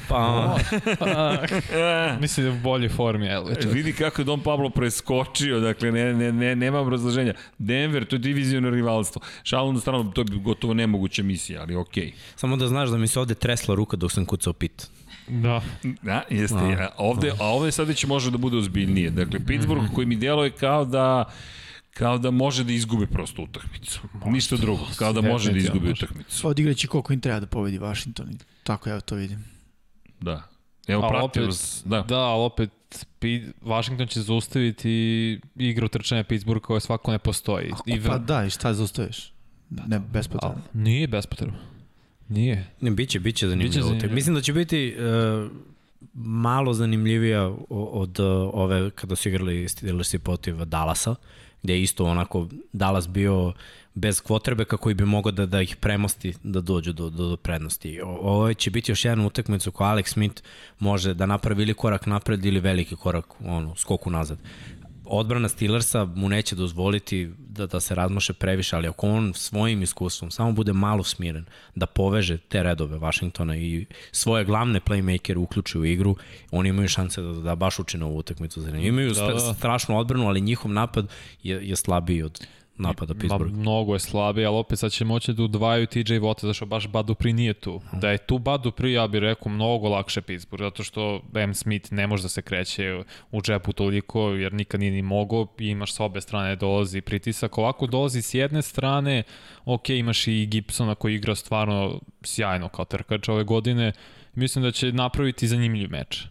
Pa, 0.09 0.57
pa 0.99 1.39
mislim 2.21 2.47
da 2.47 2.53
je 2.53 2.59
u 2.59 2.63
boljoj 2.63 2.89
formi 2.89 3.27
Elvić. 3.27 3.65
Vidi 3.65 3.93
kako 3.93 4.21
je 4.21 4.25
Don 4.25 4.41
Pablo 4.41 4.71
preskočio, 4.71 5.61
dakle 5.61 5.93
ne, 5.93 6.15
ne, 6.15 6.33
ne, 6.33 6.57
nema 6.57 6.79
obrazloženja. 6.79 7.35
Denver, 7.59 8.05
to 8.05 8.17
je 8.17 8.21
diviziono 8.21 8.71
rivalstvo. 8.71 9.23
Šalom 9.43 9.75
na 9.75 9.81
stranu, 9.81 10.13
to 10.13 10.21
je 10.21 10.25
gotovo 10.25 10.75
nemoguća 10.75 11.23
misija, 11.23 11.63
ali 11.63 11.77
okej. 11.77 12.07
Okay. 12.07 12.13
Samo 12.37 12.57
da 12.57 12.69
znaš 12.69 12.89
da 12.89 12.99
mi 12.99 13.07
se 13.07 13.21
ovde 13.21 13.35
tresla 13.35 13.75
ruka 13.75 13.97
dok 13.97 14.13
sam 14.13 14.27
kucao 14.27 14.53
pit. 14.53 14.89
Da. 15.29 15.63
Da, 16.03 16.23
jeste. 16.31 16.57
A, 16.57 16.89
ovde, 16.99 17.33
a 17.41 17.45
ovde 17.45 17.73
sad 17.73 17.89
već 17.89 18.05
može 18.05 18.31
da 18.31 18.39
bude 18.39 18.57
ozbiljnije. 18.57 19.11
Dakle, 19.11 19.41
Pittsburgh 19.47 19.85
koji 19.95 20.07
mi 20.07 20.17
djeluje 20.17 20.51
kao 20.51 20.85
da 20.85 21.31
kao 21.95 22.19
da 22.19 22.31
može 22.31 22.65
da 22.65 22.73
izgubi 22.73 23.07
prosto 23.07 23.43
utakmicu. 23.43 24.01
Ništa 24.27 24.57
drugo, 24.57 24.87
kao 24.97 25.13
da 25.13 25.21
može 25.21 25.53
da 25.53 25.59
izgubi 25.59 25.91
utakmicu. 25.91 26.49
Odigraće 26.49 26.87
koliko 26.87 27.13
im 27.13 27.21
treba 27.21 27.41
da 27.41 27.47
pobedi 27.47 27.79
Washington. 27.79 28.39
Tako 28.63 28.91
ja 28.91 29.01
to 29.01 29.15
vidim. 29.15 29.54
Da. 30.25 30.43
Evo, 30.87 31.09
pratio 31.09 31.47
vas. 31.47 31.83
Da. 31.87 32.03
da, 32.03 32.19
ali 32.19 32.45
opet 32.45 32.71
Washington 33.63 34.07
će 34.07 34.21
zaustaviti 34.21 35.41
igru 35.57 35.89
trčanja 35.89 36.25
Pittsburgha 36.25 36.67
koja 36.67 36.81
svako 36.81 37.13
ne 37.13 37.19
postoji. 37.19 37.73
I 37.87 38.01
pa 38.01 38.19
da, 38.19 38.45
i 38.45 38.51
šta 38.51 38.75
zaustaviš? 38.75 39.33
Ne, 39.71 39.99
bespotrebno. 39.99 40.63
Nije 40.73 41.07
bespotrebno. 41.07 41.59
Nije. 42.29 42.71
Ne, 42.81 42.91
biće, 42.91 43.21
biće 43.21 43.49
zanimljivo. 43.49 43.71
Biće 43.71 43.83
zanimljivo. 43.83 44.15
Mislim 44.15 44.35
da 44.35 44.41
će 44.41 44.53
biti 44.53 44.97
uh, 44.99 45.51
malo 46.15 46.73
zanimljivija 46.73 47.55
od 47.71 48.21
uh, 48.21 48.27
ove 48.53 48.91
kada 48.91 49.17
su 49.17 49.29
igrali 49.29 49.69
Steelersi 49.69 50.19
protiv 50.19 50.65
Dallasa, 50.65 51.15
gde 51.63 51.75
je 51.75 51.83
isto 51.83 52.05
onako 52.05 52.49
Dallas 52.73 53.09
bio 53.09 53.53
bez 53.95 54.21
kvotrbeka 54.21 54.77
koji 54.77 54.95
bi 54.95 55.05
mogao 55.05 55.33
da, 55.33 55.47
da 55.47 55.61
ih 55.61 55.77
premosti 55.77 56.35
da 56.43 56.61
dođu 56.61 56.93
do, 56.93 57.11
do, 57.11 57.29
do 57.29 57.37
prednosti. 57.37 58.01
O, 58.01 58.09
ovo 58.09 58.55
će 58.55 58.71
biti 58.71 58.93
još 58.93 59.05
jedan 59.05 59.27
utakmicu 59.27 59.73
koja 59.73 59.91
Alex 59.91 60.07
Smith 60.13 60.43
može 60.79 61.15
da 61.15 61.27
napravi 61.27 61.63
ili 61.63 61.75
korak 61.75 62.07
napred 62.07 62.45
ili 62.45 62.61
veliki 62.61 62.97
korak 62.97 63.27
ono, 63.41 63.77
skoku 63.77 64.11
nazad. 64.11 64.39
odbrana 65.05 65.49
Steelersa 65.49 66.05
mu 66.05 66.29
neće 66.29 66.57
dozvoliti 66.57 67.31
da, 67.39 67.67
da 67.67 67.81
se 67.81 67.95
razmaše 67.95 68.33
previše, 68.33 68.77
ali 68.77 68.89
ako 68.89 69.09
on 69.09 69.33
svojim 69.35 69.83
iskustvom 69.83 70.31
samo 70.31 70.53
bude 70.53 70.73
malo 70.73 71.05
smiren, 71.05 71.45
da 71.75 71.87
poveže 71.87 72.39
te 72.39 72.63
redove 72.63 72.99
Washingtona 72.99 73.57
i 73.57 73.87
svoje 74.13 74.45
glavne 74.45 74.81
playmakere 74.81 75.37
uključi 75.37 75.79
u 75.79 75.85
igru, 75.85 76.17
oni 76.51 76.69
imaju 76.69 76.89
šanse 76.89 77.23
da, 77.23 77.33
da 77.33 77.55
baš 77.55 77.79
učine 77.79 78.05
ovu 78.05 78.19
utakmicu 78.19 78.61
Imaju 78.75 79.13
da, 79.13 79.27
da. 79.27 79.55
strašnu 79.55 79.99
odbranu, 79.99 80.27
ali 80.27 80.41
njihov 80.41 80.71
napad 80.71 81.09
je, 81.43 81.69
je 81.69 81.77
slabiji 81.77 82.23
od 82.23 82.47
napada 82.77 83.15
Pittsburgh. 83.15 83.53
Ma, 83.53 83.61
mnogo 83.61 83.93
je 83.93 83.99
slabiji, 83.99 84.45
ali 84.45 84.57
opet 84.57 84.79
sad 84.79 84.93
će 84.93 85.05
moći 85.05 85.33
da 85.33 85.43
udvaju 85.43 85.87
TJ 85.87 86.19
Vota, 86.19 86.47
zašto 86.47 86.67
baš 86.67 86.89
Badu 86.89 87.15
Pri 87.15 87.33
nije 87.33 87.55
tu. 87.55 87.81
Da 87.93 88.11
je 88.11 88.19
tu 88.19 88.39
Badu 88.39 88.71
Pri, 88.71 88.93
ja 88.93 89.07
bih 89.07 89.21
rekao, 89.21 89.53
mnogo 89.53 89.89
lakše 89.89 90.21
Pittsburgh, 90.21 90.63
zato 90.63 90.83
što 90.83 91.23
M. 91.35 91.55
Smith 91.55 91.93
ne 91.93 92.07
može 92.07 92.23
da 92.23 92.29
se 92.29 92.43
kreće 92.43 93.03
u 93.31 93.43
džepu 93.43 93.73
toliko, 93.73 94.29
jer 94.29 94.53
nikad 94.53 94.81
nije 94.81 94.93
ni 94.93 95.03
mogo, 95.03 95.47
i 95.59 95.67
imaš 95.67 95.93
sa 95.93 96.05
obe 96.05 96.21
strane 96.21 96.57
dolazi 96.57 97.01
pritisak. 97.01 97.59
Ovako 97.59 97.87
dolazi 97.87 98.23
s 98.23 98.35
jedne 98.35 98.63
strane, 98.63 99.23
ok, 99.65 99.89
imaš 99.91 100.29
i 100.29 100.47
Gibsona 100.47 100.95
koji 100.95 101.15
igra 101.15 101.35
stvarno 101.35 102.01
sjajno 102.23 102.69
kao 102.69 102.85
trkač 102.85 103.29
ove 103.29 103.45
godine, 103.45 103.93
mislim 104.35 104.63
da 104.63 104.71
će 104.71 104.93
napraviti 104.93 105.49
zanimljiv 105.49 105.91
meč 105.91 106.27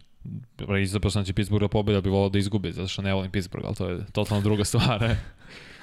izaposlan 0.82 1.24
će 1.24 1.32
Pittsburgh 1.32 1.64
da 1.64 1.68
pobeda, 1.68 2.00
bi 2.00 2.08
volao 2.08 2.28
da 2.28 2.38
izgubi, 2.38 2.72
zato 2.72 2.88
što 2.88 3.02
ne 3.02 3.14
volim 3.14 3.30
Pittsburgh, 3.30 3.66
ali 3.66 3.76
to 3.76 3.88
je 3.88 4.06
totalno 4.12 4.42
druga 4.42 4.64
stvar. 4.64 5.04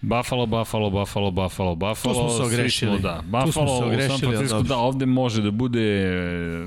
Buffalo, 0.00 0.46
Buffalo, 0.46 0.90
Buffalo, 0.90 1.30
Buffalo, 1.30 1.74
Buffalo. 1.74 2.14
Tu 2.14 2.20
smo 2.20 2.28
se 2.30 2.42
ogrešili. 2.42 2.98
Smo, 2.98 3.08
da. 3.08 3.22
Buffalo 3.24 3.78
u 3.78 4.08
San 4.08 4.18
Francisco, 4.18 4.62
da, 4.62 4.76
ovde 4.76 5.06
može 5.06 5.42
da 5.42 5.50
bude... 5.50 6.10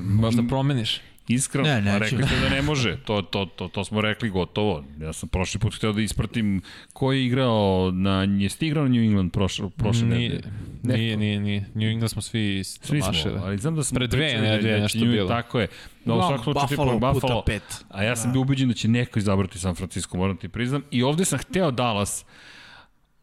Možda 0.02 0.44
promeniš. 0.50 1.02
Iskreno, 1.28 1.68
ne, 1.68 1.82
ne, 1.82 2.00
rekli 2.00 2.24
ste 2.24 2.40
da 2.40 2.50
ne 2.50 2.62
može. 2.62 2.98
To, 2.98 3.22
to, 3.22 3.46
to, 3.46 3.68
to 3.68 3.84
smo 3.84 4.02
rekli 4.02 4.30
gotovo. 4.30 4.84
Ja 5.02 5.14
sam 5.14 5.30
prošli 5.30 5.60
put 5.60 5.76
hteo 5.76 5.94
da 5.94 6.02
ispratim 6.02 6.62
ko 6.94 7.12
je 7.12 7.26
igrao 7.26 7.92
na... 7.94 8.24
Jeste 8.24 8.68
igrao 8.68 8.84
na 8.84 8.90
New 8.90 9.04
England 9.04 9.32
prošle, 9.32 9.70
prošle 9.70 10.08
nije, 10.08 10.30
nedelje? 10.30 10.52
Nije, 10.84 11.18
nije, 11.18 11.40
nije. 11.40 11.66
New 11.74 11.90
England 11.90 12.12
smo 12.12 12.22
svi 12.22 12.64
Svi 12.64 13.02
smo, 13.02 13.12
ali 13.44 13.58
znam 13.58 13.76
da 13.76 13.84
smo 13.84 13.96
Pre 13.96 14.08
dve 14.08 14.42
nedelje 14.42 14.80
nešto 14.80 15.00
bilo. 15.00 15.28
Tako 15.28 15.60
je. 15.60 15.68
Da, 16.06 16.14
u 16.14 16.22
svakom 16.22 16.44
slučaju 16.44 16.68
Buffalo, 16.68 16.94
Buffalo 16.94 17.20
puta 17.20 17.42
pet. 17.46 17.86
A 17.90 18.04
ja 18.04 18.16
sam 18.16 18.30
da. 18.30 18.34
bio 18.34 18.42
ubeđen 18.42 18.68
da 18.68 18.74
će 18.74 18.88
neko 18.88 19.20
izabrati 19.20 19.60
San 19.60 19.76
Francisco, 19.76 20.18
moram 20.18 20.38
ti 20.38 20.50
priznam. 20.50 20.84
I 20.92 21.04
ovde 21.04 21.26
sam 21.26 21.40
hteo 21.40 21.72
Dallas, 21.72 22.26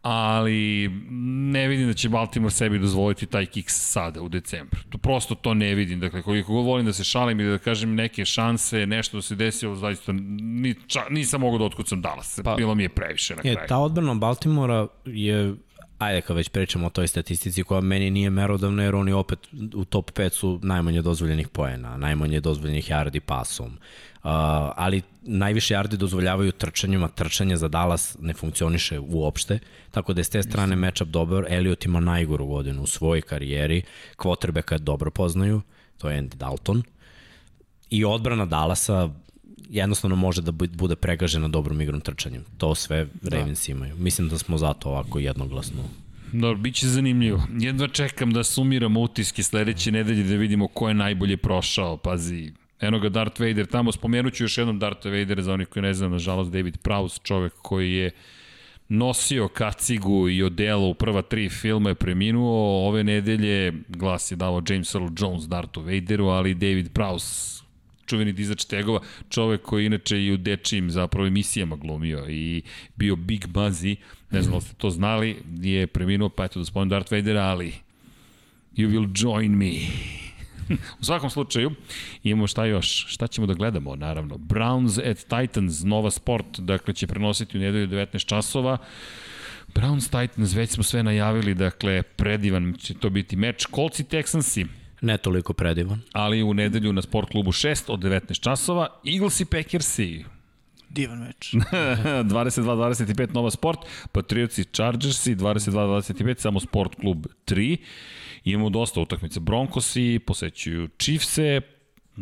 ali 0.02 0.88
ne 1.30 1.68
vidim 1.68 1.86
da 1.86 1.94
će 1.94 2.08
Baltimore 2.08 2.54
sebi 2.54 2.78
dozvoliti 2.78 3.26
taj 3.26 3.46
kiks 3.46 3.74
sada 3.92 4.22
u 4.22 4.28
decembru. 4.28 4.80
To 4.88 4.98
prosto 4.98 5.34
to 5.34 5.54
ne 5.54 5.74
vidim. 5.74 6.00
Dakle, 6.00 6.22
koliko 6.22 6.52
god 6.52 6.64
volim 6.64 6.86
da 6.86 6.92
se 6.92 7.04
šalim 7.04 7.40
ili 7.40 7.50
da 7.50 7.58
kažem 7.58 7.94
neke 7.94 8.24
šanse, 8.24 8.86
nešto 8.86 9.18
da 9.18 9.22
se 9.22 9.34
desilo, 9.34 9.76
zaista 9.76 10.12
ni, 10.12 10.74
ča, 10.86 11.00
nisam 11.10 11.40
mogao 11.40 11.58
da 11.58 11.64
otkucam 11.64 12.02
Dallas. 12.02 12.40
Pa, 12.44 12.54
Bilo 12.56 12.74
mi 12.74 12.82
je 12.82 12.88
previše 12.88 13.36
na 13.36 13.42
kraju. 13.42 13.58
Je, 13.58 13.66
ta 13.66 13.78
odbrana 13.78 14.14
Baltimora 14.14 14.86
je 15.04 15.54
ajde 15.98 16.20
kad 16.20 16.36
već 16.36 16.48
pričamo 16.48 16.86
o 16.86 16.90
toj 16.90 17.08
statistici 17.08 17.62
koja 17.62 17.80
meni 17.80 18.10
nije 18.10 18.30
merodavna 18.30 18.82
jer 18.82 18.94
oni 18.94 19.12
opet 19.12 19.38
u 19.74 19.84
top 19.84 20.10
5 20.10 20.30
su 20.30 20.60
najmanje 20.62 21.02
dozvoljenih 21.02 21.48
poena, 21.48 21.96
najmanje 21.96 22.40
dozvoljenih 22.40 22.90
yardi 22.90 23.20
pasom. 23.20 23.78
Uh, 24.22 24.30
ali 24.76 25.02
najviše 25.22 25.74
yardi 25.74 25.96
dozvoljavaju 25.96 26.52
trčanjima, 26.52 27.08
trčanje 27.08 27.56
za 27.56 27.68
Dallas 27.68 28.16
ne 28.20 28.34
funkcioniše 28.34 28.98
uopšte, 28.98 29.58
tako 29.90 30.12
da 30.12 30.20
je 30.20 30.24
s 30.24 30.28
te 30.28 30.42
strane 30.42 30.76
matchup 30.76 31.08
dobar, 31.08 31.46
Elliot 31.48 31.84
ima 31.84 32.00
najgoru 32.00 32.46
godinu 32.46 32.82
u 32.82 32.86
svojoj 32.86 33.20
karijeri, 33.20 33.82
quarterbacka 34.16 34.78
dobro 34.78 35.10
poznaju, 35.10 35.62
to 35.98 36.10
je 36.10 36.22
Andy 36.22 36.34
Dalton, 36.34 36.82
i 37.90 38.04
odbrana 38.04 38.46
Dallasa 38.46 39.10
jednostavno 39.70 40.16
može 40.16 40.42
da 40.42 40.52
bude 40.52 40.96
pregažena 40.96 41.48
dobrom 41.48 41.80
igrom 41.80 42.00
trčanjem. 42.00 42.44
To 42.58 42.74
sve 42.74 43.06
da. 43.22 43.36
Ravens 43.36 43.66
da. 43.66 43.72
imaju. 43.72 43.96
Mislim 43.96 44.28
da 44.28 44.38
smo 44.38 44.58
zato 44.58 44.88
ovako 44.88 45.18
jednoglasno 45.18 45.82
Dobro, 46.32 46.58
bit 46.58 46.74
će 46.74 46.88
zanimljivo. 46.88 47.42
Jedva 47.58 47.88
čekam 47.88 48.32
da 48.32 48.44
sumiramo 48.44 49.00
utiske 49.00 49.42
sledeće 49.42 49.92
nedelje 49.92 50.22
da 50.22 50.36
vidimo 50.36 50.68
ko 50.68 50.88
je 50.88 50.94
najbolje 50.94 51.36
prošao. 51.36 51.96
Pazi, 51.96 52.52
eno 52.80 52.98
ga 52.98 53.08
Darth 53.08 53.40
Vader 53.40 53.66
tamo. 53.66 53.92
Spomenut 53.92 54.34
ću 54.34 54.44
još 54.44 54.58
jednom 54.58 54.78
Darth 54.78 55.04
Vader 55.06 55.42
za 55.42 55.52
onih 55.52 55.68
koji 55.68 55.82
ne 55.82 55.94
znam, 55.94 56.10
nažalost, 56.10 56.50
David 56.50 56.78
Prowse, 56.82 57.22
čovek 57.22 57.52
koji 57.62 57.92
je 57.92 58.10
nosio 58.88 59.48
kacigu 59.48 60.28
i 60.28 60.42
odelo 60.42 60.88
u 60.88 60.94
prva 60.94 61.22
tri 61.22 61.48
filma 61.48 61.88
je 61.88 61.94
preminuo. 61.94 62.88
Ove 62.88 63.04
nedelje 63.04 63.72
glas 63.88 64.30
je 64.30 64.36
davo 64.36 64.62
James 64.68 64.94
Earl 64.94 65.06
Jones 65.18 65.44
Darthu 65.44 65.80
Vaderu, 65.80 66.26
ali 66.26 66.54
David 66.54 66.92
Prowse 66.92 67.60
čuveni 68.10 68.32
dizač 68.32 68.64
tegova, 68.64 69.00
čovek 69.28 69.62
koji 69.62 69.86
inače 69.86 70.24
i 70.24 70.32
u 70.32 70.36
dečijim 70.36 70.90
zapravo 70.90 71.26
emisijama 71.26 71.76
glumio 71.76 72.26
i 72.28 72.62
bio 72.96 73.16
Big 73.16 73.46
Buzzy, 73.46 73.96
ne 74.30 74.42
znam 74.42 74.54
da 74.54 74.60
ste 74.60 74.74
to 74.74 74.90
znali, 74.90 75.36
je 75.60 75.86
preminuo, 75.86 76.28
pa 76.28 76.44
eto 76.44 76.58
da 76.58 76.64
spomenem 76.64 76.90
Darth 76.90 77.12
Vadera, 77.12 77.42
ali 77.42 77.72
you 78.76 78.88
will 78.90 79.08
join 79.14 79.56
me. 79.56 79.72
U 81.00 81.04
svakom 81.04 81.30
slučaju, 81.30 81.70
imamo 82.22 82.46
šta 82.46 82.64
još, 82.64 83.06
šta 83.08 83.26
ćemo 83.26 83.46
da 83.46 83.54
gledamo, 83.54 83.96
naravno. 83.96 84.34
Browns 84.34 85.10
at 85.10 85.18
Titans, 85.18 85.82
Nova 85.84 86.10
Sport, 86.10 86.60
dakle 86.60 86.94
će 86.94 87.06
prenositi 87.06 87.58
u 87.58 87.60
nedelju 87.60 87.88
19 87.88 88.26
časova. 88.26 88.78
Browns 89.74 90.20
Titans, 90.20 90.54
već 90.54 90.70
smo 90.70 90.82
sve 90.82 91.02
najavili, 91.02 91.54
dakle, 91.54 92.02
predivan 92.02 92.74
će 92.78 92.94
to 92.94 93.10
biti 93.10 93.36
meč. 93.36 93.66
Colts 93.74 94.00
i 94.00 94.04
Texansi, 94.04 94.66
Ne 95.00 95.18
toliko 95.18 95.52
predivan. 95.52 96.00
Ali 96.12 96.42
u 96.42 96.54
nedelju 96.54 96.92
na 96.92 97.02
Sport 97.02 97.30
klubu 97.30 97.52
6 97.52 97.82
od 97.88 98.00
19 98.00 98.40
časova. 98.40 98.88
Eagles 99.12 99.40
i 99.40 99.44
Packersi. 99.44 100.24
Divan 100.88 101.18
meč. 101.18 101.54
22-25 101.54 103.34
Nova 103.34 103.50
Sport, 103.50 103.78
Patriotsi 104.12 104.64
Chargersi 104.64 105.36
22-25 105.36 106.38
samo 106.38 106.60
Sport 106.60 106.94
klub 106.94 107.26
3. 107.46 107.76
Imamo 108.44 108.70
dosta 108.70 109.00
utakmica. 109.00 109.40
Broncosi 109.40 110.20
posećuju 110.26 110.88
Chiefse, 110.98 111.60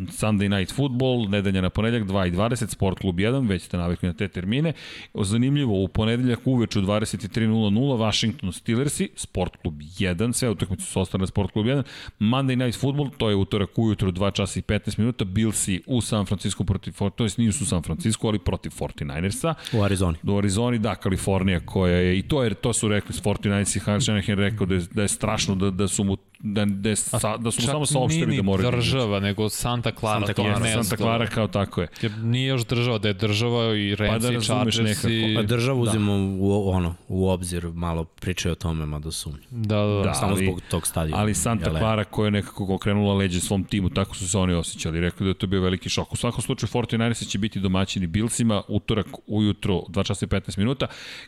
Sunday 0.07 0.59
Night 0.59 0.75
Football, 0.75 1.29
nedelja 1.29 1.61
na 1.61 1.69
ponedeljak 1.69 2.07
2.20, 2.07 2.67
Sport 2.67 2.99
Klub 2.99 3.15
1, 3.15 3.49
već 3.49 3.63
ste 3.63 3.77
navikli 3.77 4.07
na 4.07 4.13
te 4.13 4.27
termine. 4.27 4.73
Zanimljivo, 5.13 5.83
u 5.83 5.87
ponedeljak 5.87 6.39
uveč 6.45 6.75
u 6.75 6.81
23.00 6.81 7.97
Washington 7.97 8.53
Steelersi, 8.53 9.09
Sport 9.15 9.57
Klub 9.61 9.73
1, 9.81 10.33
sve 10.33 10.49
utakmice 10.49 10.83
su 10.83 11.01
ostale 11.01 11.21
na 11.21 11.27
Sport 11.27 11.51
Klub 11.51 11.65
1. 11.65 11.83
Monday 12.19 12.55
Night 12.65 12.79
Football, 12.79 13.09
to 13.17 13.29
je 13.29 13.35
utorak 13.35 13.77
ujutro 13.77 14.11
2 14.11 14.33
časa 14.33 14.59
i 14.59 14.61
15 14.61 14.99
minuta, 14.99 15.25
Billsi 15.25 15.81
u 15.87 16.01
San 16.01 16.25
Francisco 16.25 16.63
protiv, 16.63 16.93
to 17.15 17.23
jest 17.23 17.37
nisu 17.37 17.63
u 17.63 17.67
San 17.67 17.83
Francisco, 17.83 18.27
ali 18.27 18.39
protiv 18.39 18.71
49ersa. 18.71 19.53
U 19.73 19.83
Arizoni. 19.83 20.17
U 20.23 20.37
Arizoni, 20.37 20.79
da, 20.79 20.95
Kalifornija 20.95 21.59
koja 21.59 21.95
je, 21.95 22.19
i 22.19 22.21
to, 22.21 22.43
je, 22.43 22.53
to 22.53 22.73
su 22.73 22.87
rekli 22.87 23.13
s 23.13 23.21
49ers 23.21 23.77
i 23.77 23.79
Hans 23.79 24.03
Shanahan 24.03 24.37
rekao 24.37 24.67
da 24.67 24.75
je, 24.75 24.81
da 24.93 25.01
je 25.01 25.07
strašno 25.07 25.55
da, 25.55 25.71
da 25.71 25.87
su 25.87 26.03
mu 26.03 26.17
da, 26.39 26.65
da, 26.65 26.95
sa, 26.95 27.37
da 27.37 27.51
su 27.51 27.61
mu 27.61 27.67
samo 27.67 27.85
saopštili 27.85 28.35
da 28.35 28.43
moraju 28.43 28.71
da 28.71 28.77
država, 28.77 29.19
nego 29.19 29.49
Santa 29.49 29.91
Clara, 29.99 30.19
Santa 30.25 30.33
Clara, 30.33 30.59
to 30.59 30.65
je 30.65 30.73
Santa 30.73 30.95
Clara 30.95 31.27
kao 31.27 31.47
tako 31.47 31.81
je. 31.81 31.87
Jer 32.01 32.17
nije 32.17 32.47
još 32.47 32.65
država, 32.65 32.97
da 32.97 33.07
je 33.07 33.13
država 33.13 33.75
i 33.75 33.95
Rams 33.95 34.23
pa 34.23 34.29
da 34.29 34.37
i 34.37 34.41
Chargers 34.41 35.03
i... 35.03 35.35
Pa 35.35 35.41
državu 35.41 35.85
da. 35.85 35.89
uzimo 35.91 36.13
u, 36.39 36.69
ono, 36.69 36.95
u 37.07 37.29
obzir, 37.29 37.67
malo 37.73 38.03
pričaju 38.03 38.51
o 38.51 38.55
tome, 38.55 38.85
mada 38.85 39.11
su. 39.11 39.33
Da, 39.49 39.77
da, 39.77 40.01
da. 40.03 40.13
Samo 40.13 40.31
ali, 40.31 40.45
zbog 40.45 40.61
tog 40.69 40.87
stadiona. 40.87 41.21
Ali 41.21 41.33
Santa 41.33 41.69
Clara 41.69 42.03
koja 42.03 42.27
je 42.27 42.31
nekako 42.31 42.73
okrenula 42.75 43.13
leđe 43.13 43.39
svom 43.39 43.63
timu, 43.63 43.89
tako 43.89 44.15
su 44.15 44.29
se 44.29 44.37
oni 44.37 44.53
osjećali. 44.53 44.99
Rekli 44.99 45.23
da 45.23 45.29
je 45.29 45.33
to 45.33 45.47
bio 45.47 45.61
veliki 45.61 45.89
šok. 45.89 46.13
U 46.13 46.15
svakom 46.15 46.41
slučaju 46.41 46.69
49ers 46.69 47.27
će 47.27 47.37
biti 47.37 47.59
domaćini 47.59 48.07
Billsima, 48.07 48.61
utorak 48.67 49.07
ujutro 49.27 49.73
2 49.89 50.05
časa 50.07 50.25
i 50.25 50.29
15 50.29 50.57
minuta. 50.57 50.87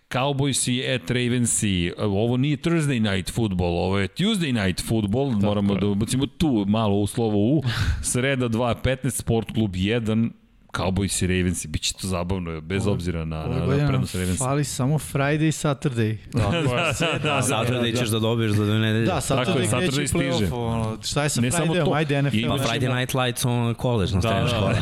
Cowboys 0.09 0.71
i 0.71 0.95
at 0.95 1.11
Ravensi, 1.11 1.93
ovo 1.97 2.37
nije 2.37 2.57
Thursday 2.57 3.15
night 3.15 3.33
football, 3.33 3.77
ovo 3.77 3.99
je 3.99 4.07
Tuesday 4.07 4.65
night 4.65 4.87
football, 4.87 5.00
moramo 5.41 5.75
da 5.75 5.87
ubacimo 5.87 6.25
tu 6.25 6.65
malo 6.67 6.99
u 6.99 7.07
slovo 7.07 7.37
U. 7.37 7.61
Sreda 8.01 8.49
2.15, 8.49 9.09
Sport 9.09 9.51
klub 9.53 9.73
1, 9.73 10.29
Cowboys 10.73 11.23
i 11.23 11.27
Ravens, 11.27 11.65
bit 11.65 11.81
će 11.81 11.93
to 11.93 12.07
zabavno, 12.07 12.61
bez 12.61 12.87
obzira 12.87 13.25
na, 13.25 13.47
na, 13.47 13.65
na 13.65 13.87
prednost 13.87 14.15
Ravens. 14.15 14.37
Fali 14.37 14.63
samo 14.63 14.99
Friday 14.99 15.47
i 15.47 15.51
Saturday. 15.51 16.17
Da, 16.33 16.51
da, 16.51 16.93
da, 16.99 17.19
da, 17.23 17.41
Saturday 17.41 17.99
ćeš 17.99 18.09
da 18.09 18.19
dobiješ 18.19 18.51
za 18.51 18.65
dve 18.65 18.79
nedelje. 18.79 19.05
Da, 19.05 19.21
Saturday, 19.21 19.45
Tako 19.45 19.59
je, 19.59 19.67
Saturday 19.67 20.07
stiže. 20.07 20.53
Ono, 20.53 20.97
šta 21.03 21.23
je 21.23 21.29
sa 21.29 21.41
ne 21.41 21.51
Friday-om, 21.51 21.93
ajde 21.93 22.21
NFL. 22.21 22.37
Ima 22.37 22.57
Friday 22.57 22.99
Night 22.99 23.13
Lights 23.13 23.45
on 23.45 23.75
college 23.81 24.13
na 24.13 24.19
da, 24.19 24.29
da, 24.29 24.47
škola. 24.47 24.73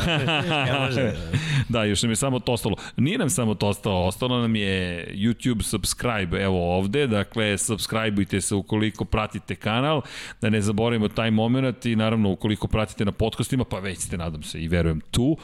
Da. 1.68 1.78
da, 1.78 1.84
još 1.84 2.02
nam 2.02 2.12
je 2.12 2.16
samo 2.16 2.38
to 2.38 2.52
ostalo. 2.52 2.76
Nije 2.96 3.18
nam 3.18 3.30
samo 3.30 3.54
to 3.54 3.68
ostalo, 3.68 4.06
ostalo 4.06 4.40
nam 4.40 4.56
je 4.56 5.06
YouTube 5.14 5.62
subscribe, 5.62 6.42
evo 6.42 6.76
ovde, 6.76 7.06
dakle, 7.06 7.58
subscribeujte 7.58 8.40
se 8.40 8.54
ukoliko 8.54 9.04
pratite 9.04 9.54
kanal, 9.54 10.02
da 10.40 10.50
ne 10.50 10.60
zaboravimo 10.60 11.08
taj 11.08 11.30
moment 11.30 11.86
i 11.86 11.96
naravno 11.96 12.30
ukoliko 12.30 12.68
pratite 12.68 13.04
na 13.04 13.12
podcastima, 13.12 13.64
pa 13.64 13.78
već 13.78 13.98
ste, 13.98 14.16
nadam 14.16 14.42
se, 14.42 14.62
i 14.62 14.68
verujem 14.68 15.00
tu. 15.10 15.36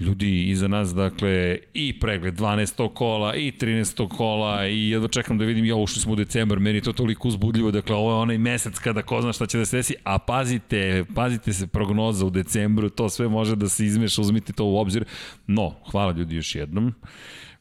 Ljudi 0.00 0.44
iza 0.44 0.68
nas, 0.68 0.94
dakle, 0.94 1.58
i 1.74 1.98
pregled 2.00 2.34
12. 2.34 2.94
kola, 2.94 3.34
i 3.34 3.52
13. 3.52 4.08
kola, 4.08 4.66
i 4.66 4.90
jedno 4.90 5.08
čekam 5.08 5.38
da 5.38 5.44
vidim, 5.44 5.64
ja 5.64 5.76
ušli 5.76 6.02
smo 6.02 6.12
u 6.12 6.16
decembar, 6.16 6.58
meni 6.58 6.78
je 6.78 6.82
to 6.82 6.92
toliko 6.92 7.28
uzbudljivo, 7.28 7.70
dakle, 7.70 7.96
ovo 7.96 8.10
je 8.10 8.16
onaj 8.16 8.38
mesec 8.38 8.78
kada 8.78 9.02
ko 9.02 9.22
zna 9.22 9.32
šta 9.32 9.46
će 9.46 9.58
da 9.58 9.64
se 9.64 9.76
desi, 9.76 9.94
a 10.04 10.18
pazite, 10.18 11.04
pazite 11.14 11.52
se 11.52 11.66
prognoza 11.66 12.26
u 12.26 12.30
decembru, 12.30 12.90
to 12.90 13.08
sve 13.08 13.28
može 13.28 13.56
da 13.56 13.68
se 13.68 13.84
izmeša, 13.84 14.20
uzmite 14.20 14.52
to 14.52 14.64
u 14.64 14.78
obzir. 14.78 15.04
No, 15.46 15.74
hvala 15.90 16.12
ljudi 16.12 16.36
još 16.36 16.54
jednom. 16.54 16.94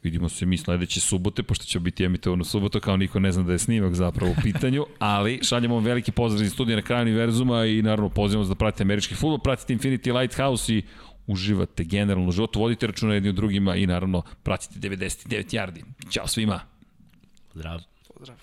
Vidimo 0.03 0.29
se 0.29 0.45
mi 0.45 0.57
sledeće 0.57 0.99
subote, 0.99 1.43
pošto 1.43 1.65
će 1.65 1.79
biti 1.79 2.03
emitovano 2.03 2.43
suboto, 2.43 2.79
kao 2.79 2.97
niko 2.97 3.19
ne 3.19 3.31
zna 3.31 3.43
da 3.43 3.51
je 3.51 3.59
snimak 3.59 3.93
zapravo 3.93 4.31
u 4.31 4.41
pitanju, 4.43 4.85
ali 4.99 5.39
šaljemo 5.43 5.75
vam 5.75 5.83
veliki 5.83 6.11
pozdrav 6.11 6.45
iz 6.45 6.53
studija 6.53 6.75
na 6.75 6.81
kraju 6.81 7.01
univerzuma 7.01 7.65
i 7.65 7.81
naravno 7.81 8.09
pozivamo 8.09 8.41
vas 8.41 8.49
da 8.49 8.55
pratite 8.55 8.83
američki 8.83 9.15
futbol, 9.15 9.39
pratite 9.39 9.75
Infinity 9.75 10.19
Lighthouse 10.19 10.73
i 10.73 10.83
uživate 11.27 11.83
generalno 11.83 12.29
u 12.29 12.31
životu, 12.31 12.59
vodite 12.59 12.87
računa 12.87 13.13
jedni 13.13 13.29
u 13.29 13.33
drugima 13.33 13.75
i 13.75 13.87
naravno 13.87 14.21
pratite 14.43 14.89
99 14.89 15.55
yardi. 15.55 15.83
Ćao 16.09 16.27
svima! 16.27 16.59
Pozdrav! 17.53 17.81
Pozdrav! 18.13 18.37